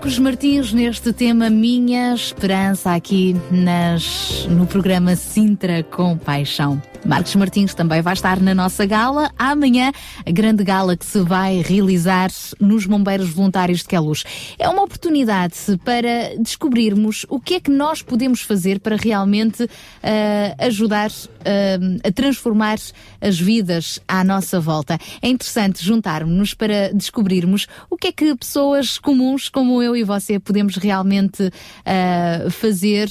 Marcos 0.03 0.19
Martins 0.19 0.73
neste 0.73 1.13
tema 1.13 1.49
Minha 1.49 2.13
Esperança 2.13 2.93
aqui 2.93 3.37
nas, 3.53 4.49
no 4.51 4.67
programa 4.67 5.15
Sintra 5.15 5.85
com 5.85 6.19
Paixão. 6.19 6.83
Marcos 7.05 7.35
Martins 7.35 7.75
também 7.75 8.01
vai 8.01 8.15
estar 8.15 8.41
na 8.41 8.55
nossa 8.55 8.87
gala. 8.87 9.31
Amanhã, 9.37 9.91
a 10.25 10.31
grande 10.31 10.63
gala 10.63 10.97
que 10.97 11.05
se 11.05 11.21
vai 11.21 11.61
realizar 11.61 12.31
nos 12.61 12.87
Bombeiros 12.87 13.31
Voluntários 13.31 13.81
de 13.81 13.87
Queluz. 13.87 14.23
É 14.57 14.69
uma 14.69 14.83
oportunidade 14.83 15.55
para 15.85 16.37
descobrirmos 16.39 17.27
o 17.29 17.41
que 17.41 17.55
é 17.55 17.61
que 17.61 17.71
nós 17.71 18.03
podemos 18.03 18.43
fazer 18.43 18.79
para 18.79 18.97
realmente 18.97 19.69
ah, 20.03 20.55
ajudar 20.67 21.11
ah, 21.45 22.09
a 22.09 22.13
transformar 22.13 22.79
as 23.21 23.39
vidas 23.39 23.99
à 24.07 24.23
nossa 24.23 24.61
volta. 24.61 24.97
É 25.21 25.29
interessante 25.29 25.85
juntarmos-nos 25.85 26.55
para 26.55 26.93
descobrirmos 26.93 27.67
o 27.91 27.97
que 27.97 28.09
é 28.09 28.13
que 28.13 28.35
pessoas 28.37 28.97
comuns 28.97 29.49
como 29.49 29.83
eu 29.83 29.97
e 29.97 30.05
você 30.05 30.39
podemos 30.39 30.77
realmente 30.77 31.51
ah, 31.85 32.49
fazer. 32.51 33.09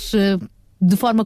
De 0.82 0.96
forma 0.96 1.26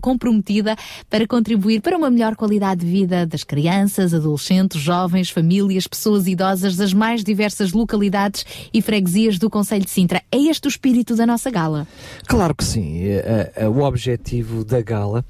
comprometida 0.00 0.76
para 1.10 1.26
contribuir 1.26 1.80
para 1.80 1.96
uma 1.96 2.10
melhor 2.10 2.36
qualidade 2.36 2.84
de 2.84 2.90
vida 2.90 3.26
das 3.26 3.42
crianças, 3.42 4.14
adolescentes, 4.14 4.80
jovens, 4.80 5.30
famílias, 5.30 5.86
pessoas 5.86 6.26
idosas 6.26 6.76
das 6.76 6.94
mais 6.94 7.24
diversas 7.24 7.72
localidades 7.72 8.44
e 8.72 8.80
freguesias 8.80 9.38
do 9.38 9.50
Conselho 9.50 9.84
de 9.84 9.90
Sintra. 9.90 10.22
É 10.30 10.38
este 10.38 10.66
o 10.66 10.70
espírito 10.70 11.16
da 11.16 11.26
nossa 11.26 11.50
gala. 11.50 11.86
Claro 12.28 12.54
que 12.54 12.64
sim. 12.64 13.02
Eh, 13.02 13.52
eh, 13.56 13.68
o 13.68 13.80
objetivo 13.82 14.64
da 14.64 14.80
gala 14.80 15.24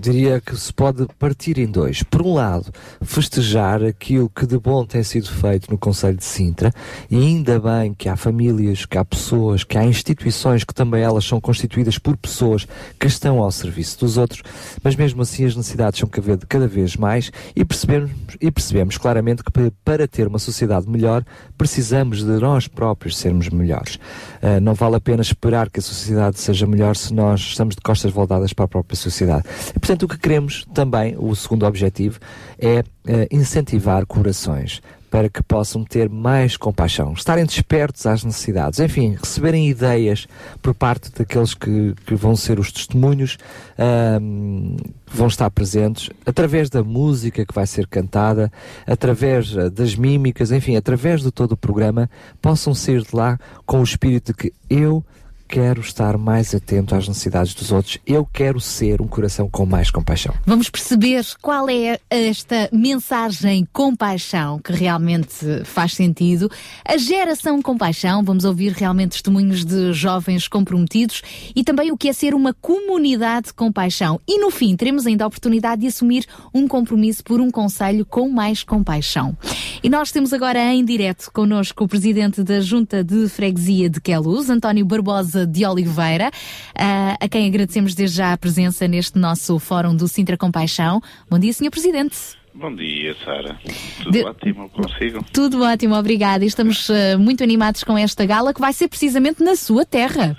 diria 0.00 0.40
que 0.40 0.56
se 0.56 0.72
pode 0.72 1.06
partir 1.18 1.58
em 1.58 1.66
dois. 1.66 2.02
Por 2.02 2.22
um 2.22 2.34
lado, 2.34 2.72
festejar 3.02 3.82
aquilo 3.84 4.30
que 4.30 4.46
de 4.46 4.58
bom 4.58 4.84
tem 4.84 5.02
sido 5.02 5.30
feito 5.30 5.70
no 5.70 5.78
Conselho 5.78 6.16
de 6.16 6.24
Sintra 6.24 6.72
e 7.10 7.16
ainda 7.16 7.60
bem 7.60 7.94
que 7.94 8.08
há 8.08 8.16
famílias, 8.16 8.86
que 8.86 8.98
há 8.98 9.04
pessoas, 9.04 9.62
que 9.62 9.76
há 9.76 9.84
instituições 9.84 10.64
que 10.64 10.74
também 10.74 11.02
elas 11.02 11.24
são 11.24 11.40
constituídas 11.40 11.98
por 11.98 12.16
pessoas 12.16 12.55
que 12.98 13.06
estão 13.06 13.40
ao 13.42 13.50
serviço 13.50 13.98
dos 14.00 14.16
outros, 14.16 14.42
mas 14.82 14.96
mesmo 14.96 15.20
assim 15.22 15.44
as 15.44 15.54
necessidades 15.54 16.00
são 16.00 16.08
cada 16.48 16.66
vez- 16.66 16.96
mais 16.96 17.30
e 17.54 17.64
percebemos, 17.64 18.10
e 18.40 18.50
percebemos 18.50 18.96
claramente 18.96 19.42
que 19.42 19.50
pa- 19.50 19.72
para 19.84 20.06
ter 20.08 20.26
uma 20.28 20.38
sociedade 20.38 20.88
melhor 20.88 21.24
precisamos 21.58 22.18
de 22.22 22.38
nós 22.40 22.68
próprios 22.68 23.16
sermos 23.16 23.48
melhores. 23.48 23.98
Ah, 24.42 24.60
não 24.60 24.74
vale 24.74 24.96
a 24.96 25.00
pena 25.00 25.22
esperar 25.22 25.68
que 25.70 25.80
a 25.80 25.82
sociedade 25.82 26.38
seja 26.38 26.66
melhor 26.66 26.94
se 26.96 27.12
nós 27.12 27.40
estamos 27.40 27.74
de 27.74 27.80
costas 27.80 28.12
voltadas 28.12 28.52
para 28.52 28.64
a 28.66 28.68
própria 28.68 28.96
sociedade. 28.96 29.44
E, 29.74 29.78
portanto, 29.78 30.04
o 30.04 30.08
que 30.08 30.18
queremos 30.18 30.64
também, 30.72 31.16
o 31.18 31.34
segundo 31.34 31.66
objetivo, 31.66 32.18
é 32.58 32.78
ah, 32.80 33.26
incentivar 33.30 34.06
corações 34.06 34.80
para 35.10 35.28
que 35.28 35.42
possam 35.42 35.84
ter 35.84 36.08
mais 36.08 36.56
compaixão, 36.56 37.12
estarem 37.12 37.44
despertos 37.44 38.06
às 38.06 38.24
necessidades, 38.24 38.80
enfim, 38.80 39.16
receberem 39.20 39.68
ideias 39.68 40.26
por 40.60 40.74
parte 40.74 41.10
daqueles 41.10 41.54
que, 41.54 41.94
que 42.06 42.14
vão 42.14 42.34
ser 42.36 42.58
os 42.58 42.72
testemunhos, 42.72 43.38
ahm, 43.78 44.76
que 45.06 45.16
vão 45.16 45.28
estar 45.28 45.50
presentes, 45.50 46.10
através 46.24 46.68
da 46.68 46.82
música 46.82 47.46
que 47.46 47.54
vai 47.54 47.66
ser 47.66 47.86
cantada, 47.86 48.50
através 48.86 49.56
ah, 49.56 49.70
das 49.70 49.94
mímicas, 49.94 50.50
enfim, 50.50 50.76
através 50.76 51.22
de 51.22 51.30
todo 51.30 51.52
o 51.52 51.56
programa, 51.56 52.10
possam 52.42 52.74
sair 52.74 53.02
de 53.02 53.14
lá 53.14 53.38
com 53.64 53.80
o 53.80 53.84
espírito 53.84 54.32
de 54.32 54.38
que 54.38 54.52
eu 54.68 55.04
quero 55.48 55.80
estar 55.80 56.16
mais 56.18 56.54
atento 56.54 56.94
às 56.94 57.06
necessidades 57.06 57.54
dos 57.54 57.72
outros, 57.72 57.98
eu 58.06 58.24
quero 58.24 58.60
ser 58.60 59.00
um 59.00 59.06
coração 59.06 59.48
com 59.48 59.64
mais 59.64 59.90
compaixão. 59.90 60.34
Vamos 60.44 60.68
perceber 60.68 61.24
qual 61.40 61.68
é 61.68 61.98
esta 62.10 62.68
mensagem 62.72 63.66
compaixão 63.72 64.58
que 64.58 64.72
realmente 64.72 65.64
faz 65.64 65.94
sentido. 65.94 66.50
A 66.84 66.96
geração 66.96 67.60
compaixão, 67.62 68.22
vamos 68.22 68.44
ouvir 68.44 68.72
realmente 68.72 69.12
testemunhos 69.12 69.64
de 69.64 69.92
jovens 69.92 70.48
comprometidos 70.48 71.22
e 71.54 71.62
também 71.62 71.90
o 71.90 71.96
que 71.96 72.08
é 72.08 72.12
ser 72.12 72.34
uma 72.34 72.52
comunidade 72.54 73.52
compaixão. 73.52 74.20
E 74.26 74.38
no 74.38 74.50
fim, 74.50 74.76
teremos 74.76 75.06
ainda 75.06 75.24
a 75.24 75.26
oportunidade 75.26 75.82
de 75.82 75.88
assumir 75.88 76.26
um 76.54 76.66
compromisso 76.66 77.22
por 77.22 77.40
um 77.40 77.50
conselho 77.50 78.04
com 78.04 78.28
mais 78.28 78.62
compaixão. 78.62 79.36
E 79.82 79.90
nós 79.90 80.10
temos 80.10 80.32
agora 80.32 80.72
em 80.72 80.84
direto 80.84 81.30
connosco 81.32 81.84
o 81.84 81.88
presidente 81.88 82.42
da 82.42 82.60
Junta 82.60 83.04
de 83.04 83.28
Freguesia 83.28 83.90
de 83.90 84.00
Queluz, 84.00 84.48
António 84.48 84.84
Barbosa 84.84 85.35
de 85.44 85.66
Oliveira, 85.66 86.30
ah, 86.78 87.16
a 87.20 87.28
quem 87.28 87.46
agradecemos 87.48 87.94
desde 87.94 88.16
já 88.16 88.32
a 88.32 88.38
presença 88.38 88.86
neste 88.86 89.18
nosso 89.18 89.58
Fórum 89.58 89.94
do 89.96 90.06
Sintra 90.06 90.36
Compaixão. 90.36 91.02
Bom 91.28 91.38
dia, 91.38 91.52
Sr. 91.52 91.70
Presidente. 91.70 92.16
Bom 92.54 92.74
dia, 92.74 93.14
Sara. 93.22 93.58
Tudo 93.98 94.10
De- 94.12 94.24
ótimo 94.24 94.70
consigo? 94.70 95.22
Tudo 95.30 95.62
ótimo, 95.62 95.94
obrigada. 95.94 96.42
E 96.42 96.46
estamos 96.46 96.88
ah, 96.88 97.18
muito 97.18 97.42
animados 97.44 97.84
com 97.84 97.98
esta 97.98 98.24
gala 98.24 98.54
que 98.54 98.60
vai 98.60 98.72
ser 98.72 98.88
precisamente 98.88 99.42
na 99.42 99.56
sua 99.56 99.84
terra. 99.84 100.38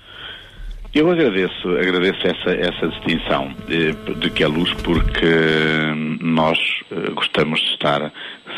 Eu 0.98 1.12
agradeço, 1.12 1.70
agradeço 1.78 2.26
essa, 2.26 2.50
essa 2.56 2.88
distinção 2.88 3.54
eh, 3.70 4.16
de 4.16 4.32
que 4.32 4.44
a 4.44 4.48
luz, 4.48 4.74
porque 4.82 5.30
nós 6.20 6.58
eh, 6.90 7.12
gostamos 7.12 7.60
de 7.60 7.68
estar 7.68 8.12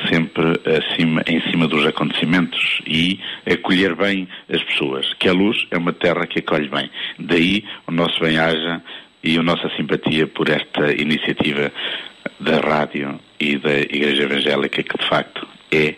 sempre 0.09 0.53
acima, 0.65 1.21
em 1.27 1.41
cima 1.51 1.67
dos 1.67 1.85
acontecimentos 1.85 2.79
e 2.87 3.19
acolher 3.45 3.93
bem 3.93 4.25
as 4.49 4.63
pessoas. 4.63 5.13
Que 5.15 5.27
a 5.27 5.33
luz 5.33 5.67
é 5.69 5.77
uma 5.77 5.91
terra 5.91 6.25
que 6.25 6.39
acolhe 6.39 6.69
bem. 6.69 6.89
Daí 7.19 7.65
o 7.85 7.91
nosso 7.91 8.17
bem-aja 8.21 8.81
e 9.21 9.37
a 9.37 9.43
nossa 9.43 9.69
simpatia 9.75 10.25
por 10.25 10.47
esta 10.47 10.93
iniciativa 10.93 11.69
da 12.39 12.61
rádio 12.61 13.19
e 13.37 13.57
da 13.57 13.79
Igreja 13.79 14.23
Evangélica, 14.23 14.81
que 14.81 14.97
de 14.97 15.09
facto 15.09 15.45
é 15.73 15.93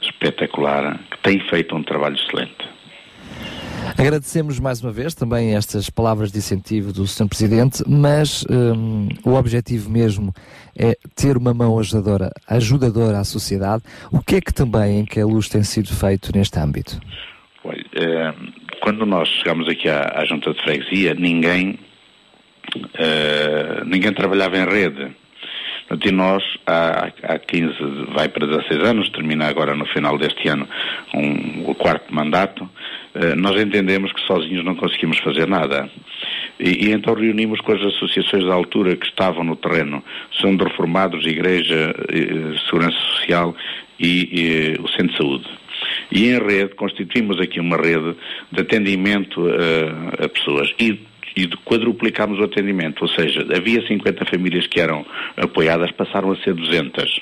espetacular, 0.00 0.98
que 1.10 1.18
tem 1.18 1.38
feito 1.50 1.76
um 1.76 1.82
trabalho 1.82 2.16
excelente. 2.16 2.71
Agradecemos 3.98 4.58
mais 4.58 4.82
uma 4.82 4.90
vez 4.90 5.14
também 5.14 5.54
estas 5.54 5.90
palavras 5.90 6.32
de 6.32 6.38
incentivo 6.38 6.92
do 6.92 7.06
Sr. 7.06 7.28
Presidente, 7.28 7.82
mas 7.86 8.44
hum, 8.50 9.08
o 9.24 9.34
objetivo 9.34 9.90
mesmo 9.90 10.34
é 10.76 10.96
ter 11.14 11.36
uma 11.36 11.52
mão 11.52 11.78
ajudadora, 11.78 12.30
ajudadora 12.48 13.18
à 13.18 13.24
sociedade. 13.24 13.82
O 14.10 14.20
que 14.20 14.36
é 14.36 14.40
que 14.40 14.52
também 14.52 15.00
em 15.00 15.04
que 15.04 15.20
a 15.20 15.26
luz 15.26 15.48
tem 15.48 15.62
sido 15.62 15.88
feito 15.88 16.30
neste 16.34 16.58
âmbito? 16.58 16.98
Olha, 17.64 17.84
eh, 17.94 18.34
quando 18.80 19.06
nós 19.06 19.28
chegamos 19.28 19.68
aqui 19.68 19.88
à, 19.88 20.12
à 20.16 20.24
junta 20.24 20.52
de 20.52 20.62
freguesia, 20.62 21.14
ninguém, 21.14 21.78
eh, 22.94 23.82
ninguém 23.84 24.12
trabalhava 24.12 24.56
em 24.56 24.64
rede. 24.64 25.14
Portanto, 25.92 26.08
e 26.08 26.12
nós, 26.12 26.42
há, 26.66 27.12
há 27.22 27.38
15, 27.38 27.74
vai 28.14 28.26
para 28.26 28.46
16 28.46 28.82
anos, 28.82 29.10
termina 29.10 29.46
agora 29.46 29.76
no 29.76 29.84
final 29.84 30.16
deste 30.16 30.48
ano 30.48 30.66
um, 31.14 31.68
o 31.68 31.74
quarto 31.74 32.14
mandato, 32.14 32.66
eh, 33.14 33.34
nós 33.34 33.60
entendemos 33.60 34.10
que 34.10 34.22
sozinhos 34.22 34.64
não 34.64 34.74
conseguimos 34.74 35.18
fazer 35.18 35.46
nada. 35.46 35.90
E, 36.58 36.86
e 36.86 36.92
então 36.92 37.12
reunimos 37.12 37.60
com 37.60 37.72
as 37.72 37.82
associações 37.82 38.42
da 38.46 38.54
altura 38.54 38.96
que 38.96 39.04
estavam 39.04 39.44
no 39.44 39.54
terreno, 39.54 40.02
são 40.40 40.56
de 40.56 40.64
reformados, 40.64 41.26
Igreja, 41.26 41.94
eh, 42.08 42.58
Segurança 42.64 42.98
Social 43.16 43.54
e, 44.00 44.76
eh, 44.78 44.80
o 44.80 44.88
Centro 44.88 45.08
de 45.08 45.16
Saúde. 45.18 45.44
E 46.10 46.28
em 46.28 46.38
rede, 46.38 46.74
constituímos 46.74 47.38
aqui 47.38 47.60
uma 47.60 47.76
rede 47.76 48.16
de 48.50 48.62
atendimento 48.62 49.46
eh, 49.46 50.24
a 50.24 50.28
pessoas. 50.30 50.72
E, 50.80 51.11
e 51.36 51.46
quadruplicámos 51.64 52.38
o 52.38 52.44
atendimento, 52.44 53.02
ou 53.02 53.08
seja, 53.08 53.46
havia 53.54 53.86
50 53.86 54.24
famílias 54.26 54.66
que 54.66 54.80
eram 54.80 55.04
apoiadas, 55.36 55.90
passaram 55.92 56.32
a 56.32 56.36
ser 56.36 56.54
200. 56.54 57.20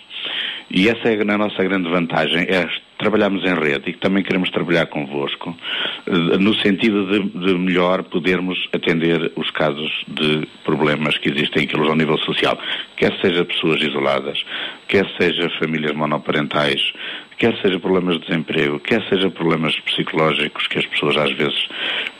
E 0.73 0.89
essa 0.89 1.09
é 1.09 1.20
a 1.20 1.39
nossa 1.39 1.65
grande 1.65 1.89
vantagem, 1.89 2.43
é 2.43 2.69
trabalharmos 2.97 3.43
em 3.45 3.55
rede 3.55 3.91
e 3.91 3.93
também 3.95 4.23
queremos 4.23 4.51
trabalhar 4.51 4.87
convosco, 4.87 5.57
eh, 6.07 6.39
no 6.39 6.55
sentido 6.55 7.07
de, 7.07 7.47
de 7.47 7.59
melhor 7.59 8.05
podermos 8.05 8.69
atender 8.73 9.32
os 9.35 9.51
casos 9.51 9.91
de 10.07 10.47
problemas 10.65 11.19
que 11.19 11.31
existem 11.31 11.65
aqui 11.65 11.77
ao 11.77 11.97
nível 11.97 12.19
social, 12.19 12.57
quer 12.97 13.19
seja 13.20 13.45
pessoas 13.45 13.82
isoladas, 13.82 14.45
quer 14.87 15.07
seja 15.19 15.51
famílias 15.59 15.93
monoparentais, 15.93 16.93
quer 17.41 17.57
seja 17.62 17.81
problemas 17.81 18.21
de 18.21 18.27
desemprego, 18.27 18.79
quer 18.79 19.03
seja 19.09 19.31
problemas 19.31 19.75
psicológicos 19.81 20.69
que 20.69 20.79
as 20.79 20.85
pessoas 20.87 21.17
às 21.17 21.33
vezes 21.33 21.69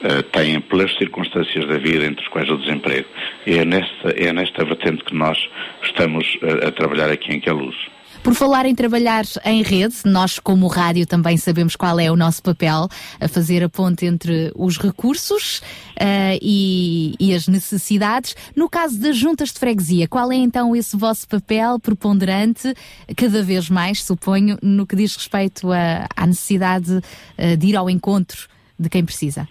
eh, 0.03 0.23
têm 0.23 0.59
pelas 0.63 0.97
circunstâncias 0.97 1.69
da 1.69 1.77
vida, 1.77 2.07
entre 2.07 2.23
os 2.23 2.29
quais 2.29 2.49
o 2.49 2.57
desemprego. 2.57 3.07
É 3.47 3.63
nesta, 3.63 4.09
é 4.17 4.33
nesta 4.33 4.65
vertente 4.65 5.05
que 5.05 5.15
nós 5.15 5.39
estamos 5.83 6.39
eh, 6.43 6.67
a 6.67 6.71
trabalhar 6.73 7.11
aqui 7.11 7.35
em 7.35 7.39
Queluz. 7.39 7.77
Por 8.23 8.35
falar 8.35 8.67
em 8.67 8.75
trabalhar 8.75 9.25
em 9.47 9.63
rede, 9.63 9.95
nós, 10.05 10.39
como 10.39 10.67
rádio, 10.67 11.07
também 11.07 11.39
sabemos 11.39 11.75
qual 11.75 11.99
é 11.99 12.11
o 12.13 12.17
nosso 12.17 12.43
papel, 12.43 12.87
a 13.19 13.27
fazer 13.27 13.65
a 13.65 13.69
ponte 13.69 14.05
entre 14.05 14.53
os 14.55 14.77
recursos 14.77 15.63
ah, 15.99 16.37
e, 16.41 17.15
e 17.19 17.35
as 17.35 17.49
necessidades. 17.49 18.37
No 18.55 18.69
caso 18.69 18.99
das 18.99 19.17
juntas 19.17 19.51
de 19.53 19.59
freguesia, 19.59 20.07
qual 20.07 20.31
é 20.31 20.37
então 20.37 20.77
esse 20.77 20.97
vosso 20.99 21.27
papel 21.27 21.79
preponderante, 21.81 22.75
cada 23.17 23.43
vez 23.43 23.71
mais, 23.71 24.05
suponho, 24.05 24.59
no 24.63 24.87
que 24.87 24.97
diz 24.97 25.17
respeito 25.17 25.73
a- 25.73 26.07
à 26.15 26.27
necessidade 26.27 27.01
ah, 27.39 27.57
de 27.57 27.67
ir 27.69 27.77
ao 27.77 27.89
encontro 27.89 28.47
de 28.79 28.91
quem 28.91 29.03
precisa? 29.05 29.49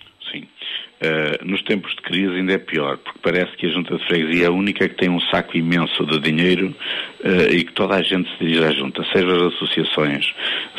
Uh, 1.02 1.46
nos 1.46 1.62
tempos 1.62 1.96
de 1.96 2.02
crise 2.02 2.36
ainda 2.36 2.52
é 2.52 2.58
pior, 2.58 2.98
porque 2.98 3.20
parece 3.24 3.56
que 3.56 3.66
a 3.66 3.70
Junta 3.70 3.98
de 3.98 4.06
Freguesia 4.06 4.44
é 4.44 4.48
a 4.48 4.52
única 4.52 4.90
que 4.90 4.96
tem 4.96 5.08
um 5.08 5.22
saco 5.32 5.56
imenso 5.56 6.06
de 6.06 6.20
dinheiro 6.20 6.76
uh, 7.24 7.54
e 7.54 7.64
que 7.64 7.72
toda 7.72 7.96
a 7.96 8.02
gente 8.02 8.30
se 8.32 8.38
dirige 8.38 8.66
à 8.66 8.72
Junta, 8.72 9.06
sejam 9.14 9.34
as 9.34 9.54
associações, 9.54 10.34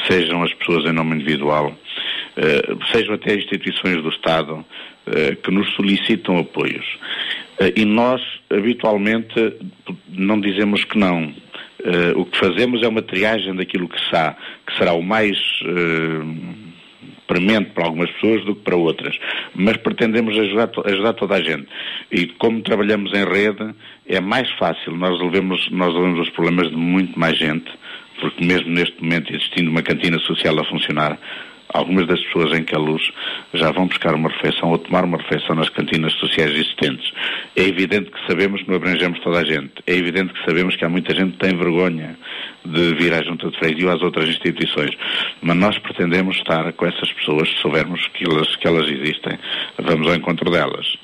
sejam 0.06 0.42
as 0.42 0.52
pessoas 0.52 0.84
em 0.84 0.92
nome 0.92 1.14
individual, 1.14 1.68
uh, 1.72 2.86
sejam 2.92 3.14
até 3.14 3.34
instituições 3.34 4.02
do 4.02 4.10
Estado 4.10 4.64
que 5.42 5.50
nos 5.50 5.74
solicitam 5.74 6.38
apoios. 6.38 6.86
E 7.74 7.84
nós, 7.84 8.20
habitualmente, 8.48 9.34
não 10.08 10.40
dizemos 10.40 10.84
que 10.84 10.96
não. 10.96 11.34
O 12.14 12.24
que 12.26 12.38
fazemos 12.38 12.80
é 12.82 12.86
uma 12.86 13.02
triagem 13.02 13.56
daquilo 13.56 13.88
que, 13.88 13.98
que 13.98 14.78
será 14.78 14.92
o 14.92 15.02
mais 15.02 15.36
premente 17.30 17.70
para 17.70 17.86
algumas 17.86 18.10
pessoas 18.10 18.44
do 18.44 18.56
que 18.56 18.62
para 18.62 18.74
outras. 18.74 19.16
Mas 19.54 19.76
pretendemos 19.76 20.36
ajudar, 20.36 20.68
ajudar 20.84 21.12
toda 21.12 21.36
a 21.36 21.40
gente. 21.40 21.68
E 22.10 22.26
como 22.26 22.60
trabalhamos 22.60 23.12
em 23.14 23.24
rede, 23.24 23.72
é 24.08 24.20
mais 24.20 24.50
fácil. 24.58 24.96
Nós 24.96 25.12
resolvemos, 25.12 25.70
nós 25.70 25.92
resolvemos 25.92 26.26
os 26.26 26.30
problemas 26.30 26.68
de 26.70 26.76
muito 26.76 27.16
mais 27.16 27.38
gente, 27.38 27.70
porque 28.20 28.44
mesmo 28.44 28.70
neste 28.70 29.00
momento, 29.00 29.32
existindo 29.32 29.70
uma 29.70 29.80
cantina 29.80 30.18
social 30.18 30.58
a 30.58 30.64
funcionar, 30.64 31.16
algumas 31.72 32.06
das 32.06 32.20
pessoas 32.24 32.58
em 32.58 32.64
Queluz 32.64 33.02
já 33.54 33.70
vão 33.70 33.86
buscar 33.86 34.14
uma 34.14 34.28
refeição 34.28 34.70
ou 34.70 34.78
tomar 34.78 35.04
uma 35.04 35.18
refeição 35.18 35.54
nas 35.54 35.68
cantinas 35.68 36.12
sociais 36.14 36.50
existentes. 36.50 37.12
É 37.56 37.62
evidente 37.62 38.10
que 38.10 38.26
sabemos 38.26 38.62
que 38.62 38.68
não 38.68 38.76
abrangemos 38.76 39.20
toda 39.20 39.40
a 39.40 39.44
gente. 39.44 39.72
É 39.86 39.94
evidente 39.94 40.32
que 40.32 40.44
sabemos 40.44 40.76
que 40.76 40.84
há 40.84 40.88
muita 40.88 41.14
gente 41.14 41.32
que 41.32 41.38
tem 41.38 41.56
vergonha 41.56 42.16
de 42.64 42.94
vir 42.94 43.12
à 43.14 43.22
Junta 43.22 43.50
de 43.50 43.58
Freguesia 43.58 43.88
ou 43.88 43.94
às 43.94 44.02
outras 44.02 44.28
instituições. 44.28 44.90
Mas 45.42 45.56
nós 45.56 45.78
pretendemos 45.78 46.36
estar 46.36 46.72
com 46.72 46.86
essas 46.86 47.12
pessoas, 47.12 47.48
se 47.48 47.56
soubermos 47.56 48.06
que 48.08 48.24
elas, 48.24 48.56
que 48.56 48.66
elas 48.66 48.88
existem. 48.88 49.38
Vamos 49.78 50.06
ao 50.08 50.14
encontro 50.14 50.50
delas. 50.50 50.96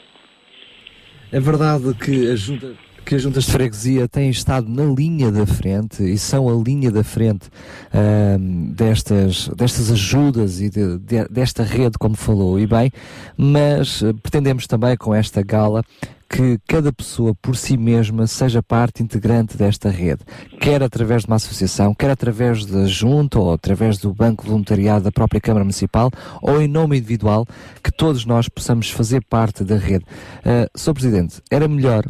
É 1.33 1.41
verdade 1.41 1.93
que, 1.95 2.31
a 2.31 2.37
junta, 2.37 2.75
que 3.07 3.15
as 3.15 3.23
juntas 3.23 3.45
de 3.45 3.53
freguesia 3.53 4.09
têm 4.09 4.29
estado 4.31 4.69
na 4.69 4.83
linha 4.85 5.31
da 5.31 5.47
frente 5.47 6.03
e 6.03 6.19
são 6.19 6.49
a 6.49 6.63
linha 6.63 6.91
da 6.91 7.05
frente 7.05 7.49
ahm, 7.95 8.73
destas, 8.73 9.49
destas 9.57 9.91
ajudas 9.91 10.61
e 10.61 10.69
de- 10.69 10.99
de- 10.99 11.29
desta 11.29 11.63
rede, 11.63 11.97
como 11.99 12.17
falou, 12.17 12.59
e 12.59 12.67
bem, 12.67 12.91
mas 13.37 14.03
eh, 14.03 14.13
pretendemos 14.13 14.67
também 14.67 14.97
com 14.97 15.15
esta 15.15 15.41
gala 15.43 15.85
que 16.29 16.59
cada 16.67 16.93
pessoa 16.93 17.33
por 17.41 17.57
si 17.57 17.77
mesma 17.77 18.27
seja 18.27 18.61
parte 18.61 19.01
integrante 19.03 19.57
desta 19.57 19.89
rede, 19.89 20.23
quer 20.61 20.83
através 20.83 21.23
de 21.23 21.29
uma 21.29 21.37
associação, 21.37 21.95
quer 21.95 22.11
através 22.11 22.67
da 22.67 22.85
junta 22.87 23.39
ou 23.39 23.53
através 23.53 23.99
do 23.99 24.13
banco 24.13 24.45
voluntariado 24.45 25.05
da 25.05 25.13
própria 25.13 25.41
Câmara 25.41 25.65
Municipal 25.65 26.11
ou 26.43 26.61
em 26.61 26.67
nome 26.67 26.99
individual, 26.99 27.47
que 27.81 27.93
todos 27.93 28.27
nós 28.27 28.49
possamos 28.49 28.91
fazer 28.91 29.25
parte 29.31 29.63
da 29.63 29.77
rede. 29.77 30.05
Uh, 30.41 30.69
Sr. 30.77 30.95
Presidente, 30.95 31.41
era 31.49 31.69
melhor 31.69 32.05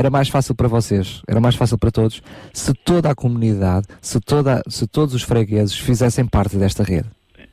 era 0.00 0.08
mais 0.08 0.30
fácil 0.30 0.54
para 0.54 0.66
vocês, 0.66 1.20
era 1.28 1.40
mais 1.40 1.54
fácil 1.54 1.76
para 1.76 1.90
todos, 1.90 2.22
se 2.54 2.72
toda 2.72 3.10
a 3.10 3.14
comunidade, 3.14 3.86
se, 4.00 4.18
toda, 4.18 4.62
se 4.66 4.88
todos 4.88 5.14
os 5.14 5.22
fregueses 5.22 5.76
fizessem 5.76 6.26
parte 6.26 6.56
desta 6.56 6.82
rede. 6.82 7.06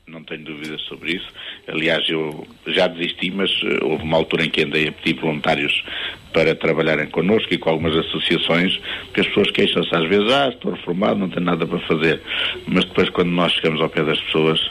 Não 0.08 0.24
tenho 0.24 0.46
dúvidas 0.46 0.80
sobre 0.84 1.18
isso. 1.18 1.28
Aliás, 1.68 2.08
eu 2.08 2.48
já 2.68 2.88
desisti, 2.88 3.30
mas 3.30 3.52
eh, 3.66 3.84
houve 3.84 4.02
uma 4.04 4.16
altura 4.16 4.46
em 4.46 4.50
que 4.50 4.64
andei 4.64 4.88
a 4.88 4.92
pedir 4.94 5.20
voluntários 5.20 5.84
para 6.32 6.56
trabalharem 6.56 7.10
connosco 7.10 7.54
e 7.54 7.58
com 7.58 7.70
algumas 7.70 7.94
associações, 7.98 8.78
porque 9.08 9.20
as 9.20 9.28
pessoas 9.28 9.52
queixam-se 9.52 9.94
às 9.94 10.08
vezes, 10.08 10.32
ah, 10.32 10.48
estou 10.48 10.72
reformado, 10.72 11.20
não 11.20 11.30
tenho 11.30 11.46
nada 11.46 11.68
para 11.68 11.80
fazer. 11.80 12.22
Mas 12.66 12.86
depois, 12.86 13.10
quando 13.10 13.32
nós 13.32 13.52
chegamos 13.52 13.82
ao 13.82 13.90
pé 13.90 14.06
das 14.06 14.22
pessoas, 14.22 14.62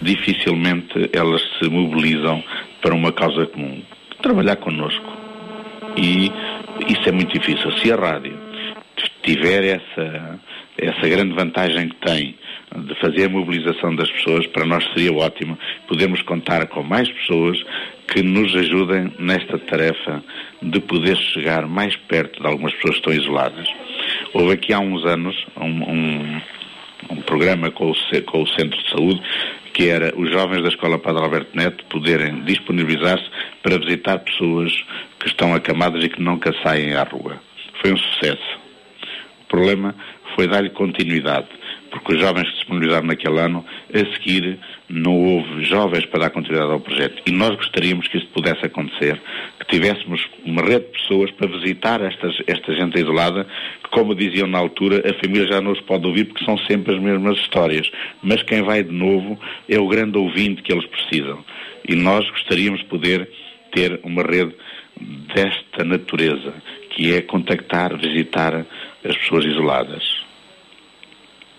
dificilmente 0.00 1.10
elas 1.12 1.42
se 1.58 1.68
mobilizam 1.68 2.42
para 2.80 2.94
uma 2.94 3.12
causa 3.12 3.44
comum. 3.48 3.82
Trabalhar 4.22 4.56
connosco. 4.56 5.20
E 5.96 6.32
isso 6.88 7.08
é 7.08 7.12
muito 7.12 7.38
difícil. 7.38 7.70
Se 7.78 7.92
a 7.92 7.96
rádio 7.96 8.38
tiver 9.22 9.64
essa, 9.64 10.40
essa 10.78 11.08
grande 11.08 11.34
vantagem 11.34 11.88
que 11.88 11.96
tem 11.96 12.34
de 12.74 12.94
fazer 13.00 13.26
a 13.26 13.28
mobilização 13.28 13.94
das 13.94 14.10
pessoas, 14.10 14.46
para 14.46 14.64
nós 14.64 14.84
seria 14.94 15.12
ótimo 15.12 15.58
podermos 15.86 16.22
contar 16.22 16.66
com 16.66 16.82
mais 16.82 17.10
pessoas 17.10 17.62
que 18.08 18.22
nos 18.22 18.54
ajudem 18.56 19.12
nesta 19.18 19.58
tarefa 19.58 20.22
de 20.62 20.80
poder 20.80 21.16
chegar 21.16 21.66
mais 21.66 21.94
perto 21.96 22.40
de 22.40 22.46
algumas 22.46 22.72
pessoas 22.74 22.94
que 22.94 23.00
estão 23.00 23.12
isoladas. 23.12 23.68
Houve 24.32 24.54
aqui 24.54 24.72
há 24.72 24.80
uns 24.80 25.04
anos 25.04 25.36
um, 25.56 25.66
um, 25.66 26.40
um 27.10 27.16
programa 27.22 27.70
com 27.70 27.90
o, 27.90 27.94
com 28.24 28.42
o 28.42 28.48
Centro 28.48 28.82
de 28.82 28.90
Saúde 28.90 29.22
que 29.72 29.88
era 29.88 30.12
os 30.16 30.30
jovens 30.30 30.62
da 30.62 30.68
Escola 30.68 30.98
Padre 30.98 31.22
Alberto 31.22 31.56
Neto 31.56 31.84
poderem 31.86 32.42
disponibilizar-se 32.44 33.24
para 33.62 33.78
visitar 33.78 34.18
pessoas 34.18 34.72
que 35.18 35.28
estão 35.28 35.54
acamadas 35.54 36.04
e 36.04 36.08
que 36.08 36.20
nunca 36.20 36.52
saem 36.62 36.94
à 36.94 37.02
rua. 37.04 37.40
Foi 37.80 37.92
um 37.92 37.96
sucesso. 37.96 38.60
O 39.42 39.44
problema 39.48 39.94
foi 40.34 40.46
dar-lhe 40.46 40.70
continuidade, 40.70 41.48
porque 41.90 42.14
os 42.14 42.20
jovens 42.20 42.48
que 42.48 42.56
disponibilizaram 42.56 43.06
naquele 43.06 43.38
ano, 43.38 43.64
a 43.92 43.98
seguir 44.14 44.58
não 44.88 45.12
houve 45.12 45.64
jovens 45.64 46.06
para 46.06 46.20
dar 46.20 46.30
continuidade 46.30 46.72
ao 46.72 46.80
projeto. 46.80 47.22
E 47.26 47.32
nós 47.32 47.54
gostaríamos 47.56 48.08
que 48.08 48.18
isso 48.18 48.28
pudesse 48.28 48.64
acontecer, 48.64 49.20
tivéssemos 49.72 50.28
uma 50.44 50.60
rede 50.60 50.84
de 50.84 50.98
pessoas 51.00 51.30
para 51.30 51.48
visitar 51.48 52.02
estas, 52.02 52.36
esta 52.46 52.74
gente 52.74 53.00
isolada, 53.00 53.46
que 53.82 53.90
como 53.90 54.14
diziam 54.14 54.46
na 54.46 54.58
altura, 54.58 54.98
a 54.98 55.24
família 55.24 55.48
já 55.48 55.62
não 55.62 55.72
os 55.72 55.80
pode 55.80 56.06
ouvir 56.06 56.26
porque 56.26 56.44
são 56.44 56.58
sempre 56.58 56.94
as 56.94 57.00
mesmas 57.00 57.38
histórias. 57.38 57.90
Mas 58.22 58.42
quem 58.42 58.62
vai 58.62 58.84
de 58.84 58.92
novo 58.92 59.40
é 59.66 59.78
o 59.78 59.88
grande 59.88 60.18
ouvinte 60.18 60.62
que 60.62 60.72
eles 60.72 60.84
precisam. 60.86 61.42
E 61.88 61.94
nós 61.94 62.28
gostaríamos 62.30 62.80
de 62.80 62.86
poder 62.86 63.28
ter 63.72 63.98
uma 64.04 64.22
rede 64.22 64.54
desta 65.34 65.82
natureza, 65.82 66.52
que 66.90 67.14
é 67.14 67.22
contactar, 67.22 67.96
visitar 67.96 68.66
as 69.02 69.16
pessoas 69.16 69.46
isoladas. 69.46 70.21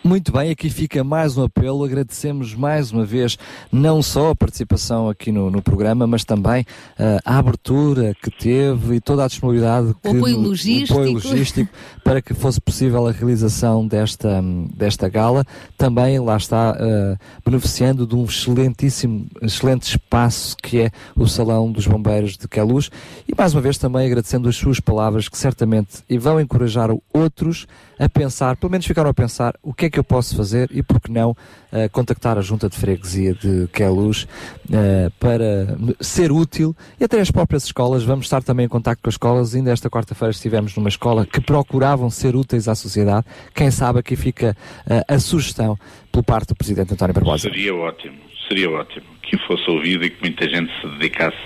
Muito 0.05 0.34
bem, 0.34 0.51
aqui 0.51 0.69
fica 0.69 1.01
mais 1.01 1.38
um 1.38 1.43
apelo. 1.45 1.85
Agradecemos 1.85 2.53
mais 2.53 2.91
uma 2.91 3.05
vez 3.05 3.38
não 3.71 4.03
só 4.03 4.31
a 4.31 4.35
participação 4.35 5.07
aqui 5.07 5.31
no, 5.31 5.49
no 5.49 5.61
programa, 5.61 6.05
mas 6.05 6.25
também 6.25 6.65
eh, 6.99 7.19
a 7.23 7.38
abertura 7.38 8.13
que 8.21 8.30
teve 8.30 8.95
e 8.95 8.99
toda 8.99 9.23
a 9.23 9.27
disponibilidade 9.27 9.95
que, 10.01 10.09
apoio 10.09 10.38
no- 10.38 10.49
logístico. 10.49 10.93
apoio 10.99 11.13
logístico 11.13 11.71
para 12.03 12.21
que 12.21 12.34
fosse 12.34 12.59
possível 12.59 13.07
a 13.07 13.11
realização 13.13 13.88
desta, 13.88 14.43
desta 14.75 15.07
gala. 15.07 15.45
Também 15.77 16.19
lá 16.19 16.35
está 16.35 16.75
eh, 16.77 17.15
beneficiando 17.45 18.05
de 18.05 18.13
um 18.13 18.25
excelentíssimo, 18.25 19.25
excelente 19.41 19.84
espaço 19.84 20.57
que 20.61 20.81
é 20.81 20.91
o 21.15 21.25
Salão 21.27 21.71
dos 21.71 21.88
Bombeiros 21.88 22.35
de 22.35 22.45
Queluz. 22.49 22.89
E 23.25 23.34
mais 23.38 23.53
uma 23.55 23.61
vez 23.61 23.77
também 23.77 24.05
agradecendo 24.05 24.49
as 24.49 24.57
suas 24.57 24.81
palavras 24.81 25.30
que 25.30 25.38
certamente 25.38 26.03
e 26.09 26.17
vão 26.17 26.41
encorajar 26.41 26.89
outros 27.13 27.65
a 28.03 28.09
pensar, 28.09 28.55
pelo 28.57 28.71
menos 28.71 28.85
ficaram 28.85 29.09
a 29.09 29.13
pensar 29.13 29.55
o 29.63 29.73
que 29.73 29.85
é 29.85 29.89
que 29.89 29.97
eu 29.97 30.03
posso 30.03 30.35
fazer 30.35 30.69
e 30.71 30.84
por 30.84 30.99
que 30.99 31.11
não 31.11 31.35
eh, 31.71 31.88
contactar 31.89 32.38
a 32.38 32.41
Junta 32.41 32.69
de 32.69 32.75
Freguesia 32.75 33.34
de 33.34 33.67
Queluz 33.71 34.27
eh, 34.71 35.09
para 35.19 35.77
ser 36.01 36.31
útil 36.31 36.75
e 36.99 37.03
até 37.03 37.19
as 37.19 37.31
próprias 37.31 37.65
escolas. 37.65 38.03
Vamos 38.03 38.25
estar 38.25 38.43
também 38.43 38.65
em 38.65 38.69
contacto 38.69 39.01
com 39.01 39.09
as 39.09 39.15
escolas. 39.15 39.55
Ainda 39.55 39.71
esta 39.71 39.89
quarta-feira 39.89 40.31
estivemos 40.31 40.75
numa 40.75 40.89
escola 40.89 41.25
que 41.25 41.39
procuravam 41.39 42.09
ser 42.09 42.35
úteis 42.35 42.67
à 42.67 42.75
sociedade. 42.75 43.25
Quem 43.56 43.72
sabe 43.72 43.99
aqui 43.99 44.15
fica 44.15 44.56
eh, 44.90 45.03
a 45.07 45.19
sugestão 45.19 45.77
por 46.11 46.23
parte 46.23 46.49
do 46.49 46.56
Presidente 46.56 46.93
António 46.93 47.14
Barbosa. 47.14 47.49
Seria 47.49 47.73
ótimo, 47.73 48.17
seria 48.47 48.69
ótimo 48.69 49.05
que 49.23 49.38
fosse 49.47 49.67
ouvido 49.72 50.03
e 50.03 50.09
que 50.09 50.19
muita 50.22 50.47
gente 50.49 50.69
se 50.81 50.88
dedicasse 50.97 51.38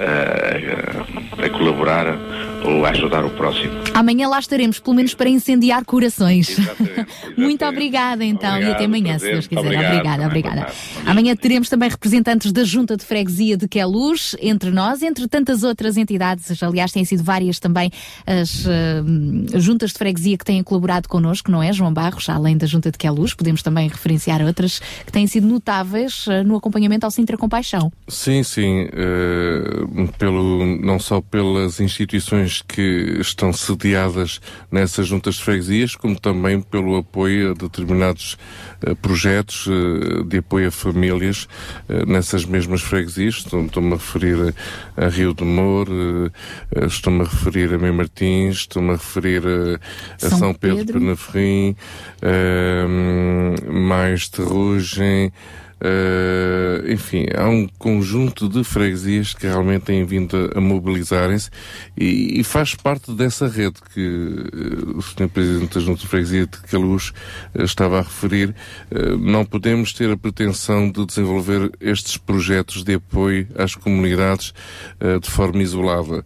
a, 0.00 1.42
a- 1.42 1.46
a 1.46 1.50
colaborar 1.50 2.06
ou 2.64 2.84
a 2.86 2.90
ajudar 2.90 3.24
o 3.24 3.30
próximo. 3.30 3.72
Amanhã 3.94 4.28
lá 4.28 4.38
estaremos, 4.38 4.78
pelo 4.78 4.96
menos 4.96 5.14
para 5.14 5.28
incendiar 5.28 5.84
corações. 5.84 6.56
Muito 7.36 7.64
obrigada 7.64 8.24
então 8.24 8.58
e 8.60 8.64
até 8.64 8.84
amanhã, 8.86 9.18
se 9.18 9.30
Deus 9.30 9.46
quiser. 9.46 9.60
Obrigado, 9.60 9.92
obrigada, 9.92 10.26
obrigada. 10.26 10.60
tarde. 10.62 10.76
Amanhã 11.06 11.36
teremos 11.36 11.68
também 11.68 11.88
representantes 11.90 12.50
da 12.52 12.64
Junta 12.64 12.96
de 12.96 13.04
Freguesia 13.04 13.56
de 13.56 13.68
Queluz, 13.68 14.34
entre 14.40 14.70
nós, 14.70 15.02
entre 15.02 15.28
tantas 15.28 15.62
outras 15.62 15.96
entidades. 15.96 16.62
Aliás, 16.62 16.92
têm 16.92 17.04
sido 17.04 17.22
várias 17.22 17.58
também 17.58 17.90
as 18.26 18.66
eh, 18.66 19.02
juntas 19.60 19.92
de 19.92 19.98
freguesia 19.98 20.38
que 20.38 20.44
têm 20.44 20.62
colaborado 20.62 21.08
connosco, 21.08 21.50
não 21.50 21.62
é, 21.62 21.72
João 21.72 21.92
Barros? 21.92 22.28
Além 22.28 22.56
da 22.56 22.66
Junta 22.66 22.90
de 22.90 22.98
Queluz, 22.98 23.34
podemos 23.34 23.62
também 23.62 23.88
referenciar 23.88 24.40
outras 24.42 24.78
que 25.04 25.12
têm 25.12 25.26
sido 25.26 25.46
notáveis 25.46 26.21
eh, 26.28 26.42
no 26.42 26.56
acompanhamento 26.56 27.04
ao 27.06 27.10
Sintra 27.10 27.36
Compaixão. 27.36 27.92
Sim, 28.08 28.42
sim, 28.42 28.88
eh, 28.92 30.08
pelo, 30.18 30.64
não 30.80 30.98
só 30.98 31.20
pelas 31.20 31.80
instituições 31.80 32.62
que 32.62 33.16
estão 33.20 33.52
sediadas 33.52 34.40
nessas 34.70 35.06
juntas 35.06 35.36
de 35.36 35.42
freguesias, 35.44 35.94
como 35.96 36.18
também 36.18 36.60
pelo 36.60 36.96
apoio 36.96 37.50
a 37.50 37.54
determinados 37.54 38.36
eh, 38.84 38.94
projetos 38.94 39.66
eh, 39.68 40.22
de 40.24 40.38
apoio 40.38 40.68
a 40.68 40.70
famílias 40.70 41.46
nessas 42.06 42.44
mesmas 42.44 42.80
freguesias. 42.80 43.34
Estou- 43.36 43.64
Estou-me 43.64 43.92
a 43.94 43.96
referir 43.96 44.54
a, 44.96 45.04
Rio 45.08 45.32
de 45.34 45.44
eh, 46.74 46.86
estou-me 46.86 47.20
a 47.22 47.24
referir 47.24 47.72
a 47.72 47.78
Mãe 47.78 47.92
Martins, 47.92 48.56
estou-me 48.56 48.90
a 48.90 48.92
referir 48.94 49.42
a, 49.46 50.26
a 50.26 50.30
São 50.30 50.38
São, 50.38 50.54
Pedro, 50.54 50.76
Pedro. 50.78 51.00
Penaferrim, 51.00 51.76
mais 53.70 54.28
Terrugem, 54.28 55.32
Eh, 55.84 56.92
enfim, 56.92 57.26
há 57.36 57.48
um 57.48 57.66
conjunto 57.66 58.48
de 58.48 58.62
freguesias 58.62 59.34
que 59.34 59.48
realmente 59.48 59.82
têm 59.82 60.04
vindo 60.04 60.52
a, 60.54 60.60
mobilizarem-se 60.60 61.50
e, 61.98 62.38
e 62.38 62.44
faz 62.44 62.76
parte 62.76 63.12
dessa 63.12 63.48
rede 63.48 63.80
que 63.92 64.00
eh, 64.00 64.96
o 64.96 65.02
Sr. 65.02 65.28
Presidente 65.28 65.74
da 65.74 65.80
Junta 65.80 66.02
de 66.02 66.06
Freguesia 66.06 66.46
de 66.46 66.58
Caluz 66.58 67.12
eh, 67.54 67.64
estava 67.64 67.98
a 67.98 68.02
referir. 68.02 68.54
Não 69.20 69.44
podemos 69.44 69.92
ter 69.92 70.10
a 70.10 70.16
pretensão 70.16 70.90
de 70.90 71.04
desenvolver 71.04 71.72
estes 71.80 72.16
projetos 72.16 72.84
de 72.84 72.94
apoio 72.94 73.48
às 73.56 73.74
comunidades 73.74 74.52
de 75.20 75.30
forma 75.30 75.62
isolada, 75.62 76.24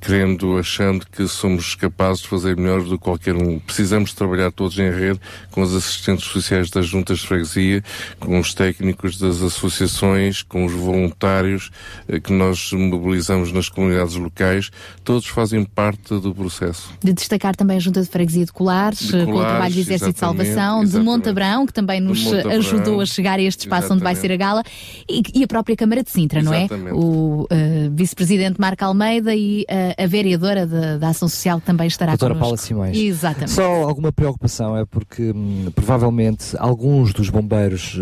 querendo, 0.00 0.58
achando 0.58 1.06
que 1.06 1.26
somos 1.28 1.74
capazes 1.74 2.22
de 2.22 2.28
fazer 2.28 2.56
melhor 2.56 2.82
do 2.82 2.98
que 2.98 3.04
qualquer 3.04 3.34
um. 3.34 3.58
Precisamos 3.58 4.12
trabalhar 4.14 4.50
todos 4.50 4.78
em 4.78 4.90
rede 4.90 5.20
com 5.50 5.62
os 5.62 5.74
assistentes 5.74 6.26
sociais 6.26 6.70
das 6.70 6.86
juntas 6.86 7.18
de 7.18 7.26
freguesia, 7.26 7.84
com 8.18 8.31
os 8.38 8.54
técnicos 8.54 9.18
das 9.18 9.42
associações, 9.42 10.42
com 10.42 10.64
os 10.64 10.72
voluntários 10.72 11.70
eh, 12.08 12.20
que 12.20 12.32
nós 12.32 12.72
mobilizamos 12.72 13.52
nas 13.52 13.68
comunidades 13.68 14.14
locais. 14.16 14.70
Todos 15.04 15.26
fazem 15.26 15.64
parte 15.64 16.18
do 16.20 16.34
processo. 16.34 16.92
De 17.02 17.12
destacar 17.12 17.56
também 17.56 17.76
a 17.76 17.80
Junta 17.80 18.00
de 18.00 18.08
Freguesia 18.08 18.44
de 18.44 18.52
Colares, 18.52 19.00
De 19.00 19.16
eh, 19.16 19.24
com 19.24 19.30
o 19.30 19.34
Colares, 19.34 19.50
trabalho 19.52 19.74
do 19.74 19.80
Exército 19.80 20.10
de 20.10 20.16
exatamente, 20.18 20.46
Salvação, 20.54 20.80
de 20.80 20.84
exatamente. 20.86 21.10
Montabrão, 21.10 21.66
que 21.66 21.72
também 21.72 22.00
nos 22.00 22.24
Montabrão, 22.24 22.52
ajudou 22.52 23.00
a 23.00 23.06
chegar 23.06 23.38
a 23.38 23.42
este 23.42 23.60
espaço 23.60 23.92
onde 23.92 24.02
vai 24.02 24.14
ser 24.14 24.32
a 24.32 24.36
gala, 24.36 24.62
e, 25.08 25.22
e 25.34 25.44
a 25.44 25.46
própria 25.46 25.76
Câmara 25.76 26.02
de 26.02 26.10
Sintra, 26.10 26.42
não 26.42 26.52
é? 26.52 26.64
Exatamente. 26.64 26.94
O 26.94 27.46
eh, 27.50 27.88
Vice-Presidente 27.92 28.60
Marco 28.60 28.84
Almeida 28.84 29.34
e 29.34 29.64
eh, 29.68 29.94
a 29.98 30.06
vereadora 30.06 30.66
da, 30.66 30.98
da 30.98 31.08
Ação 31.08 31.28
Social 31.28 31.60
que 31.60 31.66
também 31.66 31.86
estará 31.86 32.12
Doutora 32.12 32.34
connosco. 32.34 32.44
Paula 32.44 32.56
Simões. 32.56 32.96
Exatamente. 32.96 33.52
Só 33.52 33.64
alguma 33.64 34.12
preocupação 34.12 34.76
é 34.76 34.84
porque 34.84 35.32
hum, 35.34 35.70
provavelmente 35.74 36.56
alguns 36.58 37.12
dos 37.12 37.28
bombeiros 37.30 37.96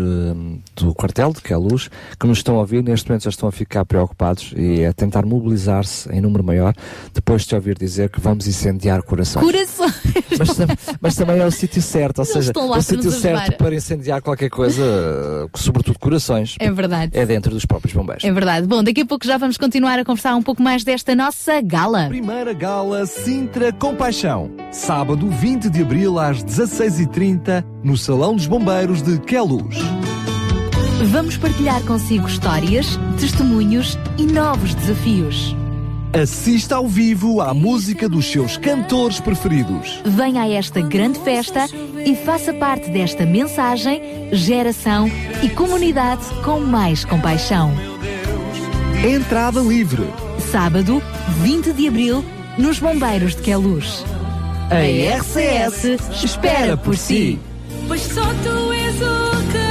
do 0.75 0.93
quartel 0.93 1.33
de 1.33 1.41
Queluz 1.41 1.89
que 2.19 2.27
nos 2.27 2.39
estão 2.39 2.55
a 2.55 2.59
ouvir 2.59 2.83
neste 2.83 3.07
momento 3.09 3.23
já 3.23 3.29
estão 3.29 3.47
a 3.49 3.51
ficar 3.51 3.85
preocupados 3.85 4.53
e 4.55 4.85
a 4.85 4.93
tentar 4.93 5.25
mobilizar-se 5.25 6.09
em 6.11 6.21
número 6.21 6.43
maior 6.43 6.73
depois 7.13 7.41
de 7.43 7.49
te 7.49 7.55
ouvir 7.55 7.77
dizer 7.77 8.09
que 8.09 8.19
vamos 8.19 8.47
incendiar 8.47 9.01
corações. 9.03 9.45
Corações! 9.45 9.93
Mas, 10.39 10.55
tam- 10.55 10.67
mas 11.01 11.15
também 11.15 11.39
é 11.39 11.45
o 11.45 11.51
sítio 11.51 11.81
certo, 11.81 12.19
ou 12.19 12.25
Eles 12.25 12.33
seja, 12.33 12.51
o 12.55 12.81
sítio 12.81 13.11
certo 13.11 13.39
ajudar. 13.41 13.57
para 13.57 13.75
incendiar 13.75 14.21
qualquer 14.21 14.49
coisa, 14.49 14.81
sobretudo 15.55 15.99
corações, 15.99 16.55
É 16.59 16.71
verdade. 16.71 17.17
é 17.17 17.25
dentro 17.25 17.51
dos 17.51 17.65
próprios 17.65 17.93
bombeiros. 17.93 18.23
É 18.23 18.31
verdade. 18.31 18.67
Bom, 18.67 18.83
daqui 18.83 19.01
a 19.01 19.05
pouco 19.05 19.25
já 19.25 19.37
vamos 19.37 19.57
continuar 19.57 19.99
a 19.99 20.05
conversar 20.05 20.35
um 20.35 20.41
pouco 20.43 20.61
mais 20.61 20.83
desta 20.83 21.15
nossa 21.15 21.61
gala. 21.61 22.07
Primeira 22.07 22.53
Gala 22.53 23.05
Sintra 23.05 23.71
Compaixão. 23.71 24.51
Sábado 24.71 25.27
20 25.29 25.69
de 25.69 25.81
abril 25.81 26.17
às 26.17 26.43
16h30 26.43 27.63
no 27.83 27.97
Salão 27.97 28.35
dos 28.35 28.45
Bombeiros 28.45 29.01
de 29.01 29.19
Queluz. 29.19 29.77
Vamos 31.11 31.37
partilhar 31.37 31.81
consigo 31.83 32.27
histórias, 32.27 32.99
testemunhos 33.19 33.97
e 34.17 34.23
novos 34.23 34.75
desafios. 34.75 35.55
Assista 36.13 36.75
ao 36.75 36.87
vivo 36.87 37.41
à 37.41 37.53
música 37.53 38.07
dos 38.07 38.29
seus 38.29 38.57
cantores 38.57 39.19
preferidos. 39.19 40.01
Venha 40.05 40.43
a 40.43 40.49
esta 40.49 40.81
grande 40.81 41.19
festa 41.19 41.67
e 42.05 42.15
faça 42.15 42.53
parte 42.53 42.89
desta 42.91 43.25
mensagem, 43.25 44.29
geração 44.33 45.09
e 45.41 45.49
comunidade 45.49 46.25
com 46.43 46.59
mais 46.59 47.05
compaixão. 47.05 47.71
Entrada 49.03 49.61
livre. 49.61 50.03
Sábado, 50.51 51.01
20 51.41 51.71
de 51.71 51.87
abril, 51.87 52.25
nos 52.57 52.77
Bombeiros 52.77 53.35
de 53.35 53.41
Queluz. 53.41 54.05
A 54.69 55.17
RCS 55.17 56.23
espera 56.23 56.77
por 56.77 56.95
si. 56.97 57.39
Pois 57.91 58.03
só 58.03 58.21
tu 58.21 58.71
és 58.71 59.01
o 59.01 59.31
caminho. 59.51 59.70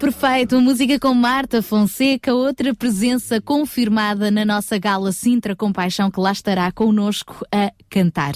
Perfeito, 0.00 0.56
uma 0.56 0.62
música 0.62 0.98
com 0.98 1.12
Marta 1.12 1.60
Fonseca, 1.60 2.32
outra 2.32 2.74
presença 2.74 3.38
confirmada 3.38 4.30
na 4.30 4.46
nossa 4.46 4.78
gala 4.78 5.12
Sintra 5.12 5.54
Compaixão, 5.54 6.10
que 6.10 6.18
lá 6.18 6.32
estará 6.32 6.72
connosco 6.72 7.44
a 7.52 7.70
cantar. 7.90 8.32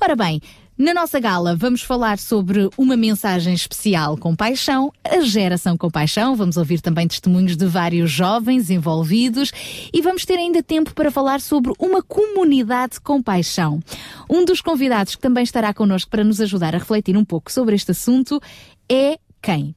Ora 0.00 0.14
bem, 0.14 0.40
na 0.78 0.94
nossa 0.94 1.18
gala 1.18 1.56
vamos 1.56 1.82
falar 1.82 2.16
sobre 2.16 2.70
uma 2.78 2.96
mensagem 2.96 3.52
especial 3.54 4.16
com 4.16 4.36
paixão, 4.36 4.92
a 5.02 5.18
geração 5.18 5.76
com 5.76 5.90
paixão. 5.90 6.36
Vamos 6.36 6.56
ouvir 6.56 6.80
também 6.80 7.08
testemunhos 7.08 7.56
de 7.56 7.66
vários 7.66 8.08
jovens 8.08 8.70
envolvidos 8.70 9.50
e 9.92 10.00
vamos 10.00 10.24
ter 10.24 10.38
ainda 10.38 10.62
tempo 10.62 10.94
para 10.94 11.10
falar 11.10 11.40
sobre 11.40 11.72
uma 11.76 12.04
comunidade 12.04 13.00
com 13.00 13.20
paixão. 13.20 13.80
Um 14.30 14.44
dos 14.44 14.60
convidados 14.60 15.16
que 15.16 15.22
também 15.22 15.42
estará 15.42 15.74
connosco 15.74 16.08
para 16.08 16.22
nos 16.22 16.40
ajudar 16.40 16.72
a 16.72 16.78
refletir 16.78 17.16
um 17.16 17.24
pouco 17.24 17.50
sobre 17.50 17.74
este 17.74 17.90
assunto 17.90 18.40
é 18.88 19.18
quem? 19.42 19.74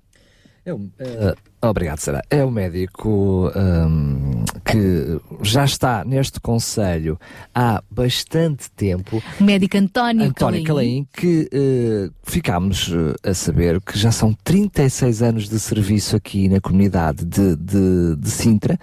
É 0.68 0.74
um, 0.74 0.92
eh, 1.00 1.34
obrigado, 1.62 2.00
Sara. 2.00 2.22
É 2.30 2.44
o 2.44 2.52
médico 2.52 3.52
hum, 3.56 4.44
que 4.66 5.20
já 5.42 5.66
está 5.66 6.04
neste 6.06 6.40
conselho 6.40 7.20
há 7.54 7.82
bastante 7.90 8.70
tempo. 8.72 9.22
O 9.40 9.44
médico 9.44 9.78
António, 9.78 10.26
António 10.26 10.64
Calaim, 10.64 11.08
que 11.14 11.50
eh, 11.52 12.10
ficámos 12.24 12.92
eh, 12.94 13.30
a 13.30 13.34
saber 13.34 13.82
que 13.82 13.98
já 13.98 14.12
são 14.12 14.34
36 14.44 15.22
anos 15.22 15.50
de 15.50 15.60
serviço 15.60 16.16
aqui 16.16 16.48
na 16.48 16.60
comunidade 16.60 17.26
de, 17.26 17.56
de, 17.56 18.16
de 18.18 18.30
Sintra. 18.30 18.80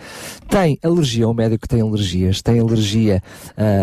Tem 0.49 0.79
alergia, 0.83 1.29
um 1.29 1.35
médico 1.35 1.63
que 1.63 1.69
tem 1.69 1.81
alergias, 1.81 2.43
tem 2.43 2.59
alergia 2.59 3.23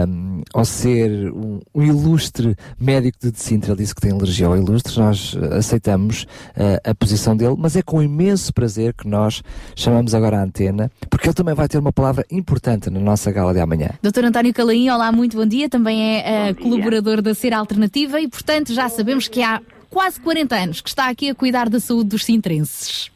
hum, 0.07 0.41
ao 0.53 0.65
ser 0.65 1.31
um, 1.31 1.59
um 1.73 1.83
ilustre 1.83 2.55
médico 2.79 3.17
de, 3.21 3.39
Sintra. 3.39 3.71
Ele 3.71 3.81
disse 3.81 3.95
que 3.95 4.01
tem 4.01 4.11
alergia 4.11 4.47
ao 4.47 4.57
ilustre, 4.57 4.99
nós 4.99 5.35
eh, 5.39 5.57
aceitamos 5.57 6.25
eh, 6.55 6.81
a 6.83 6.95
posição 6.95 7.35
dele, 7.35 7.55
mas 7.57 7.75
é 7.75 7.81
com 7.81 8.01
imenso 8.01 8.53
prazer 8.53 8.80
que 8.91 9.07
nós 9.07 9.43
chamamos 9.75 10.15
agora 10.15 10.39
a 10.39 10.43
antena, 10.43 10.91
porque 11.09 11.27
ele 11.27 11.33
também 11.33 11.53
vai 11.53 11.67
ter 11.67 11.77
uma 11.77 11.93
palavra 11.93 12.25
importante 12.31 12.89
na 12.89 12.99
nossa 12.99 13.31
gala 13.31 13.53
de 13.53 13.59
amanhã. 13.59 13.89
Doutor 14.01 14.25
António 14.25 14.53
Calaim, 14.53 14.89
olá, 14.89 15.11
muito 15.11 15.37
bom 15.37 15.45
dia. 15.45 15.69
Também 15.69 16.01
é 16.01 16.49
eh, 16.49 16.53
colaborador 16.55 17.21
da 17.21 17.33
Ser 17.33 17.53
Alternativa 17.53 18.19
e, 18.19 18.27
portanto, 18.27 18.73
já 18.73 18.89
sabemos 18.89 19.27
que 19.27 19.43
há 19.43 19.61
quase 19.89 20.19
40 20.19 20.55
anos 20.55 20.81
que 20.81 20.89
está 20.89 21.09
aqui 21.09 21.29
a 21.29 21.35
cuidar 21.35 21.69
da 21.69 21.79
saúde 21.79 22.09
dos 22.09 22.25
sintrenses. 22.25 23.11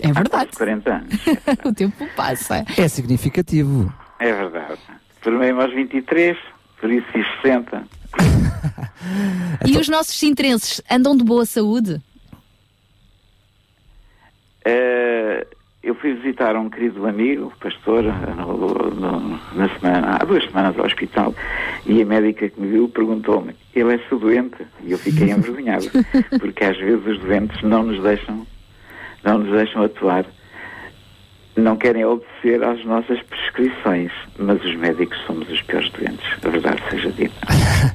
É 0.00 0.12
verdade. 0.12 0.50
40 0.56 0.90
anos. 0.90 1.14
o 1.64 1.74
tempo 1.74 2.06
passa. 2.16 2.64
É 2.76 2.86
significativo. 2.86 3.92
É 4.20 4.32
verdade. 4.32 4.78
Formei-me 5.20 5.60
aos 5.60 5.74
23, 5.74 6.36
por 6.80 6.90
isso 6.90 7.06
fiz 7.12 7.26
60. 7.42 7.82
E 9.66 9.76
os 9.76 9.88
nossos 9.88 10.16
sintrenses 10.16 10.80
andam 10.90 11.16
de 11.16 11.24
boa 11.24 11.44
saúde? 11.44 12.00
Eh, 14.70 15.46
eu 15.82 15.94
fui 15.94 16.12
visitar 16.12 16.54
um 16.56 16.68
querido 16.68 17.06
amigo, 17.06 17.50
pastor, 17.58 18.02
no- 18.02 18.90
no- 18.90 19.40
na 19.54 19.68
semana, 19.78 20.18
há 20.20 20.24
duas 20.26 20.44
semanas 20.44 20.78
ao 20.78 20.84
hospital, 20.84 21.34
e 21.86 22.02
a 22.02 22.04
médica 22.04 22.50
que 22.50 22.60
me 22.60 22.68
viu 22.68 22.86
perguntou-me, 22.90 23.54
ele 23.74 23.94
é 23.94 23.98
seu 24.10 24.18
doente? 24.18 24.58
E 24.84 24.92
eu 24.92 24.98
fiquei 24.98 25.30
envergonhado, 25.30 25.86
porque 26.38 26.64
às 26.64 26.76
vezes 26.76 27.06
os 27.06 27.18
doentes 27.20 27.62
não 27.62 27.82
nos 27.84 28.02
deixam, 28.02 28.46
não 29.24 29.38
nos 29.38 29.50
deixam 29.50 29.82
atuar. 29.84 30.26
Não 31.56 31.74
querem 31.76 32.04
obedecer 32.04 32.62
às 32.62 32.84
nossas 32.84 33.20
prescrições, 33.22 34.12
mas 34.38 34.62
os 34.62 34.76
médicos 34.76 35.16
somos 35.26 35.48
os 35.50 35.62
piores 35.62 35.90
doentes, 35.92 36.26
a 36.44 36.48
verdade 36.50 36.82
seja 36.90 37.10
dita. 37.10 37.34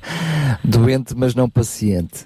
Doente, 0.66 1.14
mas 1.16 1.36
não 1.36 1.48
paciente. 1.50 2.26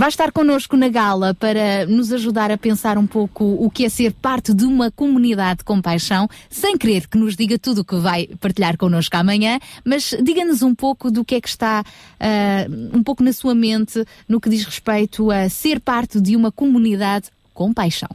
Vai 0.00 0.08
estar 0.08 0.32
connosco 0.32 0.78
na 0.78 0.88
gala 0.88 1.34
para 1.34 1.84
nos 1.84 2.10
ajudar 2.10 2.50
a 2.50 2.56
pensar 2.56 2.96
um 2.96 3.06
pouco 3.06 3.44
o 3.44 3.70
que 3.70 3.84
é 3.84 3.88
ser 3.90 4.14
parte 4.14 4.54
de 4.54 4.64
uma 4.64 4.90
comunidade 4.90 5.62
com 5.62 5.78
paixão, 5.82 6.26
sem 6.48 6.78
querer 6.78 7.06
que 7.06 7.18
nos 7.18 7.36
diga 7.36 7.58
tudo 7.58 7.82
o 7.82 7.84
que 7.84 7.96
vai 7.96 8.26
partilhar 8.40 8.78
connosco 8.78 9.14
amanhã, 9.18 9.58
mas 9.84 10.16
diga-nos 10.22 10.62
um 10.62 10.74
pouco 10.74 11.10
do 11.10 11.22
que 11.22 11.34
é 11.34 11.40
que 11.42 11.48
está 11.48 11.84
ah, 12.18 12.66
um 12.94 13.02
pouco 13.02 13.22
na 13.22 13.30
sua 13.30 13.54
mente 13.54 14.02
no 14.26 14.40
que 14.40 14.48
diz 14.48 14.64
respeito 14.64 15.30
a 15.30 15.50
ser 15.50 15.80
parte 15.80 16.18
de 16.18 16.34
uma 16.34 16.50
comunidade 16.50 17.28
com 17.52 17.70
paixão. 17.70 18.08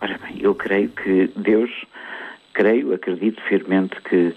Ora 0.00 0.18
bem, 0.22 0.38
eu 0.40 0.54
creio 0.54 0.88
que 0.88 1.30
Deus, 1.36 1.70
creio, 2.54 2.94
acredito 2.94 3.42
firmemente 3.46 3.94
que 4.08 4.34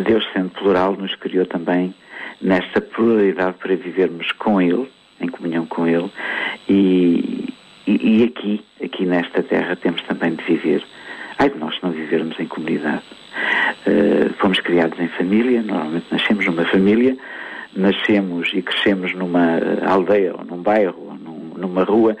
Deus, 0.00 0.26
sendo 0.32 0.48
plural, 0.48 0.96
nos 0.96 1.14
criou 1.16 1.44
também 1.44 1.94
nesta 2.40 2.80
pluralidade 2.80 3.58
para 3.58 3.76
vivermos 3.76 4.32
com 4.32 4.62
Ele, 4.62 4.95
em 5.20 5.28
comunhão 5.28 5.66
com 5.66 5.86
Ele, 5.86 6.10
e, 6.68 7.48
e, 7.86 8.20
e 8.20 8.24
aqui, 8.24 8.64
aqui 8.82 9.04
nesta 9.06 9.42
terra, 9.42 9.76
temos 9.76 10.02
também 10.02 10.34
de 10.34 10.44
viver. 10.44 10.82
Ai 11.38 11.50
de 11.50 11.58
nós 11.58 11.74
não 11.82 11.90
vivermos 11.90 12.38
em 12.40 12.46
comunidade. 12.46 13.02
Uh, 13.86 14.32
fomos 14.38 14.58
criados 14.60 14.98
em 14.98 15.08
família, 15.08 15.62
normalmente 15.62 16.06
nascemos 16.10 16.46
numa 16.46 16.64
família, 16.64 17.16
nascemos 17.74 18.50
e 18.54 18.62
crescemos 18.62 19.14
numa 19.14 19.58
aldeia, 19.86 20.34
ou 20.34 20.44
num 20.44 20.62
bairro, 20.62 20.96
ou 21.08 21.14
num- 21.14 21.52
numa 21.58 21.84
rua, 21.84 22.16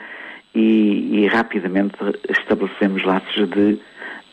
e, 0.54 1.22
e 1.22 1.26
rapidamente 1.28 1.94
estabelecemos 2.28 3.02
laços 3.04 3.48
de 3.50 3.78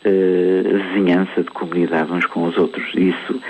eh, 0.05 0.63
vizinhança, 0.93 1.43
de 1.43 1.49
comunidade 1.51 2.11
uns 2.11 2.25
com 2.25 2.43
os 2.43 2.57
outros. 2.57 2.85
Isso 2.93 3.41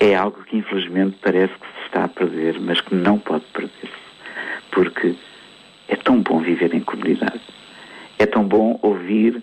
é 0.00 0.14
algo 0.16 0.42
que 0.44 0.56
infelizmente 0.56 1.16
parece 1.22 1.52
que 1.54 1.66
se 1.78 1.86
está 1.86 2.04
a 2.04 2.08
perder, 2.08 2.58
mas 2.60 2.80
que 2.80 2.94
não 2.94 3.18
pode 3.18 3.44
perder-se. 3.52 4.01
Porque 4.72 5.14
é 5.88 5.96
tão 5.96 6.20
bom 6.20 6.40
viver 6.40 6.74
em 6.74 6.80
comunidade. 6.80 7.40
É 8.18 8.26
tão 8.26 8.44
bom 8.44 8.78
ouvir 8.82 9.42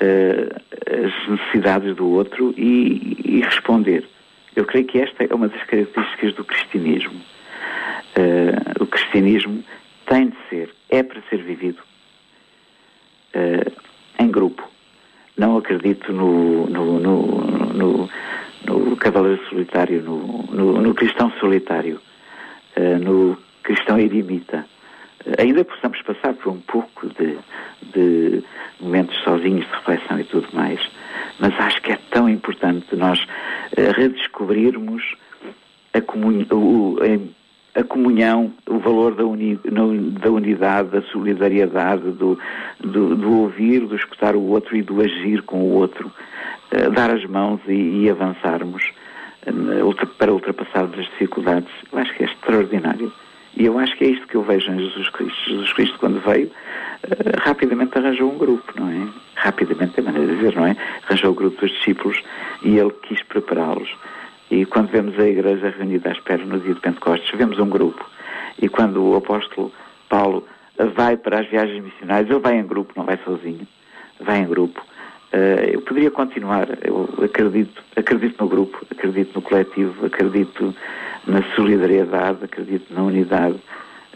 eh, 0.00 0.48
as 0.86 1.28
necessidades 1.28 1.96
do 1.96 2.08
outro 2.08 2.54
e, 2.56 3.16
e 3.24 3.40
responder. 3.40 4.08
Eu 4.54 4.64
creio 4.64 4.86
que 4.86 5.00
esta 5.00 5.24
é 5.24 5.34
uma 5.34 5.48
das 5.48 5.62
características 5.64 6.34
do 6.34 6.44
cristianismo. 6.44 7.20
Eh, 8.14 8.54
o 8.80 8.86
cristianismo 8.86 9.64
tem 10.06 10.28
de 10.28 10.36
ser, 10.48 10.72
é 10.88 11.02
para 11.02 11.20
ser 11.28 11.42
vivido 11.42 11.82
eh, 13.34 13.72
em 14.20 14.30
grupo. 14.30 14.68
Não 15.36 15.56
acredito 15.56 16.12
no, 16.12 16.66
no, 16.68 17.00
no, 17.00 18.08
no, 18.66 18.96
cavaleiro 18.96 19.44
solitário, 19.48 20.02
no, 20.02 20.94
cristão 20.94 21.30
solitário, 21.40 22.00
no 23.00 23.38
cristão 23.68 23.98
eremita. 23.98 24.64
Ainda 25.38 25.62
possamos 25.64 26.00
passar 26.02 26.32
por 26.34 26.50
um 26.52 26.60
pouco 26.60 27.06
de, 27.08 27.36
de 27.92 28.42
momentos 28.80 29.14
sozinhos 29.24 29.66
de 29.66 29.72
reflexão 29.72 30.18
e 30.18 30.24
tudo 30.24 30.48
mais, 30.54 30.80
mas 31.38 31.52
acho 31.60 31.82
que 31.82 31.92
é 31.92 31.98
tão 32.10 32.28
importante 32.28 32.96
nós 32.96 33.22
eh, 33.76 33.90
redescobrirmos 33.94 35.02
a, 35.92 35.98
a 37.80 37.84
comunhão, 37.84 38.52
o 38.68 38.78
valor 38.78 39.14
da, 39.14 39.24
uni- 39.24 39.60
da 40.22 40.30
unidade, 40.30 40.88
da 40.90 41.02
solidariedade, 41.02 42.10
do, 42.12 42.38
do, 42.80 43.14
do 43.16 43.32
ouvir, 43.42 43.80
do 43.86 43.96
escutar 43.96 44.34
o 44.34 44.42
outro 44.42 44.76
e 44.76 44.82
do 44.82 45.00
agir 45.02 45.42
com 45.42 45.58
o 45.60 45.72
outro, 45.74 46.10
eh, 46.70 46.88
dar 46.90 47.10
as 47.10 47.24
mãos 47.26 47.60
e, 47.68 48.04
e 48.04 48.10
avançarmos 48.10 48.82
eh, 49.44 50.06
para 50.16 50.32
ultrapassarmos 50.32 50.98
as 50.98 51.06
dificuldades. 51.06 51.68
Eu 51.92 51.98
acho 51.98 52.14
que 52.14 52.22
é 52.22 52.26
extraordinário. 52.26 53.12
E 53.58 53.66
eu 53.66 53.76
acho 53.76 53.96
que 53.96 54.04
é 54.04 54.08
isto 54.10 54.24
que 54.28 54.36
eu 54.36 54.42
vejo 54.44 54.70
em 54.70 54.78
Jesus 54.78 55.08
Cristo. 55.08 55.50
Jesus 55.50 55.72
Cristo, 55.72 55.98
quando 55.98 56.20
veio, 56.20 56.48
eh, 57.02 57.36
rapidamente 57.42 57.98
arranjou 57.98 58.32
um 58.32 58.38
grupo, 58.38 58.72
não 58.76 58.88
é? 58.88 59.08
Rapidamente 59.34 59.98
é 59.98 60.02
maneira 60.02 60.28
de 60.28 60.36
dizer, 60.36 60.54
não 60.54 60.64
é? 60.64 60.76
Arranjou 61.04 61.32
o 61.32 61.34
grupo 61.34 61.60
dos 61.60 61.72
discípulos 61.72 62.22
e 62.62 62.78
ele 62.78 62.92
quis 63.02 63.20
prepará-los. 63.24 63.90
E 64.48 64.64
quando 64.64 64.90
vemos 64.90 65.18
a 65.18 65.26
igreja 65.26 65.74
reunida 65.76 66.08
à 66.08 66.12
espera 66.12 66.44
no 66.44 66.60
dia 66.60 66.72
de 66.72 66.80
Pentecostes, 66.80 67.36
vemos 67.36 67.58
um 67.58 67.68
grupo. 67.68 68.08
E 68.62 68.68
quando 68.68 69.04
o 69.04 69.16
apóstolo 69.16 69.72
Paulo 70.08 70.46
vai 70.94 71.16
para 71.16 71.40
as 71.40 71.48
viagens 71.48 71.82
missionárias, 71.82 72.30
ele 72.30 72.38
vai 72.38 72.60
em 72.60 72.64
grupo, 72.64 72.92
não 72.96 73.04
vai 73.04 73.18
sozinho. 73.24 73.66
Vai 74.20 74.38
em 74.38 74.46
grupo. 74.46 74.80
Eh, 75.32 75.70
eu 75.74 75.82
poderia 75.82 76.10
continuar. 76.10 76.68
Eu 76.84 77.08
acredito, 77.22 77.82
acredito 77.96 78.42
no 78.42 78.48
grupo, 78.48 78.86
acredito 78.90 79.34
no 79.34 79.42
coletivo, 79.42 80.06
acredito 80.06 80.74
na 81.26 81.42
solidariedade, 81.54 82.44
acredito 82.44 82.92
na 82.92 83.02
unidade. 83.02 83.58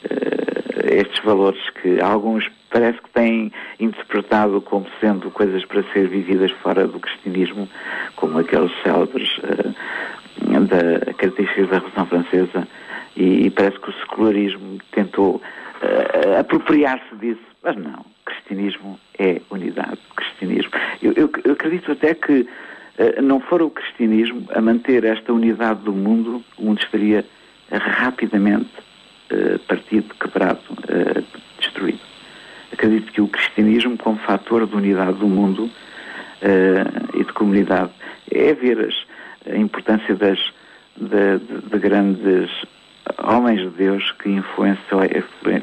Eh, 0.05 1.01
estes 1.01 1.23
valores 1.23 1.61
que 1.83 2.01
alguns 2.01 2.51
parece 2.71 2.99
que 3.03 3.11
têm 3.11 3.53
interpretado 3.79 4.61
como 4.63 4.87
sendo 5.01 5.31
coisas 5.31 5.65
para 5.67 5.83
ser 5.93 6.09
vividas 6.09 6.51
fora 6.63 6.87
do 6.87 6.99
cristianismo, 6.99 7.69
como 8.17 8.39
aqueles 8.39 8.73
célebres 8.83 9.29
eh, 9.43 10.61
da 10.61 11.13
características 11.15 11.69
da 11.69 11.75
Revolução 11.77 12.07
Francesa, 12.07 12.69
e, 13.15 13.51
parece 13.51 13.79
que 13.79 13.91
o 13.91 13.93
secularismo 13.93 14.79
tentou 14.91 15.41
apropriar-se 16.39 17.15
disso, 17.17 17.43
mas 17.63 17.77
não. 17.77 18.12
Cristianismo 18.25 18.99
é 19.19 19.41
unidade. 19.51 19.99
Cristianismo. 20.17 20.71
Eu, 21.03 21.13
eu- 21.15 21.31
eu 21.45 21.53
acredito 21.53 21.91
até 21.93 22.15
que 22.15 22.47
eh, 22.99 23.21
não 23.23 23.41
for 23.41 23.63
o 23.63 23.71
cristianismo 23.71 24.47
a 24.55 24.61
manter 24.61 25.05
esta 25.05 25.33
unidade 25.33 25.81
do 25.81 25.93
mundo, 25.93 26.45
o 26.59 26.65
mundo 26.65 26.81
estaria 26.83 27.25
rapidamente 27.71 28.71
eh, 29.31 29.59
partido, 29.67 30.15
quebrado, 30.15 30.61
eh, 30.89 31.23
destruído. 31.59 32.01
Acredito 32.73 33.13
que 33.13 33.21
o 33.21 33.29
cristianismo, 33.29 33.97
como 33.99 34.19
fator 34.19 34.67
de 34.67 34.75
unidade 34.77 35.19
do 35.19 35.27
mundo 35.29 35.71
e 37.15 37.25
de 37.25 37.33
comunidade, 37.35 37.93
é 38.31 38.53
ver 38.55 38.79
as- 38.89 39.07
a 39.53 39.57
importância 39.57 40.15
das, 40.17 40.39
de, 40.97 41.39
de- 41.39 41.69
de 41.71 41.79
grandes 41.79 42.51
homens 43.23 43.61
de 43.61 43.71
Deus 43.71 44.13
que 44.13 44.31
influenciam, 44.31 45.01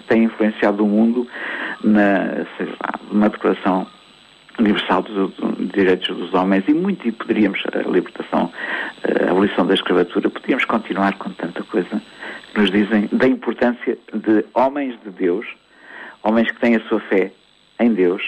têm 0.07 0.23
influenciado 0.23 0.83
o 0.83 0.87
mundo 0.87 1.27
na, 1.83 2.45
sei 2.57 2.67
lá, 3.11 3.27
declaração 3.27 3.87
universal 4.59 5.01
dos, 5.01 5.33
dos 5.35 5.69
direitos 5.71 6.15
dos 6.15 6.33
homens 6.33 6.63
e 6.67 6.73
muito 6.73 7.07
e 7.07 7.11
poderíamos 7.11 7.61
a 7.73 7.89
libertação, 7.89 8.51
a 9.03 9.31
abolição 9.31 9.65
da 9.65 9.73
escravatura, 9.73 10.29
podíamos 10.29 10.65
continuar 10.65 11.17
com 11.17 11.29
tanta 11.31 11.63
coisa 11.63 12.01
que 12.53 12.59
nos 12.59 12.69
dizem 12.69 13.09
da 13.11 13.27
importância 13.27 13.97
de 14.13 14.45
homens 14.53 14.99
de 15.03 15.09
Deus, 15.11 15.45
homens 16.23 16.51
que 16.51 16.59
têm 16.59 16.75
a 16.75 16.81
sua 16.81 16.99
fé 16.99 17.31
em 17.79 17.93
Deus 17.93 18.21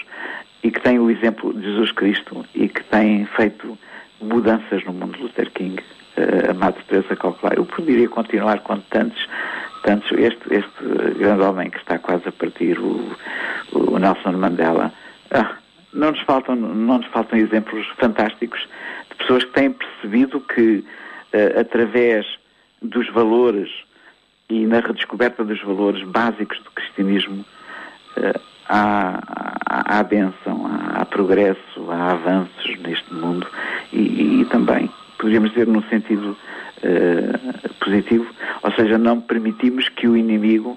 e 0.62 0.70
que 0.70 0.80
têm 0.80 0.98
o 0.98 1.10
exemplo 1.10 1.52
de 1.52 1.62
Jesus 1.62 1.92
Cristo 1.92 2.44
e 2.54 2.68
que 2.68 2.82
têm 2.84 3.26
feito 3.26 3.78
mudanças 4.20 4.84
no 4.84 4.92
mundo. 4.92 5.18
Luther 5.20 5.50
King, 5.50 5.82
uh, 6.16 6.50
Amado 6.50 6.76
Teresa 6.88 7.16
Calcular. 7.16 7.56
Eu 7.56 7.64
poderia 7.64 8.08
continuar 8.08 8.60
com 8.60 8.78
tantos, 8.78 9.28
tantos. 9.82 10.10
Este, 10.12 10.42
este 10.50 11.18
grande 11.18 11.42
homem 11.42 11.70
que 11.70 11.78
está 11.78 11.98
quase 11.98 12.28
a 12.28 12.32
partir, 12.32 12.78
o, 12.78 13.16
o 13.72 13.98
Nelson 13.98 14.32
Mandela. 14.32 14.92
Ah, 15.30 15.56
não 15.92 16.10
nos 16.10 16.20
faltam, 16.20 16.56
não 16.56 16.98
nos 16.98 17.06
faltam 17.08 17.38
exemplos 17.38 17.86
fantásticos 17.98 18.66
de 19.10 19.16
pessoas 19.16 19.44
que 19.44 19.52
têm 19.52 19.70
percebido 19.70 20.40
que 20.40 20.84
uh, 21.34 21.60
através 21.60 22.26
dos 22.80 23.08
valores 23.10 23.70
e 24.48 24.66
na 24.66 24.80
redescoberta 24.80 25.44
dos 25.44 25.62
valores 25.62 26.02
básicos 26.04 26.58
do 26.60 26.70
cristianismo 26.70 27.44
uh, 28.16 28.40
há, 28.68 29.20
há, 29.68 29.98
há 29.98 30.02
bênção, 30.02 30.66
há, 30.66 31.00
há, 31.00 31.04
progresso, 31.04 31.90
há 31.90 32.12
avanços 32.12 32.78
neste 32.80 33.12
mundo 33.12 33.46
e, 33.92 34.40
e 34.40 34.44
também, 34.46 34.90
poderíamos 35.22 35.50
dizer 35.50 35.68
num 35.68 35.82
sentido 35.84 36.36
uh, 36.82 37.74
positivo, 37.78 38.26
ou 38.60 38.72
seja, 38.72 38.98
não 38.98 39.20
permitimos 39.20 39.88
que 39.88 40.08
o 40.08 40.16
inimigo, 40.16 40.76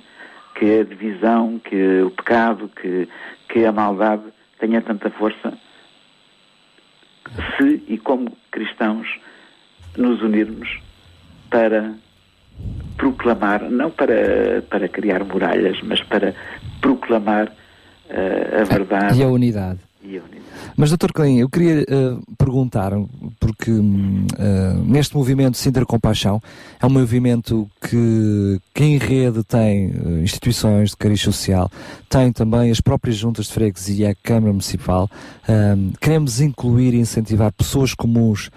que 0.54 0.82
a 0.82 0.84
divisão, 0.84 1.60
que 1.60 2.04
o 2.04 2.12
pecado, 2.12 2.70
que, 2.80 3.10
que 3.50 3.66
a 3.66 3.72
maldade 3.72 4.22
tenha 4.60 4.82
tanta 4.82 5.10
força 5.10 5.58
se 7.58 7.84
e 7.88 7.98
como 7.98 8.38
cristãos 8.52 9.08
nos 9.98 10.22
unirmos 10.22 10.80
para 11.50 11.96
proclamar, 12.98 13.64
não 13.64 13.90
para, 13.90 14.62
para 14.70 14.88
criar 14.88 15.24
muralhas, 15.24 15.82
mas 15.82 16.04
para 16.04 16.36
proclamar 16.82 17.48
uh, 17.48 18.62
a 18.62 18.64
verdade 18.64 19.20
e 19.20 19.24
a 19.24 19.28
unidade. 19.28 19.80
Mas, 20.77 20.92
Dr. 20.92 21.11
Klein, 21.14 21.40
eu 21.40 21.50
queria 21.50 21.82
uh, 21.84 22.35
perguntar, 22.38 22.92
porque 23.40 23.72
uh, 23.72 24.84
neste 24.85 25.16
movimento 25.16 25.58
Sintra 25.58 25.85
Compaixão 25.85 26.42
é 26.82 26.85
um 26.85 26.90
movimento 26.90 27.67
que, 27.82 28.59
que 28.74 28.84
em 28.84 28.98
rede 28.98 29.43
tem 29.43 29.92
uh, 29.92 30.22
instituições 30.22 30.92
de 30.92 30.98
cariz 30.98 31.22
social, 31.22 31.72
tem 32.09 32.32
também 32.32 32.69
as 32.69 32.82
próprias 32.82 33.16
juntas 33.16 33.48
de 33.48 33.53
freguesia, 33.53 34.11
a 34.11 34.16
Câmara 34.16 34.51
Municipal. 34.51 35.09
queremos 36.00 36.42
incluir 36.42 36.93
e 36.93 37.00
incentivar 37.00 37.51
pessoas 37.51 37.93
comuns 37.93 38.50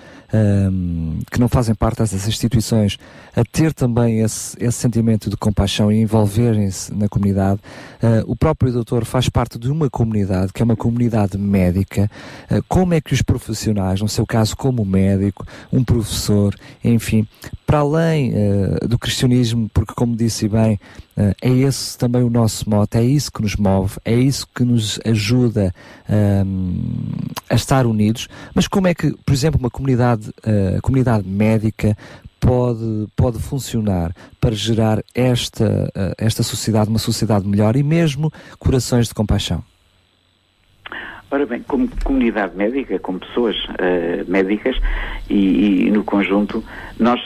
que 1.30 1.40
não 1.40 1.48
fazem 1.48 1.74
parte 1.74 1.98
dessas 1.98 2.28
instituições 2.28 2.98
a 3.34 3.42
ter 3.44 3.72
também 3.72 4.20
esse, 4.20 4.56
esse 4.60 4.78
sentimento 4.78 5.30
de 5.30 5.36
compaixão 5.36 5.90
e 5.90 6.00
envolverem-se 6.00 6.94
na 6.94 7.08
comunidade. 7.08 7.60
o 8.26 8.36
próprio 8.36 8.72
doutor 8.72 9.04
faz 9.04 9.28
parte 9.28 9.58
de 9.58 9.70
uma 9.70 9.88
comunidade, 9.88 10.52
que 10.52 10.60
é 10.60 10.64
uma 10.64 10.76
comunidade 10.76 11.37
médica, 11.38 12.10
como 12.68 12.94
é 12.94 13.00
que 13.00 13.14
os 13.14 13.22
profissionais, 13.22 14.00
no 14.00 14.08
seu 14.08 14.26
caso 14.26 14.56
como 14.56 14.84
médico, 14.84 15.46
um 15.72 15.84
professor, 15.84 16.54
enfim, 16.84 17.26
para 17.68 17.80
além 17.80 18.32
uh, 18.32 18.88
do 18.88 18.98
cristianismo, 18.98 19.70
porque 19.74 19.92
como 19.94 20.16
disse 20.16 20.48
bem, 20.48 20.80
uh, 21.18 21.34
é 21.42 21.50
esse 21.50 21.98
também 21.98 22.22
o 22.22 22.30
nosso 22.30 22.68
mote, 22.68 22.96
é 22.96 23.04
isso 23.04 23.30
que 23.30 23.42
nos 23.42 23.56
move, 23.56 23.98
é 24.06 24.14
isso 24.14 24.46
que 24.54 24.64
nos 24.64 24.98
ajuda 25.04 25.74
uh, 26.08 27.28
a 27.50 27.54
estar 27.54 27.84
unidos, 27.84 28.26
mas 28.54 28.66
como 28.66 28.86
é 28.86 28.94
que, 28.94 29.14
por 29.24 29.34
exemplo, 29.34 29.60
uma 29.60 29.70
comunidade, 29.70 30.30
comunidade 30.82 31.28
médica 31.28 31.96
pode, 32.40 33.06
pode 33.14 33.38
funcionar 33.38 34.14
para 34.40 34.54
gerar 34.54 35.02
esta, 35.14 35.90
esta 36.16 36.42
sociedade, 36.42 36.88
uma 36.88 36.98
sociedade 36.98 37.46
melhor 37.46 37.76
e 37.76 37.82
mesmo 37.82 38.32
corações 38.58 39.08
de 39.08 39.14
compaixão? 39.14 39.62
Ora 41.30 41.44
bem, 41.44 41.62
como 41.62 41.88
comunidade 42.04 42.56
médica, 42.56 42.98
como 42.98 43.20
pessoas 43.20 43.54
uh, 43.64 44.24
médicas 44.26 44.76
e, 45.28 45.86
e, 45.86 45.90
no 45.90 46.02
conjunto, 46.02 46.64
nós 46.98 47.20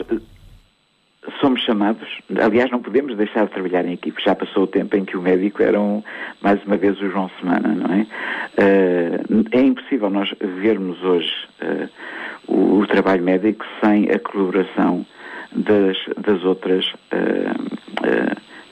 somos 1.41 1.63
chamados, 1.63 2.09
aliás, 2.43 2.69
não 2.73 2.83
podemos 2.83 3.17
deixar 3.17 3.47
de 3.47 3.53
trabalhar 3.53 3.85
em 3.87 3.93
equipe. 3.93 4.21
Já 4.21 4.35
passou 4.35 4.65
o 4.65 4.67
tempo 4.67 4.97
em 4.97 5.05
que 5.05 5.17
o 5.17 5.23
médico 5.23 5.63
era, 5.63 5.81
um, 5.81 6.03
mais 6.41 6.61
uma 6.65 6.77
vez, 6.77 7.01
o 7.01 7.11
João 7.11 7.31
Semana, 7.39 7.69
não 7.69 7.95
é? 7.95 8.07
Uh, 8.59 9.45
é 9.53 9.61
impossível 9.61 10.11
nós 10.11 10.35
vermos 10.41 11.01
hoje 11.05 11.33
uh, 11.63 11.89
o, 12.49 12.81
o, 12.81 12.87
trabalho 12.89 13.23
médico 13.23 13.65
sem 13.81 14.11
a 14.11 14.19
colaboração 14.19 15.07
das, 15.55 15.97
das 16.19 16.43
outras 16.45 16.93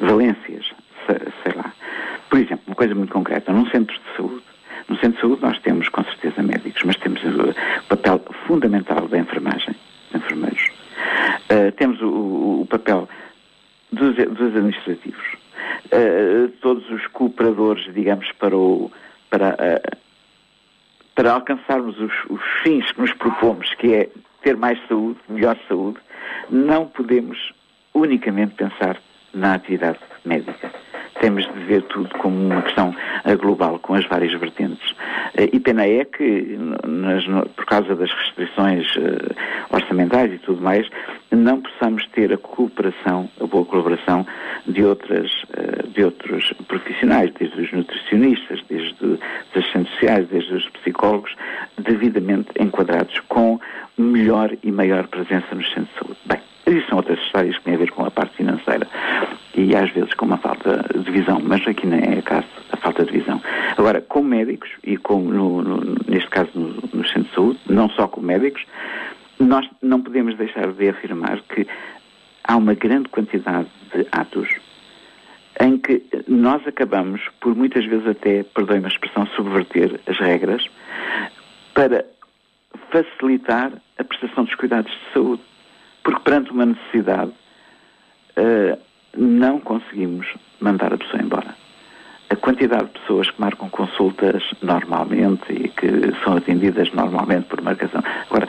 valências, 0.00 0.73
sei, 1.07 1.18
sei 1.44 1.52
lá. 1.55 1.73
Por 2.28 2.39
exemplo, 2.39 2.65
uma 2.67 2.75
coisa 2.75 2.94
muito 2.94 3.12
concreta, 3.12 3.52
num 3.52 3.67
centro 3.67 3.94
de 3.94 4.17
saúde, 4.17 4.49
no 4.89 4.97
centro 4.97 5.12
de 5.12 5.20
saúde 5.20 5.42
nós 5.42 5.59
temos, 5.60 5.89
com 5.89 6.05
certeza, 6.05 6.42
médicos, 6.42 6.83
mas 6.84 6.97
temos 6.97 7.23
o 7.25 7.55
papel 7.89 8.20
fundamental 8.47 9.09
da 9.09 9.18
enfermagem, 9.18 9.75
dos 10.12 10.23
enfermeiros. 10.23 10.68
Uh, 11.50 11.73
temos 11.73 12.00
o, 12.02 12.62
o 12.62 12.67
papel 12.68 13.09
dos, 13.92 14.17
dos 14.17 14.41
administrativos. 14.41 15.26
Uh, 15.86 16.49
todos 16.60 16.89
os 16.91 17.07
cooperadores, 17.09 17.92
digamos, 17.94 18.31
para, 18.33 18.57
o, 18.57 18.91
para, 19.28 19.55
uh, 19.55 19.97
para 21.15 21.33
alcançarmos 21.33 21.99
os, 22.00 22.12
os 22.28 22.42
fins 22.62 22.91
que 22.92 23.00
nos 23.00 23.12
propomos, 23.12 23.75
que 23.75 23.94
é 23.94 24.09
ter 24.42 24.57
mais 24.57 24.78
saúde, 24.89 25.18
melhor 25.28 25.59
saúde, 25.68 25.99
não 26.49 26.86
podemos 26.86 27.52
unicamente 27.94 28.55
pensar 28.55 28.97
na 29.34 29.55
atividade 29.55 29.99
médica 30.25 30.70
temos 31.20 31.44
de 31.44 31.60
ver 31.65 31.82
tudo 31.82 32.08
como 32.18 32.36
uma 32.36 32.62
questão 32.62 32.94
global, 33.40 33.78
com 33.78 33.94
as 33.94 34.05
várias 34.07 34.32
vertentes. 34.39 34.94
E 35.52 35.60
pena 35.60 35.86
é 35.86 36.05
que, 36.05 36.58
nas, 36.86 37.24
por 37.55 37.66
causa 37.66 37.94
das 37.94 38.10
restrições 38.10 38.86
orçamentais 39.70 40.32
e 40.32 40.39
tudo 40.39 40.60
mais, 40.60 40.89
não 41.31 41.60
possamos 41.60 42.07
ter 42.08 42.32
a 42.32 42.39
cooperação, 42.39 43.28
a 43.40 43.47
boa 43.47 43.65
colaboração 43.65 44.26
de, 44.66 44.82
outras, 44.82 45.31
de 45.94 46.05
outros 46.05 46.52
profissionais, 46.66 47.32
desde 47.39 47.60
os 47.60 47.73
nutricionistas, 47.73 48.60
desde 48.68 49.05
os 49.05 49.20
assistentes 49.55 49.92
sociais, 49.94 50.28
desde 50.28 50.55
os 50.55 50.68
psicólogos, 50.70 51.34
devidamente 51.78 52.49
enquadrados 52.58 53.20
com 53.28 53.60
melhor 53.97 54.50
e 54.62 54.73
maior 54.73 55.07
presença 55.08 55.55
nos 55.55 55.68
centros 55.73 55.89
de 55.89 55.99
saúde. 55.99 56.20
Bem, 56.24 56.40
isso 56.78 56.89
são 56.89 56.99
outras 56.99 57.18
histórias 57.20 57.57
que 57.58 57.65
têm 57.65 57.74
a 57.74 57.78
ver 57.78 57.90
com 57.90 58.05
a 58.05 58.10
parte 58.10 58.36
financeira 58.36 58.86
e 59.55 59.74
às 59.74 59.90
vezes 59.90 60.15
com 60.15 60.26
uma 60.26 60.39
falta 60.39 60.84
de 60.94 61.10
visão, 61.10 61.40
mas 61.42 61.66
aqui 61.66 61.86
não 61.86 61.99
é 61.99 62.23
caso 62.23 62.47
a 62.73 62.76
falta 62.76 63.05
de 63.05 63.12
visão. 63.12 63.40
Agora, 63.76 64.00
como 64.00 64.28
médicos 64.28 64.70
e 64.84 64.97
como 64.97 65.32
no, 65.32 65.62
no, 65.62 65.97
neste 66.07 66.28
caso 66.31 66.50
no, 66.55 66.68
no 66.92 67.07
centro 67.07 67.24
de 67.24 67.34
saúde, 67.34 67.60
não 67.68 67.89
só 67.90 68.07
como 68.08 68.26
médicos, 68.26 68.65
nós 69.39 69.68
não 69.82 70.00
podemos 70.00 70.36
deixar 70.36 70.73
de 70.73 70.89
afirmar 70.89 71.40
que 71.42 71.66
há 72.44 72.57
uma 72.57 72.74
grande 72.74 73.08
quantidade 73.08 73.68
de 73.94 74.07
atos 74.12 74.49
em 75.60 75.76
que 75.76 76.02
nós 76.26 76.66
acabamos, 76.66 77.20
por 77.39 77.55
muitas 77.55 77.84
vezes 77.84 78.07
até, 78.07 78.42
perdoem-me 78.42 78.86
a 78.86 78.89
expressão, 78.89 79.26
subverter 79.26 80.00
as 80.07 80.18
regras 80.18 80.65
para 81.74 82.05
facilitar 82.90 83.73
a 83.99 84.05
prestação 84.05 84.44
dos 84.44 84.55
cuidados 84.55 84.90
de 84.90 85.12
saúde. 85.12 85.42
Porque 86.02 86.20
perante 86.20 86.50
uma 86.50 86.66
necessidade, 86.66 87.30
uh, 87.30 88.78
não 89.16 89.60
conseguimos 89.60 90.26
mandar 90.60 90.92
a 90.92 90.98
pessoa 90.98 91.22
embora. 91.22 91.54
A 92.30 92.36
quantidade 92.36 92.84
de 92.84 93.00
pessoas 93.00 93.30
que 93.30 93.40
marcam 93.40 93.68
consultas 93.68 94.42
normalmente 94.62 95.52
e 95.52 95.68
que 95.68 95.88
são 96.22 96.36
atendidas 96.36 96.92
normalmente 96.92 97.46
por 97.46 97.60
marcação. 97.60 98.02
Agora, 98.30 98.46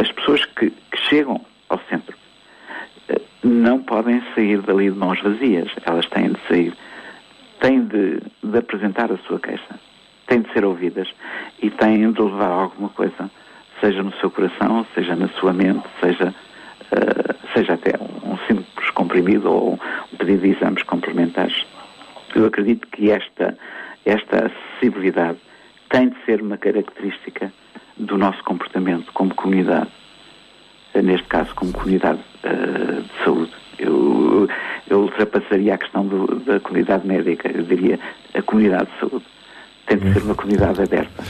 as 0.00 0.10
pessoas 0.12 0.44
que, 0.44 0.70
que 0.70 0.98
chegam 1.08 1.44
ao 1.68 1.80
centro 1.88 2.16
não 3.46 3.82
podem 3.82 4.22
sair 4.34 4.60
dali 4.62 4.90
de 4.90 4.96
mãos 4.96 5.20
vazias. 5.22 5.70
Elas 5.84 6.06
têm 6.06 6.32
de 6.32 6.40
sair, 6.48 6.74
têm 7.60 7.84
de, 7.84 8.20
de 8.42 8.58
apresentar 8.58 9.10
a 9.12 9.16
sua 9.18 9.38
queixa, 9.38 9.78
têm 10.26 10.40
de 10.40 10.52
ser 10.52 10.64
ouvidas 10.64 11.08
e 11.62 11.70
têm 11.70 12.10
de 12.10 12.20
levar 12.20 12.48
alguma 12.48 12.88
coisa, 12.90 13.30
seja 13.80 14.02
no 14.02 14.12
seu 14.14 14.30
coração, 14.30 14.86
seja 14.94 15.14
na 15.14 15.28
sua 15.28 15.52
mente, 15.52 15.86
seja 16.00 16.34
seja 17.54 17.74
até 17.74 17.92
um, 18.00 18.36
simples 18.46 18.90
comprimido 18.90 19.50
ou 19.50 19.78
um 20.12 20.16
pedido 20.16 20.42
de 20.42 20.50
exames 20.50 20.82
complementares. 20.82 21.64
Eu 22.34 22.46
acredito 22.46 22.86
que 22.88 23.10
esta, 23.10 23.56
esta 24.04 24.46
acessibilidade 24.46 25.38
tem 25.88 26.08
de 26.10 26.16
ser 26.24 26.42
uma 26.42 26.56
característica 26.56 27.52
do 27.96 28.18
nosso 28.18 28.42
comportamento 28.44 29.10
como 29.12 29.34
comunidade, 29.34 29.88
eh, 30.94 31.00
neste 31.02 31.26
caso 31.28 31.54
como 31.54 31.72
comunidade 31.72 32.20
eh, 32.42 33.00
de 33.00 33.24
saúde. 33.24 33.52
Eu, 33.78 34.48
eu 34.88 35.00
ultrapassaria 35.00 35.74
a 35.74 35.78
questão 35.78 36.06
do- 36.06 36.36
da 36.40 36.58
comunidade 36.60 37.06
médica, 37.06 37.50
eu 37.50 37.62
diria 37.62 37.98
a 38.34 38.42
comunidade 38.42 38.86
de 38.90 38.98
saúde. 39.00 39.24
Tem 39.86 39.98
de 39.98 40.12
ser 40.12 40.22
uma 40.22 40.34
comunidade 40.34 40.82
aberta. 40.82 41.24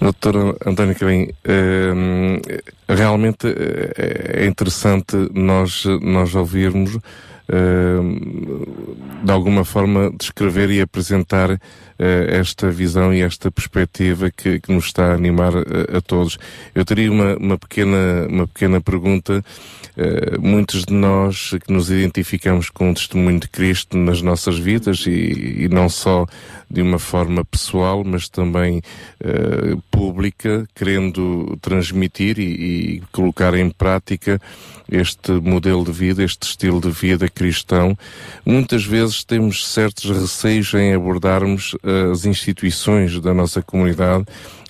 Doutor 0.00 0.56
António 0.66 0.96
Carim, 0.98 1.28
hum, 1.48 2.40
realmente 2.88 3.46
eh, 3.46 4.42
é 4.42 4.46
interessante 4.46 5.16
nós, 5.32 5.84
nós 6.00 6.34
ouvirmos 6.34 6.98
de 9.22 9.32
alguma 9.32 9.64
forma 9.64 10.12
descrever 10.18 10.70
e 10.70 10.80
apresentar 10.80 11.58
eh, 12.02 12.38
esta 12.38 12.70
visão 12.70 13.12
e 13.12 13.20
esta 13.20 13.50
perspectiva 13.50 14.30
que, 14.30 14.58
que 14.58 14.72
nos 14.72 14.86
está 14.86 15.12
a 15.12 15.14
animar 15.14 15.52
a, 15.54 15.98
a 15.98 16.00
todos. 16.00 16.38
Eu 16.74 16.82
teria 16.82 17.12
uma, 17.12 17.36
uma, 17.36 17.58
pequena, 17.58 18.26
uma 18.26 18.46
pequena 18.46 18.80
pergunta. 18.80 19.44
Eh, 19.98 20.38
muitos 20.38 20.86
de 20.86 20.94
nós 20.94 21.50
que 21.66 21.70
nos 21.70 21.90
identificamos 21.90 22.70
com 22.70 22.90
o 22.90 22.94
testemunho 22.94 23.38
de 23.40 23.48
Cristo 23.48 23.98
nas 23.98 24.22
nossas 24.22 24.58
vidas 24.58 25.04
e, 25.06 25.64
e 25.64 25.68
não 25.68 25.90
só 25.90 26.24
de 26.70 26.80
uma 26.80 26.98
forma 26.98 27.44
pessoal, 27.44 28.02
mas 28.02 28.30
também 28.30 28.80
eh, 29.22 29.76
pública, 29.90 30.66
querendo 30.74 31.58
transmitir 31.60 32.38
e, 32.38 32.44
e 32.44 33.02
colocar 33.12 33.52
em 33.54 33.68
prática 33.68 34.40
este 34.90 35.32
modelo 35.32 35.84
de 35.84 35.92
vida, 35.92 36.22
este 36.24 36.46
estilo 36.46 36.80
de 36.80 36.90
vida 36.90 37.28
cristão. 37.28 37.96
Muitas 38.44 38.84
vezes 38.84 39.22
temos 39.22 39.66
certos 39.66 40.10
receios 40.10 40.74
em 40.74 40.92
abordarmos 40.94 41.76
eh, 41.84 42.10
as 42.10 42.24
instituições 42.24 43.20
da 43.20 43.32
nossa 43.32 43.62
comunidade, 43.62 44.24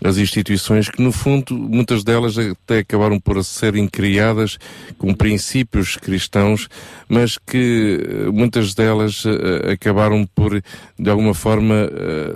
as 0.05 0.19
instituições 0.19 0.89
que, 0.89 1.03
no 1.03 1.13
fundo, 1.13 1.57
muitas 1.57 2.05
delas 2.05 2.37
até 2.39 2.79
acabaram 2.79 3.19
por 3.19 3.43
serem 3.45 3.89
criadas 3.89 4.59
com 4.99 5.15
princípios 5.15 5.97
cristãos, 5.97 6.69
mas 7.09 7.39
que 7.39 8.01
eh, 8.01 8.31
muitas 8.31 8.75
delas 8.75 9.25
eh, 9.25 9.73
acabaram 9.73 10.27
por, 10.35 10.63
de 10.99 11.11
alguma 11.11 11.33
forma, 11.35 11.91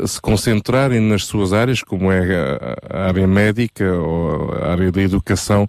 se 0.06 0.20
concentrarem 0.20 1.00
nas 1.00 1.24
suas 1.24 1.52
áreas, 1.52 1.82
como 1.82 2.10
é 2.10 2.20
a 2.90 3.06
área 3.08 3.26
médica 3.26 3.92
ou 3.92 4.52
a 4.52 4.72
área 4.72 4.90
da 4.90 5.02
educação. 5.02 5.68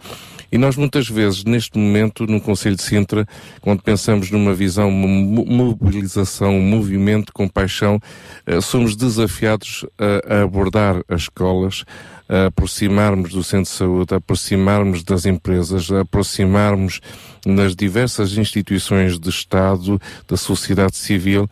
E 0.51 0.57
nós 0.57 0.75
muitas 0.75 1.09
vezes, 1.09 1.43
neste 1.43 1.77
momento, 1.77 2.25
no 2.27 2.39
Conselho 2.39 2.75
de 2.75 2.83
Sintra, 2.83 3.27
quando 3.61 3.81
pensamos 3.81 4.29
numa 4.31 4.53
visão, 4.53 4.89
uma 4.89 5.07
mo- 5.07 5.45
mobilização, 5.45 6.57
um 6.57 6.61
movimento 6.61 7.33
com 7.33 7.47
paixão, 7.47 7.99
eh, 8.45 8.61
somos 8.61 8.95
desafiados 8.95 9.85
a, 9.97 10.35
a 10.35 10.43
abordar 10.43 11.01
as 11.09 11.23
escolas, 11.23 11.83
a 12.29 12.47
aproximarmos 12.47 13.31
do 13.31 13.43
centro 13.43 13.71
de 13.71 13.77
saúde, 13.77 14.13
a 14.13 14.17
aproximarmos 14.17 15.03
das 15.03 15.25
empresas, 15.25 15.91
a 15.91 16.01
aproximarmos 16.01 17.01
nas 17.45 17.75
diversas 17.75 18.37
instituições 18.37 19.19
de 19.19 19.29
Estado, 19.29 20.01
da 20.27 20.37
sociedade 20.37 20.95
civil, 20.97 21.49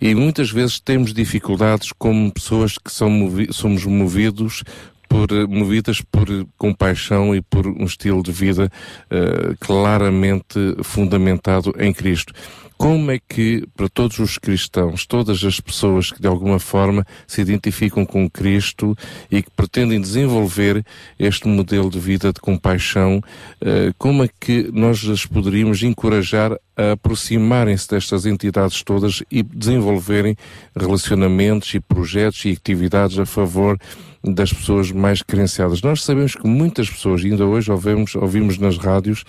e 0.00 0.14
muitas 0.14 0.50
vezes 0.50 0.78
temos 0.78 1.12
dificuldades 1.12 1.90
como 1.96 2.32
pessoas 2.32 2.78
que 2.78 2.90
são 2.92 3.10
movi 3.10 3.48
somos 3.52 3.84
movidos 3.84 4.62
por, 5.08 5.28
movidas 5.48 6.00
por 6.00 6.26
compaixão 6.56 7.34
e 7.34 7.40
por 7.40 7.66
um 7.66 7.84
estilo 7.84 8.22
de 8.22 8.30
vida 8.30 8.70
eh, 9.10 9.54
claramente 9.58 10.58
fundamentado 10.82 11.74
em 11.78 11.92
Cristo. 11.92 12.32
Como 12.78 13.10
é 13.10 13.18
que, 13.18 13.66
para 13.76 13.88
todos 13.88 14.20
os 14.20 14.38
cristãos, 14.38 15.04
todas 15.04 15.42
as 15.42 15.58
pessoas 15.58 16.12
que 16.12 16.20
de 16.22 16.28
alguma 16.28 16.60
forma 16.60 17.04
se 17.26 17.40
identificam 17.40 18.06
com 18.06 18.30
Cristo 18.30 18.96
e 19.28 19.42
que 19.42 19.50
pretendem 19.50 20.00
desenvolver 20.00 20.84
este 21.18 21.48
modelo 21.48 21.90
de 21.90 21.98
vida 21.98 22.32
de 22.32 22.40
compaixão, 22.40 23.20
eh, 23.60 23.92
como 23.98 24.22
é 24.22 24.28
que 24.40 24.70
nós 24.72 25.04
as 25.08 25.26
poderíamos 25.26 25.82
encorajar 25.82 26.52
a 26.76 26.92
aproximarem-se 26.92 27.88
destas 27.88 28.24
entidades 28.24 28.80
todas 28.84 29.24
e 29.28 29.42
desenvolverem 29.42 30.36
relacionamentos 30.76 31.74
e 31.74 31.80
projetos 31.80 32.44
e 32.44 32.52
atividades 32.52 33.18
a 33.18 33.26
favor 33.26 33.76
das 34.34 34.52
pessoas 34.52 34.90
mais 34.90 35.22
carenciadas. 35.22 35.82
Nós 35.82 36.04
sabemos 36.04 36.34
que 36.34 36.46
muitas 36.46 36.88
pessoas, 36.88 37.24
ainda 37.24 37.44
hoje 37.44 37.70
ouvimos, 37.70 38.14
ouvimos 38.14 38.58
nas 38.58 38.76
rádios 38.78 39.24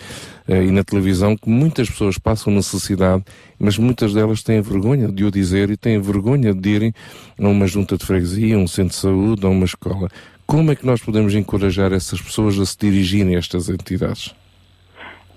eh, 0.47 0.65
e 0.65 0.71
na 0.71 0.83
televisão, 0.83 1.35
que 1.35 1.49
muitas 1.49 1.89
pessoas 1.89 2.17
passam 2.17 2.53
necessidade, 2.53 3.23
mas 3.59 3.77
muitas 3.77 4.13
delas 4.13 4.43
têm 4.43 4.61
vergonha 4.61 5.07
de 5.07 5.23
o 5.23 5.31
dizer 5.31 5.69
e 5.69 5.77
têm 5.77 5.99
vergonha 5.99 6.53
de 6.53 6.69
irem 6.69 6.93
a 7.39 7.47
uma 7.47 7.67
junta 7.67 7.97
de 7.97 8.05
freguesia, 8.05 8.55
a 8.55 8.59
um 8.59 8.67
centro 8.67 8.91
de 8.91 8.95
saúde, 8.95 9.45
a 9.45 9.49
uma 9.49 9.65
escola. 9.65 10.09
Como 10.45 10.71
é 10.71 10.75
que 10.75 10.85
nós 10.85 11.01
podemos 11.01 11.35
encorajar 11.35 11.93
essas 11.93 12.21
pessoas 12.21 12.59
a 12.59 12.65
se 12.65 12.77
dirigirem 12.77 13.35
a 13.35 13.39
estas 13.39 13.69
entidades? 13.69 14.33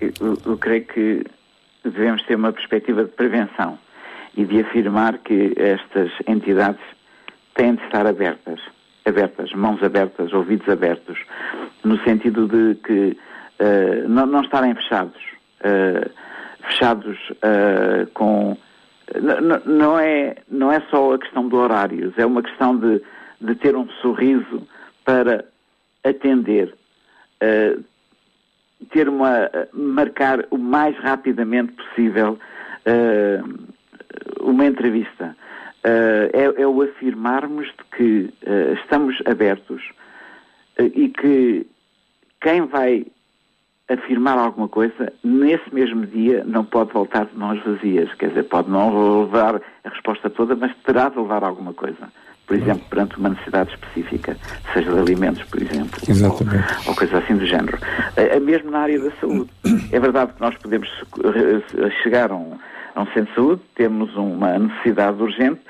Eu, 0.01 0.39
eu 0.47 0.57
creio 0.57 0.85
que 0.87 1.25
devemos 1.85 2.23
ter 2.23 2.35
uma 2.35 2.53
perspectiva 2.53 3.05
de 3.05 3.11
prevenção 3.11 3.79
e 4.37 4.45
de 4.45 4.61
afirmar 4.61 5.19
que 5.19 5.53
estas 5.57 6.11
entidades 6.27 6.81
têm 7.55 7.75
de 7.75 7.85
estar 7.85 8.07
abertas, 8.07 8.61
abertas, 9.05 9.53
mãos 9.53 9.83
abertas, 9.83 10.33
ouvidos 10.33 10.69
abertos, 10.69 11.19
no 11.85 11.99
sentido 12.05 12.47
de 12.47 12.75
que 12.77 13.17
eh, 13.59 14.05
não, 14.09 14.27
não 14.27 14.41
estarem 14.43 14.75
fechados, 14.75 15.21
eh, 15.61 16.09
fechados 16.63 17.19
eh, 17.43 18.07
com 18.15 18.57
n- 19.15 19.41
n- 19.41 19.63
não 19.67 19.99
é 19.99 20.37
não 20.49 20.71
é 20.73 20.81
só 20.91 21.15
a 21.15 21.19
questão 21.19 21.49
de 21.49 21.55
horários, 21.55 22.15
é 22.17 22.25
uma 22.25 22.43
questão 22.43 22.77
de, 22.79 23.03
de 23.41 23.55
ter 23.57 23.75
um 23.77 23.89
sorriso 24.01 24.67
para 25.05 25.45
atender, 26.05 26.73
ter 28.91 29.09
uma 29.09 29.51
marcar 29.73 30.45
o 30.51 30.57
mais 30.59 30.97
rapidamente 30.99 31.73
possível 31.73 32.39
uma 34.41 34.65
entrevista. 34.67 35.37
Eh, 35.85 36.31
é, 36.33 36.63
é 36.63 36.67
o 36.67 36.81
afirmarmos 36.83 37.67
de 37.67 37.97
que 37.97 38.35
eh, 38.47 38.75
estamos 38.81 39.21
abertos 39.27 39.83
eh, 40.77 40.91
e 40.95 41.09
que 41.09 41.67
quem 42.41 42.67
vai 42.67 43.05
afirmar 43.89 44.39
alguma 44.39 44.69
coisa, 44.69 45.13
nesse 45.25 45.75
mesmo 45.75 46.07
dia 46.07 46.45
não 46.45 46.65
pode 46.65 46.93
voltar 46.93 47.27
de 47.27 47.37
mãos 47.37 47.61
vazias. 47.65 48.15
Quer 48.15 48.29
dizer, 48.29 48.45
pode 48.45 48.71
não 48.71 49.23
levar 49.23 49.61
a 49.85 49.89
resposta 49.89 50.31
toda, 50.31 50.55
mas 50.55 50.73
terá 50.85 51.09
de 51.09 51.19
levar 51.19 51.43
alguma 51.43 51.75
coisa. 51.75 52.13
Por 52.47 52.57
exemplo, 52.57 52.85
perante 52.89 53.19
uma 53.19 53.31
necessidade 53.31 53.71
específica, 53.71 54.37
seja 54.73 54.93
de 54.93 54.99
alimentos, 54.99 55.43
por 55.45 55.63
exemplo, 55.63 56.01
Exatamente. 56.07 56.89
ou 56.89 56.95
coisa 56.95 57.19
assim 57.19 57.37
do 57.37 57.47
género. 57.47 57.79
Eh, 58.17 58.39
mesmo 58.39 58.71
na 58.71 58.81
área 58.81 59.01
da 59.01 59.11
saúde. 59.21 59.51
É 59.91 59.99
verdade 59.99 60.33
que 60.33 60.41
nós 60.41 60.55
podemos 60.59 60.89
chegar 62.03 62.31
a 62.31 62.37
um, 62.37 62.57
a 62.95 63.03
um 63.03 63.07
centro 63.07 63.27
de 63.27 63.35
saúde, 63.35 63.63
temos 63.75 64.15
uma 64.17 64.59
necessidade 64.59 65.21
urgente, 65.23 65.61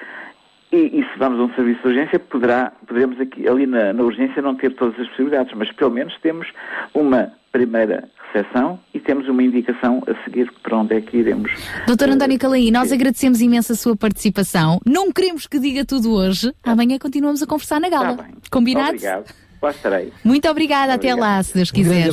e, 0.72 1.00
e 1.00 1.02
se 1.12 1.18
vamos 1.18 1.38
a 1.38 1.42
um 1.44 1.54
serviço 1.54 1.82
de 1.82 1.88
urgência, 1.88 2.18
poderá, 2.18 2.72
poderemos 2.86 3.20
aqui, 3.20 3.46
ali 3.46 3.66
na, 3.66 3.92
na 3.92 4.02
urgência 4.02 4.40
não 4.40 4.54
ter 4.54 4.74
todas 4.74 4.98
as 4.98 5.06
possibilidades, 5.08 5.52
mas 5.54 5.70
pelo 5.72 5.90
menos 5.90 6.14
temos 6.22 6.48
uma 6.94 7.30
primeira 7.52 8.08
recepção 8.32 8.80
e 8.94 8.98
temos 8.98 9.28
uma 9.28 9.42
indicação 9.42 10.02
a 10.06 10.24
seguir 10.24 10.50
para 10.62 10.78
onde 10.78 10.96
é 10.96 11.00
que 11.02 11.18
iremos. 11.18 11.52
Doutor 11.86 12.08
António 12.08 12.38
Calaí, 12.38 12.70
nós 12.70 12.90
agradecemos 12.90 13.42
imenso 13.42 13.72
a 13.72 13.76
sua 13.76 13.94
participação. 13.94 14.80
Não 14.86 15.12
queremos 15.12 15.46
que 15.46 15.58
diga 15.58 15.84
tudo 15.84 16.10
hoje. 16.14 16.50
Amanhã 16.64 16.98
continuamos 16.98 17.42
a 17.42 17.46
conversar 17.46 17.78
na 17.78 17.90
gala. 17.90 18.26
Combinado? 18.50 18.96
Obrigado. 18.96 19.34
Lá 19.60 19.70
estarei. 19.70 20.12
Muito 20.24 20.48
obrigada. 20.48 20.94
Até 20.94 21.14
lá, 21.14 21.42
se 21.42 21.54
Deus 21.54 21.70
quiser. 21.70 22.08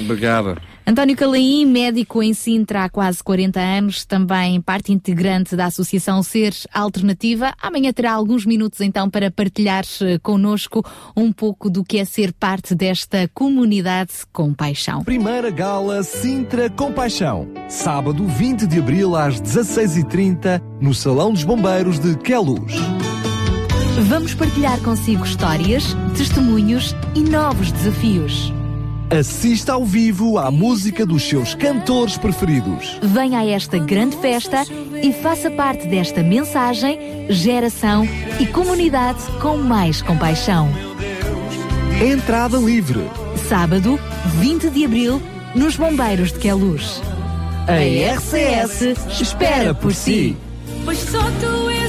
Obrigada. 0.00 0.73
António 0.86 1.16
Calaim, 1.16 1.64
médico 1.64 2.22
em 2.22 2.34
Sintra 2.34 2.84
há 2.84 2.88
quase 2.90 3.24
40 3.24 3.58
anos, 3.58 4.04
também 4.04 4.60
parte 4.60 4.92
integrante 4.92 5.56
da 5.56 5.66
Associação 5.66 6.22
Seres 6.22 6.66
Alternativa. 6.74 7.54
Amanhã 7.60 7.90
terá 7.90 8.12
alguns 8.12 8.44
minutos 8.44 8.82
então 8.82 9.08
para 9.08 9.30
partilhar 9.30 9.84
eh, 10.02 10.18
connosco 10.18 10.84
um 11.16 11.32
pouco 11.32 11.70
do 11.70 11.82
que 11.82 11.96
é 11.96 12.04
ser 12.04 12.34
parte 12.34 12.74
desta 12.74 13.26
comunidade 13.32 14.12
com 14.30 14.52
paixão. 14.52 15.02
Primeira 15.02 15.50
Gala 15.50 16.02
Sintra 16.02 16.68
Compaixão. 16.68 17.48
Sábado 17.66 18.26
20 18.26 18.66
de 18.66 18.78
abril 18.78 19.16
às 19.16 19.40
16h30 19.40 20.60
no 20.82 20.92
Salão 20.92 21.32
dos 21.32 21.44
Bombeiros 21.44 21.98
de 21.98 22.14
Queluz. 22.18 22.74
Vamos 24.02 24.34
partilhar 24.34 24.78
consigo 24.80 25.24
histórias, 25.24 25.96
testemunhos 26.14 26.94
e 27.14 27.20
novos 27.20 27.72
desafios. 27.72 28.52
Assista 29.10 29.74
ao 29.74 29.84
vivo 29.84 30.38
à 30.38 30.50
música 30.50 31.04
dos 31.04 31.22
seus 31.22 31.54
cantores 31.54 32.16
preferidos. 32.16 32.98
Venha 33.02 33.40
a 33.40 33.46
esta 33.46 33.78
grande 33.78 34.16
festa 34.16 34.64
e 35.02 35.12
faça 35.12 35.50
parte 35.50 35.86
desta 35.86 36.22
mensagem, 36.22 36.98
geração 37.28 38.08
e 38.40 38.46
comunidade 38.46 39.20
com 39.40 39.58
mais 39.58 40.00
compaixão. 40.00 40.68
Entrada 42.02 42.56
livre. 42.56 43.00
Sábado, 43.48 44.00
20 44.40 44.70
de 44.70 44.84
abril, 44.86 45.22
nos 45.54 45.76
Bombeiros 45.76 46.32
de 46.32 46.38
Queluz. 46.38 47.02
A 47.68 48.16
RCS 48.16 49.20
espera 49.20 49.74
por 49.74 49.94
si. 49.94 50.34
Pois 50.84 50.98
só 50.98 51.22
tu 51.40 51.70
és 51.70 51.83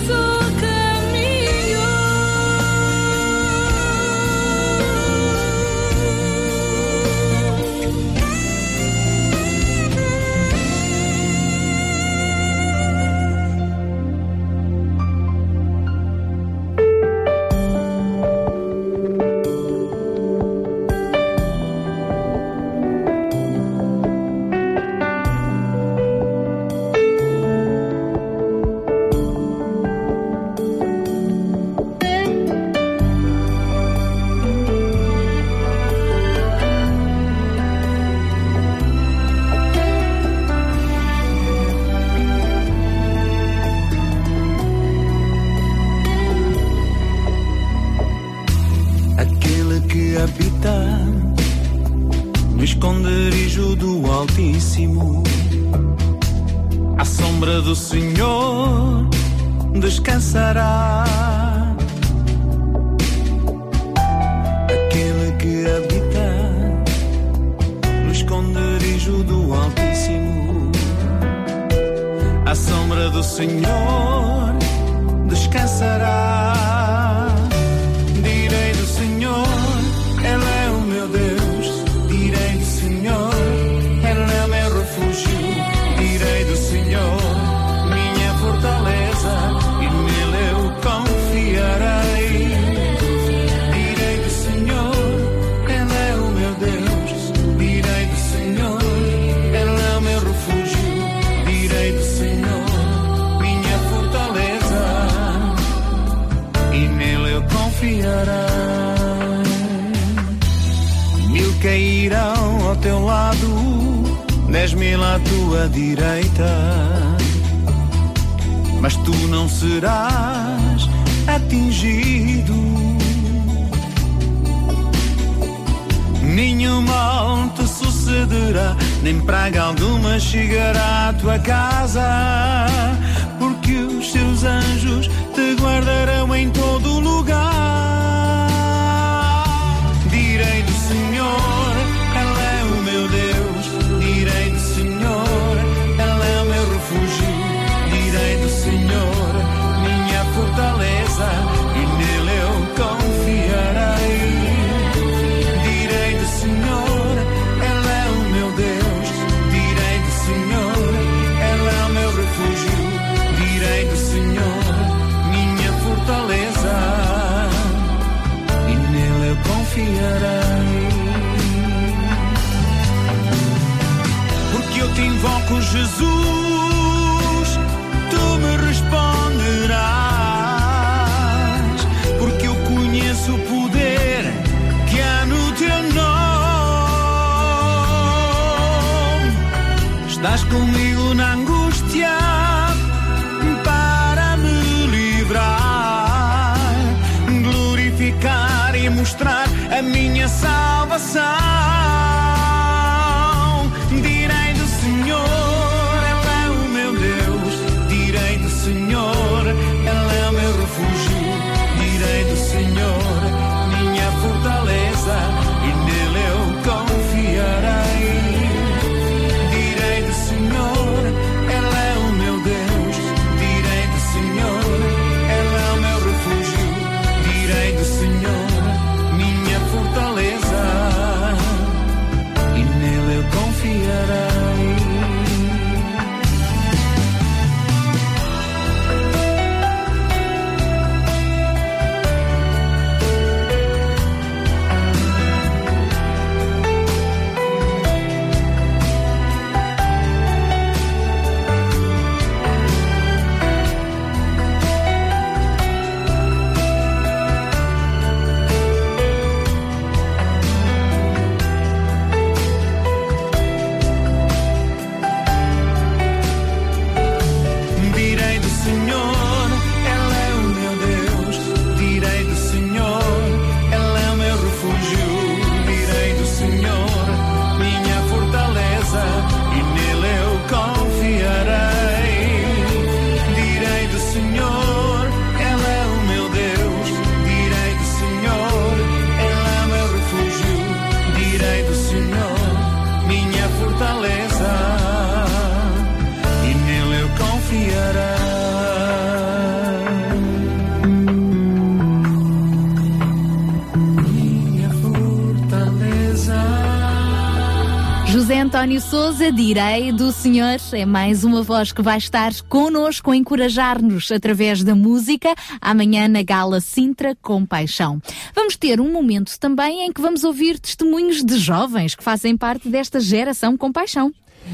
António 308.65 308.81
Souza, 308.81 309.31
direi 309.31 309.91
do 309.91 310.11
Senhor, 310.11 310.57
é 310.73 310.85
mais 310.87 311.23
uma 311.23 311.43
voz 311.43 311.71
que 311.71 311.83
vai 311.83 311.99
estar 311.99 312.31
connosco 312.49 313.11
a 313.11 313.15
encorajar-nos 313.15 314.11
através 314.11 314.63
da 314.63 314.73
música, 314.73 315.35
amanhã 315.61 316.07
na 316.07 316.23
Gala 316.23 316.59
Sintra 316.59 317.15
com 317.21 317.45
Paixão. 317.45 318.01
Vamos 318.33 318.57
ter 318.57 318.81
um 318.81 318.91
momento 318.91 319.39
também 319.39 319.85
em 319.85 319.93
que 319.93 320.01
vamos 320.01 320.23
ouvir 320.23 320.59
testemunhos 320.59 321.23
de 321.23 321.37
jovens 321.37 321.93
que 321.93 322.03
fazem 322.03 322.35
parte 322.35 322.67
desta 322.67 322.99
geração 322.99 323.55
com 323.55 323.71
paixão. 323.71 324.11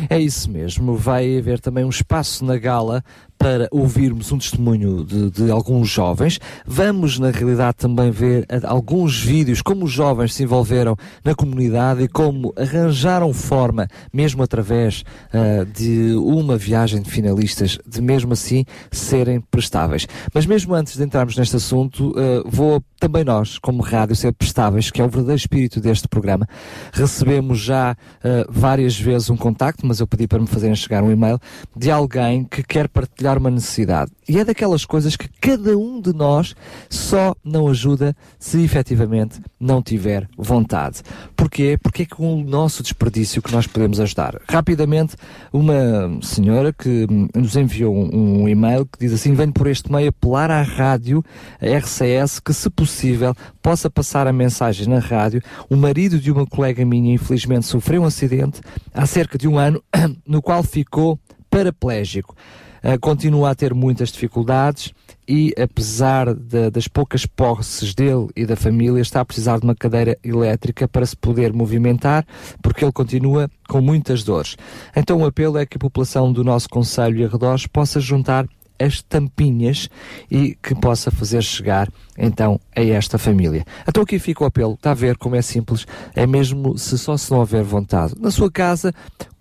É 0.09 0.19
isso 0.19 0.51
mesmo. 0.51 0.95
Vai 0.97 1.37
haver 1.37 1.61
também 1.61 1.85
um 1.85 1.89
espaço 1.89 2.43
na 2.43 2.57
gala 2.57 3.03
para 3.41 3.67
ouvirmos 3.71 4.31
um 4.31 4.37
testemunho 4.37 5.03
de, 5.03 5.31
de 5.31 5.49
alguns 5.49 5.89
jovens. 5.89 6.39
Vamos, 6.63 7.17
na 7.17 7.31
realidade, 7.31 7.77
também 7.77 8.11
ver 8.11 8.45
alguns 8.63 9.19
vídeos 9.19 9.63
como 9.63 9.85
os 9.85 9.91
jovens 9.91 10.35
se 10.35 10.43
envolveram 10.43 10.95
na 11.25 11.33
comunidade 11.33 12.03
e 12.03 12.07
como 12.07 12.53
arranjaram 12.55 13.33
forma, 13.33 13.87
mesmo 14.13 14.43
através 14.43 15.03
ah, 15.33 15.65
de 15.65 16.13
uma 16.17 16.55
viagem 16.55 17.01
de 17.01 17.09
finalistas, 17.09 17.79
de 17.83 17.99
mesmo 17.99 18.33
assim 18.33 18.63
serem 18.91 19.41
prestáveis. 19.41 20.07
Mas 20.31 20.45
mesmo 20.45 20.75
antes 20.75 20.95
de 20.95 21.03
entrarmos 21.03 21.35
neste 21.35 21.55
assunto, 21.55 22.13
ah, 22.15 22.43
vou 22.45 22.79
também 22.99 23.23
nós, 23.23 23.57
como 23.57 23.81
rádio, 23.81 24.15
ser 24.15 24.33
prestáveis, 24.33 24.91
que 24.91 25.01
é 25.01 25.03
o 25.03 25.09
verdadeiro 25.09 25.39
espírito 25.39 25.81
deste 25.81 26.07
programa. 26.07 26.47
Recebemos 26.93 27.59
já 27.59 27.97
ah, 28.23 28.45
várias 28.47 28.99
vezes 28.99 29.31
um 29.31 29.37
contacto, 29.37 29.83
mas 29.87 29.99
eu 29.99 30.05
pedi 30.05 30.27
para 30.27 30.39
me 30.39 30.45
fazerem 30.45 30.75
chegar 30.75 31.03
um 31.03 31.11
e-mail 31.11 31.39
de 31.75 31.89
alguém 31.89 32.43
que 32.43 32.61
quer 32.61 32.87
partilhar 32.87 33.30
uma 33.37 33.51
necessidade. 33.51 34.11
E 34.27 34.39
é 34.39 34.45
daquelas 34.45 34.85
coisas 34.85 35.15
que 35.15 35.27
cada 35.27 35.77
um 35.77 35.99
de 35.99 36.13
nós 36.13 36.55
só 36.89 37.35
não 37.43 37.67
ajuda 37.67 38.15
se 38.39 38.63
efetivamente 38.63 39.41
não 39.59 39.81
tiver 39.81 40.27
vontade. 40.37 41.01
Porquê? 41.35 41.77
Porque 41.81 42.03
é 42.03 42.05
com 42.05 42.41
o 42.41 42.43
nosso 42.43 42.81
desperdício 42.81 43.41
que 43.41 43.51
nós 43.51 43.67
podemos 43.67 43.99
ajudar. 43.99 44.39
Rapidamente, 44.49 45.15
uma 45.51 46.19
senhora 46.21 46.71
que 46.71 47.07
nos 47.35 47.55
enviou 47.55 47.95
um, 47.95 48.43
um 48.43 48.49
e-mail 48.49 48.85
que 48.85 48.99
diz 48.99 49.13
assim: 49.13 49.33
venho 49.33 49.51
por 49.51 49.67
este 49.67 49.91
meio 49.91 50.09
apelar 50.09 50.49
à 50.49 50.61
rádio, 50.61 51.23
a 51.59 51.65
RCS, 51.65 52.39
que 52.39 52.53
se 52.53 52.69
possível 52.69 53.35
possa 53.61 53.89
passar 53.89 54.27
a 54.27 54.33
mensagem 54.33 54.87
na 54.87 54.99
rádio. 54.99 55.41
O 55.69 55.75
marido 55.75 56.19
de 56.19 56.31
uma 56.31 56.45
colega 56.45 56.85
minha, 56.85 57.13
infelizmente, 57.13 57.65
sofreu 57.65 58.01
um 58.01 58.05
acidente 58.05 58.61
há 58.93 59.05
cerca 59.05 59.37
de 59.37 59.47
um 59.47 59.57
ano, 59.57 59.83
no 60.25 60.41
qual 60.41 60.63
ficou 60.63 61.19
paraplégico. 61.49 62.35
Uh, 62.83 62.99
continua 62.99 63.51
a 63.51 63.55
ter 63.55 63.73
muitas 63.73 64.09
dificuldades 64.11 64.91
e, 65.27 65.53
apesar 65.61 66.33
de- 66.33 66.71
das 66.71 66.87
poucas 66.87 67.25
posses 67.27 67.93
dele 67.93 68.27
e 68.35 68.45
da 68.45 68.55
família, 68.55 69.01
está 69.01 69.21
a 69.21 69.25
precisar 69.25 69.59
de 69.59 69.65
uma 69.65 69.75
cadeira 69.75 70.17
elétrica 70.23 70.87
para 70.87 71.05
se 71.05 71.15
poder 71.15 71.53
movimentar, 71.53 72.25
porque 72.61 72.83
ele 72.83 72.91
continua 72.91 73.49
com 73.69 73.81
muitas 73.81 74.23
dores. 74.23 74.57
Então, 74.95 75.19
o 75.19 75.25
apelo 75.25 75.57
é 75.59 75.65
que 75.65 75.77
a 75.77 75.79
população 75.79 76.33
do 76.33 76.43
nosso 76.43 76.67
Conselho 76.69 77.19
e 77.19 77.23
arredores 77.23 77.67
possa 77.67 77.99
juntar 77.99 78.47
as 78.79 78.99
tampinhas 79.03 79.87
e 80.29 80.57
que 80.61 80.73
possa 80.73 81.11
fazer 81.11 81.43
chegar 81.43 81.87
então 82.17 82.59
a 82.75 82.81
esta 82.81 83.19
família. 83.19 83.63
Então 83.87 84.01
aqui 84.01 84.17
fica 84.17 84.43
o 84.43 84.47
apelo, 84.47 84.73
está 84.73 84.89
a 84.89 84.95
ver 84.95 85.17
como 85.17 85.35
é 85.35 85.41
simples, 85.43 85.85
é 86.15 86.25
mesmo 86.25 86.75
se 86.79 86.97
só 86.97 87.15
se 87.15 87.29
não 87.29 87.39
houver 87.39 87.63
vontade. 87.63 88.15
Na 88.19 88.31
sua 88.31 88.49
casa, 88.51 88.91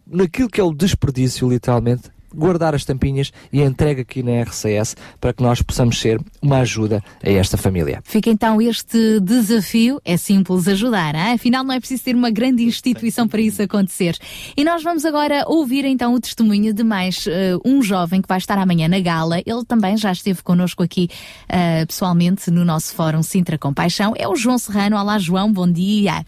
naquilo 0.07 0.51
que 0.51 0.61
é 0.61 0.65
o 0.65 0.75
desperdício, 0.75 1.49
literalmente, 1.49 2.11
guardar 2.35 2.75
as 2.75 2.85
tampinhas 2.85 3.33
e 3.53 3.63
a 3.63 3.65
entrega 3.65 4.03
aqui 4.03 4.23
na 4.23 4.43
RCS 4.43 4.97
para 5.21 5.33
que 5.33 5.43
nós 5.43 5.63
possamos 5.63 5.99
ser 6.01 6.21
uma 6.41 6.59
ajuda 6.59 7.03
a 7.23 7.31
esta 7.31 7.57
família. 7.57 8.01
Fica 8.05 8.31
então 8.31 8.61
este 8.61 9.21
desafio, 9.21 10.01
é 10.05 10.17
simples 10.17 10.69
ajudar, 10.69 11.15
hein? 11.15 11.35
afinal 11.35 11.65
não 11.65 11.75
é 11.75 11.81
preciso 11.81 12.05
ter 12.05 12.15
uma 12.15 12.31
grande 12.31 12.65
instituição 12.65 13.27
para 13.29 13.41
isso 13.41 13.63
acontecer. 13.63 14.17
E 14.57 14.65
nós 14.65 14.83
vamos 14.83 15.05
agora 15.05 15.45
ouvir 15.47 15.85
então 15.85 16.15
o 16.15 16.21
testemunho 16.21 16.73
de 16.73 16.83
mais 16.83 17.27
eh, 17.27 17.57
um 17.65 17.83
jovem 17.83 18.21
que 18.21 18.29
vai 18.29 18.39
estar 18.39 18.59
amanhã 18.59 18.89
na 18.89 19.01
gala. 19.01 19.39
Ele 19.39 19.65
também 19.67 19.97
já 19.97 20.13
esteve 20.13 20.43
connosco 20.43 20.83
aqui 20.83 21.09
eh, 21.49 21.85
pessoalmente 21.87 22.51
no 22.51 22.65
nosso 22.65 22.95
fórum 22.95 23.23
Sintra 23.23 23.59
Compaixão. 23.59 24.15
É 24.17 24.29
o 24.29 24.37
João 24.37 24.59
Serrano. 24.59 24.97
Olá 24.97 25.19
João, 25.19 25.53
bom 25.53 25.71
dia. 25.71 26.25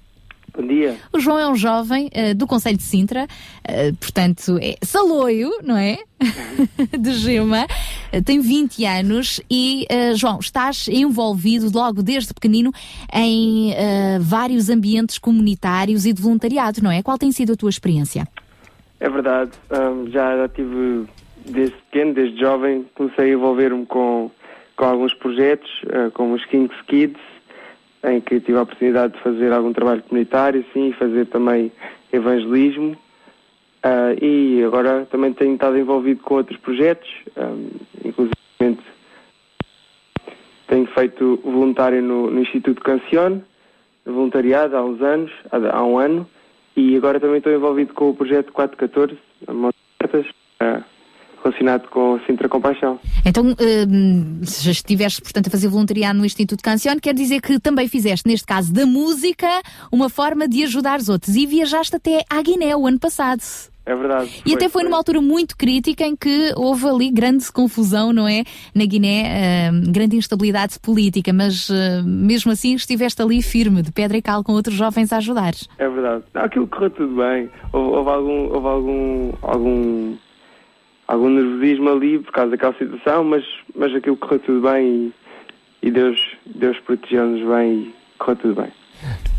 Bom 0.54 0.66
dia. 0.66 0.96
O 1.10 1.18
João 1.18 1.38
é 1.38 1.48
um 1.48 1.56
jovem 1.56 2.10
eh, 2.12 2.34
do 2.34 2.46
Conselho 2.46 2.76
de 2.76 2.82
Sintra, 2.82 3.26
eh, 3.64 3.92
portanto, 3.98 4.58
é 4.60 4.76
saloio, 4.82 5.50
não 5.62 5.76
é? 5.76 5.98
de 6.98 7.14
Gema, 7.14 7.66
Eh, 8.12 8.20
tem 8.20 8.38
20 8.38 8.84
anos 8.84 9.40
e, 9.50 9.86
João, 10.14 10.38
estás 10.38 10.86
envolvido 10.88 11.70
logo 11.74 12.02
desde 12.02 12.34
pequenino 12.34 12.70
em 13.10 13.72
vários 14.20 14.68
ambientes 14.68 15.16
comunitários 15.18 16.04
e 16.04 16.12
de 16.12 16.20
voluntariado, 16.20 16.82
não 16.82 16.90
é? 16.90 17.02
Qual 17.02 17.16
tem 17.16 17.32
sido 17.32 17.54
a 17.54 17.56
tua 17.56 17.70
experiência? 17.70 18.28
É 19.00 19.08
verdade. 19.08 19.52
Hum, 19.70 20.10
já, 20.10 20.36
já 20.36 20.48
tive, 20.48 21.06
desde 21.46 21.74
pequeno, 21.90 22.12
desde 22.12 22.38
jovem, 22.38 22.84
comecei 22.94 23.30
a 23.30 23.32
envolver-me 23.32 23.86
com, 23.86 24.30
com 24.76 24.84
alguns 24.84 25.14
projetos, 25.14 25.70
como 26.12 26.34
os 26.34 26.44
Kings 26.44 26.74
Kids, 26.86 27.31
em 28.04 28.20
que 28.20 28.40
tive 28.40 28.58
a 28.58 28.62
oportunidade 28.62 29.14
de 29.14 29.20
fazer 29.20 29.52
algum 29.52 29.72
trabalho 29.72 30.02
comunitário, 30.02 30.64
sim, 30.72 30.88
e 30.88 30.92
fazer 30.94 31.26
também 31.26 31.70
evangelismo. 32.12 32.96
Ah, 33.82 34.14
e 34.20 34.62
agora 34.64 35.06
também 35.10 35.32
tenho 35.32 35.54
estado 35.54 35.78
envolvido 35.78 36.22
com 36.22 36.34
outros 36.34 36.58
projetos, 36.58 37.08
hum, 37.36 37.70
inclusive 38.04 38.32
tenho 40.72 40.86
feito 40.86 41.38
voluntário 41.44 42.00
no, 42.00 42.30
no 42.30 42.40
Instituto 42.40 42.80
Cancione, 42.80 43.42
voluntariado 44.06 44.74
há 44.74 44.82
uns 44.82 45.02
anos, 45.02 45.30
há, 45.50 45.76
há 45.76 45.84
um 45.84 45.98
ano, 45.98 46.26
e 46.74 46.96
agora 46.96 47.20
também 47.20 47.38
estou 47.38 47.52
envolvido 47.52 47.92
com 47.92 48.08
o 48.08 48.14
projeto 48.14 48.52
414, 48.52 49.18
a 49.46 49.52
Mãos 49.52 49.74
Abertas, 50.00 50.32
ah, 50.60 50.82
relacionado 51.42 51.88
com 51.88 52.18
Sintra 52.26 52.48
Compaixão. 52.48 52.98
Então, 53.24 53.44
hum, 53.44 54.40
se 54.44 54.70
estiveste, 54.70 55.20
portanto, 55.20 55.48
a 55.48 55.50
fazer 55.50 55.68
voluntariado 55.68 56.18
no 56.18 56.24
Instituto 56.24 56.62
Cancione, 56.62 57.00
quer 57.00 57.14
dizer 57.14 57.40
que 57.40 57.58
também 57.58 57.88
fizeste, 57.88 58.28
neste 58.28 58.46
caso 58.46 58.72
da 58.72 58.86
música, 58.86 59.48
uma 59.90 60.08
forma 60.08 60.48
de 60.48 60.64
ajudar 60.64 60.98
os 60.98 61.08
outros 61.08 61.36
e 61.36 61.46
viajaste 61.46 61.96
até 61.96 62.22
à 62.30 62.40
Guiné 62.42 62.76
o 62.76 62.86
ano 62.86 62.98
passado. 62.98 63.42
É 63.84 63.96
verdade. 63.96 64.42
E 64.46 64.54
até 64.54 64.68
foi 64.68 64.84
numa 64.84 64.96
altura 64.96 65.20
muito 65.20 65.56
crítica 65.56 66.04
em 66.04 66.14
que 66.14 66.52
houve 66.56 66.86
ali 66.86 67.10
grande 67.10 67.50
confusão, 67.50 68.12
não 68.12 68.28
é? 68.28 68.44
Na 68.72 68.84
Guiné, 68.84 69.70
hum, 69.72 69.90
grande 69.90 70.16
instabilidade 70.16 70.78
política, 70.78 71.32
mas 71.32 71.68
hum, 71.68 71.74
mesmo 72.04 72.52
assim 72.52 72.74
estiveste 72.74 73.20
ali 73.20 73.42
firme, 73.42 73.82
de 73.82 73.90
pedra 73.90 74.16
e 74.16 74.22
cal, 74.22 74.44
com 74.44 74.52
outros 74.52 74.76
jovens 74.76 75.12
a 75.12 75.16
ajudar. 75.16 75.52
É 75.78 75.88
verdade. 75.88 76.22
Aquilo 76.34 76.68
correu 76.68 76.90
tudo 76.90 77.16
bem. 77.16 77.50
Houve, 77.72 77.96
houve 77.96 78.10
algum, 78.10 78.54
houve 78.54 78.66
algum, 78.68 79.32
algum, 79.42 80.14
algum 81.12 81.28
nervosismo 81.28 81.90
ali 81.90 82.18
por 82.18 82.32
causa 82.32 82.52
daquela 82.52 82.72
situação, 82.72 83.22
mas, 83.22 83.44
mas 83.74 83.94
aquilo 83.94 84.16
correu 84.16 84.38
tudo 84.40 84.62
bem 84.62 85.12
e, 85.82 85.88
e 85.88 85.90
Deus, 85.90 86.18
Deus 86.46 86.78
protegeu-nos 86.80 87.46
bem 87.46 87.74
e 87.82 87.94
correu 88.18 88.36
tudo 88.36 88.62
bem. 88.62 88.72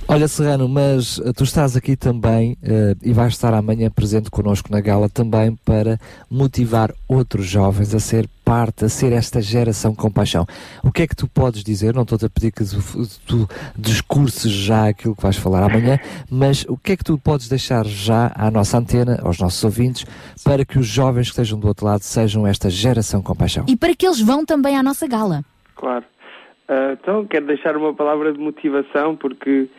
Olha, 0.06 0.28
Serrano, 0.28 0.68
mas 0.68 1.20
eh, 1.20 1.32
tu 1.32 1.44
estás 1.44 1.78
aqui 1.78 1.96
também 1.96 2.58
eh, 2.62 2.94
e 3.02 3.14
vais 3.14 3.34
estar 3.34 3.54
amanhã 3.54 3.90
presente 3.90 4.30
connosco 4.30 4.70
na 4.70 4.82
gala 4.82 5.08
também 5.08 5.56
para 5.66 5.98
motivar 6.30 6.94
outros 7.08 7.46
jovens 7.46 7.96
a 7.96 8.00
ser 8.00 8.28
parte, 8.44 8.84
a 8.84 8.90
ser 8.90 9.14
esta 9.14 9.42
geração 9.42 9.96
com 9.96 10.12
paixão. 10.12 10.46
O 10.84 10.92
que 10.92 11.04
é 11.04 11.08
que 11.08 11.16
tu 11.16 11.28
podes 11.28 11.64
dizer? 11.64 11.96
Não 11.96 12.04
estou 12.04 12.18
a 12.22 12.30
pedir 12.30 12.52
que 12.52 12.66
tu, 12.66 13.08
tu 13.26 13.48
discurses 13.78 14.52
já 14.52 14.90
aquilo 14.90 15.16
que 15.16 15.24
vais 15.24 15.38
falar 15.38 15.64
amanhã, 15.64 15.98
mas 16.30 16.66
o 16.68 16.78
que 16.78 16.92
é 16.92 16.98
que 16.98 17.04
tu 17.04 17.18
podes 17.18 17.48
deixar 17.48 17.86
já 17.86 18.30
à 18.36 18.52
nossa 18.52 18.78
antena, 18.78 19.20
aos 19.24 19.40
nossos 19.40 19.64
ouvintes, 19.64 20.06
para 20.44 20.66
que 20.66 20.78
os 20.78 20.86
jovens 20.86 21.28
que 21.28 21.32
estejam 21.32 21.58
do 21.58 21.68
outro 21.68 21.86
lado 21.86 22.02
sejam 22.02 22.46
esta 22.46 22.70
geração 22.70 23.22
com 23.22 23.34
paixão? 23.34 23.66
E 23.70 23.78
para 23.78 23.96
que 23.96 24.06
eles 24.06 24.20
vão 24.20 24.46
também 24.46 24.76
à 24.76 24.84
nossa 24.84 25.08
gala. 25.08 25.46
Claro. 25.76 26.04
Ah, 26.68 26.98
então, 27.00 27.26
quero 27.26 27.46
deixar 27.48 27.76
uma 27.78 27.94
palavra 27.94 28.34
de 28.34 28.40
motivação, 28.40 29.16
porque 29.16 29.70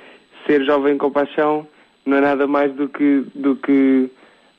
ser 0.47 0.65
jovem 0.65 0.97
com 0.99 1.11
paixão 1.11 1.67
não 2.05 2.19
é 2.19 2.21
nada 2.21 2.47
mais 2.47 2.73
do 2.75 2.89
que, 2.89 3.25
do 3.35 3.57
que 3.57 4.11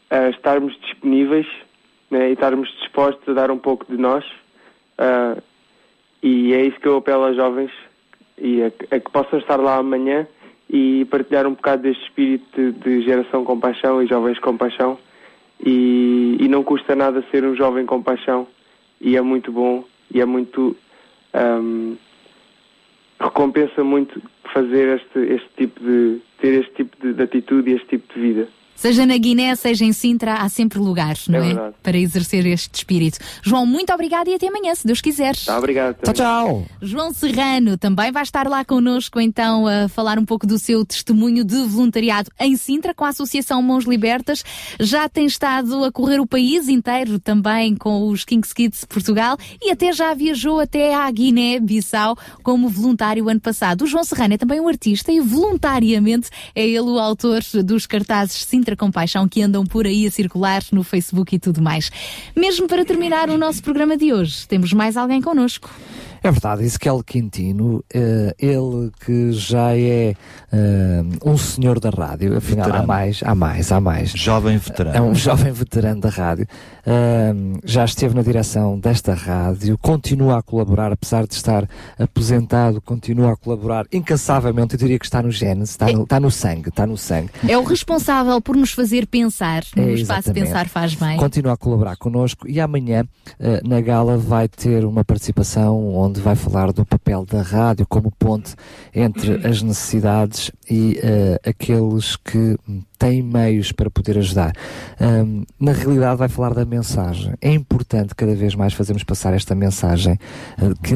ah, 0.09 0.29
estarmos 0.29 0.77
disponíveis 0.81 1.47
né, 2.09 2.29
e 2.29 2.33
estarmos 2.33 2.69
dispostos 2.79 3.27
a 3.29 3.33
dar 3.33 3.51
um 3.51 3.57
pouco 3.57 3.85
de 3.85 3.97
nós. 3.97 4.25
Ah, 4.97 5.37
e 6.23 6.53
é 6.53 6.65
isso 6.65 6.79
que 6.79 6.87
eu 6.87 6.97
apelo 6.97 7.25
aos 7.25 7.35
jovens, 7.35 7.71
e 8.37 8.63
a, 8.63 8.67
a 8.67 8.99
que 8.99 9.11
possam 9.11 9.39
estar 9.39 9.57
lá 9.57 9.77
amanhã 9.77 10.27
e 10.69 11.05
partilhar 11.05 11.45
um 11.45 11.53
bocado 11.53 11.83
deste 11.83 12.03
espírito 12.03 12.49
de, 12.55 12.71
de 12.71 13.01
geração 13.01 13.43
com 13.43 13.59
paixão 13.59 14.01
e 14.01 14.07
jovens 14.07 14.39
com 14.39 14.57
paixão. 14.57 14.97
E, 15.63 16.37
e 16.39 16.47
não 16.47 16.63
custa 16.63 16.95
nada 16.95 17.23
ser 17.31 17.45
um 17.45 17.55
jovem 17.55 17.85
com 17.85 18.01
paixão, 18.01 18.47
e 18.99 19.15
é 19.15 19.21
muito 19.21 19.51
bom, 19.51 19.85
e 20.13 20.19
é 20.19 20.25
muito. 20.25 20.75
ahm, 21.33 21.95
recompensa 23.25 23.83
muito 23.83 24.21
fazer 24.53 24.99
este, 24.99 25.33
este 25.33 25.49
tipo 25.57 25.79
de. 25.83 26.21
ter 26.39 26.61
este 26.61 26.73
tipo 26.75 26.95
de, 27.01 27.13
de 27.13 27.23
atitude 27.23 27.71
e 27.71 27.75
este 27.75 27.87
tipo 27.97 28.13
de 28.13 28.21
vida. 28.21 28.47
Seja 28.75 29.05
na 29.05 29.17
Guiné, 29.17 29.55
seja 29.55 29.85
em 29.85 29.93
Sintra, 29.93 30.35
há 30.35 30.49
sempre 30.49 30.79
lugares, 30.79 31.27
não 31.27 31.39
É 31.39 31.41
é? 31.41 31.45
verdade. 31.53 31.75
Para 31.81 31.97
exercer 31.97 32.45
este 32.45 32.75
espírito. 32.75 33.17
João, 33.41 33.65
muito 33.65 33.91
obrigado 33.93 34.27
e 34.27 34.33
até 34.35 34.47
amanhã, 34.47 34.75
se 34.75 34.85
Deus 34.85 35.01
quiser. 35.01 35.35
Tá, 35.37 35.57
obrigado. 35.57 35.95
Tchau, 36.03 36.13
tchau. 36.13 36.65
João 36.81 37.13
Serrano 37.13 37.77
também 37.77 38.11
vai 38.11 38.23
estar 38.23 38.47
lá 38.47 38.63
connosco 38.65 39.19
então 39.19 39.65
a 39.67 39.87
falar 39.87 40.19
um 40.19 40.25
pouco 40.25 40.45
do 40.45 40.59
seu 40.59 40.85
testemunho 40.85 41.43
de 41.43 41.63
voluntariado 41.63 42.29
em 42.39 42.55
Sintra 42.57 42.93
com 42.93 43.05
a 43.05 43.09
Associação 43.09 43.61
Mãos 43.61 43.85
Libertas. 43.85 44.43
Já 44.79 45.07
tem 45.07 45.25
estado 45.25 45.83
a 45.83 45.91
correr 45.91 46.19
o 46.19 46.27
país 46.27 46.67
inteiro 46.67 47.17
também 47.19 47.75
com 47.75 48.07
os 48.09 48.25
Kings 48.25 48.53
Kids 48.53 48.83
Portugal 48.85 49.37
e 49.61 49.71
até 49.71 49.91
já 49.93 50.13
viajou 50.13 50.59
até 50.59 50.93
à 50.93 51.09
Guiné-Bissau 51.09 52.17
como 52.43 52.67
voluntário 52.69 53.29
ano 53.29 53.39
passado. 53.39 53.83
O 53.83 53.87
João 53.87 54.03
Serrano 54.03 54.33
é 54.33 54.37
também 54.37 54.59
um 54.59 54.67
artista 54.67 55.11
e 55.11 55.19
voluntariamente 55.19 56.29
é 56.53 56.65
ele 56.67 56.79
o 56.89 56.99
autor 56.99 57.41
dos 57.63 57.85
cartazes 57.87 58.43
Sintra 58.45 58.64
Sintra 58.65 58.75
Compaixão 58.75 59.27
que 59.27 59.43
andam 59.43 59.63
por 59.63 59.85
aí 59.85 60.07
a 60.07 60.11
circular 60.11 60.63
no 60.71 60.81
Facebook 60.81 61.35
e 61.35 61.39
tudo 61.39 61.61
mais. 61.61 61.91
Mesmo 62.35 62.67
para 62.67 62.83
terminar 62.83 63.29
o 63.29 63.37
nosso 63.37 63.61
programa 63.61 63.95
de 63.95 64.11
hoje, 64.11 64.47
temos 64.47 64.73
mais 64.73 64.97
alguém 64.97 65.21
connosco. 65.21 65.69
É 66.25 66.31
verdade, 66.31 66.63
Ezequiel 66.63 67.03
Quintino, 67.05 67.85
eh, 67.93 68.35
ele 68.39 68.89
que 69.05 69.31
já 69.31 69.77
é 69.77 70.15
eh, 70.51 71.03
um 71.23 71.37
senhor 71.37 71.79
da 71.79 71.91
rádio, 71.91 72.35
afinal 72.35 72.63
há 72.63 72.65
Veterano. 72.65 72.87
mais, 72.87 73.21
há 73.23 73.35
mais, 73.35 73.71
há 73.71 73.79
mais. 73.79 74.09
Jovem 74.09 74.57
veterano. 74.57 74.97
É 74.97 75.01
um 75.01 75.13
jovem 75.13 75.51
veterano 75.51 76.01
da 76.01 76.09
rádio. 76.09 76.47
Eh, 76.83 77.31
já 77.63 77.85
esteve 77.85 78.15
na 78.15 78.23
direção 78.23 78.79
desta 78.79 79.13
rádio, 79.13 79.77
continua 79.77 80.39
a 80.39 80.41
colaborar, 80.41 80.91
apesar 80.91 81.27
de 81.27 81.35
estar 81.35 81.69
aposentado, 81.99 82.81
continua 82.81 83.33
a 83.33 83.35
colaborar 83.35 83.85
incansavelmente. 83.93 84.73
Eu 84.73 84.79
diria 84.79 84.97
que 84.97 85.05
está 85.05 85.21
no 85.21 85.29
genes, 85.29 85.69
está 85.69 85.91
no, 85.91 86.03
está 86.05 86.19
no 86.19 86.31
sangue, 86.31 86.69
está 86.69 86.87
no 86.87 86.97
sangue. 86.97 87.29
É 87.47 87.55
o 87.55 87.63
responsável 87.63 88.41
por 88.41 88.55
nos 88.55 88.71
fazer 88.71 89.05
pensar. 89.05 89.63
No 89.75 89.83
É, 89.83 89.91
espaço 89.91 90.21
exatamente. 90.21 90.47
Pensar 90.47 90.69
Faz 90.69 90.95
Bem. 90.95 91.17
Continua 91.17 91.53
a 91.53 91.57
colaborar 91.57 91.95
connosco 91.97 92.47
e 92.49 92.59
amanhã 92.59 93.05
na 93.63 93.79
gala 93.79 94.17
vai 94.17 94.47
ter 94.47 94.85
uma 94.85 95.03
participação 95.05 95.93
onde 95.93 96.14
vai 96.19 96.35
falar 96.35 96.71
do 96.71 96.85
papel 96.85 97.25
da 97.25 97.41
rádio 97.41 97.85
como 97.87 98.11
ponte 98.11 98.55
entre 98.93 99.45
as 99.47 99.61
necessidades 99.61 100.51
e 100.69 100.99
eh, 101.01 101.39
aqueles 101.45 102.15
que 102.15 102.57
têm 102.97 103.21
meios 103.21 103.71
para 103.71 103.89
poder 103.89 104.17
ajudar. 104.17 104.53
Ahm, 104.99 105.43
na 105.59 105.71
realidade 105.71 106.17
vai 106.17 106.29
falar 106.29 106.53
da 106.53 106.65
mensagem. 106.65 107.33
É 107.41 107.51
importante 107.51 108.15
cada 108.15 108.33
vez 108.33 108.55
mais 108.55 108.73
fazermos 108.73 109.03
passar 109.03 109.33
esta 109.33 109.53
mensagem 109.53 110.17
eh, 110.57 110.73
que 110.81 110.95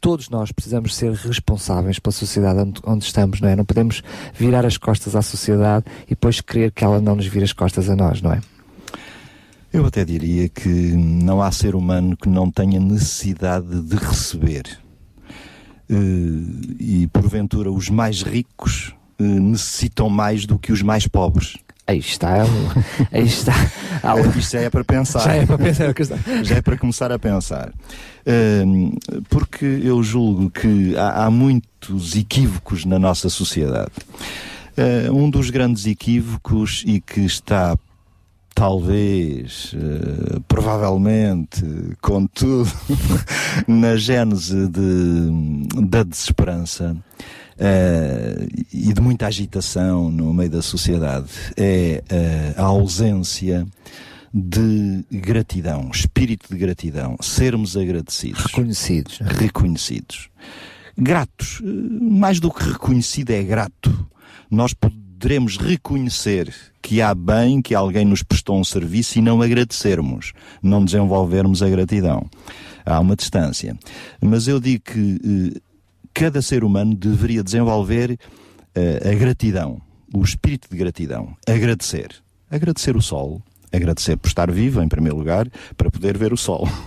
todos 0.00 0.28
nós 0.28 0.52
precisamos 0.52 0.94
ser 0.94 1.12
responsáveis 1.12 1.98
pela 1.98 2.12
sociedade 2.12 2.60
onde, 2.60 2.80
onde 2.86 3.04
estamos, 3.04 3.40
não 3.40 3.48
é? 3.48 3.56
Não 3.56 3.64
podemos 3.64 4.02
virar 4.34 4.64
as 4.64 4.76
costas 4.76 5.16
à 5.16 5.22
sociedade 5.22 5.84
e 6.06 6.10
depois 6.10 6.40
querer 6.40 6.70
que 6.70 6.84
ela 6.84 7.00
não 7.00 7.16
nos 7.16 7.26
vire 7.26 7.44
as 7.44 7.52
costas 7.52 7.88
a 7.88 7.96
nós, 7.96 8.20
não 8.22 8.32
é? 8.32 8.40
Eu 9.74 9.84
até 9.84 10.04
diria 10.04 10.48
que 10.48 10.68
não 10.68 11.42
há 11.42 11.50
ser 11.50 11.74
humano 11.74 12.16
que 12.16 12.28
não 12.28 12.48
tenha 12.48 12.78
necessidade 12.78 13.82
de 13.82 13.96
receber. 13.96 14.78
Eh, 15.90 15.94
e 16.78 17.06
porventura 17.08 17.72
os 17.72 17.90
mais 17.90 18.22
ricos 18.22 18.94
eh, 19.18 19.24
necessitam 19.24 20.08
mais 20.08 20.46
do 20.46 20.60
que 20.60 20.70
os 20.70 20.80
mais 20.80 21.08
pobres. 21.08 21.56
Aí 21.88 21.98
está, 21.98 22.44
aí 23.10 23.26
está. 23.26 23.52
Isto 24.38 24.52
já 24.52 24.60
é 24.60 24.70
para 24.70 24.84
pensar. 24.84 25.24
Já 25.24 25.34
é 25.34 25.44
para 25.44 25.58
pensar. 25.58 25.92
Já 26.44 26.54
é 26.54 26.62
para 26.62 26.78
começar 26.78 27.10
a 27.10 27.18
pensar. 27.18 27.72
Hum, 28.64 28.96
porque 29.28 29.64
eu 29.64 30.00
julgo 30.04 30.50
que 30.50 30.96
há, 30.96 31.24
há 31.24 31.30
muitos 31.32 32.14
equívocos 32.14 32.84
na 32.84 33.00
nossa 33.00 33.28
sociedade. 33.28 33.90
Eh, 34.76 35.10
um 35.10 35.28
dos 35.28 35.50
grandes 35.50 35.84
equívocos 35.84 36.84
e 36.86 37.00
que 37.00 37.22
está 37.22 37.76
talvez, 38.54 39.74
eh, 39.74 40.40
provavelmente, 40.48 41.62
contudo, 42.00 42.70
na 43.66 43.96
gênese 43.96 44.68
de- 44.68 45.68
da 45.88 46.02
desesperança 46.02 46.96
eh, 47.58 48.46
e 48.72 48.92
de 48.92 49.00
muita 49.00 49.26
agitação 49.26 50.10
no 50.10 50.32
meio 50.32 50.50
da 50.50 50.62
sociedade 50.62 51.28
é 51.56 52.02
eh, 52.08 52.54
a 52.56 52.62
ausência 52.64 53.66
de 54.32 55.04
gratidão, 55.10 55.90
espírito 55.92 56.48
de 56.50 56.58
gratidão, 56.58 57.16
sermos 57.20 57.76
agradecidos. 57.76 58.44
Reconhecidos. 58.46 59.18
Reconhecidos. 59.20 60.28
Gratos. 60.96 61.60
Mais 62.00 62.40
do 62.40 62.50
que 62.52 62.64
reconhecido 62.64 63.30
é 63.30 63.42
grato. 63.42 64.06
Nós 64.50 64.74
poderemos 65.24 65.56
reconhecer 65.56 66.54
que 66.82 67.00
há 67.00 67.14
bem 67.14 67.62
que 67.62 67.74
alguém 67.74 68.04
nos 68.04 68.22
prestou 68.22 68.60
um 68.60 68.62
serviço 68.62 69.18
e 69.18 69.22
não 69.22 69.40
agradecermos, 69.40 70.34
não 70.62 70.84
desenvolvermos 70.84 71.62
a 71.62 71.68
gratidão. 71.70 72.28
Há 72.84 73.00
uma 73.00 73.16
distância. 73.16 73.74
Mas 74.20 74.46
eu 74.48 74.60
digo 74.60 74.84
que 74.84 75.54
eh, 75.56 75.60
cada 76.12 76.42
ser 76.42 76.62
humano 76.62 76.94
deveria 76.94 77.42
desenvolver 77.42 78.18
eh, 78.74 79.00
a 79.02 79.14
gratidão, 79.14 79.80
o 80.12 80.22
espírito 80.22 80.68
de 80.70 80.76
gratidão, 80.76 81.34
agradecer. 81.48 82.08
Agradecer 82.50 82.94
o 82.94 83.00
sol, 83.00 83.40
agradecer 83.72 84.18
por 84.18 84.28
estar 84.28 84.50
vivo, 84.52 84.82
em 84.82 84.88
primeiro 84.88 85.16
lugar, 85.16 85.48
para 85.74 85.90
poder 85.90 86.18
ver 86.18 86.34
o 86.34 86.36
sol. 86.36 86.68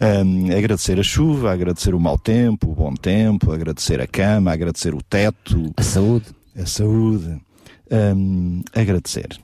Um, 0.00 0.56
agradecer 0.56 0.96
a 1.00 1.02
chuva, 1.02 1.52
agradecer 1.52 1.92
o 1.92 1.98
mau 1.98 2.16
tempo, 2.16 2.70
o 2.70 2.74
bom 2.76 2.94
tempo, 2.94 3.50
agradecer 3.50 4.00
a 4.00 4.06
cama, 4.06 4.52
agradecer 4.52 4.94
o 4.94 5.02
teto. 5.02 5.72
A 5.76 5.82
saúde. 5.82 6.37
A 6.60 6.66
saúde. 6.66 7.40
Um, 7.90 8.62
agradecer. 8.74 9.38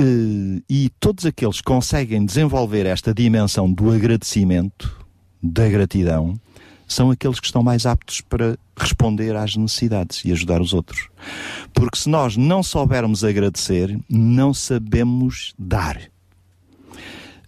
Eh, 0.00 0.62
e 0.68 0.90
todos 0.98 1.26
aqueles 1.26 1.58
que 1.58 1.64
conseguem 1.64 2.24
desenvolver 2.24 2.86
esta 2.86 3.12
dimensão 3.12 3.70
do 3.70 3.90
agradecimento, 3.90 4.98
da 5.42 5.68
gratidão, 5.68 6.40
são 6.88 7.10
aqueles 7.10 7.38
que 7.38 7.46
estão 7.46 7.62
mais 7.62 7.86
aptos 7.86 8.20
para 8.22 8.58
responder 8.76 9.36
às 9.36 9.54
necessidades 9.54 10.24
e 10.24 10.32
ajudar 10.32 10.60
os 10.60 10.72
outros. 10.72 11.08
Porque 11.72 11.98
se 11.98 12.08
nós 12.08 12.36
não 12.36 12.62
soubermos 12.62 13.22
agradecer, 13.22 13.96
não 14.08 14.52
sabemos 14.52 15.54
dar. 15.58 16.09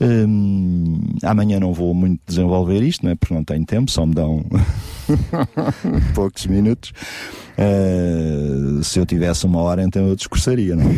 Hum, 0.02 1.00
amanhã 1.22 1.60
não 1.60 1.72
vou 1.72 1.94
muito 1.94 2.20
desenvolver 2.26 2.82
isto, 2.82 3.04
não 3.04 3.12
é? 3.12 3.14
porque 3.14 3.32
não 3.32 3.44
tenho 3.44 3.64
tempo, 3.64 3.90
só 3.90 4.04
me 4.04 4.14
dão 4.14 4.44
poucos 6.14 6.46
minutos. 6.46 6.92
Uh, 7.56 8.82
se 8.82 8.98
eu 8.98 9.06
tivesse 9.06 9.46
uma 9.46 9.60
hora, 9.60 9.82
então 9.82 10.06
eu 10.08 10.16
discursaria, 10.16 10.74
não 10.74 10.90
é? 10.90 10.94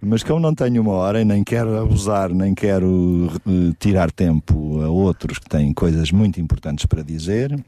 Mas 0.00 0.22
como 0.22 0.38
não 0.38 0.54
tenho 0.54 0.82
uma 0.82 0.92
hora 0.92 1.20
e 1.20 1.24
nem 1.24 1.42
quero 1.42 1.78
abusar, 1.78 2.28
nem 2.28 2.54
quero 2.54 3.30
eh, 3.46 3.72
tirar 3.78 4.10
tempo 4.12 4.82
a 4.82 4.88
outros 4.90 5.38
que 5.38 5.48
têm 5.48 5.72
coisas 5.72 6.10
muito 6.12 6.38
importantes 6.38 6.84
para 6.84 7.02
dizer, 7.02 7.58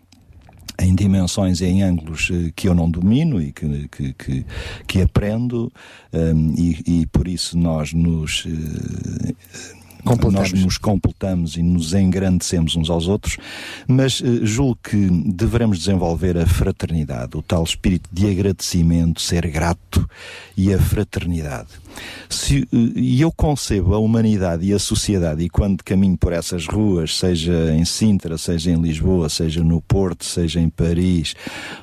em 0.79 0.95
dimensões 0.95 1.63
e 1.63 1.65
em 1.65 1.83
ângulos 1.83 2.31
eh, 2.31 2.53
que 2.55 2.69
eu 2.69 2.75
não 2.75 2.91
domino 2.91 3.41
e 3.41 3.53
que, 3.53 3.89
que, 3.89 4.13
que, 4.13 4.47
que 4.87 5.01
aprendo, 5.01 5.73
um, 6.13 6.55
e, 6.59 7.01
e 7.01 7.07
por 7.07 7.27
isso 7.27 7.57
nós 7.57 7.95
nos. 7.95 8.47
eh, 8.47 9.86
nós 10.31 10.53
nos 10.53 10.79
completamos 10.79 11.57
e 11.57 11.63
nos 11.63 11.93
engrandecemos 11.93 12.77
uns 12.77 12.89
aos 12.89 13.09
outros, 13.09 13.37
mas 13.87 14.23
eh, 14.25 14.45
julgo 14.45 14.79
que 14.83 14.97
devemos 15.27 15.79
desenvolver 15.79 16.37
a 16.39 16.47
fraternidade, 16.47 17.37
o 17.37 17.43
tal 17.43 17.65
espírito 17.65 18.09
de 18.13 18.31
agradecimento, 18.31 19.21
ser 19.21 19.47
grato 19.49 20.09
e 20.57 20.73
a 20.73 20.79
fraternidade. 20.79 21.86
Se, 22.29 22.63
eh, 22.63 22.67
e 22.95 23.21
eu 23.21 23.33
concebo 23.33 23.95
a 23.95 23.99
humanidade 23.99 24.67
e 24.67 24.73
a 24.73 24.79
sociedade, 24.79 25.45
e 25.45 25.49
quando 25.49 25.83
caminho 25.83 26.17
por 26.17 26.33
essas 26.33 26.67
ruas, 26.67 27.17
seja 27.17 27.75
em 27.75 27.85
Sintra, 27.85 28.37
seja 28.37 28.71
em 28.71 28.81
Lisboa, 28.81 29.29
seja 29.29 29.63
no 29.63 29.81
Porto, 29.81 30.25
seja 30.25 30.61
em 30.61 30.69
Paris, 30.69 31.35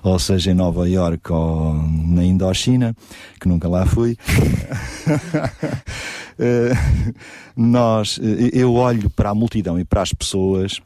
ou 0.04 0.20
seja 0.20 0.52
em 0.52 0.54
Nova 0.54 0.90
Iorque 0.90 1.32
ou 1.32 1.74
na 1.74 2.24
Indochina, 2.24 2.96
que 3.40 3.48
nunca 3.48 3.68
lá 3.68 3.86
fui, 3.86 4.18
eh, 6.40 6.72
nós, 7.56 8.20
eh, 8.22 8.50
eu 8.54 8.74
olho 8.74 9.10
para 9.10 9.30
a 9.30 9.36
multidão 9.36 9.80
e 9.80 9.86
para 9.86 10.02
as 10.02 10.14
pessoas 10.14 10.80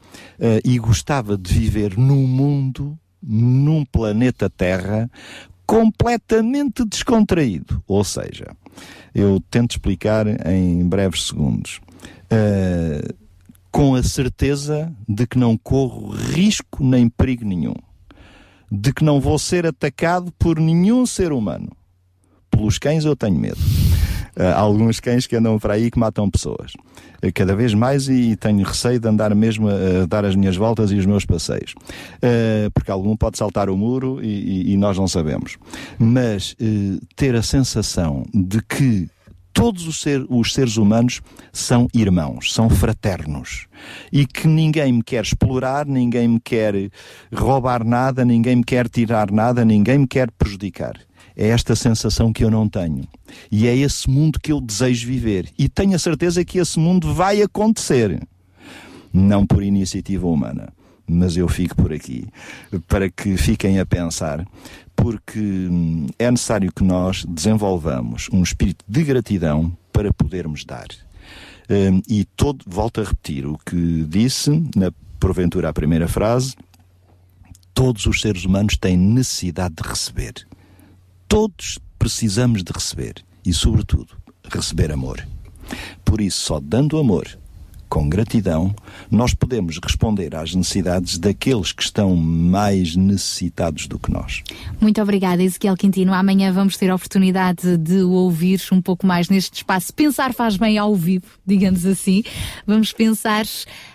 e 0.63 0.77
gostava 0.77 1.37
de 1.37 1.51
viver 1.51 1.97
num 1.97 2.27
mundo, 2.27 2.97
num 3.21 3.83
planeta 3.83 4.49
Terra, 4.49 5.09
completamente 5.67 6.85
descontraído. 6.85 7.83
Ou 7.85 8.03
seja, 8.03 8.47
eu 9.13 9.43
tento 9.51 9.71
explicar 9.71 10.25
em 10.49 10.87
breves 10.87 11.27
segundos. 11.27 11.81
Eh, 12.29 13.13
com 13.69 13.93
a 13.93 14.01
certeza 14.01 14.91
de 15.07 15.27
que 15.27 15.37
não 15.37 15.57
corro 15.57 16.09
risco 16.09 16.83
nem 16.83 17.09
perigo 17.09 17.45
nenhum. 17.45 17.75
De 18.71 18.91
que 18.93 19.03
não 19.03 19.19
vou 19.19 19.37
ser 19.37 19.65
atacado 19.65 20.31
por 20.39 20.59
nenhum 20.59 21.05
ser 21.05 21.31
humano. 21.31 21.69
Pelos 22.49 22.79
cães 22.79 23.05
eu 23.05 23.15
tenho 23.15 23.37
medo. 23.37 23.59
Há 24.39 24.59
alguns 24.59 24.99
cães 24.99 25.25
que 25.25 25.35
andam 25.35 25.57
por 25.57 25.71
aí 25.71 25.89
que 25.89 25.97
matam 25.99 26.29
pessoas. 26.29 26.73
Uh, 27.23 27.31
cada 27.33 27.55
vez 27.55 27.73
mais 27.73 28.07
e 28.07 28.35
tenho 28.35 28.63
receio 28.63 28.99
de 28.99 29.07
andar 29.07 29.33
mesmo 29.33 29.67
a, 29.67 30.05
dar 30.07 30.23
as 30.25 30.35
minhas 30.35 30.55
voltas 30.55 30.91
e 30.91 30.95
os 30.95 31.05
meus 31.05 31.25
passeios. 31.25 31.73
Uh, 32.17 32.69
porque 32.73 32.91
algum 32.91 33.15
pode 33.17 33.37
saltar 33.37 33.69
o 33.69 33.75
muro 33.77 34.19
e, 34.23 34.73
e- 34.73 34.77
nós 34.77 34.97
não 34.97 35.07
sabemos. 35.07 35.57
Mas 35.97 36.55
ter 37.15 37.35
a 37.35 37.41
sensação 37.41 38.23
de 38.33 38.61
que 38.61 39.09
todos 39.51 39.87
os, 39.87 39.99
ser- 39.99 40.23
os 40.29 40.53
seres 40.53 40.77
humanos 40.77 41.19
são 41.51 41.87
irmãos, 41.91 42.53
são 42.53 42.69
fraternos. 42.69 43.65
E 44.13 44.27
que 44.27 44.47
ninguém 44.47 44.93
me 44.93 45.03
quer 45.03 45.23
explorar, 45.23 45.87
ninguém 45.87 46.27
me 46.27 46.39
quer 46.39 46.91
roubar 47.33 47.83
nada, 47.83 48.23
ninguém 48.23 48.57
me 48.57 48.63
quer 48.63 48.87
tirar 48.87 49.31
nada, 49.31 49.65
ninguém 49.65 49.97
me 49.97 50.07
quer 50.07 50.29
prejudicar. 50.29 50.93
É 51.39 51.49
esta 51.49 51.75
sensação 51.75 52.33
que 52.33 52.43
eu 52.43 52.49
não 52.49 52.67
tenho. 52.67 53.07
E 53.51 53.67
é 53.67 53.77
esse 53.77 54.09
mundo 54.09 54.39
que 54.39 54.51
eu 54.51 54.59
desejo 54.59 55.05
viver. 55.05 55.47
E 55.57 55.69
tenho 55.69 55.95
a 55.95 55.99
certeza 55.99 56.43
que 56.43 56.57
esse 56.57 56.79
mundo 56.79 57.13
vai 57.13 57.43
acontecer. 57.43 58.19
Não 59.13 59.45
por 59.45 59.61
iniciativa 59.61 60.27
humana. 60.27 60.73
Mas 61.07 61.37
eu 61.37 61.47
fico 61.47 61.75
por 61.75 61.93
aqui 61.93 62.27
para 62.87 63.07
que 63.09 63.37
fiquem 63.37 63.79
a 63.79 63.85
pensar 63.85 64.43
porque 64.95 65.39
hum, 65.39 66.07
é 66.17 66.29
necessário 66.31 66.71
que 66.73 66.83
nós 66.83 67.23
desenvolvamos 67.23 68.27
um 68.33 68.41
espírito 68.41 68.83
de 68.87 69.03
gratidão 69.03 69.71
para 69.93 70.11
podermos 70.11 70.65
dar. 70.65 70.87
Hum, 71.69 72.01
e 72.09 72.25
todo, 72.25 72.65
volto 72.67 72.99
a 72.99 73.03
repetir 73.03 73.45
o 73.45 73.59
que 73.59 74.03
disse, 74.09 74.49
na, 74.75 74.91
porventura 75.19 75.69
a 75.69 75.73
primeira 75.73 76.07
frase, 76.07 76.55
todos 77.73 78.07
os 78.07 78.21
seres 78.21 78.43
humanos 78.43 78.75
têm 78.75 78.97
necessidade 78.97 79.75
de 79.75 79.87
receber. 79.87 80.47
Todos 81.27 81.79
precisamos 81.99 82.63
de 82.63 82.71
receber. 82.71 83.23
E, 83.45 83.53
sobretudo, 83.53 84.15
receber 84.43 84.91
amor. 84.91 85.25
Por 86.03 86.21
isso, 86.21 86.39
só 86.39 86.59
dando 86.59 86.97
amor, 86.97 87.27
com 87.89 88.09
gratidão, 88.09 88.73
nós 89.09 89.33
podemos 89.33 89.79
responder 89.81 90.35
às 90.35 90.53
necessidades 90.53 91.17
daqueles 91.17 91.71
que 91.71 91.83
estão 91.83 92.15
mais 92.15 92.95
necessitados 92.95 93.87
do 93.87 93.97
que 93.99 94.11
nós. 94.11 94.43
Muito 94.79 95.01
obrigada, 95.01 95.43
Ezequiel 95.43 95.75
Quintino. 95.75 96.13
Amanhã 96.13 96.51
vamos 96.51 96.77
ter 96.77 96.89
a 96.89 96.95
oportunidade 96.95 97.77
de 97.77 98.01
ouvir 98.01 98.61
um 98.71 98.81
pouco 98.81 99.05
mais 99.05 99.29
neste 99.29 99.57
espaço. 99.57 99.93
Pensar 99.93 100.33
faz 100.33 100.57
bem 100.57 100.77
ao 100.77 100.95
vivo, 100.95 101.25
digamos 101.45 101.85
assim. 101.85 102.23
Vamos 102.65 102.91
pensar 102.91 103.45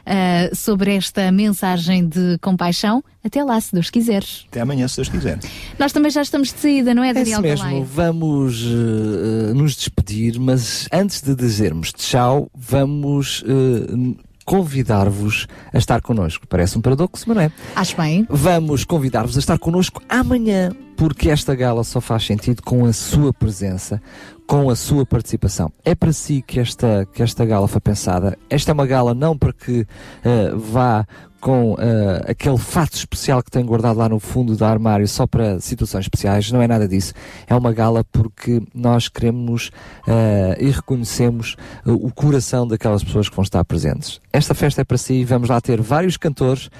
ah, 0.06 0.50
sobre 0.54 0.94
esta 0.94 1.30
mensagem 1.32 2.06
de 2.08 2.38
compaixão. 2.40 3.02
Até 3.24 3.44
lá, 3.44 3.60
se 3.60 3.72
Deus 3.72 3.88
quiser. 3.88 4.24
Até 4.48 4.60
amanhã, 4.60 4.88
se 4.88 4.96
Deus 4.96 5.08
quiser. 5.08 5.38
Nós 5.78 5.92
também 5.92 6.10
já 6.10 6.22
estamos 6.22 6.52
de 6.52 6.58
saída, 6.58 6.92
não 6.92 7.04
é, 7.04 7.10
É 7.10 7.14
Daniel 7.14 7.38
isso 7.38 7.42
mesmo, 7.42 7.64
Galaio? 7.64 7.84
vamos 7.84 8.64
eh, 8.64 9.54
nos 9.54 9.76
despedir, 9.76 10.40
mas 10.40 10.88
antes 10.92 11.22
de 11.22 11.34
dizermos 11.34 11.92
tchau, 11.92 12.50
vamos 12.54 13.44
eh, 13.46 14.16
convidar-vos 14.44 15.46
a 15.72 15.78
estar 15.78 16.00
connosco. 16.00 16.46
Parece 16.46 16.76
um 16.78 16.80
paradoxo, 16.80 17.24
mas 17.26 17.36
não 17.36 17.42
é? 17.42 17.52
Acho 17.76 17.96
bem. 17.96 18.26
Vamos 18.28 18.84
convidar-vos 18.84 19.36
a 19.36 19.40
estar 19.40 19.58
connosco 19.58 20.02
amanhã, 20.08 20.70
porque 20.96 21.30
esta 21.30 21.54
gala 21.54 21.84
só 21.84 22.00
faz 22.00 22.24
sentido 22.24 22.62
com 22.62 22.84
a 22.84 22.92
sua 22.92 23.32
presença, 23.32 24.00
com 24.46 24.70
a 24.70 24.76
sua 24.76 25.06
participação. 25.06 25.72
É 25.84 25.94
para 25.94 26.12
si 26.12 26.42
que 26.46 26.60
esta, 26.60 27.06
que 27.12 27.22
esta 27.22 27.44
gala 27.44 27.66
foi 27.66 27.80
pensada. 27.80 28.38
Esta 28.50 28.70
é 28.70 28.74
uma 28.74 28.86
gala 28.86 29.14
não 29.14 29.36
para 29.36 29.52
que 29.52 29.86
eh, 30.24 30.52
vá 30.54 31.06
com 31.42 31.74
eh, 31.76 32.24
aquele 32.28 32.56
fato 32.56 32.94
especial 32.94 33.42
que 33.42 33.50
tem 33.50 33.66
guardado 33.66 33.98
lá 33.98 34.08
no 34.08 34.20
fundo 34.20 34.54
do 34.54 34.64
armário 34.64 35.08
só 35.08 35.26
para 35.26 35.58
situações 35.58 36.04
especiais, 36.04 36.52
não 36.52 36.62
é 36.62 36.68
nada 36.68 36.86
disso. 36.86 37.12
É 37.48 37.54
uma 37.54 37.72
gala 37.72 38.04
porque 38.12 38.62
nós 38.72 39.08
queremos 39.08 39.72
eh, 40.06 40.56
e 40.60 40.70
reconhecemos 40.70 41.56
eh, 41.84 41.90
o 41.90 42.12
coração 42.12 42.64
daquelas 42.64 43.02
pessoas 43.02 43.28
que 43.28 43.34
vão 43.34 43.42
estar 43.42 43.64
presentes. 43.64 44.20
Esta 44.32 44.54
festa 44.54 44.82
é 44.82 44.84
para 44.84 44.96
si, 44.96 45.24
vamos 45.24 45.48
lá 45.48 45.60
ter 45.60 45.82
vários 45.82 46.16
cantores 46.16 46.70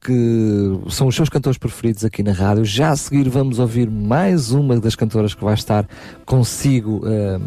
que 0.00 0.80
são 0.90 1.06
os 1.06 1.14
seus 1.14 1.28
cantores 1.28 1.56
preferidos 1.56 2.04
aqui 2.04 2.20
na 2.20 2.32
rádio. 2.32 2.64
Já 2.64 2.90
a 2.90 2.96
seguir 2.96 3.28
vamos 3.28 3.60
ouvir 3.60 3.88
mais 3.88 4.50
uma 4.50 4.80
das 4.80 4.96
cantoras 4.96 5.34
que 5.34 5.44
vai 5.44 5.54
estar 5.54 5.86
consigo 6.24 7.02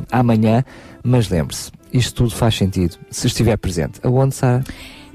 amanhã, 0.10 0.64
mas 1.04 1.28
lembre-se, 1.28 1.72
isto 1.92 2.24
tudo 2.24 2.34
faz 2.34 2.56
sentido 2.56 2.96
se 3.12 3.28
estiver 3.28 3.58
presente. 3.58 4.00
Aonde, 4.02 4.36
Sara? 4.36 4.64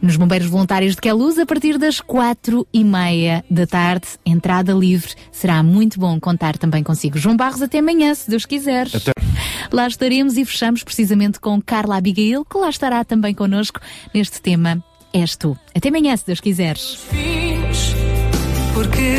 Nos 0.02 0.16
Bombeiros 0.16 0.48
Voluntários 0.48 0.94
de 0.94 1.00
Queluz, 1.00 1.38
a 1.38 1.46
partir 1.46 1.78
das 1.78 2.00
quatro 2.00 2.66
e 2.72 2.84
meia 2.84 3.44
da 3.50 3.66
tarde, 3.66 4.06
entrada 4.24 4.72
livre. 4.72 5.14
Será 5.32 5.62
muito 5.62 5.98
bom 5.98 6.18
contar 6.20 6.58
também 6.58 6.82
consigo. 6.82 7.18
João 7.18 7.36
Barros, 7.36 7.62
até 7.62 7.78
amanhã, 7.78 8.14
se 8.14 8.28
Deus 8.28 8.44
quiser. 8.44 8.86
Até. 8.88 9.12
Lá 9.72 9.86
estaremos 9.86 10.36
e 10.36 10.44
fechamos 10.44 10.82
precisamente 10.82 11.40
com 11.40 11.60
Carla 11.60 11.96
Abigail, 11.96 12.44
que 12.44 12.58
lá 12.58 12.68
estará 12.68 13.04
também 13.04 13.34
connosco 13.34 13.80
neste 14.12 14.40
tema 14.40 14.82
És 15.12 15.36
Tu. 15.36 15.56
Até 15.74 15.88
amanhã, 15.88 16.16
se 16.16 16.26
Deus 16.26 16.40
quiseres. 16.40 16.98
fiz 17.10 17.94
porque 18.74 19.18